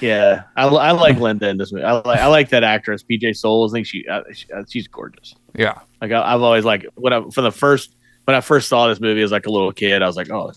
Yeah, 0.00 0.42
I, 0.56 0.66
I 0.66 0.90
like 0.90 1.18
Linda 1.18 1.48
in 1.48 1.56
this 1.56 1.72
movie. 1.72 1.84
I 1.84 1.92
like 1.92 2.20
I 2.20 2.26
like 2.26 2.50
that 2.50 2.62
actress, 2.62 3.02
PJ 3.02 3.34
Soles. 3.36 3.72
I 3.72 3.78
think 3.78 3.86
she, 3.86 4.06
uh, 4.06 4.22
she 4.32 4.50
uh, 4.52 4.62
she's 4.68 4.86
gorgeous. 4.88 5.34
yeah, 5.54 5.78
Like 6.02 6.12
I, 6.12 6.34
I've 6.34 6.42
always 6.42 6.66
like 6.66 6.84
when 6.96 7.12
I 7.14 7.22
for 7.32 7.40
the 7.40 7.50
first 7.50 7.96
when 8.24 8.36
I 8.36 8.42
first 8.42 8.68
saw 8.68 8.88
this 8.88 9.00
movie 9.00 9.22
as 9.22 9.32
like 9.32 9.46
a 9.46 9.50
little 9.50 9.72
kid, 9.72 10.02
I 10.02 10.06
was 10.06 10.16
like, 10.16 10.30
oh, 10.30 10.52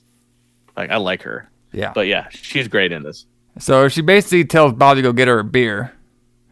like 0.76 0.90
I 0.90 0.98
like 0.98 1.22
her. 1.24 1.50
yeah. 1.72 1.94
But 1.94 2.08
yeah, 2.08 2.28
she's 2.32 2.68
great 2.68 2.92
in 2.92 3.04
this. 3.04 3.26
So 3.58 3.88
she 3.88 4.02
basically 4.02 4.46
tells 4.46 4.74
Bob 4.74 4.98
to 4.98 5.02
go 5.02 5.12
get 5.12 5.28
her 5.28 5.40
a 5.40 5.44
beer. 5.44 5.94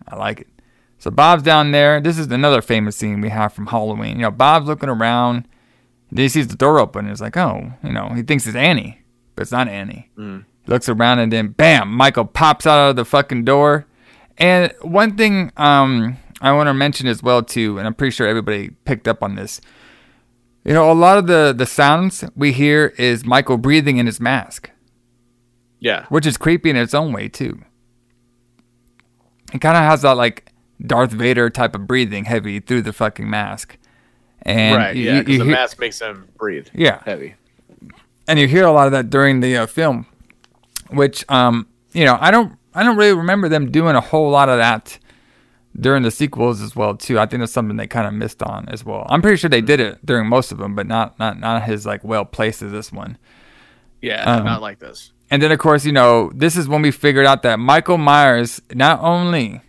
I 0.08 0.16
like 0.16 0.42
it. 0.42 0.48
So 1.00 1.12
Bob's 1.12 1.44
down 1.44 1.72
there. 1.72 2.02
This 2.02 2.18
is 2.18 2.28
another 2.28 2.62
famous 2.62 2.96
scene 2.96 3.22
we 3.22 3.30
have 3.30 3.54
from 3.54 3.68
Halloween. 3.68 4.18
You 4.18 4.24
know, 4.24 4.32
Bob's 4.32 4.68
looking 4.68 4.90
around. 4.90 5.48
Then 6.12 6.24
he 6.24 6.30
sees 6.30 6.48
the 6.48 6.56
door 6.56 6.80
open. 6.80 7.06
And 7.06 7.12
it's 7.12 7.22
like, 7.22 7.38
oh, 7.38 7.74
you 7.84 7.92
know, 7.92 8.10
he 8.16 8.24
thinks 8.24 8.48
it's 8.48 8.56
Annie, 8.56 9.02
but 9.36 9.44
it's 9.44 9.52
not 9.52 9.68
Annie. 9.68 10.10
Mm. 10.18 10.46
He 10.66 10.72
looks 10.72 10.90
around 10.90 11.20
and 11.20 11.32
then, 11.32 11.50
bam, 11.50 11.92
Michael 11.92 12.26
pops 12.26 12.66
out 12.66 12.90
of 12.90 12.96
the 12.96 13.06
fucking 13.06 13.46
door. 13.46 13.86
And 14.38 14.74
one 14.82 15.16
thing 15.16 15.52
um, 15.58 16.18
I 16.42 16.52
want 16.52 16.68
to 16.68 16.74
mention 16.74 17.08
as 17.08 17.24
well 17.24 17.44
too, 17.44 17.78
and 17.78 17.88
I'm 17.88 17.94
pretty 17.94 18.12
sure 18.12 18.28
everybody 18.28 18.70
picked 18.86 19.08
up 19.08 19.24
on 19.24 19.36
this. 19.36 19.62
You 20.64 20.74
know, 20.74 20.92
a 20.92 20.94
lot 20.94 21.18
of 21.18 21.28
the 21.28 21.54
the 21.58 21.66
sounds 21.66 22.24
we 22.36 22.52
hear 22.52 22.94
is 22.98 23.26
Michael 23.26 23.58
breathing 23.58 23.98
in 23.98 24.06
his 24.06 24.20
mask. 24.20 24.70
Yeah. 25.80 26.06
which 26.10 26.26
is 26.26 26.38
creepy 26.38 26.70
in 26.70 26.76
its 26.76 26.94
own 26.94 27.14
way 27.14 27.28
too. 27.30 27.62
It 29.54 29.62
kind 29.62 29.78
of 29.78 29.84
has 29.84 30.02
that 30.02 30.18
like 30.18 30.52
Darth 30.86 31.12
Vader 31.12 31.50
type 31.50 31.76
of 31.76 31.88
breathing, 31.88 32.26
heavy 32.26 32.60
through 32.60 32.82
the 32.84 32.94
fucking 32.94 33.30
mask, 33.30 33.78
and 34.42 34.76
right. 34.78 34.96
you- 34.96 35.04
yeah. 35.04 35.20
Because 35.20 35.38
the 35.40 35.44
hear- 35.46 35.54
mask 35.54 35.80
makes 35.80 36.00
them 36.00 36.28
breathe 36.38 36.68
yeah, 36.74 37.02
heavy. 37.06 37.36
and 38.28 38.40
you 38.40 38.48
hear 38.48 38.66
a 38.66 38.72
lot 38.72 38.88
of 38.88 38.92
that 38.92 39.10
during 39.10 39.40
the 39.40 39.58
uh, 39.58 39.66
film, 39.68 40.06
which 40.90 41.24
um 41.30 41.68
you 41.94 42.06
know 42.06 42.18
I 42.20 42.32
don't 42.32 42.58
I 42.74 42.84
don't 42.84 42.98
really 42.98 43.16
remember 43.18 43.48
them 43.50 43.72
doing 43.72 43.96
a 43.96 44.02
whole 44.02 44.30
lot 44.30 44.50
of 44.50 44.58
that 44.58 45.00
during 45.80 46.04
the 46.04 46.12
sequels 46.12 46.62
as 46.62 46.76
well 46.76 46.96
too. 46.98 47.18
I 47.20 47.26
think 47.26 47.42
that's 47.42 47.54
something 47.54 47.78
they 47.78 47.88
kind 47.88 48.08
of 48.08 48.14
missed 48.14 48.44
on 48.44 48.68
as 48.70 48.84
well. 48.84 49.06
I'm 49.10 49.22
pretty 49.22 49.38
sure 49.38 49.50
they 49.50 49.62
did 49.62 49.80
it 49.80 50.06
during 50.06 50.28
most 50.28 50.52
of 50.52 50.58
them, 50.58 50.76
but 50.76 50.88
not 50.88 51.18
not 51.20 51.40
not 51.40 51.64
his 51.64 51.86
like 51.86 52.04
well 52.04 52.26
placed 52.26 52.62
as 52.62 52.72
this 52.72 52.92
one. 52.92 53.18
Yeah. 54.02 54.24
Um, 54.26 54.44
not 54.46 54.62
like 54.62 54.80
this. 54.80 55.12
And 55.30 55.42
then, 55.42 55.52
of 55.52 55.60
course, 55.60 55.86
you 55.86 55.92
know, 55.92 56.32
this 56.34 56.56
is 56.56 56.68
when 56.68 56.82
we 56.82 56.92
figured 56.92 57.26
out 57.26 57.42
that 57.44 57.60
Michael 57.60 57.98
Myers 57.98 58.62
not 58.74 59.00
only 59.02 59.62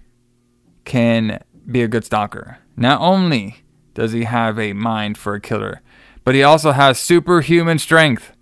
can 0.85 1.43
be 1.71 1.83
a 1.83 1.89
good 1.89 2.05
stalker, 2.05 2.59
not 2.77 3.01
only 3.01 3.57
does 3.95 4.13
he 4.13 4.25
have 4.25 4.59
a 4.59 4.73
mind 4.73 5.19
for 5.19 5.35
a 5.35 5.41
killer, 5.41 5.83
but 6.25 6.35
he 6.35 6.43
also 6.43 6.73
has 6.73 6.99
superhuman 6.99 7.79
strength. 7.79 8.33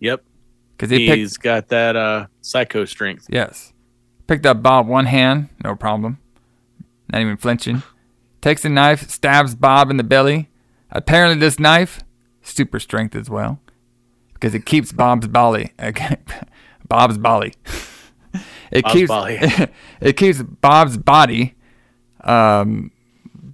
Yep. 0.00 0.24
Because 0.76 0.90
he 0.90 1.06
He's 1.06 1.34
picked, 1.34 1.42
got 1.44 1.68
that 1.68 1.94
uh 1.96 2.26
psycho 2.40 2.84
strength. 2.84 3.26
yes, 3.30 3.72
picked 4.26 4.44
up 4.44 4.60
Bob 4.62 4.88
one 4.88 5.06
hand, 5.06 5.48
no 5.62 5.76
problem, 5.76 6.18
not 7.12 7.20
even 7.20 7.36
flinching. 7.36 7.82
Takes 8.40 8.64
a 8.64 8.68
knife, 8.68 9.08
stabs 9.08 9.54
Bob 9.54 9.90
in 9.90 9.96
the 9.98 10.02
belly. 10.04 10.50
Apparently, 10.90 11.38
this 11.38 11.58
knife, 11.60 12.00
super 12.42 12.80
strength 12.80 13.14
as 13.14 13.30
well, 13.30 13.60
because 14.34 14.54
it 14.54 14.66
keeps 14.66 14.92
Bob's 14.92 15.26
belly, 15.28 15.72
Bob's 16.88 17.18
belly. 17.18 17.54
It 18.70 18.82
Bob's 18.82 18.92
keeps 18.92 19.08
belly. 19.08 19.38
it 20.00 20.16
keeps 20.16 20.42
Bob's 20.42 20.96
body, 20.96 21.54
um, 22.22 22.90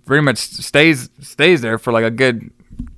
pretty 0.07 0.23
much 0.25 0.39
stays 0.39 1.11
stays 1.21 1.61
there 1.61 1.79
for 1.79 1.93
like 1.93 2.05
a 2.05 2.11
good 2.11 2.51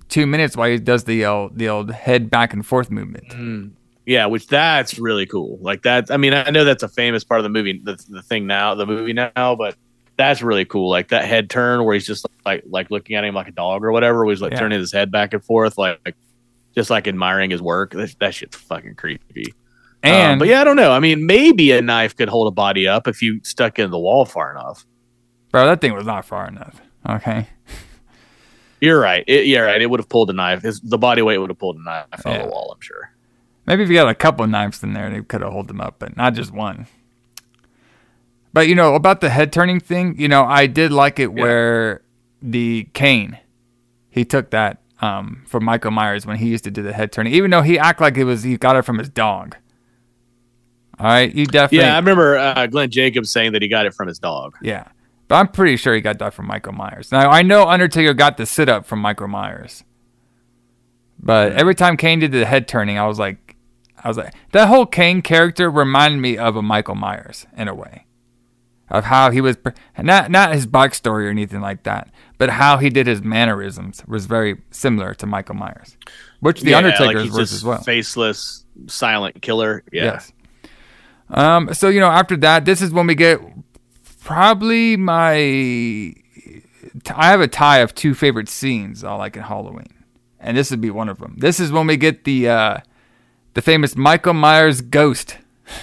two 0.09 0.27
minutes 0.27 0.57
while 0.57 0.71
he 0.71 0.79
does 0.79 1.05
the 1.05 1.25
old 1.27 1.59
the 1.59 1.69
old 1.69 1.91
head 1.91 2.31
back 2.31 2.53
and 2.53 2.65
forth 2.65 2.91
movement. 2.91 3.73
Yeah, 4.05 4.27
which 4.27 4.47
that's 4.49 4.99
really 4.99 5.27
cool. 5.27 5.59
Like 5.61 5.83
that. 5.83 6.11
I 6.11 6.17
mean, 6.17 6.35
I 6.35 6.51
know 6.51 6.65
that's 6.65 6.83
a 6.83 6.89
famous 6.89 7.23
part 7.25 7.39
of 7.39 7.45
the 7.45 7.51
movie, 7.51 7.81
the, 7.83 7.97
the 8.09 8.21
thing 8.23 8.47
now, 8.49 8.75
the 8.75 8.85
movie 8.87 9.13
now, 9.13 9.55
but 9.57 9.77
that's 10.17 10.43
really 10.43 10.65
cool. 10.65 10.91
Like 10.91 11.09
that 11.09 11.25
head 11.25 11.49
turn 11.49 11.85
where 11.85 11.95
he's 11.95 12.07
just 12.07 12.27
like 12.45 12.65
like 12.69 12.91
looking 12.91 13.17
at 13.17 13.25
him 13.25 13.35
like 13.35 13.49
a 13.49 13.53
dog 13.53 13.85
or 13.85 13.93
whatever, 13.93 14.25
where 14.25 14.33
he's 14.33 14.43
like 14.43 14.53
Yeah. 14.53 14.59
turning 14.59 14.79
his 14.81 14.93
head 14.93 15.11
back 15.13 15.33
and 15.33 15.45
forth, 15.45 15.79
like, 15.79 16.01
like 16.05 16.17
just 16.75 16.91
like 16.91 17.07
admiring 17.09 17.51
his 17.51 17.61
work. 17.63 17.93
That, 17.93 18.15
that 18.21 18.35
shit's 18.35 18.57
fucking 18.57 18.95
creepy. 18.97 19.53
Um, 20.05 20.11
And 20.13 20.39
but 20.39 20.49
yeah, 20.49 20.61
I 20.61 20.65
don't 20.65 20.77
know. 20.77 20.91
I 20.93 20.99
mean, 21.01 21.27
maybe 21.27 21.71
a 21.73 21.81
knife 21.83 22.17
could 22.17 22.29
hold 22.29 22.49
a 22.49 22.51
body 22.51 22.89
up 22.89 23.07
if 23.07 23.23
you 23.23 23.41
stuck 23.45 23.79
in 23.79 23.91
the 23.91 23.99
wall 23.99 24.25
far 24.25 24.51
enough. 24.51 24.85
bro, 25.51 25.67
that 25.67 25.81
thing 25.81 25.95
was 25.95 26.07
not 26.07 26.25
far 26.25 26.49
enough. 26.49 26.81
Okay, 27.09 27.49
You're 28.81 28.99
right. 29.01 29.23
It, 29.29 29.47
yeah, 29.47 29.61
right. 29.61 29.81
It 29.81 29.89
would 29.89 30.01
have 30.01 30.09
pulled 30.09 30.29
a 30.31 30.33
knife. 30.33 30.63
His, 30.63 30.81
the 30.81 30.99
body 30.99 31.23
weight 31.23 31.39
would 31.39 31.51
have 31.51 31.59
pulled 31.59 31.77
a 31.77 31.85
knife 31.85 32.07
Yeah. 32.27 32.33
of 32.33 32.43
the 32.43 32.49
wall. 32.49 32.73
I'm 32.75 32.81
sure. 32.81 33.13
maybe 33.67 33.85
if 33.85 33.89
you 33.89 33.95
got 33.95 34.09
a 34.09 34.15
couple 34.15 34.45
of 34.45 34.51
knives 34.51 34.83
in 34.83 34.93
there, 34.93 35.09
they 35.09 35.23
could 35.23 35.41
have 35.41 35.53
held 35.53 35.69
them 35.69 35.81
up, 35.81 35.97
but 36.01 36.17
not 36.17 36.35
just 36.35 36.53
one. 36.53 36.87
But 38.53 38.69
you 38.69 38.75
know 38.75 38.95
about 38.95 39.21
the 39.21 39.31
head 39.31 39.53
turning 39.53 39.81
thing, 39.81 40.17
you 40.19 40.29
know 40.29 40.45
I 40.45 40.67
did 40.67 40.93
like 40.93 41.19
it 41.19 41.31
Yeah. 41.35 41.43
where 41.43 42.03
the 42.43 42.89
cane, 42.93 43.39
he 44.11 44.25
took 44.25 44.51
that 44.51 44.82
um, 45.03 45.43
from 45.47 45.65
Michael 45.65 45.91
Myers 45.91 46.25
when 46.25 46.37
he 46.37 46.49
used 46.49 46.65
to 46.65 46.71
do 46.71 46.83
the 46.83 46.93
head 46.93 47.13
turning, 47.13 47.35
even 47.35 47.51
though 47.51 47.63
he 47.63 47.79
act 47.79 48.01
like 48.01 48.17
it 48.17 48.25
was 48.25 48.45
he 48.45 48.57
got 48.57 48.77
it 48.77 48.83
from 48.83 48.99
his 48.99 49.09
dog. 49.11 49.57
All 50.99 51.07
right, 51.07 51.35
you 51.35 51.47
definitely 51.47 51.87
Yeah, 51.87 51.95
I 51.95 51.99
remember 51.99 52.39
uh, 52.39 52.67
Glenn 52.69 52.91
Jacobs 52.91 53.31
saying 53.31 53.53
that 53.53 53.63
he 53.63 53.69
got 53.69 53.87
it 53.87 53.95
from 53.95 54.07
his 54.07 54.19
dog. 54.19 54.57
Yeah. 54.63 54.87
But 55.27 55.37
I'm 55.37 55.49
pretty 55.49 55.77
sure 55.77 55.95
he 55.95 56.01
got 56.01 56.19
that 56.19 56.35
from 56.35 56.47
Michael 56.47 56.75
Myers. 56.75 57.11
Now, 57.11 57.31
I 57.31 57.43
know 57.43 57.67
Undertaker 57.67 58.15
got 58.15 58.37
the 58.37 58.47
sit 58.47 58.69
up 58.69 58.87
from 58.87 59.01
Michael 59.01 59.29
Myers. 59.29 59.83
But 61.19 61.53
every 61.53 61.75
time 61.75 61.97
Kane 61.97 62.19
did 62.19 62.33
the 62.33 62.45
head 62.45 62.69
turning, 62.69 62.99
I 62.99 63.07
was 63.07 63.19
like, 63.19 63.57
I 64.03 64.09
was 64.09 64.17
like, 64.17 64.35
that 64.53 64.69
whole 64.69 64.87
Kane 64.87 65.23
character 65.23 65.71
reminded 65.71 66.21
me 66.21 66.37
of 66.37 66.57
a 66.57 66.63
Michael 66.63 66.97
Myers 66.97 67.47
in 67.57 67.69
a 67.69 67.75
way. 67.75 68.07
Of 68.93 69.05
how 69.07 69.31
he 69.31 69.41
was, 69.41 69.57
not 69.99 70.31
not 70.31 70.53
his 70.53 70.67
backstory 70.67 71.25
or 71.25 71.31
anything 71.31 71.63
like 71.63 71.85
that, 71.85 72.11
but 72.37 72.51
how 72.51 72.77
he 72.77 72.91
did 72.91 73.07
his 73.07 73.23
mannerisms 73.23 74.03
was 74.07 74.27
very 74.27 74.61
similar 74.71 75.15
to 75.15 75.25
Michael 75.25 75.55
Myers, 75.55 75.97
which 76.41 76.61
the 76.61 76.73
Yeah, 76.73 76.77
Undertaker's 76.77 77.23
he's 77.23 77.33
was 77.33 77.53
as 77.55 77.65
well. 77.65 77.81
Faceless, 77.83 78.67
silent 78.89 79.41
killer. 79.41 79.83
Yeah. 79.91 80.05
Yes. 80.05 80.33
Um. 81.31 81.73
So 81.73 81.89
you 81.89 82.01
know, 82.01 82.11
after 82.11 82.37
that, 82.37 82.67
this 82.67 82.83
is 82.83 82.91
when 82.93 83.07
we 83.07 83.15
get 83.15 83.41
probably 84.21 84.99
my. 84.99 86.15
I 87.17 87.31
have 87.31 87.41
a 87.41 87.49
tie 87.49 87.79
of 87.79 87.95
two 87.95 88.13
favorite 88.13 88.51
scenes 88.51 89.03
I 89.05 89.15
like 89.15 89.37
in 89.37 89.43
Halloween, 89.43 89.89
and 90.39 90.55
this 90.55 90.71
would 90.71 90.83
be 90.83 90.91
one 90.91 91.09
of 91.09 91.19
them. 91.19 91.37
This 91.39 91.61
is 91.61 91.73
when 91.73 91.87
we 91.87 91.97
get 91.97 92.25
the 92.25 92.51
uh, 92.51 92.79
the 93.55 93.63
famous 93.63 93.97
Michael 93.97 94.35
Myers 94.35 94.83
ghost. 94.83 95.39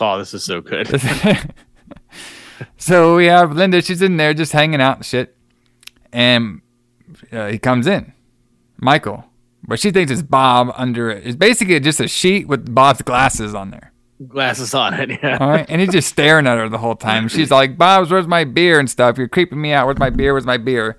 Oh, 0.00 0.18
this 0.18 0.32
is 0.34 0.44
so 0.44 0.60
good. 0.60 0.86
so 2.76 3.16
we 3.16 3.26
have 3.26 3.54
Linda. 3.54 3.82
She's 3.82 4.02
in 4.02 4.16
there 4.16 4.34
just 4.34 4.52
hanging 4.52 4.80
out 4.80 4.96
and 4.98 5.06
shit, 5.06 5.36
and 6.12 6.60
uh, 7.32 7.48
he 7.48 7.58
comes 7.58 7.86
in, 7.86 8.12
Michael. 8.76 9.24
But 9.66 9.80
she 9.80 9.90
thinks 9.90 10.10
it's 10.10 10.22
Bob 10.22 10.72
under 10.76 11.10
it. 11.10 11.26
It's 11.26 11.36
basically 11.36 11.78
just 11.80 12.00
a 12.00 12.08
sheet 12.08 12.48
with 12.48 12.74
Bob's 12.74 13.02
glasses 13.02 13.54
on 13.54 13.70
there. 13.70 13.92
Glasses 14.26 14.72
on 14.72 14.94
it. 14.94 15.10
Yeah. 15.22 15.36
All 15.38 15.48
right. 15.48 15.66
And 15.68 15.80
he's 15.80 15.92
just 15.92 16.08
staring 16.08 16.46
at 16.46 16.56
her 16.56 16.68
the 16.68 16.78
whole 16.78 16.96
time. 16.96 17.28
She's 17.28 17.50
like, 17.50 17.76
Bob's, 17.76 18.10
where's 18.10 18.26
my 18.26 18.44
beer 18.44 18.80
and 18.80 18.88
stuff? 18.88 19.18
You're 19.18 19.28
creeping 19.28 19.60
me 19.60 19.72
out. 19.72 19.86
Where's 19.86 19.98
my 19.98 20.10
beer? 20.10 20.32
Where's 20.32 20.46
my 20.46 20.56
beer? 20.56 20.96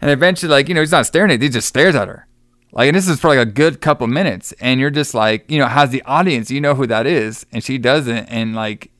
And 0.00 0.10
eventually, 0.10 0.50
like, 0.50 0.68
you 0.68 0.74
know, 0.74 0.80
he's 0.82 0.92
not 0.92 1.06
staring 1.06 1.30
at 1.30 1.36
it. 1.36 1.42
He 1.42 1.48
just 1.48 1.68
stares 1.68 1.94
at 1.94 2.06
her. 2.06 2.26
Like, 2.72 2.88
and 2.88 2.96
this 2.96 3.08
is 3.08 3.18
for 3.18 3.28
like 3.28 3.38
a 3.38 3.50
good 3.50 3.80
couple 3.80 4.06
minutes. 4.08 4.52
And 4.60 4.78
you're 4.78 4.90
just 4.90 5.14
like, 5.14 5.50
you 5.50 5.58
know, 5.58 5.66
has 5.66 5.90
the 5.90 6.02
audience, 6.02 6.50
you 6.50 6.60
know 6.60 6.74
who 6.74 6.86
that 6.86 7.06
is. 7.06 7.46
And 7.50 7.64
she 7.64 7.78
doesn't. 7.78 8.26
And 8.26 8.54
like, 8.54 8.90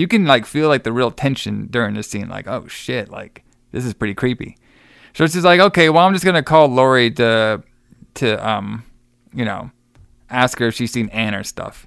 you 0.00 0.08
can 0.08 0.24
like 0.24 0.46
feel 0.46 0.68
like 0.68 0.82
the 0.82 0.92
real 0.92 1.10
tension 1.10 1.66
during 1.70 1.94
the 1.94 2.02
scene. 2.02 2.28
Like, 2.28 2.48
oh 2.48 2.66
shit, 2.66 3.10
like, 3.10 3.44
this 3.70 3.84
is 3.84 3.94
pretty 3.94 4.14
creepy. 4.14 4.56
So 5.14 5.26
she's 5.26 5.44
like, 5.44 5.60
okay, 5.60 5.90
well, 5.90 6.06
I'm 6.06 6.14
just 6.14 6.24
to 6.24 6.42
call 6.42 6.68
Laurie 6.68 7.10
to, 7.12 7.62
to, 8.14 8.48
um, 8.48 8.84
you 9.34 9.44
know, 9.44 9.70
ask 10.30 10.58
her 10.58 10.68
if 10.68 10.74
she's 10.74 10.92
seen 10.92 11.08
Anne 11.10 11.34
or 11.34 11.44
stuff. 11.44 11.86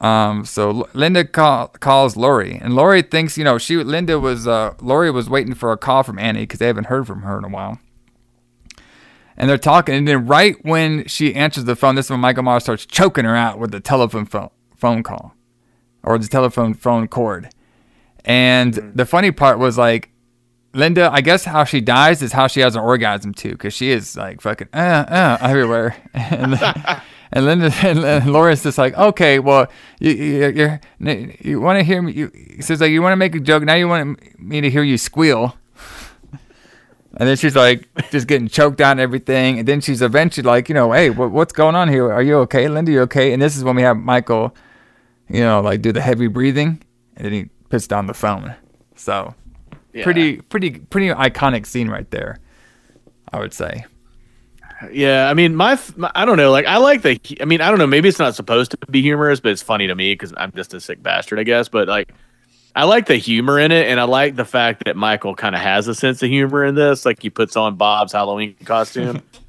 Um, 0.00 0.44
so 0.44 0.88
Linda 0.92 1.24
call, 1.24 1.68
calls 1.68 2.16
Laurie, 2.16 2.58
and 2.60 2.74
Laurie 2.74 3.02
thinks, 3.02 3.38
you 3.38 3.44
know, 3.44 3.58
she 3.58 3.76
Linda 3.76 4.18
was 4.18 4.46
uh, 4.46 4.74
Laurie 4.80 5.10
was 5.10 5.30
waiting 5.30 5.54
for 5.54 5.72
a 5.72 5.78
call 5.78 6.02
from 6.02 6.18
Annie 6.18 6.40
because 6.40 6.58
they 6.58 6.66
haven't 6.66 6.88
heard 6.88 7.06
from 7.06 7.22
her 7.22 7.38
in 7.38 7.44
a 7.44 7.48
while. 7.48 7.78
And 9.36 9.48
they're 9.48 9.56
talking, 9.56 9.94
and 9.94 10.06
then 10.06 10.26
right 10.26 10.56
when 10.62 11.06
she 11.06 11.34
answers 11.34 11.64
the 11.64 11.76
phone, 11.76 11.94
this 11.94 12.06
is 12.06 12.10
when 12.10 12.20
Michael 12.20 12.42
Myers 12.42 12.64
starts 12.64 12.84
choking 12.84 13.24
her 13.24 13.34
out 13.36 13.58
with 13.58 13.70
the 13.70 13.80
telephone 13.80 14.26
phone, 14.26 14.50
phone 14.76 15.02
call, 15.02 15.34
or 16.04 16.18
the 16.18 16.28
telephone 16.28 16.74
phone 16.74 17.08
cord. 17.08 17.50
And 18.24 18.74
the 18.74 19.04
funny 19.04 19.30
part 19.30 19.58
was 19.58 19.76
like, 19.76 20.10
Linda, 20.74 21.08
I 21.12 21.20
guess 21.20 21.44
how 21.44 21.64
she 21.64 21.80
dies 21.80 22.20
is 22.20 22.32
how 22.32 22.48
she 22.48 22.60
has 22.60 22.74
an 22.74 22.82
orgasm 22.82 23.32
too, 23.32 23.52
because 23.52 23.74
she 23.74 23.90
is 23.90 24.16
like 24.16 24.40
fucking 24.40 24.68
uh, 24.74 24.76
uh, 25.08 25.38
everywhere. 25.40 25.96
and, 26.14 26.60
and 27.32 27.44
Linda 27.44 27.72
and, 27.82 28.00
and 28.00 28.32
Laura's 28.32 28.62
just 28.62 28.76
like, 28.76 28.96
okay, 28.98 29.38
well, 29.38 29.68
you 30.00 30.12
you 30.12 30.80
you're, 31.40 31.60
want 31.60 31.78
to 31.78 31.84
hear 31.84 32.02
me? 32.02 32.12
You 32.12 32.30
he 32.34 32.60
says 32.60 32.80
like 32.80 32.90
you 32.90 33.02
want 33.02 33.12
to 33.12 33.16
make 33.16 33.34
a 33.36 33.40
joke. 33.40 33.62
Now 33.62 33.74
you 33.74 33.88
want 33.88 34.40
me 34.40 34.60
to 34.60 34.70
hear 34.70 34.82
you 34.82 34.98
squeal. 34.98 35.56
And 37.16 37.28
then 37.28 37.36
she's 37.36 37.54
like 37.54 37.86
just 38.10 38.26
getting 38.26 38.48
choked 38.48 38.80
out 38.80 38.90
and 38.90 39.00
everything. 39.00 39.60
And 39.60 39.68
then 39.68 39.80
she's 39.80 40.02
eventually 40.02 40.42
like, 40.42 40.68
you 40.68 40.74
know, 40.74 40.90
hey, 40.90 41.10
what, 41.10 41.30
what's 41.30 41.52
going 41.52 41.76
on 41.76 41.88
here? 41.88 42.12
Are 42.12 42.20
you 42.20 42.38
okay, 42.38 42.66
Linda? 42.66 42.90
You 42.90 43.02
okay? 43.02 43.32
And 43.32 43.40
this 43.40 43.56
is 43.56 43.62
when 43.62 43.76
we 43.76 43.82
have 43.82 43.96
Michael, 43.96 44.52
you 45.28 45.40
know, 45.40 45.60
like 45.60 45.82
do 45.82 45.92
the 45.92 46.00
heavy 46.00 46.26
breathing, 46.28 46.82
and 47.16 47.24
then 47.24 47.32
he 47.32 47.44
puts 47.68 47.86
down 47.86 48.06
the 48.06 48.14
phone. 48.14 48.54
So 48.96 49.34
Yeah. 49.92 50.04
pretty 50.04 50.36
pretty 50.42 50.70
pretty 50.78 51.08
iconic 51.08 51.66
scene 51.66 51.88
right 51.88 52.08
there 52.10 52.38
i 53.32 53.38
would 53.38 53.52
say 53.52 53.84
Yeah, 54.92 55.28
I 55.30 55.34
mean, 55.34 55.54
my, 55.56 55.78
my 55.96 56.10
I 56.14 56.24
don't 56.26 56.36
know. 56.36 56.50
Like, 56.50 56.66
I 56.66 56.76
like 56.76 57.02
the. 57.02 57.18
I 57.40 57.44
mean, 57.46 57.60
I 57.62 57.70
don't 57.70 57.78
know. 57.78 57.86
Maybe 57.86 58.08
it's 58.08 58.18
not 58.18 58.34
supposed 58.34 58.72
to 58.72 58.78
be 58.90 59.00
humorous, 59.00 59.40
but 59.40 59.52
it's 59.52 59.62
funny 59.62 59.86
to 59.86 59.94
me 59.94 60.12
because 60.12 60.34
I'm 60.36 60.52
just 60.52 60.74
a 60.74 60.80
sick 60.80 61.02
bastard, 61.02 61.38
I 61.38 61.42
guess. 61.44 61.68
But 61.68 61.88
like, 61.88 62.12
I 62.76 62.84
like 62.84 63.06
the 63.06 63.16
humor 63.16 63.58
in 63.58 63.72
it, 63.72 63.86
and 63.88 63.98
I 63.98 64.02
like 64.04 64.36
the 64.36 64.44
fact 64.44 64.84
that 64.84 64.94
Michael 64.96 65.34
kind 65.36 65.54
of 65.54 65.60
has 65.62 65.88
a 65.88 65.94
sense 65.94 66.22
of 66.22 66.28
humor 66.28 66.64
in 66.64 66.74
this. 66.74 67.06
Like, 67.06 67.22
he 67.22 67.30
puts 67.30 67.56
on 67.56 67.76
Bob's 67.76 68.12
Halloween 68.12 68.56
costume, 68.64 69.22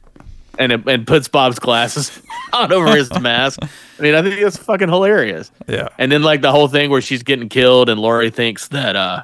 and 0.57 0.71
it, 0.71 0.87
and 0.87 1.05
puts 1.07 1.27
Bob's 1.27 1.59
glasses 1.59 2.21
on 2.53 2.71
over 2.71 2.95
his 2.95 3.11
mask. 3.19 3.59
I 3.61 4.01
mean, 4.01 4.15
I 4.15 4.21
think 4.21 4.41
that's 4.41 4.57
fucking 4.57 4.89
hilarious. 4.89 5.51
yeah 5.67 5.87
And 5.97 6.11
then 6.11 6.21
like 6.21 6.41
the 6.41 6.51
whole 6.51 6.67
thing 6.67 6.89
where 6.89 7.01
she's 7.01 7.23
getting 7.23 7.49
killed 7.49 7.89
and 7.89 7.99
Laurie 7.99 8.29
thinks 8.29 8.67
that 8.69 8.95
uh 8.95 9.23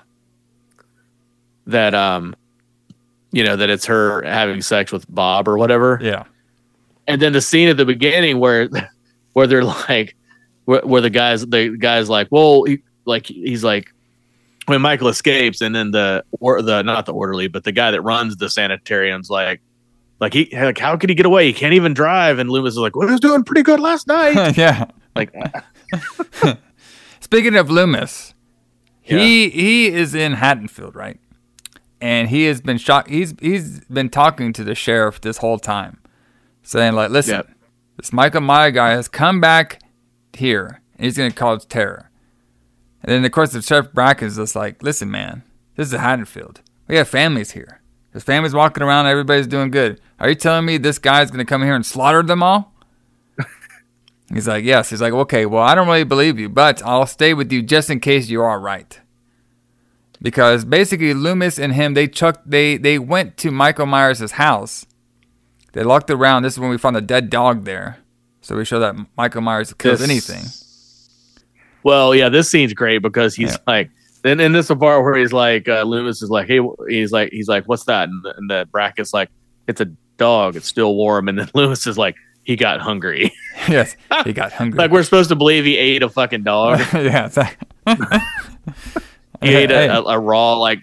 that 1.67 1.93
um 1.93 2.35
you 3.31 3.43
know 3.43 3.55
that 3.55 3.69
it's 3.69 3.85
her 3.85 4.21
having 4.23 4.61
sex 4.61 4.91
with 4.91 5.05
Bob 5.13 5.47
or 5.47 5.57
whatever. 5.57 5.99
yeah 6.01 6.23
And 7.07 7.21
then 7.21 7.33
the 7.33 7.41
scene 7.41 7.69
at 7.69 7.77
the 7.77 7.85
beginning 7.85 8.39
where 8.39 8.69
where 9.33 9.47
they're 9.47 9.63
like, 9.63 10.15
where, 10.65 10.81
where 10.81 11.01
the 11.01 11.09
guys, 11.09 11.45
the 11.45 11.77
guys 11.77 12.09
like, 12.09 12.27
well, 12.31 12.63
he, 12.63 12.79
like 13.05 13.25
he's 13.25 13.63
like, 13.63 13.93
when 14.65 14.81
Michael 14.81 15.07
escapes, 15.07 15.61
and 15.61 15.73
then 15.73 15.91
the 15.91 16.23
or 16.39 16.61
the 16.61 16.81
not 16.83 17.05
the 17.05 17.13
orderly, 17.13 17.47
but 17.47 17.63
the 17.63 17.71
guy 17.71 17.91
that 17.91 18.01
runs 18.01 18.35
the 18.37 18.49
sanitarium's 18.49 19.29
like, 19.29 19.59
like 20.21 20.33
he 20.33 20.47
like 20.53 20.77
how 20.77 20.95
could 20.95 21.09
he 21.09 21.15
get 21.15 21.25
away? 21.25 21.47
He 21.47 21.53
can't 21.53 21.73
even 21.73 21.95
drive. 21.95 22.37
And 22.37 22.49
Loomis 22.49 22.73
is 22.73 22.77
like, 22.77 22.95
well, 22.95 23.07
he 23.07 23.11
was 23.11 23.19
doing 23.19 23.43
pretty 23.43 23.63
good 23.63 23.79
last 23.79 24.07
night. 24.07 24.55
yeah. 24.57 24.85
like, 25.15 25.33
Speaking 27.19 27.55
of 27.55 27.71
Loomis, 27.71 28.35
he 29.01 29.49
he 29.49 29.87
is 29.87 30.13
in 30.13 30.33
Haddonfield, 30.33 30.95
right? 30.95 31.19
And 31.99 32.29
he 32.29 32.45
has 32.45 32.61
been 32.61 32.77
shot. 32.77 33.09
He's 33.09 33.33
he's 33.41 33.81
been 33.85 34.09
talking 34.09 34.53
to 34.53 34.63
the 34.63 34.75
sheriff 34.75 35.19
this 35.21 35.37
whole 35.37 35.57
time, 35.57 35.99
saying 36.61 36.93
like, 36.93 37.09
"Listen, 37.09 37.55
this 37.97 38.13
Michael 38.13 38.41
Meyer 38.41 38.71
guy 38.71 38.91
has 38.91 39.07
come 39.07 39.41
back 39.41 39.81
here, 40.33 40.81
and 40.97 41.05
he's 41.05 41.17
going 41.17 41.31
to 41.31 41.35
cause 41.35 41.65
terror." 41.65 42.09
And 43.03 43.11
then 43.11 43.25
of 43.25 43.31
course 43.31 43.53
the 43.53 43.61
sheriff 43.61 43.91
Brackett's 43.91 44.35
just 44.35 44.55
like, 44.55 44.83
"Listen, 44.83 45.09
man, 45.09 45.43
this 45.75 45.91
is 45.91 45.99
Haddonfield. 45.99 46.61
We 46.87 46.97
have 46.97 47.07
families 47.07 47.51
here. 47.51 47.81
There's 48.11 48.23
families 48.23 48.53
walking 48.53 48.83
around. 48.83 49.07
Everybody's 49.07 49.47
doing 49.47 49.71
good. 49.71 50.01
Are 50.21 50.29
you 50.29 50.35
telling 50.35 50.65
me 50.65 50.77
this 50.77 50.99
guy's 50.99 51.31
going 51.31 51.39
to 51.45 51.49
come 51.49 51.63
here 51.63 51.75
and 51.75 51.85
slaughter 51.85 52.21
them 52.23 52.41
all?" 52.43 52.73
He's 54.33 54.47
like, 54.47 54.63
yes. 54.63 54.89
He's 54.89 55.01
like, 55.01 55.11
okay, 55.13 55.45
well, 55.45 55.63
I 55.63 55.75
don't 55.75 55.87
really 55.87 56.03
believe 56.05 56.39
you, 56.39 56.47
but 56.47 56.81
I'll 56.83 57.07
stay 57.07 57.33
with 57.33 57.51
you 57.51 57.61
just 57.61 57.89
in 57.89 57.99
case 57.99 58.29
you 58.29 58.41
are 58.41 58.59
right. 58.59 58.97
Because 60.21 60.63
basically, 60.63 61.13
Loomis 61.13 61.57
and 61.59 61.73
him, 61.73 61.95
they 61.95 62.07
chucked, 62.07 62.49
they 62.49 62.77
they 62.77 62.99
went 62.99 63.35
to 63.37 63.49
Michael 63.51 63.87
Myers' 63.87 64.31
house. 64.33 64.85
They 65.73 65.83
locked 65.83 66.09
around. 66.11 66.43
This 66.43 66.53
is 66.53 66.59
when 66.59 66.69
we 66.69 66.77
found 66.77 66.95
the 66.95 67.01
dead 67.01 67.29
dog 67.29 67.65
there. 67.65 67.97
So 68.41 68.55
we 68.57 68.63
show 68.65 68.79
that 68.79 68.95
Michael 69.17 69.41
Myers 69.41 69.73
kills 69.73 69.99
This- 69.99 70.09
anything. 70.09 70.43
Well, 71.83 72.13
yeah, 72.13 72.29
this 72.29 72.51
scene's 72.51 72.73
great 72.73 72.99
because 73.01 73.33
he's 73.35 73.53
Yeah. 73.53 73.57
like, 73.65 73.89
then 74.21 74.39
in 74.39 74.51
this 74.51 74.67
part 74.67 75.03
where 75.03 75.15
he's 75.15 75.33
like, 75.33 75.67
uh, 75.67 75.81
Loomis 75.81 76.21
is 76.21 76.29
like, 76.29 76.47
hey, 76.47 76.59
he's 76.87 77.11
like, 77.11 77.31
he's 77.31 77.47
like, 77.47 77.63
what's 77.67 77.85
that? 77.85 78.07
And 78.07 78.23
the, 78.23 78.37
and 78.37 78.49
the 78.49 78.67
Brackett's 78.71 79.13
like, 79.15 79.29
it's 79.67 79.81
a 79.81 79.87
dog. 80.21 80.55
It's 80.55 80.67
still 80.67 80.95
warm. 80.95 81.27
And 81.27 81.37
then 81.39 81.49
Loomis 81.55 81.85
is 81.87 81.97
like, 81.97 82.15
he 82.43 82.55
got 82.55 82.79
hungry. 82.81 83.31
yes, 83.67 83.95
he 84.23 84.33
got 84.41 84.51
hungry. 84.53 84.77
like 84.77 84.91
we're 84.91 85.03
supposed 85.03 85.29
to 85.29 85.35
believe 85.35 85.65
he 85.65 85.77
ate 85.77 86.01
a 86.03 86.09
fucking 86.09 86.43
dog. 86.43 86.79
yeah, 86.93 87.27
He 89.41 89.55
ate 89.55 89.71
a, 89.71 89.97
a, 89.97 90.03
a 90.03 90.19
raw 90.19 90.53
like 90.53 90.79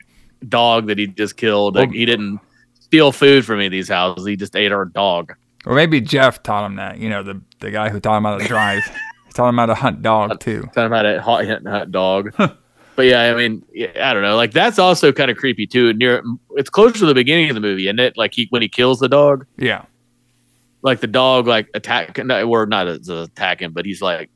dog 0.49 0.87
that 0.89 0.99
he 0.99 1.07
just 1.07 1.37
killed. 1.37 1.75
Like 1.77 1.89
Well- 1.91 1.97
he 1.99 2.05
didn't 2.07 2.41
steal 2.81 3.13
food 3.13 3.45
from 3.45 3.57
any 3.57 3.67
of 3.67 3.73
these 3.73 3.89
houses. 3.89 4.27
He 4.27 4.37
just 4.37 4.57
ate 4.57 4.73
our 4.73 4.85
dog. 4.85 5.33
or 5.67 5.75
maybe 5.75 6.01
Jeff 6.01 6.43
taught 6.43 6.65
him 6.67 6.77
that. 6.77 6.99
You 6.99 7.09
know, 7.11 7.23
the 7.23 7.41
the 7.61 7.71
guy 7.71 7.89
who 7.91 8.01
taught 8.01 8.19
him 8.19 8.25
how 8.25 8.39
to 8.39 8.45
drive. 8.47 8.85
he 9.27 9.33
taught 9.33 9.49
him 9.49 9.59
how 9.59 9.67
to 9.67 9.75
hunt 9.75 10.03
dog 10.03 10.31
uh, 10.33 10.37
too. 10.37 10.63
Talking 10.75 10.87
about 10.87 11.07
a 11.07 11.21
hot 11.23 11.47
hot, 11.47 11.67
hot 11.67 11.91
dog. 11.93 12.33
But 12.99 13.07
yeah, 13.07 13.31
I 13.33 13.35
mean, 13.37 13.65
yeah, 13.73 14.11
I 14.11 14.13
don't 14.13 14.25
know. 14.25 14.35
Like 14.35 14.51
that's 14.51 14.77
also 14.77 15.13
kind 15.13 15.31
of 15.31 15.37
creepy 15.37 15.69
too. 15.69 15.93
Near 15.93 16.21
it's 16.57 16.69
close 16.69 16.95
to 16.99 17.07
the 17.07 17.15
beginning 17.15 17.49
of 17.49 17.55
the 17.55 17.61
movie, 17.61 17.87
isn't 17.87 18.01
it? 18.01 18.17
Like 18.19 18.35
he 18.35 18.49
when 18.51 18.61
he 18.61 18.69
kills 18.69 18.99
the 18.99 19.09
dog, 19.09 19.47
Yeah, 19.57 19.85
like 20.83 20.99
the 20.99 21.07
dog 21.07 21.47
like 21.47 21.69
attack 21.75 22.19
or 22.19 22.67
not 22.67 22.89
as 22.89 23.09
attacking, 23.09 23.71
but 23.71 23.87
he's 23.87 24.03
like 24.03 24.31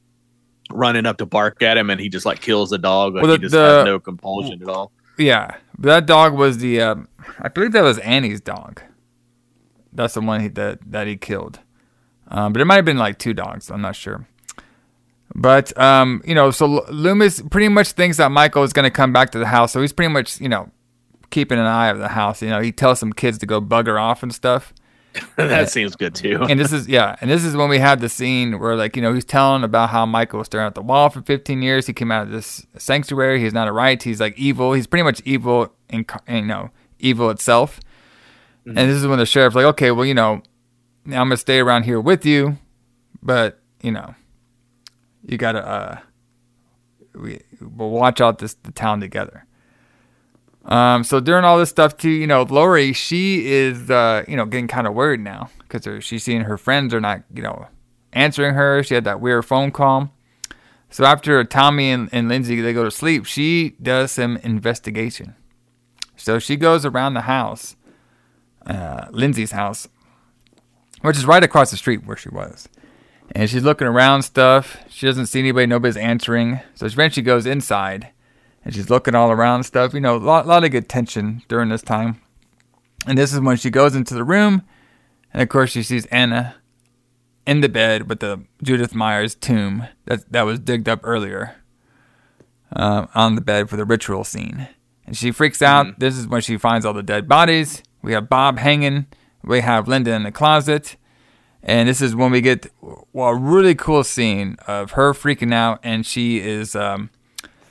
running 0.71 1.07
up 1.07 1.17
to 1.19 1.27
bark 1.27 1.61
at 1.61 1.77
him, 1.77 1.91
and 1.91 2.01
he 2.01 2.09
just 2.09 2.25
like 2.25 2.41
kills 2.41 2.71
the 2.71 2.79
dog. 2.79 3.15
Like 3.15 3.23
Well, 3.25 3.33
he 3.33 3.37
the- 3.39 3.41
just 3.43 3.53
the- 3.53 3.59
has 3.79 3.85
no 3.85 3.99
compulsion 3.99 4.63
at 4.63 4.69
all. 4.69 4.93
Yeah, 5.19 5.57
that 5.81 6.07
dog 6.07 6.35
was 6.35 6.59
the. 6.59 6.81
Um, 6.81 7.09
I 7.41 7.49
believe 7.49 7.73
that 7.73 7.83
was 7.83 7.99
Annie's 7.99 8.41
dog. 8.41 8.81
That's 9.93 10.15
the 10.15 10.21
one 10.21 10.41
he, 10.41 10.49
that 10.51 10.79
that 10.93 11.09
he 11.09 11.17
killed. 11.17 11.59
Um, 12.29 12.53
but 12.53 12.63
it 12.63 12.65
might 12.65 12.77
have 12.77 12.85
been 12.85 12.97
like 12.97 13.19
two 13.19 13.35
dogs. 13.35 13.73
I'm 13.73 13.83
not 13.83 13.97
sure. 13.97 14.29
But 15.35 15.77
um, 15.79 16.23
you 16.27 16.35
know, 16.35 16.51
so 16.51 16.67
Loomis 16.91 17.43
pretty 17.51 17.69
much 17.69 17.93
thinks 17.93 18.19
that 18.19 18.31
Michael 18.31 18.63
is 18.63 18.73
going 18.73 18.85
to 18.85 18.91
come 18.91 19.13
back 19.13 19.31
to 19.31 19.39
the 19.39 19.47
house. 19.47 19.73
So 19.73 19.81
he's 19.81 19.93
pretty 19.93 20.13
much 20.13 20.41
you 20.41 20.49
know 20.49 20.71
keeping 21.31 21.59
an 21.59 21.67
eye 21.67 21.89
of 21.89 21.99
the 21.99 22.09
house. 22.09 22.43
You 22.43 22.51
know, 22.51 22.61
he 22.61 22.73
tells 22.73 22.99
some 22.99 23.13
kids 23.13 23.39
to 23.39 23.47
go 23.47 23.61
bugger 23.61 24.01
off 24.01 24.23
and 24.23 24.35
stuff. 24.35 24.73
that 25.37 25.71
seems 25.71 25.97
good 25.97 26.15
too. 26.15 26.43
And 26.49 26.59
this 26.59 26.73
is 26.73 26.89
yeah, 26.89 27.17
and 27.21 27.31
this 27.31 27.45
is 27.45 27.57
when 27.57 27.69
we 27.69 27.79
have 27.79 28.01
the 28.01 28.09
scene 28.09 28.59
where 28.59 28.77
like 28.77 28.97
you 28.97 29.03
know 29.03 29.13
he's 29.13 29.25
telling 29.25 29.65
about 29.65 29.91
how 29.91 30.07
Michael 30.07 30.39
was 30.39 30.47
staring 30.47 30.67
at 30.67 30.75
the 30.75 30.83
wall 30.83 31.11
for 31.11 31.23
15 31.23 31.61
years. 31.63 31.87
He 31.87 31.93
came 31.93 32.11
out 32.11 32.23
of 32.23 32.31
this 32.31 32.67
sanctuary. 32.79 33.41
He's 33.41 33.53
not 33.53 33.69
a 33.69 33.73
right. 33.73 34.03
He's 34.03 34.21
like 34.21 34.39
evil. 34.39 34.73
He's 34.73 34.87
pretty 34.87 35.03
much 35.03 35.21
evil 35.25 35.75
and 35.91 36.11
you 36.29 36.43
know 36.43 36.71
evil 36.99 37.31
itself. 37.31 37.81
And 38.65 38.77
this 38.77 38.97
is 38.97 39.07
when 39.07 39.19
the 39.19 39.27
sheriff's 39.27 39.57
like, 39.57 39.65
okay, 39.65 39.91
well 39.91 40.07
you 40.07 40.15
know, 40.15 40.43
I'm 41.07 41.11
gonna 41.11 41.37
stay 41.37 41.59
around 41.59 41.83
here 41.83 42.01
with 42.01 42.25
you, 42.25 42.59
but 43.23 43.59
you 43.83 43.91
know, 43.91 44.15
you 45.27 45.39
gotta 45.39 45.67
uh, 45.67 45.99
we 47.15 47.41
we'll 47.61 47.91
watch 47.91 48.21
out 48.21 48.39
this 48.39 48.55
the 48.55 48.73
town 48.73 49.01
together. 49.01 49.47
Um, 50.65 51.03
so 51.03 51.19
during 51.21 51.45
all 51.45 51.59
this 51.59 51.71
stuff 51.71 51.97
too, 51.97 52.11
you 52.11 52.27
know, 52.27 52.43
Laurie, 52.43 52.93
she 52.93 53.47
is, 53.47 53.91
uh, 53.91 54.25
you 54.29 54.37
know, 54.37 54.47
getting 54.47 54.69
kind 54.69 54.87
of 54.87 54.95
worried 54.95 55.21
now 55.21 55.51
because 55.59 56.05
she's 56.05 56.23
seeing 56.23 56.43
her 56.43 56.57
friends 56.57 56.95
are 56.95 57.01
not, 57.01 57.23
you 57.35 57.43
know, 57.43 57.67
answering 58.13 58.55
her. 58.55 58.83
She 58.83 58.95
had 58.95 59.05
that 59.05 59.21
weird 59.21 59.45
phone 59.45 59.73
call. 59.73 60.13
So 60.89 61.05
after 61.05 61.43
Tommy 61.45 61.91
and, 61.91 62.09
and 62.13 62.29
Lindsay 62.29 62.61
they 62.61 62.73
go 62.73 62.85
to 62.85 62.91
sleep, 62.91 63.25
she 63.27 63.71
does 63.83 64.13
some 64.13 64.37
investigation. 64.39 65.35
So 66.17 66.39
she 66.39 66.57
goes 66.57 66.85
around 66.85 67.15
the 67.15 67.23
house, 67.23 67.75
uh, 68.67 69.07
Lindsay's 69.11 69.53
house, 69.53 69.89
which 71.01 71.17
is 71.17 71.27
right 71.27 71.43
across 71.43 71.73
the 71.73 71.77
street 71.77 72.07
where 72.07 72.17
she 72.17 72.29
was. 72.29 72.69
And 73.35 73.49
she's 73.49 73.65
looking 73.65 73.87
around 73.87 74.23
stuff. 74.23 74.77
She 74.89 75.07
doesn't 75.07 75.27
see 75.27 75.41
anybody. 75.41 75.67
Nobody's 75.67 75.97
answering. 75.97 76.61
So 76.75 76.87
she 76.87 76.95
eventually 76.95 77.25
goes 77.25 77.47
inside 77.47 78.09
and 78.65 78.75
she's 78.75 78.91
looking 78.91 79.15
all 79.15 79.31
around 79.31 79.65
stuff. 79.65 79.95
You 79.95 80.01
know, 80.01 80.17
a 80.17 80.19
lot, 80.19 80.47
lot 80.47 80.65
of 80.65 80.71
good 80.71 80.89
tension 80.89 81.43
during 81.49 81.69
this 81.69 81.83
time. 81.83 82.21
And 83.07 83.19
this 83.19 83.33
is 83.33 83.41
when 83.41 83.57
she 83.57 83.71
goes 83.71 83.97
into 83.97 84.15
the 84.15 84.25
room, 84.25 84.63
and 85.33 85.43
of 85.43 85.49
course 85.49 85.71
she 85.71 85.83
sees 85.83 86.07
Anna 86.07 86.57
in 87.47 87.61
the 87.61 87.69
bed 87.69 88.09
with 88.09 88.21
the 88.21 88.45
Judith 88.63 88.95
Myers 88.95 89.35
tomb 89.35 89.89
that 90.05 90.31
that 90.31 90.43
was 90.43 90.61
digged 90.61 90.89
up 90.89 91.01
earlier 91.03 91.57
uh, 92.75 93.07
on 93.15 93.35
the 93.35 93.41
bed 93.41 93.69
for 93.69 93.77
the 93.77 93.85
ritual 93.85 94.23
scene. 94.23 94.69
And 95.05 95.17
she 95.17 95.33
freaks 95.33 95.61
out. 95.61 95.99
This 95.99 96.17
is 96.17 96.29
when 96.29 96.43
she 96.43 96.57
finds 96.57 96.87
all 96.87 96.93
the 96.93 97.03
dead 97.03 97.29
bodies. 97.29 97.83
We 98.03 98.13
have 98.13 98.29
Bob 98.29 98.59
hanging. 98.59 99.07
We 99.43 99.61
have 99.61 99.89
Linda 99.89 100.13
in 100.13 100.23
the 100.23 100.31
closet. 100.31 100.97
And 101.65 101.89
this 101.89 102.01
is 102.01 102.15
when 102.17 102.33
we 102.33 102.41
get 102.41 102.67
well, 103.13 103.29
a 103.29 103.37
really 103.37 103.75
cool 103.75 104.03
scene 104.03 104.57
of 104.67 104.93
her 104.93 105.13
freaking 105.13 105.55
out, 105.55 105.79
and 105.85 106.05
she 106.05 106.41
is 106.41 106.75
um, 106.75 107.11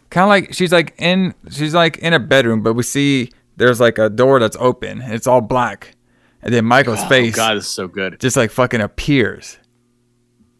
kind 0.09 0.23
of 0.23 0.29
like 0.29 0.53
she's 0.53 0.71
like 0.71 0.93
in 0.97 1.33
she's 1.49 1.73
like 1.73 1.97
in 1.97 2.13
a 2.13 2.19
bedroom, 2.19 2.61
but 2.63 2.73
we 2.73 2.83
see 2.83 3.31
there's 3.57 3.79
like 3.81 3.97
a 3.97 4.09
door 4.09 4.39
that's 4.39 4.55
open. 4.59 5.01
And 5.01 5.13
it's 5.13 5.27
all 5.27 5.41
black, 5.41 5.95
and 6.41 6.53
then 6.53 6.63
Michael's 6.65 7.01
Oh, 7.01 7.09
face 7.09 7.35
God 7.35 7.57
is 7.57 7.67
so 7.67 7.87
good. 7.89 8.17
just 8.21 8.37
like 8.37 8.49
fucking 8.51 8.79
appears. 8.79 9.57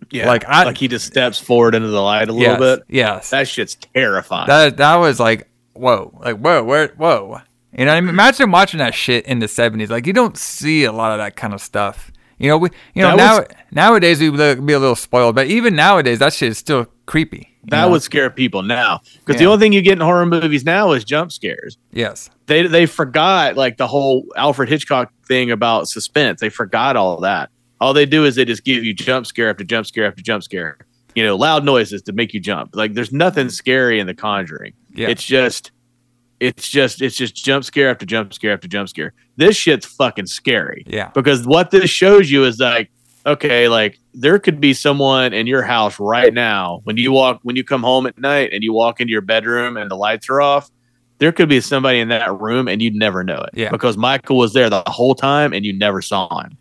Yeah, 0.09 0.27
Like, 0.27 0.43
I- 0.45 0.65
like 0.65 0.77
he 0.77 0.89
just 0.89 1.05
steps 1.07 1.39
forward 1.39 1.73
into 1.73 1.87
the 1.87 2.01
light 2.01 2.27
a 2.27 2.33
little 2.33 2.41
yes, 2.53 2.59
bit. 2.59 2.79
yes. 2.89 3.29
That 3.29 3.47
shit's 3.47 3.75
terrifying. 3.75 4.47
That 4.47 4.75
that 4.77 4.95
was 4.97 5.21
like 5.21 5.47
whoa, 5.73 6.11
like 6.21 6.37
whoa, 6.37 6.63
where 6.65 6.89
whoa. 6.97 7.39
You 7.77 7.85
know, 7.85 7.93
I 7.93 8.01
mean? 8.01 8.09
imagine 8.09 8.51
watching 8.51 8.79
that 8.79 8.93
shit 8.93 9.25
in 9.25 9.39
the 9.39 9.47
seventies. 9.47 9.89
Like 9.89 10.05
you 10.05 10.11
don't 10.11 10.37
see 10.37 10.83
a 10.83 10.91
lot 10.91 11.13
of 11.13 11.19
that 11.19 11.37
kind 11.37 11.53
of 11.53 11.61
stuff. 11.61 12.10
You 12.41 12.47
know, 12.49 12.57
we 12.57 12.69
you 12.95 13.01
know 13.03 13.09
That 13.09 13.17
now 13.17 13.37
was- 13.39 13.47
nowadays 13.71 14.19
we 14.19 14.29
would 14.29 14.65
be 14.65 14.73
a 14.73 14.79
little 14.79 14.95
spoiled, 14.95 15.35
but 15.35 15.47
even 15.47 15.75
nowadays 15.75 16.19
that 16.19 16.33
shit 16.33 16.49
is 16.49 16.57
still 16.57 16.87
creepy. 17.05 17.55
that 17.65 17.81
know? 17.85 17.91
would 17.91 18.01
scare 18.01 18.29
people 18.31 18.63
now 18.63 18.99
because 19.25 19.39
the 19.39 19.45
only 19.45 19.59
thing 19.63 19.73
you 19.73 19.81
get 19.81 19.93
in 19.93 19.99
horror 20.01 20.25
movies 20.25 20.65
now 20.65 20.91
is 20.93 21.03
jump 21.03 21.31
scares. 21.31 21.77
yes, 21.93 22.29
They 22.47 22.65
they 22.67 22.85
forgot 22.87 23.55
like 23.55 23.77
the 23.77 23.85
whole 23.87 24.25
Alfred 24.35 24.69
Hitchcock 24.69 25.11
thing 25.27 25.51
about 25.51 25.87
suspense. 25.87 26.41
They 26.41 26.49
forgot 26.49 26.95
all 26.95 27.19
that. 27.21 27.49
All 27.79 27.93
they 27.93 28.05
do 28.05 28.25
is 28.25 28.35
they 28.35 28.45
just 28.45 28.63
give 28.63 28.83
you 28.83 28.93
jump 28.93 29.25
scare 29.27 29.49
after 29.49 29.63
jump 29.63 29.85
scare 29.85 30.05
after 30.07 30.21
jump 30.23 30.41
scare. 30.43 30.77
You 31.13 31.23
know, 31.25 31.35
loud 31.35 31.63
noises 31.65 32.01
to 32.03 32.13
make 32.13 32.33
you 32.33 32.39
jump. 32.39 32.75
Like 32.75 32.93
there's 32.95 33.11
nothing 33.11 33.49
scary 33.49 33.99
in 33.99 34.07
The 34.07 34.13
Conjuring. 34.15 34.73
Yeah. 34.95 35.09
It's 35.09 35.23
just, 35.23 35.71
it's 36.41 36.67
just, 36.67 37.01
it's 37.01 37.15
just 37.15 37.35
jump 37.35 37.63
scare 37.63 37.89
after 37.89 38.05
jump 38.05 38.33
scare 38.33 38.51
after 38.51 38.67
jump 38.67 38.89
scare. 38.89 39.13
This 39.37 39.55
shit's 39.55 39.85
fucking 39.85 40.25
scary. 40.25 40.83
Yeah. 40.87 41.11
Because 41.13 41.45
what 41.45 41.69
this 41.69 41.89
shows 41.89 42.31
you 42.31 42.43
is 42.43 42.59
like, 42.59 42.89
okay, 43.27 43.67
like 43.67 43.99
there 44.15 44.39
could 44.39 44.59
be 44.59 44.73
someone 44.73 45.33
in 45.33 45.45
your 45.45 45.61
house 45.61 45.99
right 45.99 46.33
now 46.33 46.81
when 46.83 46.97
you 46.97 47.11
walk 47.11 47.39
when 47.43 47.55
you 47.55 47.63
come 47.63 47.83
home 47.83 48.07
at 48.07 48.17
night 48.17 48.49
and 48.51 48.63
you 48.63 48.73
walk 48.73 48.99
into 48.99 49.11
your 49.11 49.21
bedroom 49.21 49.77
and 49.77 49.89
the 49.89 49.95
lights 49.95 50.29
are 50.29 50.41
off. 50.41 50.71
There 51.19 51.31
could 51.31 51.47
be 51.47 51.61
somebody 51.61 51.99
in 51.99 52.07
that 52.07 52.33
room 52.39 52.67
and 52.67 52.81
you'd 52.81 52.95
never 52.95 53.23
know 53.23 53.37
it. 53.37 53.51
Yeah. 53.53 53.69
Because 53.69 53.95
Michael 53.95 54.37
was 54.37 54.53
there 54.53 54.71
the 54.71 54.81
whole 54.87 55.13
time 55.13 55.53
and 55.53 55.63
you 55.63 55.71
never 55.71 56.01
saw 56.01 56.41
him. 56.41 56.57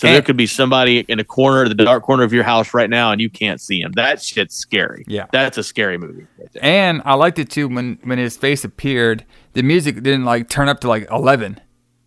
So 0.00 0.10
there 0.10 0.22
could 0.22 0.38
be 0.38 0.46
somebody 0.46 1.00
in 1.08 1.20
a 1.20 1.24
corner, 1.24 1.68
the 1.68 1.74
dark 1.74 2.04
corner 2.04 2.22
of 2.22 2.32
your 2.32 2.42
house 2.42 2.72
right 2.72 2.88
now, 2.88 3.12
and 3.12 3.20
you 3.20 3.28
can't 3.28 3.60
see 3.60 3.82
him. 3.82 3.92
That 3.92 4.22
shit's 4.22 4.54
scary. 4.54 5.04
Yeah. 5.06 5.26
That's 5.30 5.58
a 5.58 5.62
scary 5.62 5.98
movie. 5.98 6.26
Right. 6.38 6.48
And 6.62 7.02
I 7.04 7.14
liked 7.14 7.38
it 7.38 7.50
too 7.50 7.68
when 7.68 7.98
when 8.04 8.16
his 8.16 8.34
face 8.34 8.64
appeared. 8.64 9.26
The 9.52 9.62
music 9.62 9.96
didn't 9.96 10.24
like 10.24 10.48
turn 10.48 10.70
up 10.70 10.80
to 10.80 10.88
like 10.88 11.06
eleven. 11.10 11.60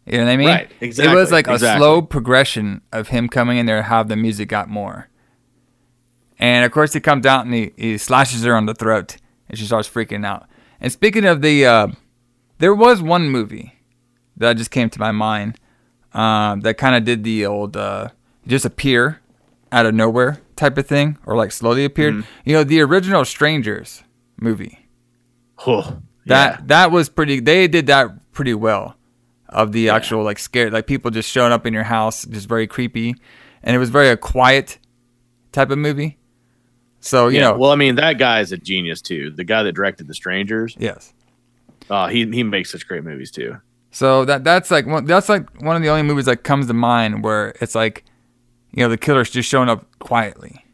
You 0.08 0.18
know 0.18 0.26
what 0.26 0.32
I 0.32 0.38
mean? 0.38 0.48
Right, 0.48 0.72
It 0.82 0.88
was 0.88 1.00
exactly, 1.00 1.32
like 1.32 1.48
a 1.48 1.60
slow 1.60 2.02
progression 2.02 2.82
of 2.92 3.10
him 3.10 3.30
coming 3.30 3.58
in 3.58 3.68
there. 3.68 3.84
How 3.84 4.02
the 4.02 4.16
music 4.16 4.50
got 4.50 4.70
more. 4.70 5.10
And 6.40 6.66
of 6.66 6.72
course, 6.72 6.94
he 6.94 7.00
comes 7.00 7.26
out 7.28 7.46
and 7.46 7.54
he, 7.54 7.72
he 7.78 7.98
slashes 7.98 8.44
her 8.44 8.56
on 8.56 8.66
the 8.66 8.74
throat, 8.74 9.18
and 9.48 9.58
she 9.58 9.66
starts 9.66 9.88
freaking 9.88 10.26
out. 10.26 10.48
And 10.82 10.92
speaking 10.92 11.26
of 11.26 11.42
the, 11.42 11.66
uh, 11.66 11.88
there 12.58 12.74
was 12.74 13.02
one 13.02 13.30
movie 13.30 13.76
that 14.36 14.58
just 14.58 14.72
came 14.72 14.90
to 14.90 15.00
my 15.00 15.12
mind 15.12 15.58
uh, 16.14 16.56
that 16.58 16.78
kind 16.78 16.96
of 16.96 17.04
did 17.04 17.24
the 17.24 17.46
old 17.46 17.76
uh, 17.78 18.10
just 18.48 18.66
appear 18.66 19.20
out 19.72 19.86
of 19.86 19.94
nowhere 19.96 20.40
type 20.56 20.78
of 20.78 20.86
thing, 20.88 21.18
or 21.26 21.36
like 21.36 21.52
slowly 21.52 21.84
appeared. 21.86 22.14
Mm-hmm. 22.14 22.50
You 22.50 22.54
know, 22.54 22.64
the 22.64 22.82
original 22.82 23.26
Strangers 23.26 24.04
movie. 24.40 24.88
Oh, 25.66 26.00
That 26.26 26.60
yeah. 26.60 26.66
that 26.68 26.92
was 26.92 27.10
pretty. 27.10 27.40
They 27.40 27.68
did 27.68 27.88
that 27.88 28.32
pretty 28.32 28.54
well. 28.54 28.96
Of 29.50 29.72
the 29.72 29.90
actual 29.90 30.24
like 30.24 30.40
scared 30.40 30.74
like 30.74 30.88
people 30.88 31.12
just 31.12 31.30
showing 31.30 31.52
up 31.52 31.68
in 31.68 31.74
your 31.76 31.84
house, 31.84 32.26
just 32.26 32.50
very 32.50 32.66
creepy, 32.66 33.14
and 33.62 33.76
it 33.76 33.80
was 33.80 33.92
very 33.92 34.10
a 34.10 34.18
quiet 34.18 34.80
type 35.52 35.70
of 35.70 35.78
movie. 35.78 36.18
So 37.02 37.28
you 37.28 37.38
yeah. 37.38 37.52
know, 37.52 37.58
well, 37.58 37.70
I 37.70 37.76
mean, 37.76 37.96
that 37.96 38.18
guy 38.18 38.40
is 38.40 38.52
a 38.52 38.58
genius 38.58 39.00
too. 39.00 39.30
The 39.30 39.44
guy 39.44 39.62
that 39.62 39.74
directed 39.74 40.08
The 40.08 40.16
Strangers, 40.16 40.76
yes. 40.80 41.14
uh, 41.88 42.08
he 42.08 42.26
he 42.32 42.42
makes 42.42 42.72
such 42.72 42.88
great 42.88 43.04
movies 43.04 43.30
too. 43.30 43.58
So 43.94 44.26
that 44.26 44.44
that's 44.44 44.72
like 44.72 44.86
one 44.88 45.06
that's 45.06 45.30
like 45.30 45.48
one 45.62 45.76
of 45.76 45.84
the 45.84 45.90
only 45.90 46.02
movies 46.04 46.26
that 46.26 46.44
comes 46.44 46.66
to 46.68 46.74
mind 46.74 47.24
where 47.24 47.54
it's 47.62 47.76
like, 47.76 48.04
you 48.72 48.84
know, 48.84 48.90
the 48.90 48.98
killer's 48.98 49.30
just 49.30 49.48
showing 49.48 49.70
up 49.70 49.86
quietly. 50.00 50.66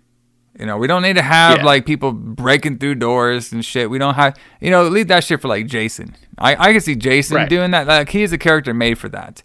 You 0.58 0.66
know, 0.66 0.78
we 0.78 0.88
don't 0.88 1.02
need 1.04 1.16
to 1.18 1.22
have 1.22 1.58
Yeah. 1.58 1.66
like 1.66 1.86
people 1.86 2.12
breaking 2.14 2.78
through 2.80 2.96
doors 2.96 3.52
and 3.52 3.64
shit. 3.64 3.90
We 3.90 3.98
don't 4.00 4.16
have, 4.16 4.36
you 4.62 4.72
know, 4.72 4.84
leave 4.88 5.10
that 5.10 5.24
shit 5.26 5.42
for 5.42 5.50
like 5.50 5.68
Jason. 5.68 6.16
I 6.38 6.56
I 6.56 6.72
can 6.72 6.80
see 6.82 6.96
Jason 6.96 7.36
Right. 7.36 7.50
doing 7.50 7.72
that. 7.72 7.88
Like 7.88 8.10
he's 8.10 8.32
a 8.32 8.38
character 8.38 8.74
made 8.74 8.98
for 8.98 9.10
that. 9.10 9.44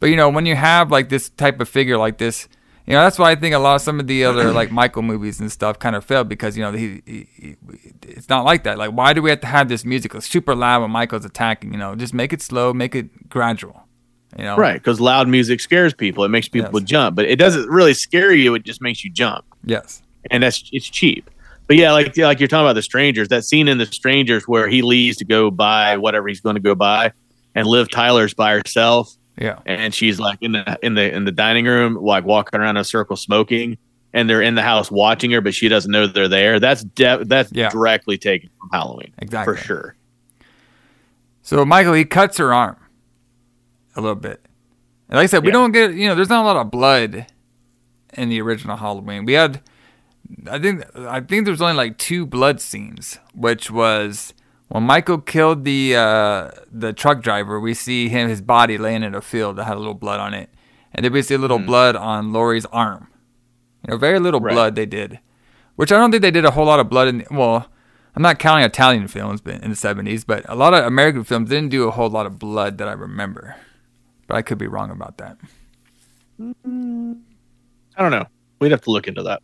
But 0.00 0.10
you 0.10 0.16
know, 0.16 0.28
when 0.28 0.44
you 0.44 0.56
have 0.56 0.90
like 0.90 1.08
this 1.08 1.28
type 1.28 1.60
of 1.60 1.68
figure 1.68 1.96
like 1.96 2.18
this, 2.18 2.48
you 2.86 2.92
know, 2.92 3.00
that's 3.02 3.18
why 3.18 3.30
I 3.30 3.34
think 3.34 3.54
a 3.54 3.58
lot 3.58 3.76
of 3.76 3.80
some 3.80 3.98
of 4.00 4.06
the 4.06 4.24
other 4.24 4.52
like 4.52 4.70
Michael 4.70 5.02
movies 5.02 5.40
and 5.40 5.50
stuff 5.50 5.78
kind 5.78 5.96
of 5.96 6.04
failed 6.04 6.28
because 6.28 6.56
you 6.56 6.62
know 6.62 6.72
he, 6.72 7.02
he, 7.06 7.28
he 7.34 7.56
it's 8.02 8.28
not 8.28 8.44
like 8.44 8.64
that. 8.64 8.76
Like, 8.78 8.90
why 8.90 9.12
do 9.12 9.22
we 9.22 9.30
have 9.30 9.40
to 9.40 9.46
have 9.46 9.68
this 9.68 9.84
music 9.84 10.12
super 10.22 10.54
loud 10.54 10.82
when 10.82 10.90
Michael's 10.90 11.24
attacking? 11.24 11.72
You 11.72 11.78
know, 11.78 11.94
just 11.94 12.12
make 12.14 12.32
it 12.32 12.42
slow, 12.42 12.72
make 12.74 12.94
it 12.94 13.28
gradual. 13.28 13.80
You 14.36 14.44
know, 14.44 14.56
Right, 14.56 14.74
because 14.74 15.00
loud 15.00 15.28
music 15.28 15.60
scares 15.60 15.94
people. 15.94 16.24
It 16.24 16.28
makes 16.28 16.48
people 16.48 16.80
Yes. 16.80 16.88
jump, 16.88 17.14
but 17.16 17.24
it 17.26 17.36
doesn't 17.36 17.68
really 17.68 17.94
scare 17.94 18.32
you. 18.32 18.54
It 18.56 18.64
just 18.64 18.82
makes 18.82 19.04
you 19.04 19.10
jump, 19.10 19.44
Yes. 19.64 20.02
and 20.30 20.42
that's 20.42 20.68
it's 20.72 20.88
cheap. 20.88 21.30
But 21.68 21.76
yeah, 21.76 21.92
like 21.92 22.16
like 22.16 22.40
you're 22.40 22.48
talking 22.48 22.66
about 22.66 22.72
the 22.74 22.82
strangers. 22.82 23.28
That 23.28 23.44
scene 23.44 23.68
in 23.68 23.78
the 23.78 23.86
strangers 23.86 24.46
where 24.48 24.68
he 24.68 24.82
leaves 24.82 25.16
to 25.18 25.24
go 25.24 25.50
buy 25.50 25.96
whatever 25.96 26.26
he's 26.28 26.40
going 26.40 26.56
to 26.56 26.60
go 26.60 26.74
buy, 26.74 27.12
and 27.54 27.66
Liv 27.66 27.90
Tyler's 27.90 28.34
by 28.34 28.52
herself, 28.52 29.16
Yeah. 29.36 29.58
and 29.66 29.92
she's 29.92 30.20
like 30.20 30.38
in 30.40 30.52
the 30.52 30.78
in 30.82 30.94
the 30.94 31.12
in 31.14 31.24
the 31.24 31.32
dining 31.32 31.64
room, 31.66 31.96
like 31.96 32.24
walking 32.24 32.60
around 32.60 32.76
in 32.76 32.80
a 32.80 32.84
circle 32.84 33.16
smoking, 33.16 33.78
and 34.12 34.30
they're 34.30 34.42
in 34.42 34.54
the 34.54 34.62
house 34.62 34.90
watching 34.90 35.30
her, 35.32 35.40
but 35.40 35.54
she 35.54 35.68
doesn't 35.68 35.90
know 35.90 36.06
they're 36.06 36.28
there. 36.28 36.60
That's 36.60 36.84
de- 36.84 37.24
that's 37.24 37.50
Yeah. 37.52 37.68
directly 37.70 38.16
taken 38.18 38.50
from 38.60 38.70
Halloween, 38.72 39.12
Exactly. 39.18 39.54
for 39.56 39.60
sure. 39.60 39.96
So 41.42 41.64
Michael 41.64 41.94
he 41.94 42.04
cuts 42.04 42.38
her 42.38 42.52
arm 42.54 42.76
a 43.96 44.00
little 44.00 44.14
bit. 44.16 44.44
And 45.08 45.16
like 45.16 45.24
I 45.24 45.26
said, 45.26 45.42
we 45.42 45.48
Yeah. 45.48 45.52
don't 45.54 45.72
get 45.72 45.94
you 45.94 46.08
know, 46.08 46.14
there's 46.14 46.28
not 46.30 46.42
a 46.42 46.46
lot 46.46 46.56
of 46.56 46.70
blood 46.70 47.26
in 48.14 48.28
the 48.28 48.40
original 48.40 48.76
Halloween. 48.76 49.24
We 49.24 49.34
had 49.34 49.60
I 50.50 50.58
think 50.58 50.84
I 50.96 51.20
think 51.20 51.44
there's 51.44 51.60
only 51.60 51.74
like 51.74 51.98
two 51.98 52.24
blood 52.24 52.60
scenes, 52.60 53.18
which 53.34 53.70
was 53.70 54.32
when 54.74 54.82
Michael 54.82 55.18
killed 55.18 55.62
the 55.62 55.94
uh, 55.94 56.50
the 56.72 56.92
truck 56.92 57.22
driver. 57.22 57.60
We 57.60 57.74
see 57.74 58.08
him 58.08 58.28
his 58.28 58.40
body 58.42 58.76
laying 58.76 59.04
in 59.04 59.14
a 59.14 59.20
field 59.20 59.54
that 59.54 59.66
had 59.66 59.76
a 59.76 59.78
little 59.78 59.94
blood 59.94 60.18
on 60.18 60.34
it, 60.34 60.50
and 60.92 61.04
then 61.04 61.12
we 61.12 61.22
see 61.22 61.34
a 61.36 61.38
little 61.38 61.60
blood 61.60 61.94
on 61.94 62.32
Laurie's 62.32 62.66
arm. 62.66 63.06
You 63.86 63.92
know, 63.92 63.98
very 63.98 64.18
little 64.18 64.40
Right. 64.40 64.52
blood 64.52 64.74
they 64.74 64.84
did, 64.86 65.20
which 65.76 65.92
I 65.92 65.96
don't 65.96 66.10
think 66.10 66.22
they 66.22 66.32
did 66.32 66.44
a 66.44 66.50
whole 66.50 66.66
lot 66.66 66.80
of 66.80 66.88
blood 66.90 67.06
in. 67.06 67.24
Well, 67.30 67.68
I'm 68.16 68.22
not 68.22 68.40
counting 68.40 68.64
Italian 68.64 69.06
films, 69.06 69.40
but 69.40 69.62
in 69.62 69.70
the 69.70 69.76
70s, 69.76 70.24
but 70.26 70.44
a 70.48 70.56
lot 70.56 70.74
of 70.74 70.84
American 70.84 71.22
films 71.22 71.50
didn't 71.50 71.68
do 71.68 71.86
a 71.86 71.92
whole 71.92 72.10
lot 72.10 72.26
of 72.26 72.40
blood 72.40 72.78
that 72.78 72.88
I 72.88 72.92
remember. 72.94 73.54
But 74.26 74.38
I 74.38 74.42
could 74.42 74.58
be 74.58 74.66
wrong 74.66 74.90
about 74.90 75.18
that. 75.18 75.38
I 76.40 78.02
don't 78.02 78.10
know. 78.10 78.26
We'd 78.58 78.72
have 78.72 78.80
to 78.82 78.90
look 78.90 79.06
into 79.06 79.22
that. 79.22 79.40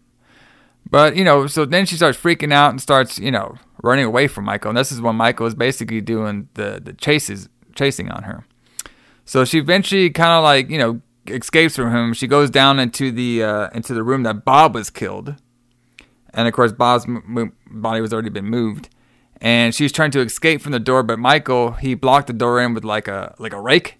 But 0.91 1.15
you 1.15 1.23
know, 1.23 1.47
so 1.47 1.65
then 1.65 1.87
she 1.87 1.95
starts 1.95 2.19
freaking 2.19 2.53
out 2.53 2.71
and 2.71 2.81
starts, 2.81 3.17
you 3.21 3.31
know, 3.31 3.59
running 3.83 4.05
away 4.05 4.27
from 4.27 4.45
Michael. 4.45 4.71
And 4.71 4.79
this 4.79 4.93
is 4.93 5.01
when 5.01 5.17
Michael 5.17 5.47
is 5.47 5.55
basically 5.55 6.01
doing 6.01 6.49
the 6.55 6.81
the 6.83 6.93
chases, 6.93 7.49
chasing 7.75 8.11
on 8.11 8.25
her. 8.25 8.45
So 9.25 9.45
she 9.45 9.59
eventually 9.59 10.11
kind 10.11 10.33
of 10.33 10.43
like, 10.43 10.71
you 10.71 10.79
know, 10.79 11.01
escapes 11.29 11.77
from 11.77 11.95
him. 11.95 12.15
She 12.15 12.27
goes 12.27 12.51
down 12.51 12.79
into 12.79 13.11
the 13.11 13.43
uh, 13.43 13.69
into 13.73 13.95
the 13.95 14.03
room 14.03 14.23
that 14.25 14.45
Bob 14.45 14.75
was 14.75 14.91
killed, 14.91 15.37
and 16.35 16.49
of 16.49 16.55
course 16.55 16.73
Bob's 16.73 17.07
body 17.71 18.01
was 18.01 18.13
already 18.13 18.31
been 18.31 18.47
moved. 18.47 18.89
And 19.43 19.75
she's 19.75 19.91
trying 19.91 20.11
to 20.11 20.21
escape 20.21 20.61
from 20.61 20.73
the 20.73 20.79
door, 20.79 21.03
but 21.03 21.19
Michael 21.19 21.73
he 21.73 21.95
blocked 21.95 22.27
the 22.27 22.35
door 22.35 22.61
in 22.61 22.75
with 22.75 22.85
like 22.85 23.09
a 23.09 23.35
like 23.39 23.53
a 23.53 23.61
rake, 23.61 23.97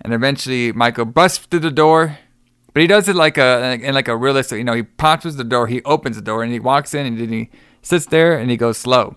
and 0.00 0.12
eventually 0.12 0.72
Michael 0.72 1.04
busts 1.04 1.46
through 1.46 1.60
the 1.60 1.70
door. 1.70 2.18
But 2.74 2.82
he 2.82 2.86
does 2.86 3.08
it 3.08 3.16
like 3.16 3.38
a 3.38 3.78
in 3.82 3.94
like 3.94 4.06
a 4.06 4.16
realistic, 4.16 4.58
you 4.58 4.64
know, 4.64 4.74
he 4.74 4.84
punches 4.84 5.36
the 5.36 5.44
door, 5.44 5.66
he 5.66 5.82
opens 5.82 6.16
the 6.16 6.22
door, 6.22 6.44
and 6.44 6.52
he 6.52 6.60
walks 6.60 6.94
in, 6.94 7.06
and 7.06 7.18
then 7.18 7.30
he 7.30 7.50
sits 7.82 8.06
there 8.06 8.38
and 8.38 8.50
he 8.50 8.56
goes 8.56 8.78
slow. 8.78 9.14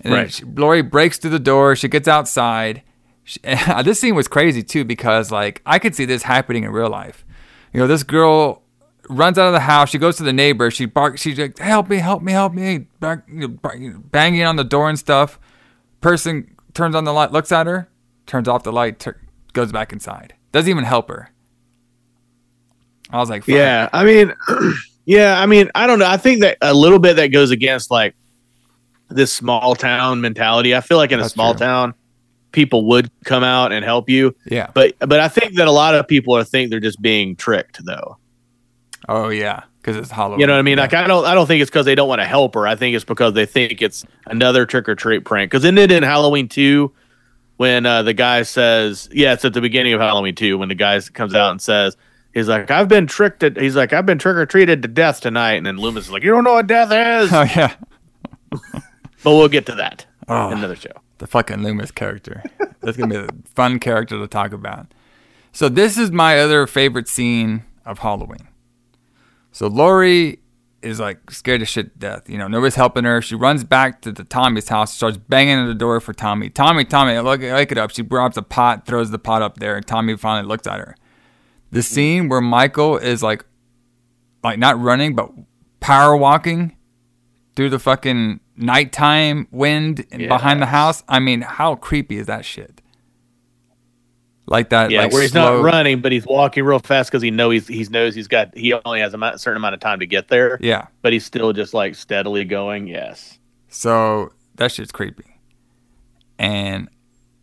And 0.00 0.12
then 0.12 0.20
Right. 0.22 0.32
she, 0.32 0.44
Laurie 0.44 0.82
breaks 0.82 1.18
through 1.18 1.30
the 1.30 1.38
door. 1.38 1.74
She 1.76 1.88
gets 1.88 2.06
outside. 2.08 2.82
She, 3.24 3.40
uh, 3.44 3.82
this 3.82 4.00
scene 4.00 4.14
was 4.14 4.28
crazy 4.28 4.62
too 4.62 4.84
because 4.84 5.30
like 5.32 5.60
I 5.66 5.78
could 5.78 5.94
see 5.94 6.04
this 6.04 6.22
happening 6.22 6.64
in 6.64 6.70
real 6.70 6.88
life. 6.90 7.24
You 7.72 7.80
know, 7.80 7.86
this 7.86 8.02
girl 8.02 8.62
runs 9.10 9.38
out 9.38 9.46
of 9.46 9.52
the 9.52 9.60
house. 9.60 9.90
She 9.90 9.98
goes 9.98 10.16
to 10.18 10.22
the 10.22 10.32
neighbor. 10.32 10.70
She 10.70 10.86
barks. 10.86 11.20
She's 11.20 11.38
like, 11.38 11.58
"Help 11.58 11.88
me! 11.90 11.96
Help 11.96 12.22
me! 12.22 12.32
Help 12.32 12.52
me!" 12.54 12.86
Back, 13.00 13.24
you 13.28 13.40
know, 13.40 13.48
bang- 13.48 14.02
banging 14.10 14.42
on 14.44 14.56
the 14.56 14.64
door 14.64 14.88
and 14.88 14.98
stuff. 14.98 15.38
Person 16.00 16.54
turns 16.74 16.94
on 16.94 17.04
the 17.04 17.12
light, 17.12 17.32
looks 17.32 17.50
at 17.52 17.66
her, 17.66 17.88
turns 18.26 18.46
off 18.48 18.62
the 18.62 18.72
light, 18.72 18.98
tur- 19.00 19.20
goes 19.52 19.72
back 19.72 19.92
inside. 19.92 20.34
Doesn't 20.52 20.70
even 20.70 20.84
help 20.84 21.08
her. 21.08 21.30
I 23.10 23.18
was 23.18 23.30
like, 23.30 23.42
Fuck. 23.42 23.48
Yeah, 23.54 23.88
I 23.92 24.04
mean, 24.04 24.34
yeah, 25.08 25.40
I 25.40 25.46
mean, 25.46 25.70
I 25.74 25.86
don't 25.86 25.98
know. 25.98 26.06
I 26.06 26.18
think 26.18 26.42
that 26.42 26.58
a 26.60 26.74
little 26.74 26.98
bit 26.98 27.16
that 27.16 27.28
goes 27.28 27.50
against 27.50 27.90
like 27.90 28.14
this 29.08 29.32
small 29.32 29.74
town 29.74 30.20
mentality. 30.20 30.76
I 30.76 30.82
feel 30.82 30.98
like 30.98 31.12
in 31.12 31.18
a 31.18 31.30
small 31.30 31.54
true. 31.54 31.60
town, 31.60 31.94
people 32.52 32.84
would 32.88 33.10
come 33.24 33.42
out 33.42 33.72
and 33.72 33.82
help 33.86 34.10
you, 34.10 34.36
yeah." 34.44 34.70
but 34.74 34.94
but 34.98 35.18
I 35.18 35.28
think 35.28 35.54
that 35.54 35.66
a 35.66 35.70
lot 35.70 35.94
of 35.94 36.06
people 36.06 36.36
are 36.36 36.44
think 36.44 36.68
they're 36.68 36.78
just 36.78 37.00
being 37.00 37.36
tricked, 37.36 37.82
though. 37.86 38.18
Oh 39.08 39.30
yeah, 39.30 39.62
because 39.80 39.96
it's 39.96 40.10
Halloween. 40.10 40.40
You 40.40 40.46
know 40.46 40.52
what 40.52 40.58
I 40.58 40.62
mean? 40.62 40.76
Yeah. 40.76 40.82
Like 40.82 40.92
I 40.92 41.06
don't 41.06 41.24
I 41.24 41.32
don't 41.32 41.46
think 41.46 41.62
it's 41.62 41.70
because 41.70 41.86
they 41.86 41.94
don't 41.94 42.08
want 42.08 42.20
to 42.20 42.26
help 42.26 42.54
her. 42.54 42.68
I 42.68 42.76
think 42.76 42.94
it's 42.94 43.06
because 43.06 43.32
they 43.32 43.46
think 43.46 43.80
it's 43.80 44.04
another 44.26 44.66
trick 44.66 44.90
or 44.90 44.94
treat 44.94 45.24
prank. 45.24 45.50
Because 45.50 45.64
isn't 45.64 45.78
it 45.78 45.90
in 45.90 46.02
Halloween 46.02 46.48
two 46.48 46.92
when 47.56 47.86
uh, 47.86 48.02
the 48.02 48.12
guy 48.12 48.42
says, 48.42 49.08
yeah, 49.10 49.32
it's 49.32 49.46
at 49.46 49.54
the 49.54 49.62
beginning 49.62 49.94
of 49.94 50.02
Halloween 50.02 50.34
two 50.34 50.58
when 50.58 50.68
the 50.68 50.74
guy 50.74 51.00
comes 51.00 51.34
out 51.34 51.50
and 51.50 51.62
says. 51.62 51.96
He's 52.34 52.48
like, 52.48 52.70
I've 52.70 52.88
been 52.88 53.06
tricked. 53.06 53.42
At, 53.42 53.56
he's 53.56 53.74
like, 53.76 53.92
I've 53.92 54.06
been 54.06 54.18
trick 54.18 54.36
or 54.36 54.46
treated 54.46 54.82
to 54.82 54.88
death 54.88 55.20
tonight. 55.20 55.54
And 55.54 55.66
then 55.66 55.76
Loomis 55.78 56.04
is 56.06 56.10
like, 56.10 56.22
you 56.22 56.30
don't 56.30 56.44
know 56.44 56.52
what 56.54 56.66
death 56.66 56.90
is. 56.92 57.32
oh 57.32 57.42
yeah. 57.42 57.74
But 59.24 59.32
we'll 59.34 59.48
get 59.48 59.66
to 59.66 59.74
that 59.74 60.06
Oh. 60.28 60.48
in 60.48 60.54
ah, 60.54 60.58
another 60.58 60.76
show. 60.76 60.92
the 61.18 61.26
fucking 61.26 61.62
Loomis 61.62 61.90
character. 61.90 62.42
That's 62.80 62.96
gonna 62.96 63.08
be 63.08 63.16
a 63.16 63.28
fun 63.54 63.80
character 63.80 64.16
to 64.18 64.26
talk 64.28 64.52
about. 64.52 64.86
So 65.52 65.68
this 65.68 65.98
is 65.98 66.12
my 66.12 66.38
other 66.38 66.66
favorite 66.66 67.08
scene 67.08 67.64
of 67.84 67.98
Halloween. 68.00 68.46
So 69.50 69.66
Laurie 69.66 70.38
is 70.82 71.00
like 71.00 71.30
scared 71.32 71.60
to 71.60 71.66
shit 71.66 71.94
to 71.94 71.98
death. 71.98 72.30
You 72.30 72.38
know, 72.38 72.46
nobody's 72.46 72.76
helping 72.76 73.04
her. 73.04 73.20
She 73.20 73.34
runs 73.34 73.64
back 73.64 74.02
to 74.02 74.12
the 74.12 74.22
Tommy's 74.22 74.68
house, 74.68 74.94
starts 74.94 75.16
banging 75.16 75.58
on 75.58 75.66
the 75.66 75.74
door 75.74 75.98
for 76.00 76.12
Tommy. 76.12 76.50
Tommy, 76.50 76.84
Tommy, 76.84 77.18
look, 77.18 77.40
wake 77.40 77.72
it 77.72 77.78
up. 77.78 77.90
She 77.90 78.02
grabs 78.04 78.36
a 78.36 78.42
pot, 78.42 78.86
throws 78.86 79.10
the 79.10 79.18
pot 79.18 79.42
up 79.42 79.58
there, 79.58 79.74
and 79.76 79.84
Tommy 79.84 80.16
finally 80.16 80.46
looks 80.46 80.66
at 80.68 80.78
her. 80.78 80.94
The 81.70 81.80
mm. 81.80 81.84
scene 81.84 82.28
where 82.28 82.40
Michael 82.40 82.96
is 82.96 83.22
like, 83.22 83.44
like 84.42 84.58
not 84.58 84.80
running, 84.80 85.14
but 85.14 85.30
power 85.80 86.16
walking 86.16 86.76
through 87.56 87.70
the 87.70 87.78
fucking 87.78 88.40
nighttime 88.56 89.48
wind 89.50 90.06
and 90.10 90.28
behind 90.28 90.62
the 90.62 90.66
house. 90.66 91.02
I 91.08 91.18
mean, 91.18 91.40
how 91.42 91.74
creepy 91.74 92.18
is 92.18 92.26
that 92.26 92.44
shit? 92.44 92.80
Like 94.46 94.70
that, 94.70 94.90
Yeah, 94.90 95.02
like 95.02 95.12
where 95.12 95.22
he's 95.22 95.32
slow- 95.32 95.58
not 95.58 95.64
running, 95.64 96.00
but 96.00 96.10
he's 96.10 96.24
walking 96.24 96.64
real 96.64 96.78
fast 96.78 97.10
because 97.10 97.22
he 97.22 97.30
know 97.30 97.50
he's 97.50 97.68
he 97.68 97.84
knows 97.84 98.14
he's 98.14 98.28
got 98.28 98.56
he 98.56 98.72
only 98.72 99.00
has 99.00 99.12
a 99.12 99.38
certain 99.38 99.58
amount 99.58 99.74
of 99.74 99.80
time 99.80 100.00
to 100.00 100.06
get 100.06 100.28
there. 100.28 100.58
Yeah. 100.60 100.86
but 101.02 101.12
he's 101.12 101.24
still 101.24 101.52
just 101.52 101.74
like 101.74 101.94
steadily 101.94 102.44
going. 102.44 102.86
Yes, 102.86 103.38
So 103.68 104.32
that 104.54 104.72
shit's 104.72 104.92
creepy. 104.92 105.38
And 106.38 106.88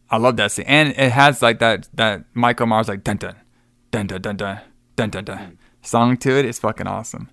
I 0.10 0.18
love 0.18 0.38
that 0.38 0.52
scene. 0.52 0.65
And 0.68 0.89
it 0.89 1.11
has 1.11 1.41
like 1.43 1.60
that 1.60 1.88
that 1.93 2.23
Michael 2.34 2.65
Myers 2.65 2.88
like 2.88 3.03
dun 3.03 3.18
dun 3.18 3.35
dun 3.95 4.07
dun 4.07 4.22
dun 4.22 4.35
dun 4.35 4.59
dun 4.95 5.09
dun 5.09 5.23
dun 5.23 5.57
song 5.81 6.17
to 6.17 6.38
it. 6.38 6.45
It's 6.45 6.59
fucking 6.59 6.88
awesome. 6.88 7.30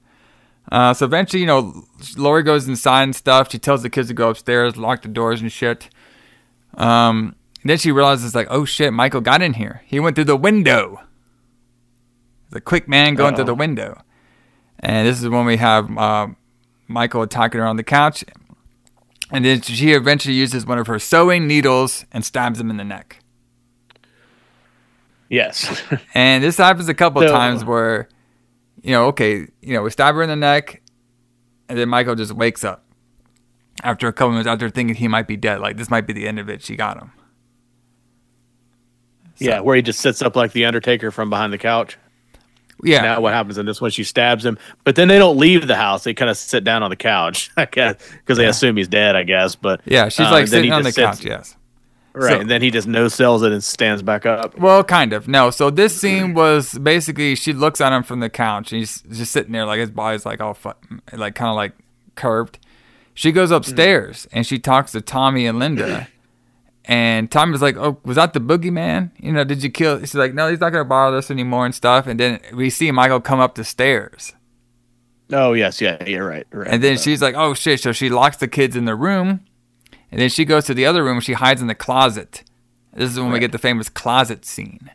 Uh, 0.70 0.94
so 0.94 1.04
eventually, 1.06 1.40
you 1.40 1.46
know, 1.46 1.84
Laurie 2.16 2.44
goes 2.44 2.68
inside 2.68 3.02
and 3.02 3.16
stuff. 3.16 3.50
She 3.50 3.58
tells 3.58 3.82
the 3.82 3.90
kids 3.90 4.08
to 4.08 4.14
go 4.14 4.30
upstairs, 4.30 4.76
lock 4.76 5.02
the 5.02 5.08
doors 5.08 5.40
and 5.40 5.50
shit. 5.50 5.88
Um, 6.74 7.34
then 7.64 7.78
she 7.78 7.90
realizes 7.90 8.34
like, 8.34 8.46
oh 8.50 8.64
shit, 8.64 8.92
Michael 8.92 9.20
got 9.20 9.42
in 9.42 9.54
here. 9.54 9.82
He 9.86 9.98
went 9.98 10.14
through 10.14 10.26
the 10.26 10.36
window. 10.36 11.00
The 12.50 12.60
quick 12.60 12.86
man 12.86 13.14
going 13.14 13.34
through 13.34 13.44
Uh-oh. 13.44 13.46
the 13.46 13.54
window. 13.54 14.02
And 14.78 15.06
this 15.06 15.20
is 15.20 15.28
when 15.28 15.46
we 15.46 15.56
have 15.56 15.96
uh, 15.98 16.28
Michael 16.86 17.22
attacking 17.22 17.60
her 17.60 17.66
on 17.66 17.76
the 17.76 17.82
couch. 17.82 18.24
And 19.30 19.44
then 19.44 19.62
she 19.62 19.92
eventually 19.92 20.34
uses 20.34 20.66
one 20.66 20.78
of 20.78 20.86
her 20.86 20.98
sewing 20.98 21.46
needles 21.46 22.04
and 22.12 22.24
stabs 22.24 22.60
him 22.60 22.70
in 22.70 22.76
the 22.76 22.84
neck. 22.84 23.21
Yes. 25.32 25.82
And 26.14 26.44
this 26.44 26.58
happens 26.58 26.88
a 26.88 26.94
couple 26.94 27.22
So- 27.22 27.28
times 27.32 27.64
where, 27.64 28.08
you 28.82 28.90
know, 28.92 29.06
okay, 29.06 29.46
you 29.62 29.72
know, 29.74 29.82
we 29.82 29.90
stab 29.90 30.14
her 30.14 30.22
in 30.22 30.28
the 30.28 30.36
neck, 30.36 30.82
and 31.68 31.78
then 31.78 31.88
Michael 31.88 32.14
just 32.14 32.32
wakes 32.32 32.62
up 32.64 32.84
after 33.82 34.06
a 34.08 34.12
couple 34.12 34.32
minutes 34.32 34.46
after 34.48 34.68
thinking 34.68 34.94
he 34.94 35.08
might 35.08 35.26
be 35.26 35.36
dead. 35.36 35.60
Like 35.60 35.76
this 35.78 35.88
might 35.90 36.06
be 36.06 36.12
the 36.12 36.28
end 36.28 36.38
of 36.38 36.48
it. 36.50 36.62
She 36.62 36.76
got 36.76 36.98
him. 37.00 37.12
yeah, 39.38 39.60
where 39.60 39.74
he 39.76 39.82
just 39.82 40.00
sits 40.00 40.22
up 40.22 40.36
like 40.36 40.52
the 40.52 40.64
Undertaker 40.66 41.10
from 41.10 41.30
behind 41.30 41.52
the 41.52 41.58
couch. 41.58 41.96
Yeah, 42.84 43.02
Now 43.02 43.20
what 43.20 43.32
happens 43.32 43.58
in 43.58 43.66
this 43.66 43.80
one? 43.80 43.90
She 43.92 44.02
stabs 44.04 44.44
him, 44.44 44.58
but 44.84 44.96
then 44.96 45.06
they 45.08 45.18
don't 45.18 45.36
leave 45.36 45.66
the 45.68 45.76
house. 45.76 46.02
They 46.04 46.14
kind 46.14 46.30
of 46.30 46.36
sit 46.36 46.64
down 46.64 46.82
on 46.82 46.90
the 46.90 46.96
couch, 46.96 47.50
I 47.56 47.64
guess, 47.66 47.94
because 48.10 48.38
they 48.38 48.46
assume 48.46 48.76
he's 48.76 48.88
dead. 48.88 49.14
I 49.16 49.22
guess, 49.22 49.54
but 49.54 49.80
yeah. 49.84 50.08
She's 50.08 50.26
uh, 50.26 50.30
like 50.32 50.46
then 50.50 50.64
he 50.64 50.68
sitting 50.68 50.72
on 50.72 50.82
the 50.82 50.92
sits- 50.92 51.18
couch. 51.20 51.24
Yes. 51.24 51.56
Right? 52.14 52.32
So- 52.32 52.40
and 52.40 52.50
then 52.50 52.62
he 52.62 52.70
just 52.70 52.86
no 52.86 53.08
sells 53.08 53.42
it 53.42 53.52
and 53.52 53.62
stands 53.62 54.02
back 54.02 54.26
up. 54.26 54.58
Well, 54.58 54.84
kind 54.84 55.12
of. 55.12 55.28
No. 55.28 55.50
So 55.50 55.70
this 55.70 55.98
scene 55.98 56.34
was 56.34 56.78
basically 56.78 57.34
she 57.34 57.52
looks 57.52 57.80
at 57.80 57.92
him 57.92 58.02
from 58.02 58.20
the 58.20 58.30
couch. 58.30 58.72
And 58.72 58.80
he's 58.80 59.02
just 59.02 59.32
sitting 59.32 59.52
there, 59.52 59.66
like 59.66 59.80
his 59.80 59.90
body's 59.90 60.26
like 60.26 60.40
all 60.40 60.54
fu- 60.54 60.72
like 61.12 61.34
kind 61.34 61.50
of 61.50 61.56
like 61.56 61.72
curved. 62.14 62.58
She 63.14 63.32
goes 63.32 63.50
mm. 63.50 63.56
upstairs 63.56 64.26
and 64.32 64.46
she 64.46 64.58
talks 64.58 64.92
to 64.92 65.00
Tommy 65.00 65.46
and 65.46 65.58
Linda. 65.58 66.08
And 66.84 67.30
Tommy's 67.30 67.62
like, 67.62 67.76
"Oh, 67.76 67.98
was 68.04 68.16
that 68.16 68.32
the 68.32 68.40
boogeyman? 68.40 69.12
You 69.16 69.30
know, 69.30 69.44
did 69.44 69.62
you 69.62 69.70
kill?" 69.70 70.00
She's 70.00 70.16
like, 70.16 70.34
"No, 70.34 70.50
he's 70.50 70.58
not 70.58 70.70
gonna 70.70 70.84
bother 70.84 71.18
us 71.18 71.30
anymore 71.30 71.64
and 71.64 71.72
stuff." 71.72 72.08
And 72.08 72.18
then 72.18 72.40
we 72.52 72.70
see 72.70 72.90
Michael 72.90 73.20
come 73.20 73.38
up 73.38 73.54
the 73.54 73.62
stairs, 73.62 74.34
Oh 75.32 75.54
yes, 75.54 75.80
yeah, 75.80 76.02
yeah, 76.04 76.18
right, 76.18 76.46
right. 76.52 76.68
and 76.68 76.82
then 76.82 76.98
she's 76.98 77.22
like, 77.22 77.34
"Oh 77.34 77.54
shit!" 77.54 77.80
So 77.80 77.92
she 77.92 78.10
locks 78.10 78.36
the 78.36 78.48
kids 78.48 78.76
in 78.76 78.84
the 78.84 78.94
room, 78.94 79.40
and 80.12 80.20
then 80.20 80.28
she 80.28 80.44
goes 80.44 80.66
to 80.66 80.74
the 80.74 80.86
other 80.86 81.02
room. 81.02 81.16
and 81.16 81.24
She 81.24 81.32
hides 81.32 81.60
in 81.60 81.66
the 81.66 81.74
closet. 81.74 82.44
This 82.92 83.10
is 83.10 83.18
when 83.18 83.32
we 83.32 83.38
get 83.38 83.50
the 83.50 83.58
famous 83.58 83.88
closet 83.88 84.44
scene, 84.44 84.90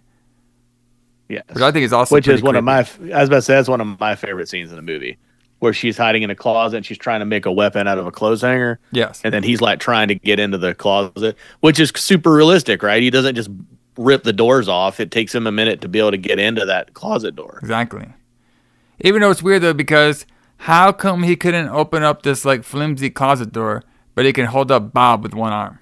yes. 1.27 1.44
which 1.49 1.64
I 1.64 1.72
think 1.72 1.84
is 1.84 1.91
also 1.91 2.14
which 2.14 2.27
is 2.27 2.44
one 2.44 2.56
of 2.56 2.64
creepy. 2.64 3.10
my. 3.10 3.18
I 3.18 3.22
was 3.22 3.30
about 3.30 3.38
to 3.38 3.41
say 3.41 3.56
that's 3.56 3.68
one 3.68 3.81
of 3.81 3.99
my 3.99 4.15
favorite 4.15 4.48
scenes 4.48 4.69
in 4.69 4.76
the 4.76 4.84
movie, 4.84 5.18
where 5.57 5.73
she's 5.73 5.98
hiding 5.98 6.22
in 6.22 6.30
a 6.30 6.35
closet 6.35 6.77
and 6.77 6.85
she's 6.85 6.99
trying 6.99 7.22
to 7.22 7.26
make 7.26 7.48
a 7.48 7.52
weapon 7.52 7.88
out 7.88 7.98
of 7.98 8.06
a 8.06 8.11
clothes 8.11 8.44
hanger, 8.44 8.80
yes. 8.91 9.22
and 9.23 9.34
then 9.34 9.41
he's 9.41 9.61
like 9.61 9.80
trying 9.80 10.07
to 10.10 10.15
get 10.15 10.39
into 10.39 10.60
the 10.60 10.76
closet, 10.76 11.35
which 11.61 11.80
is 11.80 11.91
super 11.95 12.31
realistic, 12.31 12.84
right? 12.84 13.02
He 13.02 13.10
doesn't 13.10 13.34
just 13.34 13.49
rip 13.98 14.22
the 14.23 14.34
doors 14.34 14.68
off. 14.68 14.99
It 14.99 15.10
takes 15.10 15.34
him 15.34 15.48
a 15.48 15.52
minute 15.52 15.81
to 15.81 15.88
be 15.88 15.98
able 15.98 16.11
to 16.11 16.18
get 16.18 16.38
into 16.38 16.65
that 16.65 16.94
closet 16.94 17.35
door. 17.35 17.57
Exactly. 17.64 18.07
Even 19.02 19.22
though 19.22 19.31
it's 19.31 19.41
weird 19.41 19.64
though, 19.64 19.73
because 19.73 20.27
how 20.57 20.91
come 20.91 21.23
he 21.23 21.35
couldn't 21.35 21.69
open 21.69 22.03
up 22.03 22.22
this 22.22 22.45
like 22.45 22.64
flimsy 22.64 23.10
closet 23.10 23.52
door, 23.52 23.84
but 24.18 24.26
he 24.26 24.34
can 24.34 24.48
hold 24.48 24.72
up 24.72 24.91
Bob 24.94 25.22
with 25.22 25.35
one 25.35 25.53
arm? 25.53 25.77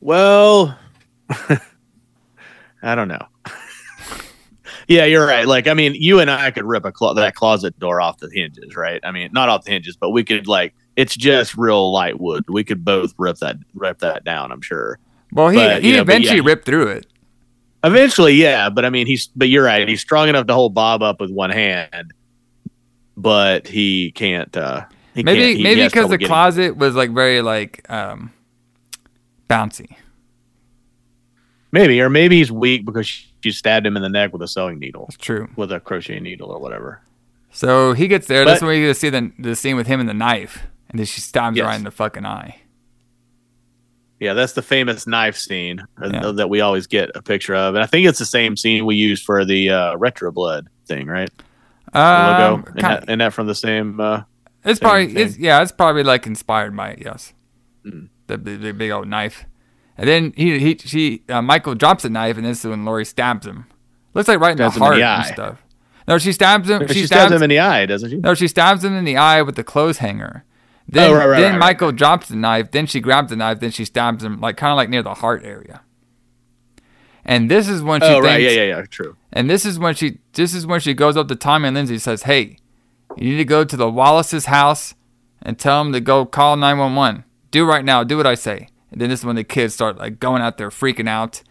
Well, 0.00 0.76
I 2.82 2.96
don't 2.96 3.06
know. 3.06 3.24
yeah, 4.88 5.04
you're 5.04 5.24
right. 5.24 5.46
Like, 5.46 5.68
I 5.68 5.74
mean, 5.74 5.94
you 5.94 6.18
and 6.18 6.28
I 6.28 6.50
could 6.50 6.64
rip 6.64 6.84
a 6.84 6.90
clo- 6.90 7.14
that 7.14 7.36
closet 7.36 7.78
door 7.78 8.00
off 8.00 8.18
the 8.18 8.28
hinges, 8.32 8.74
right? 8.74 9.00
I 9.04 9.12
mean, 9.12 9.30
not 9.32 9.48
off 9.48 9.62
the 9.62 9.70
hinges, 9.70 9.96
but 9.96 10.10
we 10.10 10.24
could 10.24 10.48
like 10.48 10.74
it's 10.96 11.14
just 11.14 11.56
real 11.56 11.92
light 11.92 12.18
wood. 12.18 12.42
We 12.48 12.64
could 12.64 12.84
both 12.84 13.14
rip 13.16 13.36
that 13.36 13.58
rip 13.74 14.00
that 14.00 14.24
down. 14.24 14.50
I'm 14.50 14.60
sure. 14.60 14.98
Well, 15.32 15.50
he 15.50 15.56
But, 15.58 15.82
he 15.82 15.90
you 15.90 15.94
know, 15.94 16.02
eventually 16.02 16.38
yeah. 16.38 16.42
ripped 16.44 16.64
through 16.66 16.88
it. 16.88 17.06
Eventually, 17.84 18.34
yeah, 18.34 18.70
but 18.70 18.84
I 18.84 18.90
mean, 18.90 19.06
he's 19.06 19.28
but 19.36 19.48
you're 19.48 19.64
right. 19.64 19.86
He's 19.86 20.00
strong 20.00 20.28
enough 20.28 20.48
to 20.48 20.54
hold 20.54 20.74
Bob 20.74 21.00
up 21.00 21.20
with 21.20 21.30
one 21.30 21.50
hand, 21.50 22.12
but 23.16 23.68
he 23.68 24.10
can't. 24.10 24.56
uh 24.56 24.86
he 25.14 25.22
Maybe 25.22 25.56
he 25.56 25.62
maybe 25.62 25.84
because 25.84 26.08
the 26.08 26.16
getting- 26.18 26.28
closet 26.28 26.76
was 26.76 26.94
like 26.94 27.10
very 27.10 27.42
like 27.42 27.84
um 27.90 28.32
bouncy. 29.48 29.96
Maybe, 31.72 32.00
or 32.00 32.10
maybe 32.10 32.36
he's 32.38 32.50
weak 32.50 32.84
because 32.84 33.06
she 33.06 33.50
stabbed 33.52 33.86
him 33.86 33.96
in 33.96 34.02
the 34.02 34.08
neck 34.08 34.32
with 34.32 34.42
a 34.42 34.48
sewing 34.48 34.80
needle, 34.80 35.06
That's 35.08 35.16
true. 35.22 35.48
with 35.54 35.70
a 35.70 35.78
crochet 35.78 36.18
needle 36.18 36.50
or 36.50 36.58
whatever. 36.60 37.00
So 37.52 37.92
he 37.92 38.08
gets 38.08 38.26
there. 38.26 38.44
That's 38.44 38.60
when 38.60 38.70
we 38.70 38.80
get 38.80 38.88
to 38.88 38.94
see 38.94 39.08
the 39.10 39.30
the 39.38 39.54
scene 39.56 39.76
with 39.76 39.86
him 39.86 40.00
and 40.00 40.08
the 40.08 40.14
knife, 40.14 40.66
and 40.88 40.98
then 40.98 41.06
she 41.06 41.20
stabs 41.20 41.56
Yes. 41.56 41.66
right 41.66 41.76
in 41.76 41.84
the 41.84 41.90
fucking 41.90 42.26
eye. 42.26 42.60
Yeah, 44.18 44.34
that's 44.34 44.52
the 44.52 44.62
famous 44.62 45.06
knife 45.06 45.36
scene 45.36 45.80
uh, 46.02 46.10
Yeah. 46.12 46.32
that 46.32 46.50
we 46.50 46.60
always 46.60 46.86
get 46.86 47.10
a 47.14 47.22
picture 47.22 47.54
of, 47.54 47.74
and 47.74 47.82
I 47.82 47.86
think 47.86 48.06
it's 48.06 48.18
the 48.18 48.26
same 48.26 48.56
scene 48.56 48.84
we 48.84 48.94
used 48.96 49.24
for 49.24 49.44
the 49.46 49.70
uh, 49.70 49.96
retro 49.96 50.30
blood 50.30 50.68
thing, 50.86 51.06
right? 51.06 51.30
The 51.92 51.98
Um, 51.98 52.40
logo, 52.56 52.70
and 52.72 52.80
that, 52.82 53.04
and 53.08 53.20
that 53.20 53.32
from 53.32 53.46
the 53.46 53.54
same. 53.54 53.98
Uh, 53.98 54.22
It's 54.64 54.78
probably 54.80 55.16
it's 55.16 55.38
yeah, 55.38 55.62
it's 55.62 55.72
probably 55.72 56.02
like 56.02 56.26
inspired 56.26 56.76
by 56.76 56.90
it. 56.90 57.02
Yes, 57.04 57.32
Mm. 57.84 58.08
the, 58.26 58.36
the, 58.36 58.56
the 58.56 58.72
big 58.74 58.90
old 58.90 59.08
knife, 59.08 59.46
and 59.96 60.06
then 60.06 60.32
he 60.36 60.58
he 60.58 60.76
she 60.78 61.22
uh, 61.30 61.40
Michael 61.40 61.74
drops 61.74 62.02
the 62.02 62.10
knife, 62.10 62.36
and 62.36 62.44
this 62.44 62.62
is 62.64 62.66
when 62.70 62.84
Laurie 62.84 63.06
stabs 63.06 63.46
him. 63.46 63.64
Looks 64.12 64.28
like 64.28 64.38
right 64.40 64.52
in 64.52 64.58
Stabs 64.58 64.74
the 64.74 64.80
him 64.80 64.82
in 64.82 64.86
heart 64.86 64.98
the 64.98 65.04
and 65.06 65.26
stuff. 65.26 65.62
No, 66.08 66.18
she 66.18 66.32
stabs 66.32 66.68
him. 66.68 66.86
she, 66.88 66.94
She, 66.94 67.06
stabs 67.06 67.28
stabs 67.28 67.32
him 67.32 67.42
in 67.44 67.48
the 67.50 67.58
eye, 67.60 67.86
doesn't 67.86 68.10
she? 68.10 68.16
No, 68.16 68.34
she 68.34 68.48
stabs 68.48 68.84
him 68.84 68.94
in 68.96 69.04
the 69.04 69.16
eye 69.16 69.40
with 69.42 69.54
the 69.56 69.62
clothes 69.64 69.98
hanger. 69.98 70.44
Then, 70.88 71.10
Oh, 71.10 71.14
right, 71.14 71.26
right, 71.28 71.40
then 71.40 71.52
right. 71.52 71.58
Michael 71.60 71.92
drops 71.92 72.28
the 72.28 72.34
knife. 72.36 72.72
Then 72.72 72.86
she 72.86 72.98
grabs 73.00 73.30
the 73.30 73.36
knife. 73.36 73.60
Then 73.60 73.70
she 73.70 73.84
stabs 73.84 74.24
him, 74.24 74.40
like 74.40 74.56
kind 74.56 74.72
of 74.72 74.76
like 74.76 74.88
near 74.88 75.02
the 75.04 75.14
heart 75.14 75.42
area. 75.44 75.82
And 77.24 77.50
this 77.50 77.68
is 77.68 77.82
when 77.82 78.00
she 78.00 78.06
Oh, 78.08 78.14
thinks, 78.14 78.26
right, 78.26 78.40
yeah, 78.42 78.50
yeah, 78.50 78.62
yeah, 78.78 78.82
true. 78.90 79.16
and 79.32 79.48
this 79.48 79.64
is 79.64 79.78
when 79.78 79.94
she 79.94 80.18
this 80.32 80.52
is 80.54 80.66
when 80.66 80.80
she 80.80 80.94
goes 80.94 81.16
up 81.16 81.28
to 81.28 81.36
Tommy 81.36 81.68
and 81.68 81.76
Lindsay 81.76 81.94
and 81.94 82.02
says, 82.02 82.22
"Hey, 82.24 82.56
you 83.16 83.30
need 83.30 83.36
to 83.38 83.44
go 83.44 83.64
to 83.64 83.76
the 83.76 83.90
Wallace's 83.90 84.46
house 84.46 84.94
and 85.42 85.58
tell 85.58 85.82
them 85.82 85.92
to 85.92 86.00
go 86.00 86.24
call 86.26 86.56
911. 86.56 87.24
Do 87.50 87.64
right 87.64 87.84
now. 87.84 88.04
Do 88.04 88.16
what 88.16 88.26
I 88.26 88.34
say." 88.34 88.68
And 88.90 89.00
then 89.00 89.08
this 89.10 89.20
is 89.20 89.26
when 89.26 89.36
the 89.36 89.44
kids 89.44 89.74
start 89.74 89.98
like 89.98 90.18
going 90.20 90.42
out 90.42 90.58
there 90.58 90.70
freaking 90.70 91.08
out. 91.08 91.42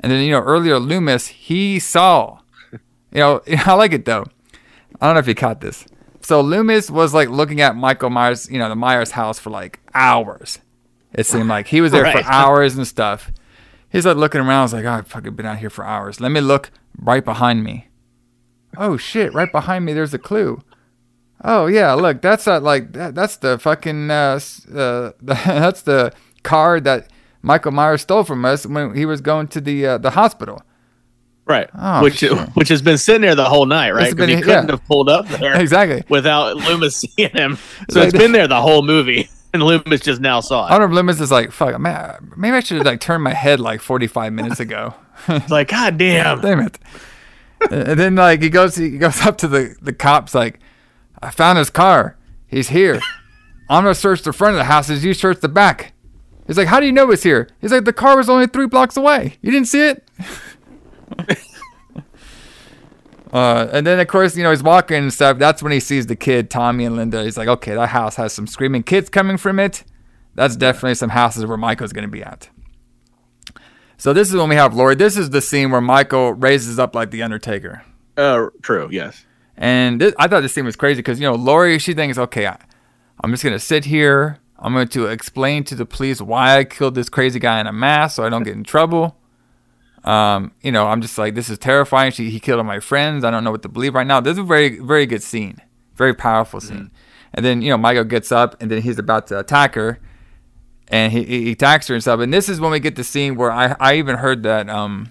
And 0.00 0.10
then 0.10 0.24
you 0.24 0.32
know 0.32 0.40
earlier 0.40 0.78
Loomis 0.78 1.28
he 1.28 1.78
saw, 1.78 2.40
you 2.72 2.78
know 3.20 3.40
I 3.66 3.74
like 3.74 3.92
it 3.92 4.04
though. 4.04 4.24
I 5.00 5.06
don't 5.06 5.14
know 5.14 5.20
if 5.20 5.28
you 5.28 5.34
caught 5.34 5.60
this. 5.60 5.84
So 6.20 6.40
Loomis 6.40 6.90
was 6.90 7.12
like 7.14 7.28
looking 7.28 7.60
at 7.60 7.76
Michael 7.76 8.10
Myers, 8.10 8.50
you 8.50 8.58
know, 8.58 8.68
the 8.68 8.74
Myers 8.76 9.12
house 9.12 9.38
for 9.38 9.50
like 9.50 9.78
hours. 9.94 10.58
It 11.12 11.26
seemed 11.26 11.48
like 11.48 11.68
he 11.68 11.80
was 11.80 11.92
there 11.92 12.02
Right. 12.02 12.24
for 12.24 12.30
hours 12.32 12.76
and 12.76 12.86
stuff. 12.86 13.30
He's 13.90 14.04
like 14.06 14.16
looking 14.16 14.40
around. 14.40 14.50
I 14.60 14.62
was 14.62 14.72
like, 14.72 14.84
oh, 14.84 14.90
I've 14.90 15.06
fucking 15.06 15.34
been 15.34 15.46
out 15.46 15.58
here 15.58 15.70
for 15.70 15.84
hours. 15.84 16.20
Let 16.20 16.32
me 16.32 16.40
look 16.40 16.70
right 16.98 17.24
behind 17.24 17.62
me. 17.62 17.86
Oh 18.76 18.96
shit! 18.96 19.32
Right 19.32 19.52
behind 19.52 19.84
me, 19.84 19.92
there's 19.92 20.12
a 20.14 20.18
clue. 20.18 20.60
Oh 21.46 21.66
yeah, 21.66 21.92
look, 21.92 22.22
that's 22.22 22.46
not 22.46 22.62
like 22.62 22.92
that, 22.94 23.14
that's 23.14 23.36
the 23.36 23.58
fucking 23.58 24.10
uh, 24.10 24.40
uh 24.74 25.12
that's 25.22 25.82
the 25.82 26.12
car 26.42 26.80
that 26.80 27.10
Michael 27.42 27.72
Myers 27.72 28.00
stole 28.02 28.24
from 28.24 28.44
us 28.46 28.64
when 28.66 28.94
he 28.94 29.04
was 29.04 29.20
going 29.20 29.48
to 29.48 29.60
the 29.60 29.86
uh, 29.86 29.98
the 29.98 30.10
hospital. 30.10 30.62
Right, 31.46 31.68
Oh, 31.78 32.02
which 32.02 32.16
shit. 32.20 32.32
which 32.54 32.68
has 32.68 32.80
been 32.80 32.96
sitting 32.96 33.20
there 33.20 33.34
the 33.34 33.44
whole 33.44 33.66
night, 33.66 33.90
right? 33.90 34.10
Because 34.10 34.28
he 34.30 34.36
couldn't 34.36 34.64
yeah. 34.64 34.70
have 34.70 34.84
pulled 34.86 35.10
up 35.10 35.28
there 35.28 35.60
Exactly. 35.60 36.02
without 36.08 36.56
Loomis 36.56 36.96
seeing 37.16 37.28
him. 37.32 37.58
So 37.90 38.00
it's 38.00 38.16
been 38.16 38.32
there 38.32 38.48
the 38.48 38.62
whole 38.62 38.80
movie, 38.80 39.28
and 39.52 39.62
Loomis 39.62 40.00
just 40.00 40.22
now 40.22 40.40
saw 40.40 40.62
I 40.64 40.68
it. 40.68 40.70
don't 40.70 40.80
know 40.80 40.86
if 40.86 40.92
Loomis 40.92 41.20
is 41.20 41.30
like, 41.30 41.52
fuck, 41.52 41.78
man, 41.78 42.32
maybe 42.38 42.56
I 42.56 42.60
should 42.60 42.78
have 42.78 42.86
like 42.86 43.00
turned 43.00 43.22
my 43.22 43.34
head 43.34 43.60
like 43.60 43.82
45 43.82 44.32
minutes 44.32 44.58
ago. 44.58 44.94
It's 45.28 45.50
like, 45.50 45.68
God 45.68 45.98
damn. 45.98 46.40
Damn 46.40 46.60
it. 46.60 46.78
and 47.70 48.00
then 48.00 48.14
like 48.14 48.40
he 48.40 48.48
goes 48.48 48.74
he 48.76 48.96
goes 48.96 49.20
up 49.26 49.36
to 49.38 49.48
the 49.48 49.76
the 49.82 49.92
cops 49.92 50.34
like, 50.34 50.60
I 51.24 51.30
found 51.30 51.58
his 51.58 51.70
car. 51.70 52.16
He's 52.46 52.68
here. 52.68 53.00
I'm 53.68 53.84
gonna 53.84 53.94
search 53.94 54.22
the 54.22 54.32
front 54.32 54.54
of 54.54 54.58
the 54.58 54.64
house 54.64 54.90
as 54.90 55.04
you 55.04 55.14
search 55.14 55.40
the 55.40 55.48
back. 55.48 55.92
He's 56.46 56.58
like, 56.58 56.68
how 56.68 56.80
do 56.80 56.86
you 56.86 56.92
know 56.92 57.10
it's 57.10 57.22
here? 57.22 57.48
He's 57.60 57.72
like, 57.72 57.84
the 57.84 57.92
car 57.92 58.16
was 58.16 58.28
only 58.28 58.46
three 58.46 58.66
blocks 58.66 58.96
away. 58.96 59.38
You 59.40 59.50
didn't 59.50 59.68
see 59.68 59.88
it. 59.88 60.08
Uh, 63.34 63.68
and 63.72 63.84
then 63.84 63.98
of 63.98 64.06
course, 64.06 64.36
you 64.36 64.44
know, 64.44 64.50
he's 64.50 64.62
walking 64.62 64.96
and 64.96 65.12
stuff. 65.12 65.38
That's 65.38 65.60
when 65.60 65.72
he 65.72 65.80
sees 65.80 66.06
the 66.06 66.14
kid, 66.14 66.50
Tommy 66.50 66.84
and 66.84 66.94
Linda. 66.94 67.24
He's 67.24 67.36
like, 67.36 67.48
okay, 67.48 67.74
that 67.74 67.88
house 67.88 68.14
has 68.14 68.32
some 68.32 68.46
screaming 68.46 68.84
kids 68.84 69.10
coming 69.10 69.38
from 69.38 69.58
it. 69.58 69.82
That's 70.36 70.54
definitely 70.54 70.94
some 70.94 71.10
houses 71.10 71.44
where 71.44 71.56
Michael's 71.56 71.92
gonna 71.92 72.06
be 72.06 72.22
at. 72.22 72.48
So 73.96 74.12
this 74.12 74.28
is 74.28 74.36
when 74.36 74.48
we 74.48 74.54
have 74.54 74.74
Laurie. 74.74 74.94
This 74.94 75.16
is 75.16 75.30
the 75.30 75.40
scene 75.40 75.72
where 75.72 75.80
Michael 75.80 76.32
raises 76.32 76.78
up 76.78 76.94
like 76.94 77.10
the 77.10 77.24
Undertaker. 77.24 77.82
Uh, 78.16 78.46
true. 78.62 78.88
Yes. 78.92 79.24
And 79.56 80.00
this, 80.00 80.14
I 80.18 80.26
thought 80.28 80.40
this 80.40 80.52
scene 80.52 80.64
was 80.64 80.76
crazy 80.76 80.98
because 80.98 81.20
you 81.20 81.26
know 81.26 81.34
Laurie, 81.34 81.78
she 81.78 81.94
thinks, 81.94 82.18
okay, 82.18 82.46
I, 82.46 82.58
I'm 83.22 83.30
just 83.30 83.44
gonna 83.44 83.58
sit 83.58 83.84
here. 83.84 84.40
I'm 84.58 84.72
going 84.72 84.88
to 84.88 85.06
explain 85.06 85.64
to 85.64 85.74
the 85.74 85.84
police 85.84 86.20
why 86.22 86.58
I 86.58 86.64
killed 86.64 86.94
this 86.94 87.08
crazy 87.08 87.38
guy 87.38 87.60
in 87.60 87.66
a 87.66 87.72
mask, 87.72 88.16
so 88.16 88.24
I 88.24 88.30
don't 88.30 88.44
get 88.44 88.54
in 88.54 88.64
trouble. 88.64 89.16
Um, 90.04 90.52
you 90.62 90.70
know, 90.70 90.86
I'm 90.86 91.00
just 91.00 91.18
like, 91.18 91.34
this 91.34 91.48
is 91.48 91.58
terrifying. 91.58 92.12
She, 92.12 92.30
he 92.30 92.38
killed 92.38 92.58
all 92.58 92.64
my 92.64 92.80
friends. 92.80 93.24
I 93.24 93.30
don't 93.30 93.42
know 93.42 93.50
what 93.50 93.62
to 93.62 93.68
believe 93.68 93.94
right 93.94 94.06
now. 94.06 94.20
This 94.20 94.32
is 94.32 94.38
a 94.38 94.42
very, 94.42 94.78
very 94.78 95.06
good 95.06 95.22
scene, 95.22 95.60
very 95.96 96.14
powerful 96.14 96.60
scene. 96.60 96.90
And 97.32 97.44
then 97.44 97.62
you 97.62 97.70
know, 97.70 97.76
Michael 97.76 98.04
gets 98.04 98.30
up, 98.30 98.60
and 98.60 98.70
then 98.70 98.82
he's 98.82 98.98
about 98.98 99.26
to 99.28 99.38
attack 99.38 99.74
her, 99.74 99.98
and 100.88 101.12
he, 101.12 101.24
he 101.24 101.52
attacks 101.52 101.88
her 101.88 101.94
and 101.94 102.02
stuff. 102.02 102.20
And 102.20 102.32
this 102.32 102.48
is 102.48 102.60
when 102.60 102.70
we 102.70 102.80
get 102.80 102.96
the 102.96 103.04
scene 103.04 103.34
where 103.34 103.50
I, 103.50 103.74
I 103.80 103.96
even 103.96 104.16
heard 104.16 104.44
that, 104.44 104.70
um, 104.70 105.10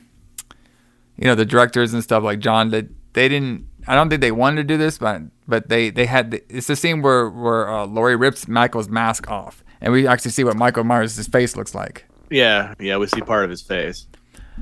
you 1.17 1.25
know, 1.25 1.35
the 1.35 1.45
directors 1.45 1.93
and 1.93 2.01
stuff 2.01 2.23
like 2.23 2.39
John 2.39 2.69
that 2.69 2.85
they 3.13 3.27
didn't 3.27 3.67
I 3.87 3.95
don't 3.95 4.09
think 4.09 4.21
they 4.21 4.31
wanted 4.31 4.55
to 4.57 4.63
do 4.63 4.77
this, 4.77 4.97
but 4.97 5.21
but 5.47 5.69
they 5.69 5.89
they 5.89 6.05
had 6.05 6.31
the, 6.31 6.43
it's 6.49 6.67
the 6.67 6.75
scene 6.75 7.01
where 7.01 7.29
where 7.29 7.69
uh, 7.69 7.85
Laurie 7.85 8.15
rips 8.15 8.47
Michael's 8.47 8.89
mask 8.89 9.29
off, 9.29 9.63
and 9.81 9.91
we 9.93 10.07
actually 10.07 10.31
see 10.31 10.43
what 10.43 10.55
Michael 10.55 10.83
Myers' 10.83 11.27
face 11.27 11.55
looks 11.55 11.75
like. 11.75 12.05
Yeah, 12.29 12.73
yeah, 12.79 12.97
we 12.97 13.07
see 13.07 13.21
part 13.21 13.43
of 13.43 13.49
his 13.49 13.61
face. 13.61 14.07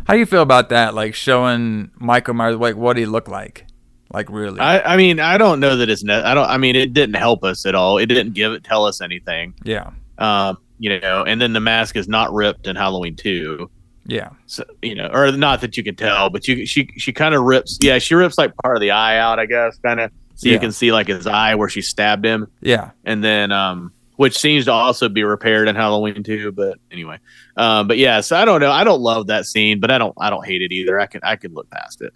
How 0.06 0.14
do 0.14 0.20
you 0.20 0.26
feel 0.26 0.42
about 0.42 0.70
that? 0.70 0.94
Like 0.94 1.14
showing 1.16 1.92
Michael 1.96 2.34
Myers 2.34 2.58
like 2.58 2.76
what 2.76 2.98
he 2.98 3.06
looked 3.06 3.28
like, 3.30 3.66
like 4.14 4.30
really? 4.30 4.60
I, 4.60 4.94
I 4.94 4.98
mean, 4.98 5.20
I 5.20 5.38
don't 5.38 5.60
know 5.60 5.78
that 5.78 5.90
it's. 5.90 6.04
Ne- 6.04 6.14
I 6.24 6.34
don't. 6.34 6.50
I 6.50 6.58
mean, 6.58 6.76
it 6.76 6.94
didn't 6.94 7.16
help 7.16 7.44
us 7.44 7.66
at 7.66 7.76
all. 7.76 7.98
It 7.98 8.08
didn't 8.08 8.34
give 8.34 8.54
it 8.54 8.64
tell 8.64 8.86
us 8.86 9.02
anything. 9.02 9.54
yeah, 9.64 9.92
Um, 10.18 10.58
you 10.80 11.00
know, 11.00 11.24
and 11.24 11.40
then 11.40 11.54
the 11.54 11.60
mask 11.60 11.96
is 11.96 12.08
not 12.08 12.34
ripped 12.34 12.66
in 12.68 12.76
Halloween 12.76 13.16
two. 13.16 13.70
Yeah, 14.12 14.30
So 14.46 14.64
you 14.82 14.96
know, 14.96 15.08
or 15.12 15.32
not 15.32 15.62
that 15.62 15.78
you 15.78 15.84
can 15.84 15.96
tell, 15.96 16.30
but 16.30 16.48
you 16.48 16.66
she 16.66 16.88
she 16.98 17.14
kind 17.14 17.34
of 17.34 17.44
rips. 17.44 17.78
Yeah, 17.82 17.98
she 18.00 18.14
rips 18.16 18.38
like 18.38 18.54
part 18.58 18.76
of 18.76 18.82
the 18.82 18.92
eye 18.92 19.18
out, 19.18 19.40
I 19.40 19.46
guess, 19.46 19.78
kind 19.80 20.00
of. 20.00 20.12
So 20.36 20.48
Yeah. 20.48 20.54
you 20.54 20.60
can 20.60 20.72
see 20.72 20.92
like 20.92 21.08
his 21.08 21.28
eye 21.28 21.56
where 21.56 21.70
she 21.70 21.82
stabbed 21.82 22.26
him, 22.26 22.48
yeah, 22.62 22.92
and 23.06 23.24
then 23.24 23.52
um, 23.52 23.94
which 24.18 24.38
seems 24.38 24.66
to 24.66 24.72
also 24.72 25.08
be 25.08 25.24
repaired 25.24 25.68
in 25.68 25.76
Halloween 25.76 26.24
too. 26.24 26.52
But 26.52 26.78
anyway, 26.92 27.20
um, 27.58 27.88
but 27.88 27.98
yeah, 27.98 28.22
so 28.22 28.36
I 28.36 28.44
don't 28.46 28.60
know. 28.60 28.72
I 28.72 28.84
don't 28.84 29.02
love 29.02 29.28
that 29.28 29.46
scene, 29.46 29.80
but 29.80 29.92
I 29.92 29.98
don't 29.98 30.14
I 30.20 30.30
don't 30.30 30.46
hate 30.46 30.62
it 30.62 30.72
either. 30.72 31.00
I 31.00 31.06
can 31.06 31.22
I 31.24 31.36
can 31.36 31.54
look 31.54 31.70
past 31.70 32.02
it. 32.02 32.14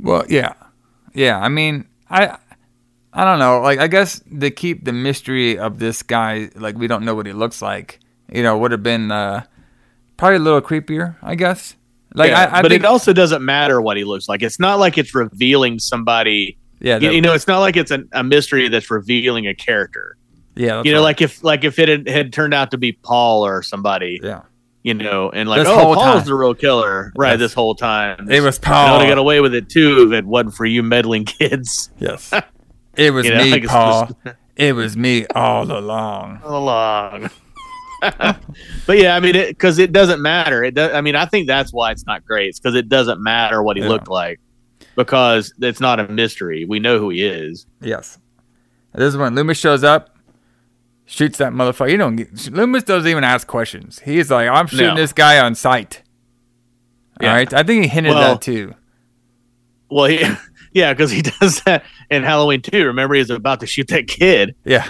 Well, 0.00 0.24
yeah, 0.28 0.52
yeah. 1.14 1.38
I 1.40 1.48
mean, 1.48 1.86
I, 2.10 2.36
I 3.12 3.24
don't 3.24 3.38
know. 3.38 3.60
Like, 3.60 3.78
I 3.78 3.86
guess 3.86 4.20
to 4.40 4.50
keep 4.50 4.84
the 4.84 4.92
mystery 4.92 5.58
of 5.58 5.78
this 5.78 6.02
guy, 6.02 6.50
like 6.54 6.76
we 6.76 6.86
don't 6.86 7.04
know 7.04 7.14
what 7.14 7.26
he 7.26 7.32
looks 7.32 7.62
like. 7.62 7.98
You 8.30 8.42
know, 8.42 8.58
would 8.58 8.72
have 8.72 8.82
been 8.82 9.10
uh, 9.10 9.44
probably 10.16 10.36
a 10.36 10.40
little 10.40 10.60
creepier. 10.60 11.16
I 11.22 11.34
guess. 11.34 11.76
Like, 12.14 12.30
Yeah, 12.30 12.44
I, 12.44 12.58
I 12.58 12.62
but 12.62 12.70
think, 12.70 12.82
it 12.82 12.86
also 12.86 13.12
doesn't 13.12 13.44
matter 13.44 13.80
what 13.80 13.96
he 13.96 14.04
looks 14.04 14.28
like. 14.28 14.42
It's 14.42 14.58
not 14.58 14.78
like 14.78 14.96
it's 14.96 15.14
revealing 15.14 15.78
somebody. 15.78 16.56
yeah, 16.80 16.98
You, 16.98 17.10
you 17.10 17.20
know, 17.20 17.34
it's 17.34 17.46
not 17.46 17.58
like 17.58 17.76
it's 17.76 17.90
a, 17.90 18.04
a 18.12 18.24
mystery 18.24 18.68
that's 18.68 18.90
revealing 18.90 19.46
a 19.46 19.54
character. 19.54 20.16
yeah, 20.54 20.82
you 20.82 20.92
know, 20.92 20.98
right. 20.98 21.04
like 21.04 21.20
if 21.20 21.44
like 21.44 21.64
if 21.64 21.78
it 21.78 21.88
had, 21.88 22.08
had 22.08 22.32
turned 22.32 22.54
out 22.54 22.70
to 22.70 22.78
be 22.78 22.92
Paul 22.92 23.44
or 23.44 23.62
somebody, 23.62 24.18
yeah, 24.22 24.42
you 24.82 24.94
know, 24.94 25.30
and 25.30 25.48
like 25.48 25.58
This 25.60 25.68
oh, 25.68 25.94
Paul's 25.94 25.98
time. 25.98 26.24
the 26.24 26.34
real 26.34 26.54
killer, 26.54 27.12
right? 27.16 27.32
Yes. 27.32 27.40
This 27.40 27.52
whole 27.54 27.74
time, 27.74 28.30
it 28.30 28.40
was 28.40 28.56
And 28.58 28.66
I 28.68 28.92
would 28.92 29.02
have 29.02 29.10
got 29.10 29.18
away 29.18 29.40
with 29.40 29.54
it 29.54 29.68
too 29.68 30.06
if 30.06 30.12
it 30.12 30.24
wasn't 30.24 30.54
for 30.54 30.64
you 30.64 30.82
meddling 30.82 31.24
kids. 31.26 31.90
yes, 31.98 32.32
it 32.96 33.10
was 33.10 33.26
You 33.26 33.34
know, 33.34 33.44
me, 33.44 33.60
Paul. 33.66 34.10
It 34.56 34.74
was 34.74 34.96
me 34.96 35.26
all 35.34 35.70
along. 35.70 36.40
All 36.42 36.62
along. 36.62 37.30
But 38.00 38.98
yeah, 38.98 39.16
I 39.16 39.20
mean, 39.20 39.32
because 39.32 39.78
it, 39.78 39.92
doesn't 39.92 40.20
matter. 40.22 40.62
It 40.64 40.74
does. 40.74 40.92
I 40.92 41.00
mean, 41.00 41.16
I 41.16 41.26
think 41.26 41.46
that's 41.46 41.72
why 41.72 41.90
it's 41.92 42.06
not 42.06 42.24
great. 42.24 42.48
It's 42.48 42.58
because 42.60 42.74
it 42.74 42.88
doesn't 42.88 43.22
matter 43.22 43.62
what 43.62 43.76
he 43.76 43.82
Yeah. 43.82 43.88
looked 43.88 44.08
like 44.08 44.40
because 44.96 45.52
it's 45.60 45.80
not 45.80 46.00
a 46.00 46.08
mystery. 46.08 46.64
We 46.64 46.78
know 46.80 46.98
who 46.98 47.10
he 47.10 47.22
is. 47.24 47.66
Yes. 47.80 48.18
This 48.94 49.08
is 49.08 49.16
when 49.16 49.34
Loomis 49.34 49.58
shows 49.58 49.84
up, 49.84 50.16
shoots 51.04 51.38
that 51.38 51.52
motherfucker. 51.52 51.90
You 51.90 51.98
don't 51.98 52.16
get, 52.16 52.50
Loomis 52.50 52.82
doesn't 52.84 53.10
even 53.10 53.24
ask 53.24 53.46
questions. 53.46 53.98
He's 54.00 54.30
like, 54.30 54.48
I'm 54.48 54.66
shooting 54.66 54.86
No. 54.88 54.96
this 54.96 55.12
guy 55.12 55.38
on 55.38 55.54
sight. 55.54 56.02
Yeah. 57.20 57.28
All 57.30 57.34
right. 57.36 57.52
I 57.52 57.62
think 57.62 57.82
he 57.82 57.88
hinted 57.88 58.14
Well- 58.14 58.34
that 58.34 58.40
too. 58.42 58.74
Well, 59.90 60.06
he, 60.06 60.24
yeah, 60.72 60.92
because 60.92 61.10
he 61.10 61.22
does 61.40 61.60
that 61.62 61.84
in 62.10 62.22
Halloween 62.24 62.60
too. 62.62 62.86
Remember, 62.86 63.14
he's 63.14 63.30
about 63.30 63.60
to 63.60 63.66
shoot 63.66 63.88
that 63.88 64.08
kid. 64.08 64.54
Yeah. 64.64 64.88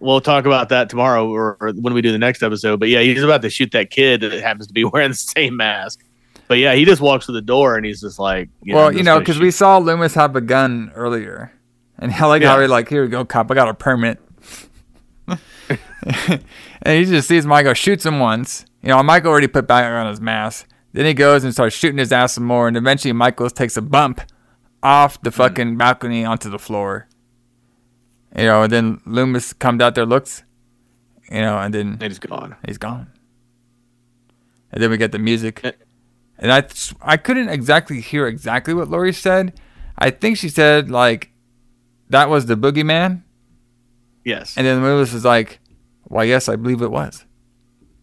We'll 0.00 0.20
talk 0.20 0.46
about 0.46 0.68
that 0.70 0.88
tomorrow 0.90 1.28
or, 1.28 1.56
or 1.60 1.72
when 1.72 1.94
we 1.94 2.02
do 2.02 2.12
the 2.12 2.18
next 2.18 2.42
episode. 2.42 2.80
But 2.80 2.88
yeah, 2.88 3.00
he's 3.00 3.22
about 3.22 3.42
to 3.42 3.50
shoot 3.50 3.70
that 3.72 3.90
kid 3.90 4.20
that 4.22 4.32
happens 4.32 4.66
to 4.66 4.72
be 4.72 4.84
wearing 4.84 5.10
the 5.10 5.14
same 5.16 5.56
mask. 5.56 6.04
But 6.48 6.58
yeah, 6.58 6.74
he 6.74 6.84
just 6.84 7.00
walks 7.00 7.26
to 7.26 7.32
the 7.32 7.40
door 7.42 7.76
and 7.76 7.86
he's 7.86 8.00
just 8.00 8.18
like, 8.18 8.48
you 8.62 8.74
well, 8.74 8.88
I'm 8.88 8.96
you 8.96 9.02
know, 9.04 9.18
because 9.20 9.38
we 9.38 9.50
saw 9.50 9.78
Loomis 9.78 10.14
have 10.14 10.34
a 10.36 10.40
gun 10.40 10.90
earlier. 10.94 11.52
And 11.98 12.12
I 12.14 12.26
like 12.26 12.42
how 12.42 12.56
Yeah. 12.56 12.62
he 12.62 12.68
like, 12.68 12.88
here 12.88 13.02
we 13.02 13.08
go, 13.08 13.24
cop. 13.24 13.50
I 13.50 13.54
got 13.54 13.68
a 13.68 13.74
permit. 13.74 14.18
and 16.82 16.98
he 16.98 17.04
just 17.04 17.28
sees 17.28 17.46
Michael, 17.46 17.74
shoots 17.74 18.04
him 18.04 18.18
once. 18.18 18.64
You 18.82 18.88
know, 18.88 19.02
Michael 19.02 19.30
already 19.30 19.46
put 19.48 19.66
back 19.66 19.84
on 19.84 20.08
his 20.08 20.20
mask. 20.20 20.66
Then 20.92 21.06
he 21.06 21.14
goes 21.14 21.44
and 21.44 21.52
starts 21.52 21.76
shooting 21.76 21.98
his 21.98 22.10
ass 22.12 22.32
some 22.32 22.44
more. 22.44 22.66
And 22.66 22.76
eventually, 22.76 23.12
Michael 23.12 23.48
takes 23.50 23.76
a 23.76 23.82
bump 23.82 24.20
off 24.82 25.16
Hmm. 25.16 25.20
the 25.24 25.30
fucking 25.30 25.76
balcony 25.76 26.24
onto 26.24 26.50
the 26.50 26.58
floor. 26.58 27.06
You 28.36 28.44
know, 28.44 28.62
and 28.62 28.72
then 28.72 29.00
Loomis 29.06 29.52
comes 29.52 29.82
out 29.82 29.94
there, 29.96 30.06
looks, 30.06 30.44
you 31.30 31.40
know, 31.40 31.58
and 31.58 31.74
then 31.74 31.98
and 32.00 32.02
he's 32.04 32.18
gone. 32.20 32.56
he's 32.66 32.78
gone. 32.78 33.10
And 34.72 34.82
then 34.82 34.90
we 34.90 34.96
get 34.96 35.12
the 35.12 35.18
music. 35.18 35.62
And 36.38 36.52
I 36.52 36.64
I 37.02 37.16
couldn't 37.16 37.48
exactly 37.48 38.00
hear 38.00 38.26
exactly 38.26 38.72
what 38.72 38.88
Laurie 38.88 39.12
said. 39.12 39.58
I 39.98 40.10
think 40.10 40.36
she 40.36 40.48
said 40.48 40.90
like 40.90 41.32
that 42.08 42.28
was 42.28 42.46
the 42.46 42.56
boogeyman. 42.56 43.22
Yes. 44.24 44.56
And 44.56 44.66
then 44.66 44.82
Loomis 44.82 45.12
was 45.12 45.24
like, 45.24 45.58
Why 46.04 46.24
yes, 46.24 46.48
I 46.48 46.56
believe 46.56 46.82
it 46.82 46.90
was. 46.90 47.24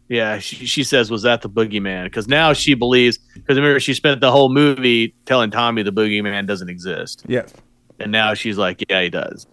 Yeah, 0.10 0.40
she, 0.40 0.66
she 0.66 0.86
says, 0.86 1.12
"Was 1.12 1.24
that 1.24 1.42
the 1.42 1.50
boogeyman?" 1.50 2.06
Because 2.06 2.30
now 2.30 2.54
she 2.54 2.76
believes. 2.76 3.18
Because 3.34 3.58
remember, 3.58 3.78
she 3.82 3.94
spent 3.94 4.22
the 4.22 4.32
whole 4.32 4.48
movie 4.48 5.14
telling 5.26 5.52
Tommy 5.52 5.84
the 5.84 5.92
boogeyman 5.92 6.48
doesn't 6.48 6.70
exist, 6.70 7.26
Yes. 7.28 7.54
and 8.00 8.10
now 8.10 8.34
she's 8.34 8.58
like, 8.58 8.82
"Yeah, 8.90 9.02
he 9.02 9.10
does." 9.10 9.46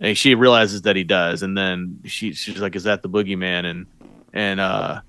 And 0.00 0.18
she 0.18 0.34
realizes 0.34 0.82
that 0.82 0.96
he 0.96 1.04
does, 1.04 1.42
and 1.42 1.56
then 1.56 2.00
she 2.04 2.32
she's 2.32 2.60
like, 2.60 2.74
"Is 2.76 2.84
that 2.84 3.02
the 3.02 3.08
boogeyman?" 3.08 3.64
And 3.64 3.86
and 4.32 4.60
uh, 4.60 5.00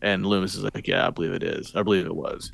and 0.00 0.26
Loomis 0.26 0.54
is 0.54 0.64
like, 0.64 0.88
"Yeah, 0.88 1.06
I 1.06 1.10
believe 1.10 1.32
it 1.32 1.42
is. 1.42 1.74
I 1.76 1.82
believe 1.82 2.06
it 2.06 2.16
was." 2.16 2.50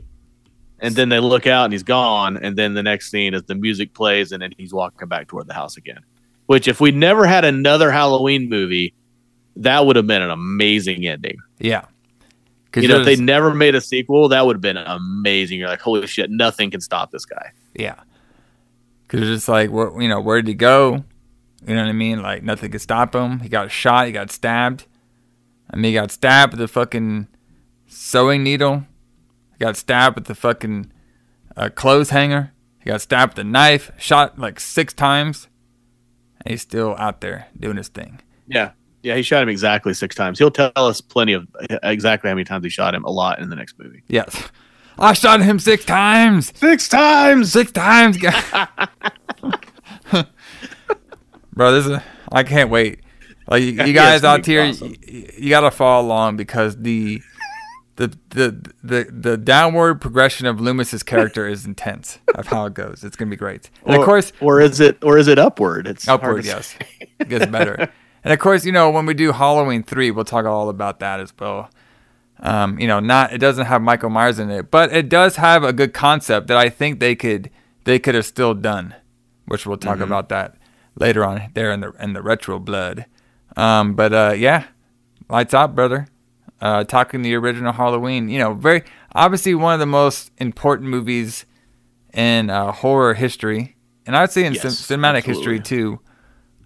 And 0.81 0.97
then 0.97 1.11
they 1.11 1.21
look 1.21 1.47
out, 1.47 1.65
and 1.65 1.73
he's 1.73 1.83
gone. 1.83 2.37
And 2.39 2.57
then 2.57 2.75
the 2.75 2.83
next 2.83 3.11
scene 3.11 3.35
is 3.35 3.45
the 3.45 3.55
music 3.55 3.95
plays, 3.95 4.33
and 4.33 4.43
then 4.43 4.53
he's 4.57 4.73
walking 4.73 5.09
back 5.09 5.29
toward 5.29 5.47
the 5.47 5.55
house 5.55 5.77
again. 5.77 6.01
Which, 6.47 6.67
if 6.67 6.81
we 6.81 6.91
never 6.91 7.27
had 7.27 7.45
another 7.45 7.93
Halloween 7.93 8.49
movie, 8.49 8.95
that 9.57 9.87
would 9.87 9.97
have 9.97 10.07
been 10.07 10.23
an 10.23 10.31
amazing 10.31 11.07
ending. 11.07 11.39
Yeah. 11.59 11.85
You 12.75 12.89
know, 12.89 13.01
if 13.01 13.05
they 13.05 13.17
never 13.17 13.53
made 13.53 13.75
a 13.75 13.81
sequel, 13.81 14.29
that 14.29 14.47
would 14.47 14.57
have 14.57 14.61
been 14.61 14.77
amazing. 14.77 15.59
You're 15.59 15.69
like, 15.69 15.81
holy 15.81 16.07
shit, 16.07 16.31
nothing 16.31 16.71
can 16.71 16.81
stop 16.81 17.11
this 17.11 17.25
guy. 17.25 17.51
Yeah. 17.75 17.97
Because 19.03 19.29
it's 19.29 19.49
like, 19.49 19.71
where, 19.71 20.01
you 20.01 20.09
know, 20.09 20.21
where 20.21 20.41
did 20.41 20.49
he 20.49 20.55
go? 20.55 21.05
You 21.67 21.75
know 21.75 21.83
what 21.83 21.89
I 21.89 21.93
mean? 21.93 22.23
Like, 22.23 22.43
nothing 22.43 22.71
could 22.71 22.81
stop 22.81 23.15
him. 23.15 23.41
He 23.41 23.49
got 23.49 23.71
shot. 23.71 24.07
He 24.07 24.13
got 24.13 24.31
stabbed. 24.31 24.87
I 25.71 25.77
mean, 25.77 25.91
he 25.91 25.95
got 25.95 26.11
stabbed 26.11 26.53
with 26.53 26.61
a 26.63 26.69
fucking 26.69 27.29
sewing 27.87 28.43
needle. 28.43 28.87
He 29.53 29.65
got 29.65 29.77
stabbed 29.77 30.17
with 30.17 30.27
the 30.27 30.35
fucking 30.35 30.93
uh, 31.57 31.69
clothes 31.75 32.11
hanger. 32.11 32.53
He 32.81 32.91
got 32.91 33.03
stabbed 33.03 33.37
with 33.37 33.47
a 33.47 33.49
knife, 33.49 33.93
shot 33.99 34.39
like 34.39 34.59
six 34.59 34.93
times. 34.95 35.49
And 36.45 36.53
he's 36.53 36.63
still 36.63 36.97
out 36.99 37.21
there 37.21 37.49
doing 37.59 37.77
his 37.77 37.89
thing. 37.89 38.21
Yeah. 38.47 38.73
Yeah, 39.03 39.17
he 39.17 39.23
shot 39.23 39.43
him 39.43 39.49
exactly 39.49 39.95
six 39.95 40.15
times. 40.15 40.39
He'll 40.39 40.51
tell 40.51 40.73
us 40.77 41.01
plenty 41.01 41.33
of 41.33 41.47
exactly 41.83 42.29
how 42.29 42.35
many 42.35 42.45
times 42.45 42.65
he 42.65 42.71
shot 42.71 42.95
him 42.95 43.05
a 43.05 43.11
lot 43.11 43.39
in 43.39 43.49
the 43.49 43.57
next 43.57 43.79
movie. 43.79 44.03
Yes. 44.09 44.49
I 44.99 45.15
shot 45.15 45.41
him 45.41 45.59
six 45.59 45.85
times. 45.85 46.53
Six 46.59 46.89
times. 46.89 47.53
Six 47.53 47.73
times. 47.73 48.19
Bro, 51.53 51.73
this 51.73 51.87
is 51.87 51.99
I 52.33 52.43
can't 52.43 52.71
wait. 52.71 53.01
Like 53.49 53.63
you, 53.63 53.71
you 53.71 53.93
guys 53.93 54.23
gonna 54.23 54.39
out 54.39 54.47
here, 54.47 54.63
awesome. 54.65 54.95
you, 55.07 55.29
you 55.37 55.51
gotta 55.51 55.71
follow 55.71 56.07
along 56.07 56.37
because 56.37 56.77
the 56.77 57.23
the 57.97 58.17
the 58.31 58.73
the 58.83 59.05
the 59.11 59.37
downward 59.37 60.01
progression 60.01 60.47
of 60.47 60.59
Loomis's 60.61 61.03
character 61.03 61.47
is 61.47 61.67
intense 61.67 62.19
of 62.35 62.47
how 62.47 62.67
it 62.67 62.75
goes. 62.75 63.05
It's 63.05 63.17
gonna 63.17 63.31
be 63.31 63.37
great. 63.37 63.71
And 63.85 63.97
or, 63.97 64.01
of 64.01 64.05
course, 64.07 64.33
or 64.41 64.61
is 64.61 64.81
it 64.81 65.03
or 65.03 65.19
is 65.19 65.29
it 65.29 65.39
upward? 65.39 65.87
It's 65.87 66.09
upward, 66.09 66.45
yes, 66.45 66.75
it 67.19 67.29
gets 67.29 67.47
better. 67.47 67.93
And 68.23 68.35
of 68.35 68.39
course, 68.39 68.67
you 68.67 68.73
know 68.73 68.91
when 68.91 69.07
we 69.07 69.15
do 69.15 69.33
Halloween 69.33 69.83
three, 69.83 70.11
we'll 70.11 70.27
talk 70.27 70.45
all 70.45 70.69
about 70.69 71.01
that 71.01 71.21
as 71.21 71.33
well. 71.39 71.71
Um, 72.41 72.79
you 72.79 72.87
know, 72.87 73.01
not 73.01 73.33
it 73.33 73.39
doesn't 73.39 73.65
have 73.65 73.81
Michael 73.81 74.11
Myers 74.11 74.39
in 74.39 74.51
it, 74.51 74.71
but 74.71 74.93
it 74.93 75.09
does 75.09 75.37
have 75.37 75.65
a 75.65 75.73
good 75.73 75.95
concept 75.95 76.49
that 76.49 76.59
I 76.59 76.69
think 76.69 77.01
they 77.01 77.15
could 77.15 77.49
they 77.85 77.99
could 77.99 78.15
have 78.15 78.27
still 78.27 78.53
done, 78.53 78.95
which 79.47 79.65
we'll 79.65 79.79
talk 79.79 80.01
about 80.01 80.29
that 80.29 80.55
later 81.01 81.25
on 81.25 81.51
there 81.55 81.73
in 81.73 81.81
the 81.81 81.93
in 82.01 82.13
the 82.13 82.23
retro 82.23 82.59
blood. 82.59 83.07
Um, 83.57 83.95
but 83.95 84.13
uh, 84.13 84.35
yeah, 84.37 84.67
lights 85.29 85.55
out, 85.55 85.75
brother. 85.75 86.07
Uh, 86.61 86.85
talking 86.85 87.23
the 87.23 87.35
original 87.35 87.73
Halloween, 87.73 88.29
you 88.29 88.39
know, 88.39 88.53
very 88.53 88.83
obviously 89.15 89.55
one 89.55 89.73
of 89.73 89.81
the 89.81 89.87
most 89.87 90.31
important 90.37 90.91
movies 90.91 91.47
in 92.13 92.51
uh, 92.51 92.71
horror 92.71 93.15
history, 93.15 93.77
and 94.05 94.15
I'd 94.15 94.31
say 94.31 94.45
in 94.45 94.53
Yes, 94.53 94.63
cin- 94.63 94.99
cinematic 94.99 95.19
absolutely. 95.19 95.55
history 95.57 95.61
too. 95.61 96.01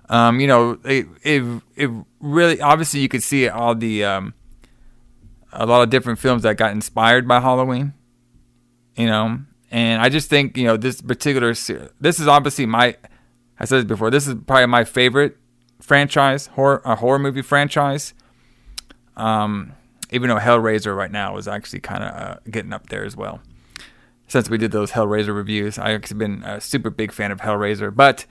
Um, 0.08 0.40
you 0.40 0.48
know, 0.48 0.78
it, 0.84 1.06
it 1.22 1.62
it 1.76 1.90
really 2.18 2.60
obviously 2.60 3.00
you 3.00 3.08
could 3.08 3.22
see 3.22 3.48
all 3.48 3.76
the 3.76 4.04
um, 4.04 4.34
a 5.52 5.64
lot 5.64 5.82
of 5.82 5.90
different 5.90 6.18
films 6.18 6.42
that 6.42 6.56
got 6.56 6.72
inspired 6.72 7.28
by 7.28 7.38
Halloween. 7.40 7.94
You 8.96 9.06
know, 9.06 9.38
and 9.70 10.02
I 10.02 10.08
just 10.08 10.28
think 10.28 10.56
you 10.56 10.64
know 10.64 10.76
this 10.76 11.00
particular 11.00 11.50
this 12.00 12.18
is 12.20 12.26
obviously 12.26 12.66
my 12.66 12.96
I 13.60 13.64
said 13.64 13.78
this 13.78 13.84
before. 13.84 14.10
This 14.10 14.26
is 14.26 14.34
probably 14.46 14.66
my 14.66 14.84
favorite 14.84 15.36
franchise 15.80 16.46
horror 16.48 16.80
a 16.84 16.96
horror 16.96 17.18
movie 17.18 17.42
franchise. 17.42 18.14
Um, 19.16 19.72
even 20.10 20.28
though 20.28 20.36
Hellraiser 20.38 20.96
right 20.96 21.10
now 21.10 21.36
is 21.36 21.46
actually 21.48 21.80
kind 21.80 22.02
of 22.04 22.10
uh, 22.14 22.36
getting 22.50 22.72
up 22.72 22.88
there 22.88 23.04
as 23.04 23.16
well. 23.16 23.40
since 24.26 24.48
we 24.50 24.58
did 24.58 24.72
those 24.72 24.92
Hellraiser 24.92 25.34
reviews. 25.34 25.78
I've 25.78 25.96
actually 25.96 26.18
been 26.18 26.42
a 26.44 26.60
super 26.60 26.90
big 26.90 27.12
fan 27.12 27.30
of 27.30 27.40
Hellraiser, 27.40 27.94
but 27.94 28.26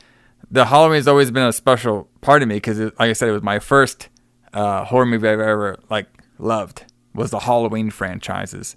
the 0.52 0.66
Halloween 0.66 0.98
has 0.98 1.08
always 1.08 1.32
been 1.32 1.44
a 1.44 1.54
special 1.54 2.10
part 2.22 2.42
of 2.42 2.48
me 2.48 2.56
because, 2.56 2.80
like 2.80 3.00
I 3.00 3.14
said, 3.14 3.30
it 3.30 3.32
was 3.32 3.44
my 3.44 3.60
first 3.60 4.10
uh, 4.54 4.86
horror 4.86 5.06
movie 5.06 5.28
I've 5.28 5.40
ever 5.40 5.78
like 5.90 6.08
loved 6.40 6.86
was 7.14 7.32
the 7.32 7.40
Halloween 7.40 7.90
franchises. 7.92 8.76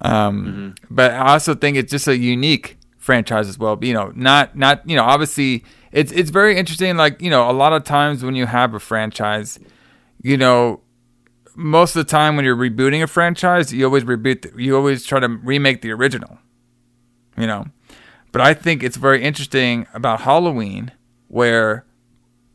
Um, 0.00 0.74
But 0.90 1.12
I 1.12 1.32
also 1.32 1.54
think 1.54 1.76
it's 1.76 1.90
just 1.90 2.06
a 2.08 2.16
unique 2.16 2.77
franchise 3.08 3.48
as 3.48 3.58
well. 3.58 3.74
But, 3.76 3.88
You 3.88 3.94
know, 3.94 4.12
not 4.14 4.54
not 4.54 4.86
you 4.88 4.94
know, 4.94 5.04
obviously 5.04 5.64
it's 5.92 6.12
it's 6.12 6.28
very 6.30 6.58
interesting. 6.58 6.96
Like 6.98 7.22
you 7.22 7.30
know, 7.30 7.50
a 7.50 7.56
lot 7.62 7.72
of 7.72 7.82
times 7.84 8.22
when 8.22 8.34
you 8.34 8.44
have 8.44 8.74
a 8.74 8.78
franchise, 8.78 9.58
you 10.22 10.36
know, 10.36 10.80
most 11.56 11.96
of 11.96 12.04
the 12.06 12.10
time 12.10 12.36
when 12.36 12.44
you're 12.44 12.54
rebooting 12.56 13.02
a 13.02 13.06
franchise, 13.06 13.72
you 13.72 13.84
always 13.86 14.04
reboot. 14.04 14.42
The, 14.42 14.62
you 14.62 14.76
always 14.76 15.06
try 15.06 15.20
to 15.20 15.28
remake 15.28 15.80
the 15.80 15.90
original. 15.92 16.38
You 17.38 17.46
know, 17.46 17.64
but 18.32 18.40
I 18.42 18.52
think 18.52 18.82
it's 18.82 18.96
very 18.98 19.22
interesting 19.22 19.86
about 19.94 20.20
Halloween 20.20 20.92
where 21.28 21.86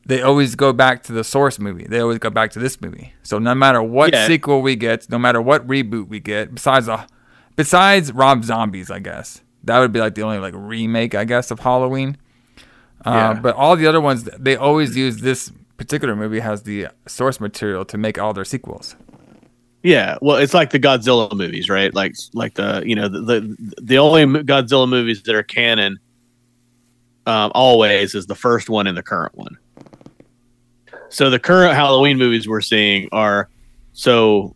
they 0.06 0.22
always 0.22 0.54
go 0.56 0.72
back 0.74 1.02
to 1.04 1.14
the 1.14 1.24
source 1.24 1.58
movie. 1.58 1.86
They 1.90 2.00
always 2.00 2.20
go 2.20 2.30
back 2.30 2.52
to 2.52 2.60
this 2.60 2.80
movie. 2.82 3.14
So 3.24 3.40
no 3.40 3.56
matter 3.56 3.82
what 3.82 4.12
Yeah. 4.14 4.28
sequel 4.28 4.62
we 4.62 4.76
get, 4.76 5.10
no 5.10 5.18
matter 5.18 5.42
what 5.42 5.66
reboot 5.68 6.08
we 6.10 6.20
get, 6.20 6.54
besides 6.54 6.88
a, 6.90 7.08
besides 7.56 8.12
Rob 8.12 8.44
Zombie's, 8.44 8.92
I 8.92 9.00
guess 9.00 9.42
that 9.64 9.80
would 9.80 9.92
be 9.92 10.00
like 10.00 10.16
the 10.16 10.24
only 10.24 10.40
like 10.40 10.54
remake, 10.56 11.16
I 11.16 11.26
guess, 11.26 11.52
of 11.52 11.60
Halloween. 11.60 12.18
Uh, 13.06 13.12
Yeah. 13.12 13.34
But 13.34 13.56
all 13.56 13.76
the 13.76 13.88
other 13.88 14.02
ones, 14.02 14.24
they 14.40 14.56
always 14.56 14.96
use 14.96 15.18
this 15.18 15.52
particular 15.78 16.16
movie 16.16 16.40
has 16.40 16.64
the 16.64 16.88
source 17.08 17.40
material 17.40 17.84
to 17.86 17.98
make 17.98 18.18
all 18.18 18.34
their 18.34 18.46
sequels. 18.46 18.96
Yeah, 19.82 20.18
well, 20.22 20.38
it's 20.38 20.54
like 20.54 20.70
the 20.70 20.80
Godzilla 20.80 21.34
movies, 21.34 21.68
right? 21.70 21.94
Like, 21.94 22.16
like 22.34 22.54
the 22.54 22.84
you 22.86 22.96
know 22.96 23.10
the 23.10 23.20
the, 23.20 23.74
the 23.82 23.98
only 23.98 24.24
Godzilla 24.44 24.88
movies 24.88 25.24
that 25.24 25.36
are 25.36 25.44
canon 25.44 26.00
um, 27.26 27.52
always 27.54 28.16
is 28.16 28.26
the 28.26 28.36
first 28.36 28.70
one 28.70 28.88
and 28.88 28.98
the 28.98 29.04
current 29.04 29.36
one. 29.36 29.58
So 31.10 31.30
the 31.30 31.40
current 31.40 31.76
Halloween 31.76 32.18
movies 32.18 32.48
we're 32.48 32.62
seeing 32.62 33.10
are 33.12 33.50
so 33.92 34.56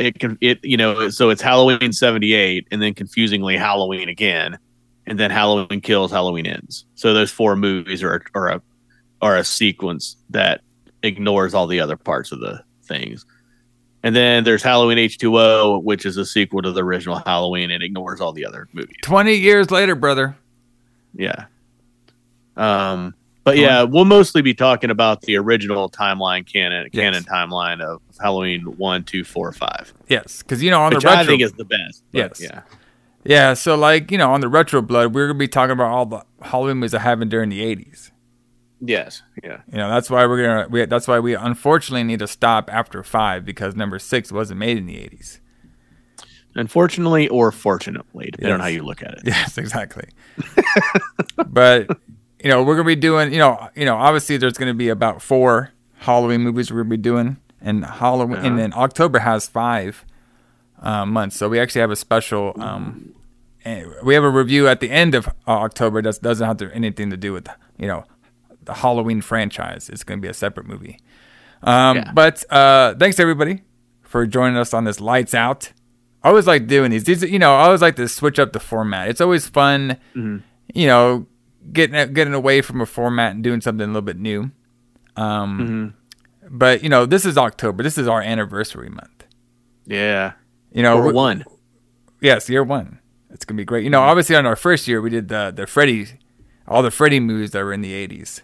it 0.00 0.18
can 0.18 0.38
it 0.40 0.64
you 0.64 0.76
know 0.76 1.10
so 1.10 1.30
it's 1.30 1.42
Halloween 1.42 1.92
seventy 1.92 2.32
eight 2.32 2.66
and 2.70 2.80
then 2.80 2.94
confusingly 2.94 3.56
Halloween 3.56 4.08
again, 4.08 4.58
and 5.06 5.18
then 5.18 5.30
Halloween 5.30 5.80
kills, 5.80 6.10
Halloween 6.10 6.46
ends. 6.46 6.86
So 6.94 7.12
those 7.12 7.30
four 7.30 7.56
movies 7.56 8.02
are 8.02 8.22
are 8.34 8.48
a 8.48 8.62
are 9.22 9.36
a 9.36 9.44
sequence 9.44 10.16
that 10.30 10.62
ignores 11.02 11.54
all 11.54 11.66
the 11.66 11.80
other 11.80 11.96
parts 11.96 12.32
of 12.32 12.40
the 12.40 12.62
things. 12.84 13.26
And 14.02 14.16
then 14.16 14.44
there's 14.44 14.62
Halloween 14.62 14.96
H2O, 14.96 15.82
which 15.82 16.06
is 16.06 16.16
a 16.16 16.24
sequel 16.24 16.62
to 16.62 16.72
the 16.72 16.82
original 16.82 17.22
Halloween 17.26 17.70
and 17.70 17.82
ignores 17.82 18.20
all 18.20 18.32
the 18.32 18.46
other 18.46 18.66
movies. 18.72 18.96
Twenty 19.02 19.34
years 19.34 19.70
later, 19.70 19.94
brother. 19.94 20.36
Yeah. 21.14 21.46
Um, 22.56 23.14
but 23.44 23.56
yeah, 23.56 23.82
we'll 23.82 24.04
mostly 24.04 24.42
be 24.42 24.54
talking 24.54 24.90
about 24.90 25.22
the 25.22 25.36
original 25.36 25.88
timeline 25.90 26.46
canon 26.50 26.88
Yes. 26.92 27.02
canon 27.02 27.22
timeline 27.24 27.80
of 27.80 28.00
Halloween 28.20 28.62
one, 28.78 29.04
two, 29.04 29.24
four, 29.24 29.52
five, 29.52 29.92
Yes, 30.08 30.42
because 30.42 30.62
you 30.62 30.70
know 30.70 30.80
on 30.82 30.92
which 30.92 31.02
the 31.02 31.08
retro, 31.08 31.22
I 31.22 31.26
think 31.26 31.42
is 31.42 31.52
the 31.52 31.64
best. 31.64 32.04
Yes. 32.12 32.40
Yeah. 32.40 32.62
Yeah, 33.22 33.52
so 33.52 33.74
like, 33.76 34.10
you 34.10 34.16
know, 34.16 34.32
on 34.32 34.40
the 34.40 34.48
retro 34.48 34.80
blood, 34.80 35.14
we're 35.14 35.26
gonna 35.26 35.38
be 35.38 35.48
talking 35.48 35.72
about 35.72 35.90
all 35.90 36.06
the 36.06 36.24
Halloween 36.42 36.78
movies 36.78 36.92
that 36.92 37.00
happened 37.00 37.30
during 37.30 37.50
the 37.50 37.60
eighties. 37.60 38.10
Yes. 38.80 39.22
Yeah. 39.44 39.60
You 39.70 39.76
know, 39.76 39.90
that's 39.90 40.08
why 40.08 40.24
we're 40.26 40.42
gonna 40.42 40.68
we, 40.68 40.84
that's 40.86 41.06
why 41.06 41.18
we 41.20 41.34
unfortunately 41.34 42.04
need 42.04 42.20
to 42.20 42.26
stop 42.26 42.72
after 42.72 43.02
five 43.02 43.44
because 43.44 43.76
number 43.76 43.98
six 43.98 44.32
wasn't 44.32 44.58
made 44.58 44.78
in 44.78 44.86
the 44.86 44.98
eighties. 44.98 45.40
Unfortunately 46.54 47.28
or 47.28 47.52
fortunately, 47.52 48.30
depending 48.32 48.54
on 48.54 48.60
how 48.60 48.66
you 48.66 48.82
look 48.82 49.02
at 49.02 49.14
it. 49.14 49.20
Yes, 49.24 49.58
exactly. 49.58 50.08
but 51.46 51.88
you 52.42 52.50
know, 52.50 52.62
we're 52.62 52.76
gonna 52.76 52.86
be 52.86 52.96
doing 52.96 53.32
you 53.32 53.38
know, 53.38 53.68
you 53.74 53.84
know, 53.84 53.96
obviously 53.96 54.36
there's 54.36 54.58
gonna 54.58 54.74
be 54.74 54.88
about 54.88 55.22
four 55.22 55.72
Halloween 55.98 56.40
movies 56.42 56.70
we're 56.72 56.78
gonna 56.82 56.90
be 56.90 56.96
doing 56.96 57.36
and 57.60 57.84
Halloween 57.84 58.38
and 58.38 58.58
then 58.58 58.72
October 58.74 59.18
has 59.20 59.46
five 59.46 60.04
uh, 60.82 61.04
months. 61.04 61.36
So 61.36 61.48
we 61.48 61.60
actually 61.60 61.82
have 61.82 61.90
a 61.90 61.96
special 61.96 62.54
um 62.56 63.14
eh, 63.64 63.84
we 64.02 64.14
have 64.14 64.24
a 64.24 64.30
review 64.30 64.68
at 64.68 64.80
the 64.80 64.90
end 64.90 65.14
of 65.14 65.28
uh, 65.28 65.32
October 65.48 66.00
that 66.02 66.20
doesn't 66.22 66.46
have 66.46 66.56
to, 66.58 66.72
anything 66.74 67.10
to 67.10 67.16
do 67.16 67.32
with 67.32 67.48
you 67.78 67.86
know 67.86 68.04
the 68.64 68.74
Halloween 68.74 69.20
franchise. 69.20 69.88
It's 69.88 70.04
going 70.04 70.18
to 70.18 70.22
be 70.22 70.28
a 70.28 70.34
separate 70.34 70.66
movie. 70.66 70.98
Um, 71.62 71.96
Yeah. 71.96 72.12
But 72.12 72.44
uh, 72.52 72.94
thanks 72.94 73.18
everybody 73.18 73.62
for 74.02 74.26
joining 74.26 74.56
us 74.56 74.72
on 74.74 74.84
this 74.84 75.00
Lights 75.00 75.34
Out. 75.34 75.72
I 76.22 76.28
always 76.28 76.46
like 76.46 76.66
doing 76.66 76.90
these. 76.90 77.04
These, 77.04 77.22
you 77.22 77.38
know, 77.38 77.54
I 77.54 77.64
always 77.64 77.80
like 77.80 77.96
to 77.96 78.06
switch 78.08 78.38
up 78.38 78.52
the 78.52 78.60
format. 78.60 79.08
It's 79.08 79.20
always 79.20 79.46
fun, 79.48 79.96
you 80.74 80.86
know, 80.86 81.26
getting 81.72 82.12
getting 82.12 82.34
away 82.34 82.60
from 82.62 82.80
a 82.80 82.86
format 82.86 83.32
and 83.34 83.42
doing 83.44 83.60
something 83.60 83.84
a 83.84 83.86
little 83.86 84.02
bit 84.02 84.18
new. 84.18 84.50
Um, 85.16 85.94
But 86.52 86.82
you 86.82 86.88
know, 86.88 87.06
this 87.06 87.24
is 87.24 87.38
October. 87.38 87.82
This 87.82 87.96
is 87.98 88.08
our 88.08 88.20
anniversary 88.22 88.88
month. 88.88 89.24
Yeah. 89.86 90.32
You 90.72 90.82
know, 90.82 90.98
Or 90.98 91.06
we- 91.08 91.12
one. 91.12 91.44
Yes, 92.20 92.48
year 92.48 92.62
one. 92.64 92.98
It's 93.32 93.44
gonna 93.44 93.56
be 93.56 93.64
great. 93.64 93.84
You 93.84 93.90
know, 93.90 94.00
obviously 94.02 94.34
on 94.36 94.46
our 94.46 94.56
first 94.56 94.88
year 94.88 95.00
we 95.00 95.10
did 95.10 95.28
the 95.28 95.52
the 95.54 95.66
Freddy, 95.66 96.06
all 96.66 96.82
the 96.82 96.90
Freddy 96.90 97.20
movies 97.20 97.52
that 97.52 97.62
were 97.64 97.72
in 97.72 97.80
the 97.82 97.92
80s 97.92 98.42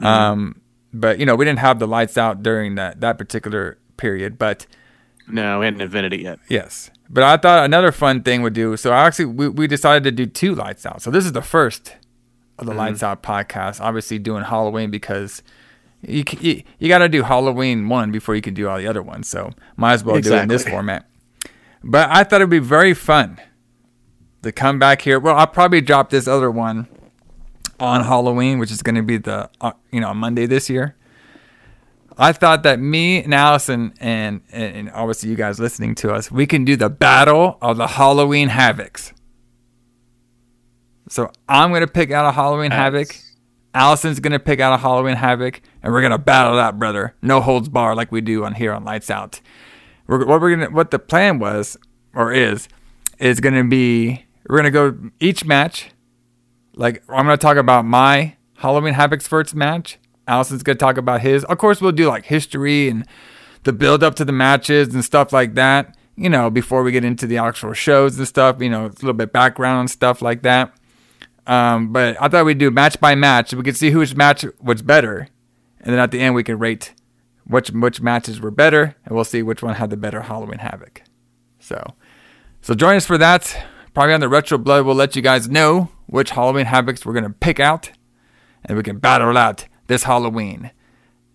Um, 0.00 0.60
but 0.92 1.18
you 1.18 1.26
know 1.26 1.36
we 1.36 1.44
didn't 1.44 1.60
have 1.60 1.78
the 1.78 1.86
lights 1.86 2.18
out 2.18 2.42
during 2.42 2.74
that 2.74 3.00
that 3.00 3.16
particular 3.18 3.78
period. 3.96 4.38
But 4.38 4.66
No, 5.28 5.60
we 5.60 5.66
hadn't 5.66 5.80
invented 5.80 6.12
it 6.12 6.20
yet. 6.20 6.38
yes, 6.48 6.90
but 7.08 7.22
I 7.22 7.36
thought 7.36 7.64
another 7.64 7.92
fun 7.92 8.22
thing 8.22 8.42
would 8.42 8.54
do. 8.54 8.76
So 8.76 8.92
I 8.92 9.06
actually 9.06 9.26
we 9.26 9.48
we 9.48 9.66
decided 9.68 10.02
to 10.04 10.10
do 10.10 10.26
two 10.26 10.54
lights 10.54 10.84
out. 10.84 11.00
So 11.02 11.10
this 11.12 11.24
is 11.24 11.32
the 11.32 11.42
first 11.42 11.94
of 12.58 12.66
the 12.66 12.74
lights 12.74 13.02
out 13.02 13.22
podcast. 13.22 13.80
Obviously 13.80 14.18
doing 14.18 14.44
Halloween 14.44 14.90
because. 14.90 15.42
You, 16.06 16.22
you, 16.40 16.62
you 16.78 16.88
got 16.88 16.98
to 16.98 17.08
do 17.08 17.22
Halloween 17.22 17.88
one 17.88 18.12
before 18.12 18.34
you 18.34 18.42
can 18.42 18.52
do 18.52 18.68
all 18.68 18.76
the 18.76 18.86
other 18.86 19.02
ones. 19.02 19.26
So 19.26 19.52
might 19.78 19.94
as 19.94 20.04
well 20.04 20.20
do 20.20 20.34
it 20.34 20.42
in 20.42 20.48
this 20.48 20.68
format. 20.68 21.08
But 21.82 22.10
I 22.10 22.24
thought 22.24 22.42
it'd 22.42 22.50
be 22.50 22.58
very 22.58 22.92
fun 22.92 23.40
to 24.42 24.52
come 24.52 24.78
back 24.78 25.02
here. 25.02 25.18
Well, 25.18 25.36
I'll 25.36 25.46
probably 25.46 25.80
drop 25.80 26.10
this 26.10 26.28
other 26.28 26.50
one 26.50 26.88
on 27.80 28.04
Halloween, 28.04 28.58
which 28.58 28.70
is 28.70 28.82
going 28.82 28.94
to 28.94 29.02
be 29.02 29.16
the 29.16 29.50
uh, 29.60 29.72
you 29.90 30.00
know 30.00 30.14
Monday 30.14 30.46
this 30.46 30.70
year. 30.70 30.96
I 32.16 32.32
thought 32.32 32.62
that 32.62 32.78
me 32.78 33.22
and 33.22 33.34
Allison 33.34 33.92
and 34.00 34.40
and 34.52 34.90
obviously 34.92 35.30
you 35.30 35.36
guys 35.36 35.58
listening 35.58 35.94
to 35.96 36.12
us, 36.12 36.30
we 36.30 36.46
can 36.46 36.64
do 36.64 36.76
the 36.76 36.88
battle 36.88 37.58
of 37.60 37.76
the 37.76 37.88
Halloween 37.88 38.48
Havocs. 38.48 39.12
So 41.14 41.30
I'm 41.48 41.72
gonna 41.72 41.86
pick 41.86 42.10
out 42.10 42.26
a 42.26 42.32
Halloween 42.32 42.72
Havoc. 42.72 43.16
Allison's 43.72 44.18
gonna 44.18 44.40
pick 44.40 44.58
out 44.58 44.72
a 44.72 44.78
Halloween 44.78 45.14
Havoc, 45.14 45.60
and 45.80 45.92
we're 45.92 46.02
gonna 46.02 46.18
battle 46.18 46.58
it 46.58 46.60
out, 46.60 46.76
brother. 46.76 47.14
No 47.22 47.40
holds 47.40 47.68
bar 47.68 47.94
like 47.94 48.10
we 48.10 48.20
do 48.20 48.44
on 48.44 48.52
here 48.52 48.72
on 48.72 48.82
Lights 48.82 49.10
Out. 49.10 49.40
We're, 50.08 50.26
what 50.26 50.40
we're 50.40 50.56
gonna 50.56 50.70
what 50.70 50.90
the 50.90 50.98
plan 50.98 51.38
was 51.38 51.76
or 52.16 52.32
is 52.32 52.66
is 53.20 53.38
gonna 53.38 53.62
be 53.62 54.26
we're 54.48 54.56
gonna 54.56 54.72
go 54.72 54.98
each 55.20 55.44
match. 55.44 55.92
Like 56.74 57.04
I'm 57.08 57.26
gonna 57.26 57.36
talk 57.36 57.58
about 57.58 57.84
my 57.84 58.34
Halloween 58.56 58.94
Havoc's 58.94 59.28
first 59.28 59.54
match. 59.54 59.98
Allison's 60.26 60.64
gonna 60.64 60.78
talk 60.78 60.96
about 60.96 61.20
his. 61.20 61.44
Of 61.44 61.58
course, 61.58 61.80
we'll 61.80 61.92
do 61.92 62.08
like 62.08 62.24
history 62.24 62.88
and 62.88 63.06
the 63.62 63.72
build 63.72 64.02
up 64.02 64.16
to 64.16 64.24
the 64.24 64.32
matches 64.32 64.92
and 64.92 65.04
stuff 65.04 65.32
like 65.32 65.54
that. 65.54 65.96
You 66.16 66.28
know, 66.28 66.50
before 66.50 66.82
we 66.82 66.90
get 66.90 67.04
into 67.04 67.28
the 67.28 67.38
actual 67.38 67.72
shows 67.72 68.18
and 68.18 68.26
stuff. 68.26 68.60
You 68.60 68.68
know, 68.68 68.86
it's 68.86 69.00
a 69.00 69.04
little 69.04 69.16
bit 69.16 69.32
background 69.32 69.78
and 69.78 69.90
stuff 69.90 70.20
like 70.20 70.42
that. 70.42 70.74
Um, 71.46 71.92
but 71.92 72.16
I 72.20 72.28
thought 72.28 72.46
we'd 72.46 72.58
do 72.58 72.70
match 72.70 72.98
by 73.00 73.14
match. 73.14 73.50
so 73.50 73.56
We 73.56 73.62
could 73.62 73.76
see 73.76 73.94
which 73.94 74.16
match 74.16 74.44
was 74.60 74.82
better, 74.82 75.28
and 75.80 75.92
then 75.92 75.98
at 76.00 76.10
the 76.10 76.20
end 76.20 76.34
we 76.34 76.44
can 76.44 76.58
rate 76.58 76.94
which 77.46 77.70
which 77.70 78.00
matches 78.00 78.40
were 78.40 78.50
better, 78.50 78.96
and 79.04 79.14
we'll 79.14 79.24
see 79.24 79.42
which 79.42 79.62
one 79.62 79.74
had 79.74 79.90
the 79.90 79.96
better 79.96 80.22
Halloween 80.22 80.58
Havoc. 80.58 81.02
So, 81.58 81.94
so 82.62 82.74
join 82.74 82.96
us 82.96 83.06
for 83.06 83.18
that. 83.18 83.66
Probably 83.92 84.14
on 84.14 84.20
the 84.20 84.28
Retro 84.28 84.58
Blood, 84.58 84.84
we'll 84.84 84.94
let 84.94 85.14
you 85.14 85.22
guys 85.22 85.48
know 85.48 85.90
which 86.06 86.30
Halloween 86.30 86.66
Havocs 86.66 87.04
we're 87.04 87.12
gonna 87.12 87.30
pick 87.30 87.60
out, 87.60 87.90
and 88.64 88.76
we 88.76 88.82
can 88.82 88.98
battle 88.98 89.36
out 89.36 89.66
this 89.86 90.04
Halloween. 90.04 90.70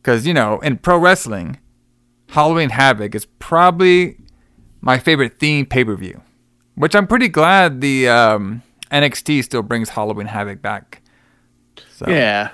Because 0.02 0.26
you 0.26 0.34
know, 0.34 0.60
in 0.60 0.78
pro 0.78 0.98
wrestling, 0.98 1.60
Halloween 2.30 2.70
Havoc 2.70 3.16
is 3.16 3.26
probably 3.38 4.18
my 4.82 4.98
favorite 4.98 5.40
theme 5.40 5.66
pay 5.66 5.84
per 5.84 5.96
view, 5.96 6.22
which 6.76 6.96
I'm 6.96 7.08
pretty 7.08 7.28
glad 7.28 7.82
the 7.82 8.08
um, 8.10 8.64
NXT 8.92 9.44
still 9.44 9.62
brings 9.64 9.90
Halloween 9.90 10.28
Havoc 10.28 10.62
back. 10.62 11.02
So, 11.92 12.08
Yeah. 12.10 12.50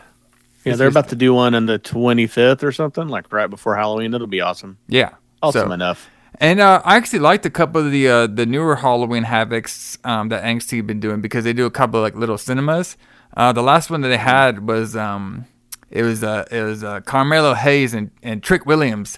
Yeah, 0.63 0.75
they're 0.75 0.87
about 0.87 1.09
to 1.09 1.15
do 1.15 1.31
one 1.31 1.53
on 1.53 1.67
the 1.67 1.77
25th 1.77 2.63
or 2.63 2.71
something, 2.71 3.07
like 3.07 3.31
right 3.31 3.47
before 3.49 3.75
Halloween. 3.75 4.13
It'll 4.15 4.25
be 4.25 4.41
awesome. 4.41 4.77
yeah. 4.87 5.11
Awesome 5.43 5.67
So- 5.69 5.73
enough. 5.73 6.09
And 6.41 6.59
uh, 6.59 6.81
I 6.83 6.95
actually 6.97 7.19
liked 7.19 7.45
a 7.45 7.49
couple 7.49 7.85
of 7.85 7.91
the 7.91 8.09
uh, 8.09 8.27
the 8.27 8.45
newer 8.45 8.75
Halloween 8.75 9.23
Havocs 9.23 9.97
um, 10.05 10.27
that 10.29 10.43
NXT 10.43 10.85
been 10.85 10.99
doing 10.99 11.21
because 11.21 11.45
they 11.45 11.53
do 11.53 11.65
a 11.65 11.71
couple 11.71 11.99
of 11.99 12.03
like 12.03 12.15
little 12.15 12.37
cinemas. 12.37 12.97
Uh, 13.37 13.53
the 13.53 13.61
last 13.63 13.89
one 13.89 14.01
that 14.01 14.09
they 14.09 14.17
had 14.17 14.67
was 14.67 14.97
um, 14.97 15.45
it 15.91 16.03
was 16.03 16.25
uh, 16.25 16.43
it 16.51 16.61
was 16.61 16.83
uh, 16.83 16.99
Carmelo 17.01 17.53
Hayes 17.53 17.93
and, 17.93 18.11
and 18.21 18.43
Trick 18.43 18.65
Williams 18.65 19.17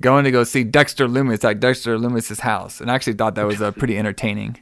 going 0.00 0.22
to 0.22 0.30
go 0.30 0.44
see 0.44 0.62
Dexter 0.62 1.08
Lumis 1.08 1.42
at 1.42 1.58
Dexter 1.58 1.98
Lumis's 1.98 2.40
house, 2.40 2.80
and 2.80 2.92
I 2.92 2.94
actually 2.94 3.14
thought 3.14 3.34
that 3.34 3.46
was 3.46 3.60
uh, 3.60 3.72
pretty 3.72 3.98
entertaining. 3.98 4.58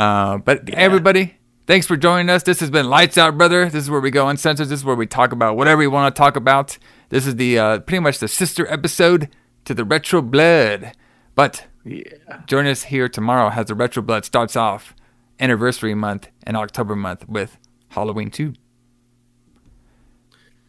Uh, 0.00 0.38
but 0.38 0.66
everybody, 0.70 1.34
thanks 1.66 1.86
for 1.86 1.94
joining 1.94 2.30
us. 2.30 2.42
This 2.42 2.60
has 2.60 2.70
been 2.70 2.88
Lights 2.88 3.18
Out, 3.18 3.36
brother. 3.36 3.66
This 3.66 3.84
is 3.84 3.90
where 3.90 4.00
we 4.00 4.10
go 4.10 4.28
uncensored. 4.28 4.68
This 4.70 4.80
is 4.80 4.84
where 4.84 4.96
we 4.96 5.06
talk 5.06 5.30
about 5.32 5.58
whatever 5.58 5.78
we 5.80 5.86
want 5.88 6.14
to 6.14 6.18
talk 6.18 6.36
about. 6.36 6.78
This 7.10 7.26
is 7.26 7.36
the 7.36 7.58
uh, 7.58 7.78
pretty 7.80 8.00
much 8.00 8.18
the 8.18 8.26
sister 8.26 8.66
episode 8.72 9.28
to 9.66 9.74
the 9.74 9.84
Retro 9.84 10.22
Blood. 10.22 10.92
But 11.34 11.66
Yeah. 11.84 12.04
join 12.46 12.66
us 12.66 12.84
here 12.84 13.10
tomorrow 13.10 13.50
as 13.50 13.66
the 13.66 13.74
Retro 13.74 14.02
Blood 14.02 14.24
starts 14.24 14.56
off 14.56 14.94
anniversary 15.38 15.94
month 15.94 16.28
and 16.44 16.56
October 16.56 16.96
month 16.96 17.28
with 17.28 17.58
Halloween 17.90 18.30
2. 18.30 18.54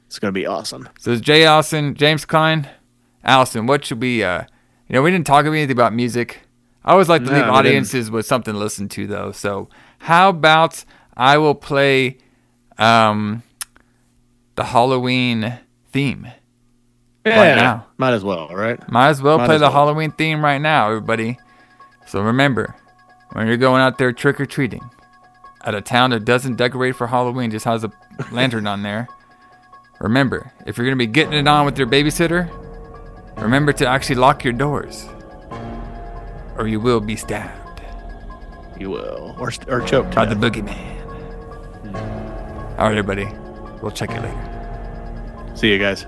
It's 0.08 0.20
gonna 0.20 0.34
be 0.34 0.45
awesome. 0.45 0.90
So 0.99 1.12
it's 1.12 1.22
Jay 1.22 1.45
Allison, 1.45 1.95
James 1.95 2.26
Klein. 2.26 2.68
Allison, 3.24 3.66
what 3.66 3.86
should 3.86 4.02
we 4.02 4.26
uh 4.26 4.41
you 4.90 4.95
know, 4.95 5.02
we 5.02 5.10
didn't 5.12 5.26
talk 5.26 5.45
anything 5.45 5.72
about 5.72 5.94
music. 5.94 6.41
I 6.84 6.91
always 6.94 7.10
like 7.10 7.24
to 7.24 7.30
No, 7.32 7.38
leave 7.38 7.45
audiences 7.45 8.10
with 8.10 8.26
something 8.26 8.53
to 8.53 8.60
listen 8.60 8.90
to 8.90 9.08
though. 9.08 9.32
So 9.32 9.70
how 9.99 10.30
about 10.30 10.84
I 11.16 11.38
will 11.38 11.56
play 11.56 12.18
um 12.78 13.44
the 14.56 14.64
Halloween 14.66 15.60
theme. 15.91 16.28
Yeah, 17.26 17.56
now. 17.56 17.88
might 17.98 18.14
as 18.14 18.24
well, 18.24 18.49
right? 18.49 18.80
Might 18.91 19.10
as 19.10 19.22
well 19.22 19.38
Might 19.38 19.45
play 19.45 19.56
as 19.56 19.62
the 19.62 19.66
well. 19.68 19.74
Halloween 19.74 20.12
theme 20.12 20.44
right 20.44 20.58
now, 20.60 20.88
everybody. 20.88 21.38
So 22.08 22.22
remember, 22.22 22.76
when 23.34 23.48
you're 23.48 23.58
going 23.58 23.82
out 23.82 23.98
there 23.98 24.12
trick 24.12 24.40
or 24.41 24.45
treating 24.45 24.82
at 25.64 25.76
a 25.76 25.82
town 25.82 26.10
that 26.10 26.26
doesn't 26.26 26.56
decorate 26.56 26.95
for 26.95 27.08
Halloween, 27.08 27.52
just 27.52 27.66
has 27.66 27.84
a 27.84 27.91
lantern 28.32 28.66
on 28.66 28.82
there, 28.82 29.08
remember, 29.99 30.52
if 30.66 30.78
you're 30.78 30.86
going 30.86 30.98
to 30.98 31.06
be 31.06 31.12
getting 31.12 31.34
it 31.34 31.48
on 31.48 31.66
with 31.66 31.78
your 31.78 31.88
babysitter, 31.88 32.49
remember 33.38 33.72
to 33.74 33.88
actually 33.88 34.16
lock 34.16 34.44
your 34.44 34.53
doors, 34.53 35.08
or 36.57 36.68
you 36.68 36.80
will 36.80 36.99
be 36.99 37.15
stabbed 37.15 37.82
You 38.80 38.90
will, 38.91 39.36
or 39.40 39.52
or 39.68 39.82
choke. 39.82 40.10
to 40.11 40.15
by 40.15 40.26
the 40.26 40.36
boogeyman. 40.36 40.76
Hmm. 41.82 41.95
All 42.80 42.88
right, 42.90 42.98
everybody. 42.98 43.28
We'll 43.82 43.91
check 43.91 44.11
it 44.11 44.22
later. 44.22 45.52
See 45.56 45.72
you 45.72 45.78
guys. 45.80 46.06